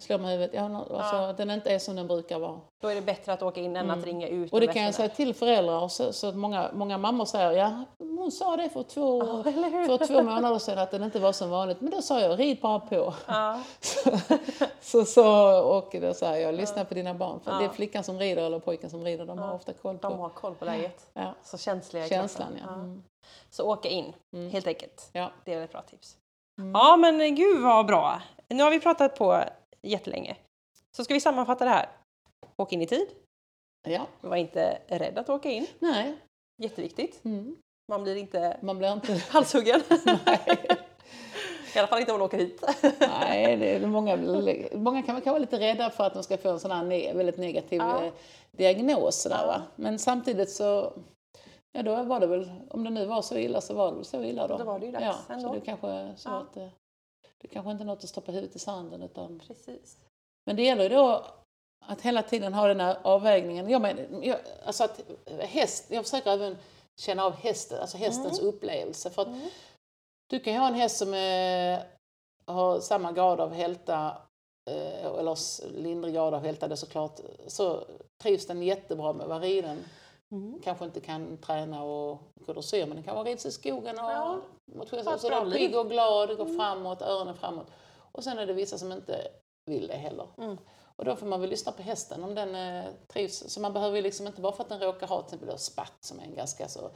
slår 0.02 0.18
med 0.18 0.30
huvudet. 0.30 0.50
Ja, 0.54 0.62
alltså, 0.64 1.16
Ja. 1.16 1.32
den 1.32 1.50
inte 1.50 1.70
är 1.70 1.78
som 1.78 1.96
den 1.96 2.06
brukar 2.06 2.38
vara. 2.38 2.60
då 2.82 2.88
är 2.88 2.94
det 2.94 3.00
bättre 3.00 3.32
att 3.32 3.42
åka 3.42 3.60
in 3.60 3.76
än 3.76 3.90
att 3.90 4.04
ringa 4.04 4.26
ut. 4.28 4.32
Mm. 4.32 4.48
Och 4.52 4.60
det 4.60 4.66
kan 4.66 4.82
jag 4.82 4.94
säga 4.94 5.08
till 5.08 5.34
föräldrar, 5.34 5.88
så, 5.88 6.12
så 6.12 6.26
att 6.28 6.34
många, 6.36 6.70
många 6.74 6.98
mammor 6.98 7.24
säger 7.24 7.52
ja, 7.52 7.84
hon 7.98 8.32
sa 8.32 8.56
det 8.56 8.68
för 8.68 8.82
två, 8.82 9.24
Ja, 9.24 9.42
hur? 9.50 9.98
för 9.98 10.06
två 10.06 10.22
månader 10.22 10.58
sedan 10.58 10.78
att 10.78 10.90
den 10.90 11.02
inte 11.02 11.18
var 11.20 11.32
som 11.32 11.50
vanligt. 11.50 11.80
Men 11.80 11.90
då 11.90 12.02
sa 12.02 12.20
jag, 12.20 12.38
rid 12.38 12.60
bara 12.60 12.80
på. 12.80 13.14
Ja, 13.26 13.60
Så, 14.80 15.04
så, 15.04 15.60
och 15.76 15.94
då 16.00 16.14
säger 16.14 16.46
jag, 16.46 16.54
lyssna 16.54 16.84
på 16.84 16.94
dina 16.94 17.14
barn. 17.14 17.40
För 17.40 17.50
Ja. 17.50 17.58
det 17.58 17.64
är 17.64 17.68
flickan 17.68 18.04
som 18.04 18.18
rider 18.18 18.42
eller 18.42 18.58
pojken 18.58 18.90
som 18.90 19.04
rider, 19.04 19.26
de 19.26 19.38
har 19.38 19.54
ofta 19.54 19.72
koll 19.72 19.98
på 19.98 20.08
de 20.08 20.18
har 20.18 20.28
koll 20.28 20.54
på 20.54 20.64
läget. 20.64 21.10
ja, 21.14 21.34
Så 21.42 21.58
känsliga 21.58 22.06
i 22.06 22.08
känslan. 22.08 22.48
Ja. 22.66 22.74
Mm. 22.74 23.02
Så 23.50 23.72
åka 23.72 23.88
in, 23.88 24.12
Mm. 24.36 24.50
helt 24.50 24.66
enkelt. 24.66 25.10
Ja. 25.12 25.30
Det 25.44 25.54
är 25.54 25.64
ett 25.64 25.72
bra 25.72 25.82
tips. 25.82 26.16
Mm. 26.58 26.72
Ja, 26.72 26.96
men 26.96 27.34
gud 27.34 27.60
vad 27.62 27.86
bra. 27.86 28.22
Nu 28.48 28.62
har 28.62 28.70
vi 28.70 28.80
pratat 28.80 29.16
på 29.18 29.42
jättelänge. 29.88 30.36
Så 30.96 31.04
ska 31.04 31.14
vi 31.14 31.20
sammanfatta 31.20 31.64
det 31.64 31.70
här. 31.70 31.88
Åk 32.56 32.72
in 32.72 32.82
i 32.82 32.86
tid. 32.86 33.08
ja, 33.88 34.06
Var 34.20 34.36
inte 34.36 34.78
rädd 34.86 35.18
att 35.18 35.28
åka 35.28 35.50
in. 35.50 35.66
nej, 35.78 36.16
Jätteviktigt. 36.62 37.24
mm. 37.24 37.56
Man 37.92 38.02
blir 38.02 38.16
inte 38.16 38.58
man 38.62 38.78
blir 38.78 38.92
inte... 38.92 39.12
halshuggen. 39.30 39.80
nej. 40.26 40.66
I 41.74 41.78
alla 41.78 41.88
fall 41.88 42.00
inte 42.00 42.12
om 42.12 42.18
man 42.18 42.26
åker 42.26 42.38
hit. 42.38 42.64
Nej, 43.00 43.56
det 43.56 43.74
är 43.74 43.86
många, 43.86 44.16
många 44.74 45.02
kan, 45.02 45.20
kan 45.20 45.30
vara 45.32 45.38
lite 45.40 45.58
rädda 45.60 45.90
för 45.90 46.04
att 46.04 46.14
de 46.14 46.22
ska 46.22 46.38
få 46.38 46.48
en 46.50 46.60
sån 46.60 46.70
här 46.70 46.84
ne, 46.84 47.12
väldigt 47.14 47.38
negativ 47.38 47.78
Ja. 47.78 48.04
eh, 48.04 48.12
diagnos. 48.52 49.22
Sådär, 49.22 49.38
Ja. 49.40 49.46
va? 49.46 49.62
Men 49.76 49.98
samtidigt 49.98 50.50
så, 50.50 50.92
ja 51.72 51.82
då 51.82 52.02
var 52.02 52.20
det 52.20 52.26
väl, 52.26 52.50
om 52.70 52.84
det 52.84 52.90
nu 52.90 53.06
var 53.06 53.22
så 53.22 53.36
illa 53.38 53.60
så 53.60 53.74
var 53.74 53.90
det 53.90 53.96
väl 53.96 54.04
så 54.04 54.22
illa 54.22 54.46
då. 54.46 54.56
Då 54.58 54.64
var 54.64 54.78
det 54.78 54.86
ju 54.86 54.92
dags 54.92 55.04
ja, 55.28 55.34
ändå. 55.34 55.48
Så 55.48 55.54
det 55.54 55.60
kanske 55.60 56.14
så 56.16 56.28
Ja. 56.28 56.36
att 56.38 56.72
det 57.40 57.48
kanske 57.48 57.70
inte 57.70 57.84
är 57.84 57.86
något 57.86 58.04
att 58.04 58.10
stoppa 58.10 58.32
huvudet 58.32 58.56
i 58.56 58.58
sanden. 58.58 59.02
Utan, 59.02 59.38
Precis. 59.46 59.96
men 60.46 60.56
det 60.56 60.62
gäller 60.62 60.82
ju 60.82 60.88
då 60.88 61.24
att 61.86 62.00
hela 62.00 62.22
tiden 62.22 62.54
ha 62.54 62.68
den 62.68 62.80
här 62.80 62.98
avvägningen. 63.02 63.70
Jag, 63.70 63.82
men, 63.82 64.22
jag, 64.22 64.38
alltså 64.64 64.84
att 64.84 65.00
häst, 65.40 65.86
jag 65.90 66.04
försöker 66.04 66.30
även 66.30 66.56
känna 67.00 67.24
av 67.24 67.32
hästen, 67.32 67.80
alltså 67.80 67.96
hästens 67.96 68.38
upplevelse. 68.40 69.10
För 69.10 69.22
att 69.22 69.28
Mm. 69.28 69.48
du 70.30 70.40
kan 70.40 70.52
ju 70.52 70.58
ha 70.58 70.68
en 70.68 70.74
häst 70.74 70.96
som 70.98 71.14
eh, 71.14 71.78
har 72.46 72.80
samma 72.80 73.12
grad 73.12 73.40
av 73.40 73.52
hälta, 73.52 74.22
eh, 74.70 75.04
eller 75.06 75.36
lindrig 75.82 76.14
grad 76.14 76.34
av 76.34 76.42
hälta, 76.44 76.68
det 76.68 76.74
är 76.74 76.76
såklart, 76.76 77.20
så 77.46 77.84
trivs 78.22 78.46
den 78.46 78.62
jättebra 78.62 79.12
med 79.12 79.22
att 79.22 79.28
vara 79.28 79.40
riden. 79.40 79.84
Mm. 80.30 80.60
Kanske 80.62 80.84
inte 80.84 81.00
kan 81.00 81.38
träna 81.38 81.82
och 81.82 82.18
dressyr, 82.46 82.86
men 82.86 82.94
den 82.96 83.04
kan 83.04 83.14
vara 83.14 83.24
rids 83.24 83.46
i 83.46 83.50
skogen 83.52 83.98
och 83.98 84.10
Ja, 84.10 84.40
Så 85.18 85.28
den 85.28 85.38
är. 85.38 85.42
Mm. 85.42 85.58
pigg 85.58 85.76
och 85.76 85.90
glad, 85.90 86.36
går 86.36 86.56
framåt, 86.56 87.02
öronen 87.02 87.34
framåt. 87.34 87.66
Och 88.12 88.24
sen 88.24 88.38
är 88.38 88.46
det 88.46 88.52
vissa 88.52 88.78
som 88.78 88.92
inte 88.92 89.28
vill 89.66 89.86
det 89.86 89.96
heller. 89.96 90.28
Mm. 90.38 90.56
Och 90.96 91.04
då 91.04 91.16
får 91.16 91.26
man 91.26 91.40
väl 91.40 91.50
lyssna 91.50 91.72
på 91.72 91.82
hästen 91.82 92.24
om 92.24 92.34
den 92.34 92.54
eh, 92.54 92.84
trivs. 93.08 93.50
Så 93.50 93.60
man 93.60 93.72
behöver 93.72 93.96
ju 93.96 94.02
liksom 94.02 94.26
inte 94.26 94.40
bara 94.40 94.52
för 94.52 94.62
att 94.62 94.68
den 94.68 94.80
råkar 94.80 95.06
ha 95.06 95.22
till 95.22 95.34
exempel 95.34 95.58
spatt 95.58 95.96
som 96.00 96.20
är 96.20 96.24
en 96.24 96.34
ganska 96.34 96.68
så 96.68 96.90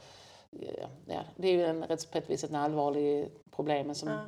eh, 0.59 0.87
Ja, 1.07 1.19
det 1.35 1.47
är 1.47 1.51
ju 1.51 1.65
en 1.65 1.83
rätt 1.83 2.11
på 2.11 2.17
ett 2.17 2.29
vis 2.29 2.43
ett 2.43 2.53
allvarlig 2.53 3.31
problem. 3.51 3.95
Som, 3.95 4.09
Ja. 4.09 4.19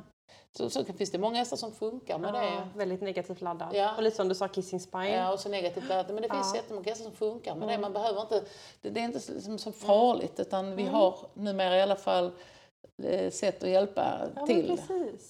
Så, 0.52 0.70
så 0.70 0.84
finns 0.84 1.10
det 1.10 1.18
många 1.18 1.38
hästar 1.38 1.56
som 1.56 1.72
funkar 1.72 2.18
med 2.18 2.34
Ja, 2.34 2.40
det. 2.40 2.78
väldigt 2.78 3.00
negativt 3.02 3.40
laddad. 3.40 3.68
Ja. 3.74 3.96
Och 3.96 4.02
lite 4.02 4.16
som 4.16 4.28
du 4.28 4.34
sa, 4.34 4.48
kissing 4.48 4.80
spine. 4.80 5.08
Ja, 5.10 5.32
och 5.32 5.40
så 5.40 5.48
negativt 5.48 5.88
laddat. 5.88 6.06
Men 6.14 6.22
det 6.22 6.28
finns 6.30 6.50
Ja. 6.54 6.56
jättemånga 6.56 6.84
hästar 6.88 7.04
som 7.04 7.12
funkar 7.12 7.54
med 7.54 7.68
det. 7.68 7.74
Mm. 7.74 7.80
Man 7.80 7.92
behöver 7.92 8.20
inte, 8.20 8.44
det, 8.80 8.90
det 8.90 9.00
är 9.00 9.04
inte 9.04 9.20
så, 9.20 9.58
så 9.58 9.72
farligt 9.72 10.40
utan 10.40 10.76
vi 10.76 10.82
har 10.82 11.18
numera 11.34 11.76
i 11.76 11.82
alla 11.82 11.96
fall 11.96 12.30
eh, 13.02 13.30
sätt 13.30 13.62
att 13.62 13.70
hjälpa 13.70 14.28
Ja, 14.36 14.46
till. 14.46 14.76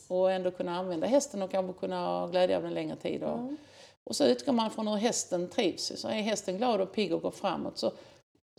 Och 0.08 0.30
ändå 0.32 0.50
kunna 0.50 0.76
använda 0.78 1.06
hästen 1.06 1.42
och 1.42 1.50
kanske 1.50 1.80
kunna 1.80 2.06
ha 2.06 2.26
glädje 2.26 2.56
av 2.56 2.62
den 2.62 2.74
längre 2.74 2.96
tid. 2.96 3.22
Och, 3.22 3.38
Mm. 3.38 3.56
och 4.04 4.16
så 4.16 4.24
utgår 4.24 4.52
man 4.52 4.70
från 4.70 4.88
hur 4.88 4.96
hästen 4.96 5.48
trivs. 5.48 5.92
Så 6.00 6.08
är 6.08 6.12
hästen 6.12 6.56
glad 6.56 6.80
och 6.80 6.92
pigg 6.92 7.14
och 7.14 7.22
går 7.22 7.30
framåt 7.30 7.78
så, 7.78 7.92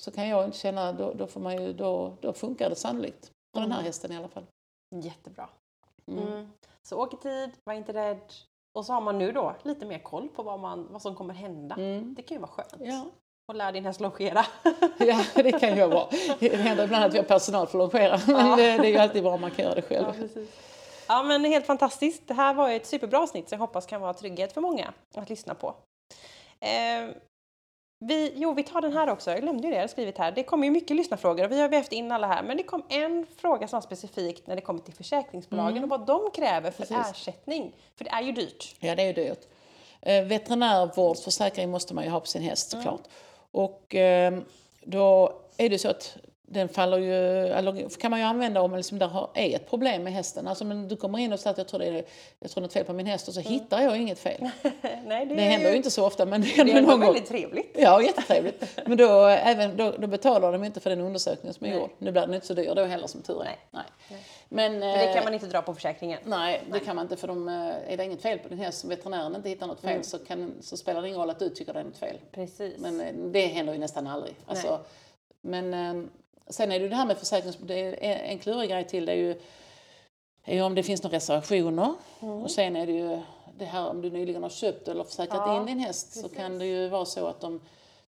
så 0.02 0.12
kan 0.12 0.28
jag 0.28 0.46
inte 0.46 0.58
känna, 0.58 0.94
då, 0.94 1.14
då, 1.14 1.28
får 1.28 1.40
man 1.40 1.64
ju, 1.64 1.74
då, 1.74 2.18
då 2.22 2.34
funkar 2.34 2.70
det 2.70 2.76
sannolikt. 2.76 3.32
För 3.54 3.62
den 3.62 3.72
här 3.72 3.80
Mm. 3.80 3.86
hästen 3.86 4.12
i 4.12 4.18
alla 4.18 4.28
fall. 4.28 4.44
Jättebra. 5.04 5.50
Mm. 6.12 6.28
Mm. 6.28 6.48
Så 6.84 7.02
åk 7.04 7.14
i 7.14 7.18
tid, 7.18 7.52
var 7.64 7.74
inte 7.74 7.94
rädd. 7.94 8.34
Och 8.78 8.86
så 8.86 8.94
har 8.94 9.02
man 9.02 9.18
nu 9.18 9.32
då 9.32 9.56
lite 9.64 9.86
mer 9.86 10.00
koll 10.00 10.30
på 10.30 10.44
vad, 10.44 10.60
man, 10.60 10.88
vad 10.92 11.02
som 11.02 11.16
kommer 11.16 11.34
hända. 11.34 11.76
Mm. 11.76 12.14
Det 12.14 12.22
kan 12.22 12.36
ju 12.36 12.42
vara 12.42 12.52
skönt. 12.52 12.76
Ja. 12.80 13.06
Och 13.48 13.56
lär 13.56 13.72
din 13.72 13.86
häst 13.86 14.00
longera. 14.00 14.46
ja, 14.98 15.24
det 15.36 15.52
kan 15.60 15.76
ju 15.78 15.88
vara. 15.88 16.08
Det 16.40 16.56
händer 16.56 16.84
ibland 16.84 17.06
att 17.06 17.14
vi 17.14 17.18
har 17.18 17.26
personal 17.26 17.68
för 17.68 17.80
att 17.80 17.94
longera, 17.94 18.20
men 18.28 18.48
Ja. 18.50 18.56
det, 18.56 18.78
det 18.78 18.88
är 18.88 18.92
ju 18.92 18.98
alltid 18.98 19.24
bra 19.24 19.34
om 19.34 19.42
man 19.42 19.52
kan 19.52 19.66
göra 19.66 19.76
det 19.76 19.82
själv. 19.82 20.30
Ja. 20.36 20.42
Ja, 21.08 21.24
men 21.24 21.46
helt 21.46 21.66
fantastiskt. 21.66 22.28
Det 22.28 22.34
här 22.34 22.54
var 22.54 22.70
ju 22.70 22.76
ett 22.76 22.86
superbra 22.86 23.20
avsnitt 23.20 23.50
som 23.50 23.56
jag 23.56 23.60
hoppas 23.68 23.86
kan 23.86 24.02
vara 24.02 24.14
trygghet 24.14 24.54
för 24.54 24.62
många 24.62 24.94
att 25.16 25.30
lyssna 25.30 25.54
på. 25.54 25.76
Eh, 26.60 27.10
vi, 28.00 28.34
jo, 28.36 28.54
vi 28.54 28.64
tar 28.64 28.82
den 28.82 28.94
här 28.94 29.10
också. 29.10 29.32
Jag 29.32 29.42
glömde 29.42 29.68
ju 29.68 29.74
det, 29.74 29.80
jag 29.80 29.90
skrivit 29.90 30.18
här. 30.18 30.32
Det 30.32 30.44
kommer 30.44 30.66
ju 30.66 30.72
mycket 30.72 30.98
lyssnarfrågor 30.98 31.46
och 31.46 31.52
vi 31.52 31.62
har 31.62 31.70
vävt 31.70 31.92
in 31.92 32.12
alla 32.12 32.28
här. 32.28 32.44
Men 32.44 32.58
det 32.58 32.64
kom 32.64 32.84
en 32.90 33.26
fråga 33.38 33.68
som 33.68 33.78
var 33.78 33.82
specifikt 33.82 34.48
när 34.48 34.56
det 34.56 34.62
kommer 34.62 34.80
till 34.80 34.94
försäkringsbolagen 34.94 35.84
och 35.84 35.90
vad 35.90 36.06
de 36.06 36.32
kräver 36.36 36.72
för 36.72 36.86
Precis. 36.86 37.12
ersättning. 37.12 37.76
För 37.96 38.04
det 38.04 38.10
är 38.10 38.22
ju 38.22 38.32
dyrt. 38.32 38.76
Ja, 38.80 38.96
det 38.96 39.02
är 39.02 39.08
ju 39.08 39.14
dyrt. 39.14 39.48
Eh, 40.02 40.24
veterinärvårdsförsäkring 40.24 41.70
måste 41.70 41.94
man 41.94 42.04
ju 42.04 42.10
ha 42.10 42.20
på 42.20 42.26
sin 42.26 42.42
häst 42.42 42.70
såklart. 42.70 43.02
Och 43.52 43.96
eh, 43.96 44.40
då 44.84 45.42
är 45.58 45.70
det 45.70 45.80
så 45.80 45.90
att 45.90 46.18
den 46.50 46.70
faller 46.70 46.98
ju, 46.98 47.14
eller 47.48 48.00
kan 48.00 48.12
man 48.12 48.20
ju 48.20 48.26
använda 48.26 48.62
om 48.62 48.72
man 48.72 48.80
liksom 48.80 49.00
där 49.00 49.08
har, 49.08 49.30
är 49.34 49.56
ett 49.56 49.70
problem 49.70 50.04
med 50.04 50.14
hästen. 50.14 50.48
Alltså 50.48 50.66
men 50.66 50.88
du 50.88 50.96
kommer 50.96 51.20
in 51.20 51.34
och 51.34 51.40
säger 51.40 51.52
att 51.52 51.58
jag 51.58 51.68
tror 51.68 51.80
det 51.80 51.86
är, 51.86 52.06
jag 52.40 52.52
tror 52.52 52.62
något 52.62 52.74
fel 52.74 52.86
på 52.86 52.94
min 52.94 53.06
häst 53.06 53.28
och 53.28 53.34
så 53.34 53.40
hittar 53.40 53.82
jag 53.82 53.98
inget 53.98 54.20
fel. 54.20 54.42
Nej, 55.06 55.26
det, 55.26 55.36
Det 55.36 55.42
är 55.42 55.50
händer 55.50 55.70
ju 55.72 55.78
inte 55.78 55.92
så 55.92 56.06
ofta 56.06 56.26
men 56.26 56.42
det 56.42 56.48
det 56.48 56.54
händer 56.54 56.74
är 56.74 56.78
ändå 56.78 56.90
någon 56.90 57.00
gång. 57.00 57.08
väldigt 57.14 57.30
trevligt. 57.30 57.76
Ja, 57.80 58.02
jättetrevligt. 58.02 58.80
Men 58.86 58.98
då, 58.98 59.22
även, 59.26 59.78
då, 59.78 59.92
då 59.98 60.08
betalar 60.08 60.52
de 60.52 60.64
inte 60.64 60.80
för 60.80 60.90
den 60.90 61.02
undersökningen 61.02 61.54
som 61.54 61.66
är 61.66 61.70
Nej. 61.72 61.80
gjord. 61.80 61.90
Nu 61.98 62.12
blir 62.12 62.22
den 62.22 62.34
inte 62.34 62.48
så 62.48 62.54
dyr 62.54 62.76
då 62.76 62.84
heller 62.86 63.08
som 63.08 63.22
tur 63.22 63.42
är. 63.42 63.46
Nej. 63.72 63.84
Nej. 64.10 64.20
Men, 64.50 64.72
För 64.82 64.88
det 64.88 65.08
eh, 65.10 65.14
kan 65.16 65.24
man 65.24 65.34
inte 65.34 65.46
dra 65.46 65.62
på 65.62 65.74
försäkringen. 65.74 66.20
Nej, 66.24 66.62
det 66.72 66.80
kan 66.80 66.96
man 66.96 67.06
inte 67.06 67.18
för 67.18 67.28
de, 67.28 67.48
eh, 67.50 67.94
är 67.94 67.98
det 67.98 68.04
inget 68.04 68.22
fel 68.22 68.40
på 68.40 68.50
din 68.50 68.60
häst, 68.60 68.80
som 68.80 68.90
veterinären 68.90 69.36
inte 69.36 69.50
hittar 69.50 69.68
något 69.68 69.82
fel 69.82 69.90
Mm. 69.92 70.04
så, 70.04 70.18
kan, 70.20 70.54
så 70.62 70.78
spelar 70.78 71.02
det 71.02 71.08
ingen 71.08 71.20
roll 71.20 71.30
att 71.30 71.40
du 71.40 71.50
tycker 71.50 71.74
det 71.74 71.80
är 71.80 71.84
något 71.84 71.98
fel. 71.98 72.18
Precis. 72.32 72.74
Men 72.78 73.02
eh, 73.02 73.14
det 73.14 73.46
händer 73.48 73.74
ju 73.74 73.80
nästan 73.80 74.08
aldrig. 74.08 74.36
Alltså, 74.46 74.80
men 75.42 75.74
eh, 75.74 76.04
sen 76.50 76.72
är 76.72 76.80
det 76.80 76.90
det 76.90 76.96
här 76.96 77.06
med 77.06 77.18
försäkrings... 77.18 77.58
En 77.70 78.40
klurig 78.40 78.70
grej 78.70 78.88
till 78.88 79.06
det 79.06 79.12
är 79.12 79.16
ju, 79.16 79.40
är 80.44 80.56
ju 80.56 80.62
om 80.62 80.76
det 80.76 80.84
finns 80.84 81.04
några 81.04 81.16
reservationer. 81.16 81.94
Mm. 82.20 82.44
Och 82.44 82.52
sen 82.52 82.76
är 82.76 82.86
det 82.86 82.92
ju 82.94 83.20
det 83.58 83.66
här 83.66 83.90
om 83.90 84.02
du 84.02 84.10
nyligen 84.10 84.44
har 84.44 84.50
köpt 84.50 84.88
eller 84.88 85.04
försäkrat 85.04 85.42
Ja, 85.46 85.60
in 85.60 85.66
din 85.66 85.80
häst 85.80 86.14
så 86.14 86.22
precis. 86.22 86.38
kan 86.38 86.60
det 86.60 86.66
ju 86.66 86.90
vara 86.90 87.06
så 87.06 87.28
att 87.28 87.40
de 87.42 87.62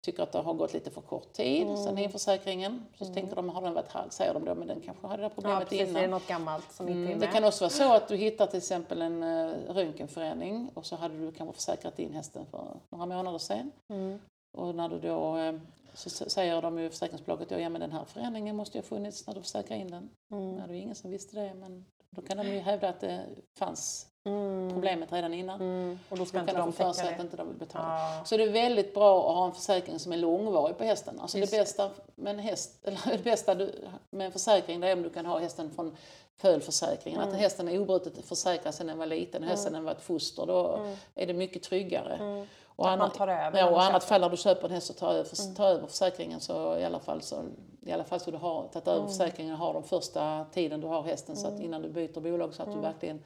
tycker 0.00 0.22
att 0.22 0.32
det 0.32 0.38
har 0.38 0.54
gått 0.54 0.72
lite 0.72 0.90
för 0.90 1.00
kort 1.00 1.32
tid 1.32 1.62
Mm. 1.62 1.76
sen 1.76 1.98
införsäkringen. 1.98 2.86
Så 2.98 3.04
tänker 3.14 3.36
de, 3.36 3.48
har 3.48 3.62
den 3.62 3.74
varit 3.74 3.88
halv, 3.92 4.10
säger 4.10 4.34
de 4.34 4.44
då, 4.44 4.54
men 4.54 4.68
den 4.68 4.80
kanske 4.80 5.06
hade 5.06 5.22
det 5.22 5.22
här 5.22 5.30
ja, 5.30 5.34
problemet 5.34 5.68
precis. 5.68 5.88
innan. 5.88 5.96
Är 5.96 6.02
det 6.02 6.08
något 6.08 6.26
gammalt 6.26 6.72
som 6.72 6.88
inte 6.88 6.98
är 6.98 7.02
Mm, 7.06 7.18
med? 7.18 7.28
det 7.28 7.32
kan 7.32 7.44
också 7.44 7.64
vara 7.64 7.70
så 7.70 7.92
att 7.92 8.08
du 8.08 8.16
hittar 8.16 8.46
till 8.46 8.58
exempel 8.58 9.02
en 9.02 9.22
uh, 9.22 9.54
röntgenförändring 9.68 10.70
och 10.74 10.86
så 10.86 10.96
hade 10.96 11.18
du 11.18 11.32
kanske 11.32 11.54
försäkrat 11.54 11.98
in 11.98 12.14
hästen 12.14 12.46
för 12.50 12.64
några 12.90 13.06
månader 13.06 13.38
sedan. 13.38 13.72
Mm. 13.88 14.18
Och 14.58 14.74
när 14.74 14.88
du 14.88 14.98
då, 15.00 15.36
eh, 15.36 15.54
så 15.96 16.10
säger 16.10 16.62
de 16.62 16.78
ju 16.78 16.90
försäkringsbolaget, 16.90 17.50
ja 17.50 17.68
men 17.68 17.80
den 17.80 17.92
här 17.92 18.04
förändringen 18.04 18.56
måste 18.56 18.78
ju 18.78 18.82
ha 18.82 18.88
funnits 18.88 19.26
när 19.26 19.34
du 19.34 19.42
försäkrade 19.42 19.80
in 19.80 19.90
den. 19.90 20.10
Mm. 20.32 20.56
Ja, 20.56 20.62
det 20.62 20.68
var 20.68 20.74
ingen 20.74 20.94
som 20.94 21.10
visste 21.10 21.36
det 21.36 21.54
men 21.54 21.86
Då 22.10 22.22
kan 22.22 22.36
de 22.36 22.46
ju 22.46 22.58
hävda 22.58 22.88
att 22.88 23.00
det 23.00 23.24
fanns 23.58 24.06
Mm. 24.26 24.70
problemet 24.72 25.12
redan 25.12 25.34
innan. 25.34 25.60
Mm. 25.60 25.98
Och 26.08 26.18
då 26.18 26.24
ska 26.24 26.36
Då 26.36 26.40
inte 26.40 26.52
kan 26.52 26.60
de 26.60 26.72
få 26.72 26.84
för 26.84 26.92
sig 26.92 27.14
att 27.14 27.20
inte 27.20 27.36
de 27.36 27.48
vill 27.48 27.56
betala. 27.56 27.84
Ja. 27.84 28.24
Så 28.24 28.36
det 28.36 28.42
är 28.42 28.48
väldigt 28.50 28.94
bra 28.94 29.30
att 29.30 29.36
ha 29.36 29.46
en 29.46 29.52
försäkring 29.52 29.98
som 29.98 30.12
är 30.12 30.16
långvarig 30.16 30.78
på 30.78 30.84
hästen. 30.84 31.20
Alltså 31.20 31.38
Just 31.38 31.52
det 31.52 31.58
bästa 31.58 31.90
med 32.14 32.34
en 32.34 32.38
häst, 32.38 32.78
eller 32.84 33.00
det 33.12 33.24
bästa 33.24 33.54
du, 33.54 33.74
med 34.10 34.26
en 34.26 34.32
försäkring 34.32 34.80
det 34.80 34.88
är 34.88 34.92
om 34.92 35.02
du 35.02 35.10
kan 35.10 35.26
ha 35.26 35.38
hästen 35.38 35.70
från 35.70 35.96
fölförsäkringen. 36.36 37.20
Mm. 37.20 37.34
Att 37.34 37.40
hästen 37.40 37.68
är 37.68 37.78
obrutet 37.78 38.24
försäkrad 38.24 38.74
sedan 38.74 38.86
den 38.86 38.98
var 38.98 39.06
liten 39.06 39.42
och 39.42 39.48
hästen 39.48 39.84
var 39.84 39.92
ett 39.92 40.02
foster. 40.02 40.46
Då 40.46 40.86
är 41.14 41.26
det 41.26 41.34
mycket 41.34 41.62
tryggare. 41.62 42.46
Mm. 42.78 42.86
Och 42.86 42.90
annat, 42.90 43.14
tar 43.14 43.28
över 43.28 43.58
ja, 43.58 43.70
och 43.70 43.82
annat 43.82 44.04
fall 44.04 44.20
när 44.20 44.28
du 44.30 44.36
köper 44.36 44.64
en 44.68 44.74
häst 44.74 44.90
och 44.90 44.96
tar 44.96 45.12
över, 45.12 45.40
Mm. 45.42 45.54
tar 45.54 45.66
över 45.68 45.86
försäkringen 45.86 46.40
så 46.40 46.76
i 46.78 46.84
alla 46.84 47.00
fall 47.00 47.22
så, 47.22 47.42
i 47.82 47.92
alla 47.92 48.04
fall 48.04 48.20
så 48.20 48.30
du 48.30 48.36
har 48.36 48.62
tagit 48.68 48.86
Mm. 48.88 48.98
över 48.98 49.08
försäkringen 49.08 49.52
och 49.52 49.58
har 49.58 49.74
de 49.74 49.82
första 49.82 50.44
tiden 50.52 50.80
du 50.80 50.86
har 50.86 51.02
hästen 51.02 51.36
så 51.36 51.48
att 51.48 51.60
innan 51.60 51.82
du 51.82 51.88
byter 51.88 52.20
bolag 52.20 52.54
så 52.54 52.62
att 52.62 52.72
du 52.72 52.78
verkligen 52.80 53.16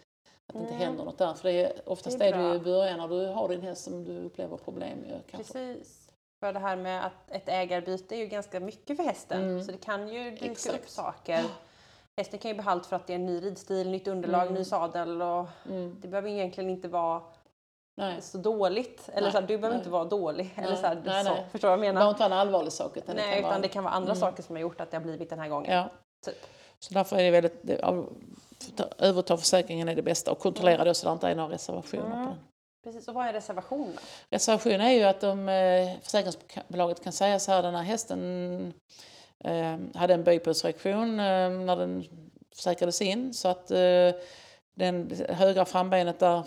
att 0.47 0.55
det 0.55 0.59
inte 0.59 0.75
Mm. 0.75 0.87
händer 0.87 1.05
något 1.05 1.19
där. 1.19 1.35
För 1.35 1.49
det 1.49 1.65
är, 1.65 1.73
oftast 1.89 2.19
Det 2.19 2.25
är 2.29 2.33
är 2.35 2.49
det 2.51 2.55
i 2.57 2.59
början 2.61 2.99
när 2.99 3.09
du 3.09 3.27
har 3.27 3.49
din 3.49 3.63
häst 3.63 3.85
som 3.85 4.05
du 4.05 4.19
upplever 4.25 4.57
problem. 4.57 4.99
Kanske. 5.31 5.53
Precis. 5.53 6.11
För 6.41 6.53
det 6.53 6.59
här 6.59 6.77
med 6.77 7.07
att 7.07 7.31
ett 7.31 7.49
ägarbyte 7.49 8.15
är 8.15 8.19
ju 8.19 8.27
ganska 8.27 8.61
mycket 8.61 8.97
för 8.97 9.05
hästen. 9.05 9.43
Mm. 9.43 9.65
Så 9.65 9.73
det 9.73 9.79
kan 9.85 10.09
ju 10.09 10.31
dyka 10.31 10.45
Exakt. 10.51 10.75
upp 10.75 10.89
saker. 10.89 11.45
Hästen 12.17 12.39
kan 12.39 12.49
ju 12.51 12.55
bli 12.55 12.63
halt 12.65 12.87
för 12.87 12.97
att 12.97 13.07
det 13.07 13.13
är 13.13 13.15
en 13.15 13.27
ny 13.27 13.41
ridstil, 13.41 13.91
nytt 13.91 14.09
underlag, 14.09 14.43
Mm. 14.43 14.55
ny 14.55 14.65
sadel 14.65 15.23
och 15.23 15.47
Mm. 15.69 15.97
det 16.01 16.09
behöver 16.09 16.29
egentligen 16.31 16.71
inte 16.71 16.89
vara 16.89 17.23
Nej. 17.97 18.22
så 18.22 18.38
dåligt. 18.38 19.09
Eller 19.12 19.22
Nej, 19.22 19.32
så 19.32 19.38
här, 19.41 19.47
du 19.47 19.59
behöver 19.59 19.68
nej. 19.68 19.78
inte 19.78 19.91
vara 19.91 20.05
dålig. 20.05 20.55
Eller 20.57 20.76
så 20.76 20.86
här, 20.86 21.03
nej, 21.05 21.24
så. 21.24 21.30
nej. 21.30 21.47
Förstår 21.53 21.68
du 21.68 21.76
vad 21.76 21.78
jag 21.78 21.78
Det 21.78 21.93
menar? 21.93 22.01
behöver 22.01 22.11
inte 22.11 22.22
vara 22.22 22.32
en 22.34 22.38
allvarlig 22.41 22.72
sak. 22.72 22.97
Utan 22.97 23.16
Nej, 23.16 23.24
det 23.26 23.30
kan 23.30 23.38
utan 23.38 23.51
vara, 23.51 23.61
det 23.62 23.68
kan 23.68 23.84
vara 23.84 23.95
andra 23.95 24.11
Mm. 24.12 24.20
saker 24.20 24.43
som 24.43 24.57
har 24.57 24.61
gjort 24.61 24.80
att 24.80 24.91
det 24.91 24.97
har 24.97 25.05
blivit 25.05 25.30
den 25.30 25.38
här 25.38 25.49
gången. 25.49 25.72
Ja. 25.74 25.91
Typ. 26.26 26.47
Så 26.78 26.95
därför 26.95 27.16
är 27.16 27.22
det 27.22 27.30
väldigt... 27.30 27.62
Det, 27.62 28.88
överta 28.99 29.36
försäkringen 29.36 29.88
är 29.88 29.95
det 29.95 30.03
bästa 30.03 30.30
och 30.32 30.38
kontrollera 30.38 30.84
då 30.84 30.95
så 30.95 31.07
det 31.07 31.12
inte 31.12 31.28
är 31.28 31.34
några 31.34 31.55
reservationer 31.55 32.07
Mm. 32.07 32.24
på 32.24 32.30
den. 32.30 32.38
Precis, 32.84 33.09
och 33.09 33.14
vad 33.14 33.26
är 33.26 33.32
reservation 33.32 33.93
då? 33.97 34.01
Reservation 34.30 34.80
är 34.80 34.91
ju 34.93 35.03
att 35.03 35.22
om 35.22 35.49
eh, 35.49 35.88
försäkringsbolaget 36.03 37.05
kan 37.05 37.12
säga 37.12 37.38
så 37.38 37.53
här, 37.53 37.62
den 37.62 37.74
här 37.74 37.82
hästen 37.82 38.74
eh, 39.45 39.76
hade 39.95 40.14
en 40.14 40.24
böjpulsreaktion 40.24 41.20
eh, 41.20 41.51
när 41.51 41.76
den 41.76 42.05
försäkrades 42.57 43.03
in 43.03 43.34
så 43.34 43.49
att 43.49 43.70
eh, 43.70 44.11
den 44.74 45.11
högra 45.28 45.64
frambenet 45.64 46.18
där, 46.18 46.43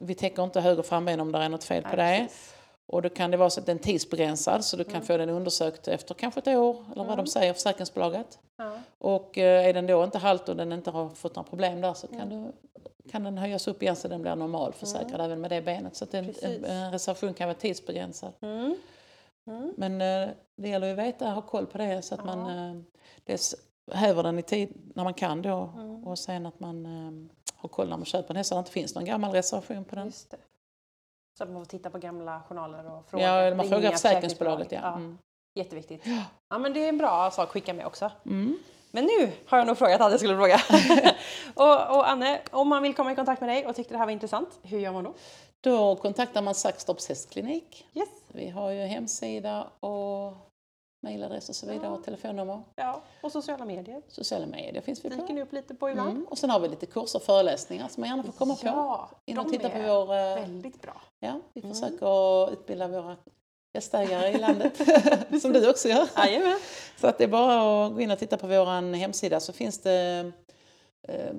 vi 0.00 0.14
täcker 0.14 0.44
inte 0.44 0.60
höger 0.60 0.82
framben 0.82 1.20
om 1.20 1.32
det 1.32 1.38
är 1.38 1.48
något 1.48 1.64
fel 1.64 1.82
på 1.82 1.96
Nej, 1.96 2.18
det. 2.20 2.24
precis. 2.24 2.54
Och 2.86 3.02
då 3.02 3.08
kan 3.08 3.30
det 3.30 3.36
vara 3.36 3.50
så 3.50 3.60
att 3.60 3.66
den 3.66 3.78
är 3.78 3.82
tidsbegränsad 3.82 4.64
så 4.64 4.76
du 4.76 4.84
kan 4.84 5.02
få 5.02 5.16
den 5.16 5.28
undersökt 5.30 5.88
efter 5.88 6.14
kanske 6.14 6.40
ett 6.40 6.46
år 6.48 6.76
eller 6.92 7.04
vad 7.04 7.06
Mm. 7.12 7.16
de 7.16 7.26
säger, 7.26 7.52
försäkringsbolaget. 7.52 8.38
Ja. 8.56 8.78
Och 8.98 9.38
eh, 9.38 9.66
är 9.68 9.72
den 9.72 9.86
då 9.86 10.04
inte 10.04 10.18
halt 10.18 10.48
och 10.48 10.56
den 10.56 10.72
inte 10.72 10.90
har 10.90 11.08
fått 11.10 11.36
några 11.36 11.48
problem 11.48 11.80
där 11.80 11.94
så 11.94 12.06
kan, 12.06 12.20
Mm. 12.20 12.42
du, 12.44 12.52
kan 13.10 13.24
den 13.24 13.38
höjas 13.38 13.68
upp 13.68 13.82
igen 13.82 13.96
så 13.96 14.08
den 14.08 14.22
blir 14.22 14.36
normalförsäkrad 14.36 15.20
även 15.20 15.40
med 15.40 15.50
det 15.50 15.62
benet. 15.62 15.96
Så 15.96 16.04
att 16.04 16.14
en, 16.14 16.34
en, 16.42 16.64
en 16.64 16.92
reservation 16.92 17.34
kan 17.34 17.48
vara 17.48 17.58
tidsbegränsad. 17.58 18.32
Mm. 18.40 18.76
Mm. 19.46 19.72
Men 19.76 20.00
eh, 20.00 20.34
det 20.56 20.68
gäller 20.68 20.86
ju 20.86 20.92
att 20.92 20.98
veta, 20.98 21.30
ha 21.30 21.42
koll 21.42 21.66
på 21.66 21.78
det 21.78 22.02
så 22.02 22.14
att 22.14 22.24
man 22.24 22.38
Ja. 22.56 22.70
eh, 22.70 22.80
dels 23.24 23.54
häver 23.92 24.22
den 24.22 24.38
i 24.38 24.42
tid 24.42 24.68
när 24.94 25.04
man 25.04 25.14
kan 25.14 25.42
då 25.42 25.72
Mm. 25.76 26.06
och 26.06 26.18
sen 26.18 26.46
att 26.46 26.60
man 26.60 26.86
eh, 27.64 27.70
har 27.70 27.76
koll 27.76 27.88
när 27.88 27.96
man 27.96 28.06
köper 28.06 28.30
en 28.30 28.36
häst 28.36 28.48
så 28.48 28.54
att 28.54 28.58
det 28.58 28.60
inte 28.60 28.72
finns 28.72 28.94
någon 28.94 29.04
gammal 29.04 29.32
reservation 29.32 29.84
på 29.84 29.94
den. 29.94 30.06
Just 30.06 30.30
det. 30.30 30.36
Så 31.38 31.46
man 31.46 31.64
får 31.64 31.70
titta 31.70 31.90
på 31.90 31.98
gamla 31.98 32.42
journaler 32.48 32.86
och 32.86 33.08
fråga. 33.10 33.24
Ja, 33.24 33.40
eller 33.40 33.56
man 33.56 33.68
frågar 33.68 33.90
försäkringsbolaget. 33.90 34.72
Ja. 34.72 34.80
Ja, 34.82 34.94
Mm. 34.94 35.18
Jätteviktigt. 35.56 36.06
Ja, 36.50 36.58
men 36.58 36.72
det 36.72 36.84
är 36.84 36.88
en 36.88 36.98
bra 36.98 37.30
sak 37.30 37.44
att 37.44 37.50
skicka 37.50 37.74
med 37.74 37.86
också. 37.86 38.10
Mm. 38.26 38.58
Men 38.90 39.04
nu 39.04 39.32
har 39.46 39.58
jag 39.58 39.66
nog 39.66 39.78
frågat 39.78 40.00
allt 40.00 40.10
jag 40.12 40.20
skulle 40.20 40.36
fråga. 40.36 40.60
och, 41.54 41.96
och 41.96 42.08
Anne, 42.08 42.40
om 42.50 42.68
man 42.68 42.82
vill 42.82 42.94
komma 42.94 43.12
i 43.12 43.14
kontakt 43.14 43.40
med 43.40 43.50
dig 43.50 43.66
och 43.66 43.76
tyckte 43.76 43.94
det 43.94 43.98
här 43.98 44.04
var 44.04 44.12
intressant, 44.12 44.58
hur 44.62 44.78
gör 44.78 44.92
man 44.92 45.04
då? 45.04 45.14
Då 45.60 45.96
kontaktar 45.96 46.42
man 46.42 46.54
Saxtorps 46.54 47.08
hästklinik. 47.08 47.86
Yes. 47.94 48.08
Vi 48.28 48.48
har 48.48 48.70
ju 48.70 48.80
hemsida 48.80 49.66
och 49.80 50.32
mejladress 51.04 51.48
och 51.48 51.56
så 51.56 51.66
vidare 51.66 51.90
och 51.90 52.04
telefonnummer. 52.04 52.62
Ja, 52.76 53.02
och 53.22 53.32
sociala 53.32 53.64
medier. 53.64 54.02
Sociala 54.08 54.46
medier 54.46 54.82
finns 54.82 55.04
vi 55.04 55.08
Dyker 55.08 55.26
på. 55.26 55.32
ni 55.32 55.42
upp 55.42 55.52
lite 55.52 55.74
på 55.74 55.90
ibland. 55.90 56.10
Mm. 56.10 56.24
Och 56.24 56.38
sen 56.38 56.50
har 56.50 56.60
vi 56.60 56.68
lite 56.68 56.86
kurser 56.86 57.18
och 57.18 57.22
föreläsningar 57.22 57.88
som 57.88 58.00
man 58.00 58.10
gärna 58.10 58.22
får 58.22 58.32
komma 58.32 58.54
på. 58.54 58.66
Ja, 58.66 59.10
In 59.24 59.38
och 59.38 59.48
titta 59.48 59.68
på 59.70 59.78
vår... 59.78 60.14
eh, 60.16 60.34
väldigt 60.34 60.82
bra. 60.82 61.00
Ja, 61.20 61.40
vi 61.52 61.60
Mm. 61.60 61.74
försöker 61.74 62.52
utbilda 62.52 62.88
våra 62.88 63.16
hästägare 63.74 64.28
i 64.28 64.38
landet. 64.38 64.72
som 65.42 65.52
du 65.52 65.70
också 65.70 65.88
gör. 65.88 66.08
Jajamän. 66.16 66.58
Så 67.00 67.06
att 67.06 67.18
det 67.18 67.24
är 67.24 67.28
bara 67.28 67.86
att 67.86 67.92
gå 67.92 68.00
in 68.00 68.10
och 68.10 68.18
titta 68.18 68.36
på 68.36 68.46
vår 68.46 68.94
hemsida 68.96 69.40
så 69.40 69.52
finns 69.52 69.78
det 69.78 70.32
eh, 71.08 71.32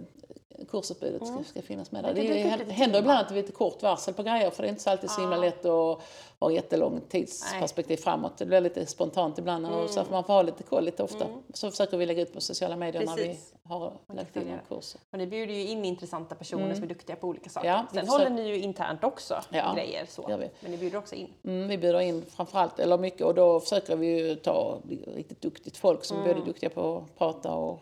kursutbudet 0.69 1.21
ska, 1.25 1.31
Mm. 1.33 1.45
ska 1.45 1.61
finnas 1.61 1.91
med 1.91 2.03
Det 2.03 2.13
där. 2.13 2.23
Det 2.57 2.63
upp 2.63 2.71
händer 2.71 2.99
ibland 2.99 3.19
att 3.19 3.29
det 3.29 3.33
är 3.35 3.41
lite 3.41 3.51
kort 3.51 3.83
varsel 3.83 4.13
på 4.13 4.23
grejer 4.23 4.49
för 4.51 4.63
det 4.63 4.67
är 4.67 4.69
inte 4.69 4.83
så 4.83 4.89
alltid 4.89 5.09
så 5.09 5.21
himla 5.21 5.37
lätt 5.37 5.65
att 5.65 5.99
ha 6.39 6.51
jättelångt 6.51 7.09
tidsperspektiv 7.09 7.97
framåt. 7.97 8.37
Det 8.37 8.45
blir 8.45 8.61
lite 8.61 8.85
spontant 8.85 9.37
ibland 9.37 9.65
och 9.65 9.89
så 9.89 9.99
Mm. 9.99 10.05
får 10.05 10.11
man 10.11 10.23
få 10.23 10.33
ha 10.33 10.41
lite 10.41 10.63
koll 10.63 10.83
lite 10.85 11.03
ofta. 11.03 11.25
Mm. 11.25 11.37
Så 11.53 11.71
försöker 11.71 11.97
vi 11.97 12.05
lägga 12.05 12.21
ut 12.21 12.33
på 12.33 12.41
sociala 12.41 12.75
medier 12.75 13.05
när 13.05 13.15
vi 13.15 13.23
Precis. 13.27 13.53
har 13.63 13.93
lagt 14.07 14.35
in 14.35 14.41
följa 14.41 14.53
en 14.53 14.59
kurs. 14.69 14.95
Och 15.11 15.17
ni 15.17 15.27
bjuder 15.27 15.53
ju 15.53 15.67
in 15.67 15.85
intressanta 15.85 16.35
personer 16.35 16.63
Mm. 16.63 16.75
som 16.75 16.83
är 16.83 16.87
duktiga 16.87 17.15
på 17.15 17.27
olika 17.27 17.49
saker. 17.49 17.67
Ja, 17.67 17.85
Sen 17.93 18.07
håller 18.07 18.29
ni 18.29 18.47
ju 18.47 18.57
internt 18.59 19.03
också 19.03 19.41
Ja, 19.49 19.73
grejer 19.75 20.05
så. 20.09 20.25
Men 20.61 20.71
ni 20.71 20.77
bjuder 20.77 20.97
också 20.97 21.15
in. 21.15 21.27
Mm, 21.43 21.67
vi 21.67 21.77
bjuder 21.77 21.99
in 21.99 22.25
framförallt, 22.29 22.79
eller 22.79 22.97
mycket, 22.97 23.21
och 23.21 23.35
då 23.35 23.59
försöker 23.59 23.95
vi 23.95 24.07
ju 24.07 24.35
ta 24.35 24.77
riktigt 25.15 25.41
duktigt 25.41 25.77
folk 25.77 26.03
som 26.05 26.17
Mm. 26.17 26.29
är 26.29 26.33
både 26.33 26.45
duktiga 26.45 26.69
på 26.69 26.97
att 26.97 27.17
prata 27.17 27.51
och 27.53 27.79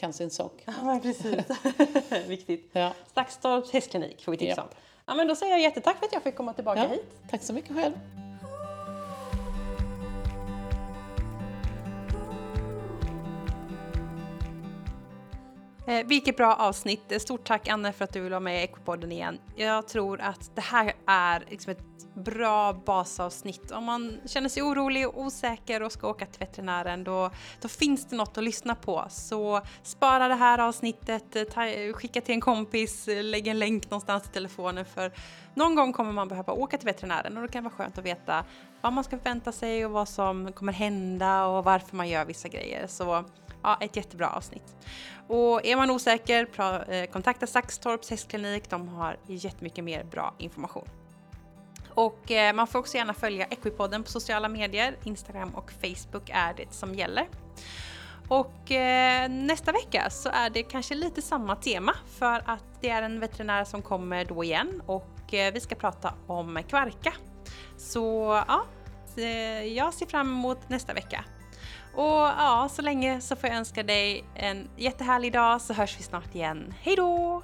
kan 0.00 0.12
sin 0.12 0.30
sak. 0.30 0.62
Ja, 0.66 0.72
men 0.82 1.00
precis. 1.00 1.44
Viktigt. 2.28 2.70
Ja, 2.72 2.92
Stakstorps 3.10 3.72
hästklinik 3.72 4.24
får 4.24 4.32
vi 4.32 4.38
tipsa 4.38 4.62
om. 4.62 4.68
Ja, 5.06 5.14
men 5.14 5.28
då 5.28 5.34
säger 5.36 5.52
jag 5.52 5.60
jättetack 5.62 5.98
för 5.98 6.06
att 6.06 6.12
jag 6.12 6.22
fick 6.22 6.36
komma 6.36 6.52
tillbaka 6.52 6.82
Ja. 6.82 6.88
hit. 6.88 7.20
tack 7.30 7.42
så 7.42 7.52
mycket 7.52 7.76
själv. 7.76 7.94
Eh, 15.86 16.06
vilket 16.06 16.36
bra 16.36 16.54
avsnitt. 16.54 17.12
Stort 17.22 17.44
tack 17.46 17.68
Anne 17.68 17.92
för 17.92 18.04
att 18.04 18.12
du 18.12 18.20
vill 18.20 18.30
vara 18.30 18.40
med 18.40 18.60
i 18.60 18.64
Ekopodden 18.64 19.12
igen. 19.12 19.38
Jag 19.56 19.88
tror 19.88 20.20
att 20.20 20.50
det 20.54 20.60
här 20.60 20.92
är 21.06 21.44
liksom 21.50 21.70
ett 21.72 21.95
bra 22.16 22.72
basavsnitt. 22.72 23.70
Om 23.70 23.84
man 23.84 24.20
känner 24.26 24.48
sig 24.48 24.62
orolig 24.62 25.08
och 25.08 25.20
osäker 25.20 25.82
och 25.82 25.92
ska 25.92 26.08
åka 26.08 26.26
till 26.26 26.38
veterinären 26.38 27.04
då, 27.04 27.30
då 27.60 27.68
finns 27.68 28.06
det 28.06 28.16
något 28.16 28.38
att 28.38 28.44
lyssna 28.44 28.74
på. 28.74 29.04
Så 29.10 29.60
spara 29.82 30.28
det 30.28 30.34
här 30.34 30.58
avsnittet, 30.58 31.36
eh, 31.36 31.44
ta, 31.44 31.60
skicka 31.92 32.20
till 32.20 32.34
en 32.34 32.40
kompis, 32.40 33.08
eh, 33.08 33.24
lägg 33.24 33.46
en 33.46 33.58
länk 33.58 33.90
någonstans 33.90 34.24
i 34.24 34.28
telefonen 34.28 34.84
för 34.84 35.12
någon 35.54 35.74
gång 35.74 35.92
kommer 35.92 36.12
man 36.12 36.28
behöva 36.28 36.52
åka 36.52 36.78
till 36.78 36.86
veterinären 36.86 37.36
och 37.36 37.42
då 37.42 37.48
kan 37.48 37.64
det 37.64 37.70
vara 37.70 37.78
skönt 37.78 37.98
att 37.98 38.04
veta 38.04 38.44
vad 38.80 38.92
man 38.92 39.04
ska 39.04 39.18
förvänta 39.18 39.52
sig 39.52 39.86
och 39.86 39.92
vad 39.92 40.08
som 40.08 40.52
kommer 40.52 40.72
hända 40.72 41.46
och 41.46 41.64
varför 41.64 41.96
man 41.96 42.08
gör 42.08 42.24
vissa 42.24 42.48
grejer. 42.48 42.86
Så 42.86 43.24
ja, 43.62 43.78
ett 43.80 43.96
jättebra 43.96 44.30
avsnitt. 44.30 44.76
Och 45.28 45.66
är 45.66 45.76
man 45.76 45.90
osäker, 45.90 46.48
eh, 46.92 47.06
kontakta 47.06 47.46
Saxtorps 47.46 48.10
hästklinik. 48.10 48.70
De 48.70 48.88
har 48.88 49.16
jättemycket 49.26 49.84
mer 49.84 50.04
bra 50.04 50.34
information. 50.38 50.88
Och 51.96 52.30
eh, 52.30 52.54
man 52.54 52.66
får 52.66 52.78
också 52.78 52.96
gärna 52.96 53.14
följa 53.14 53.46
Equipodden 53.46 54.02
på 54.02 54.10
sociala 54.10 54.48
medier. 54.48 54.96
Instagram 55.04 55.54
och 55.54 55.72
Facebook 55.72 56.30
är 56.32 56.54
det 56.54 56.72
som 56.72 56.94
gäller. 56.94 57.28
Och 58.28 58.70
eh, 58.70 59.28
nästa 59.28 59.72
vecka 59.72 60.10
så 60.10 60.28
är 60.28 60.50
det 60.50 60.62
kanske 60.62 60.94
lite 60.94 61.22
samma 61.22 61.56
tema 61.56 61.94
för 62.18 62.42
att 62.46 62.64
det 62.80 62.90
är 62.90 63.02
en 63.02 63.20
veterinär 63.20 63.64
som 63.64 63.82
kommer 63.82 64.24
då 64.24 64.44
igen 64.44 64.82
och 64.86 65.34
eh, 65.34 65.52
vi 65.52 65.60
ska 65.60 65.74
prata 65.74 66.14
om 66.26 66.62
kvarka. 66.68 67.12
Så 67.76 68.02
ja, 68.48 68.64
eh, 69.16 69.64
jag 69.64 69.94
ser 69.94 70.06
fram 70.06 70.28
emot 70.28 70.68
nästa 70.68 70.94
vecka. 70.94 71.24
Och 71.94 72.26
ja, 72.38 72.68
så 72.72 72.82
länge 72.82 73.20
så 73.20 73.36
får 73.36 73.48
jag 73.48 73.58
önska 73.58 73.82
dig 73.82 74.24
en 74.34 74.68
jättehärlig 74.76 75.32
dag 75.32 75.60
så 75.60 75.72
hörs 75.72 75.98
vi 75.98 76.02
snart 76.02 76.34
igen. 76.34 76.74
Hejdå! 76.80 77.42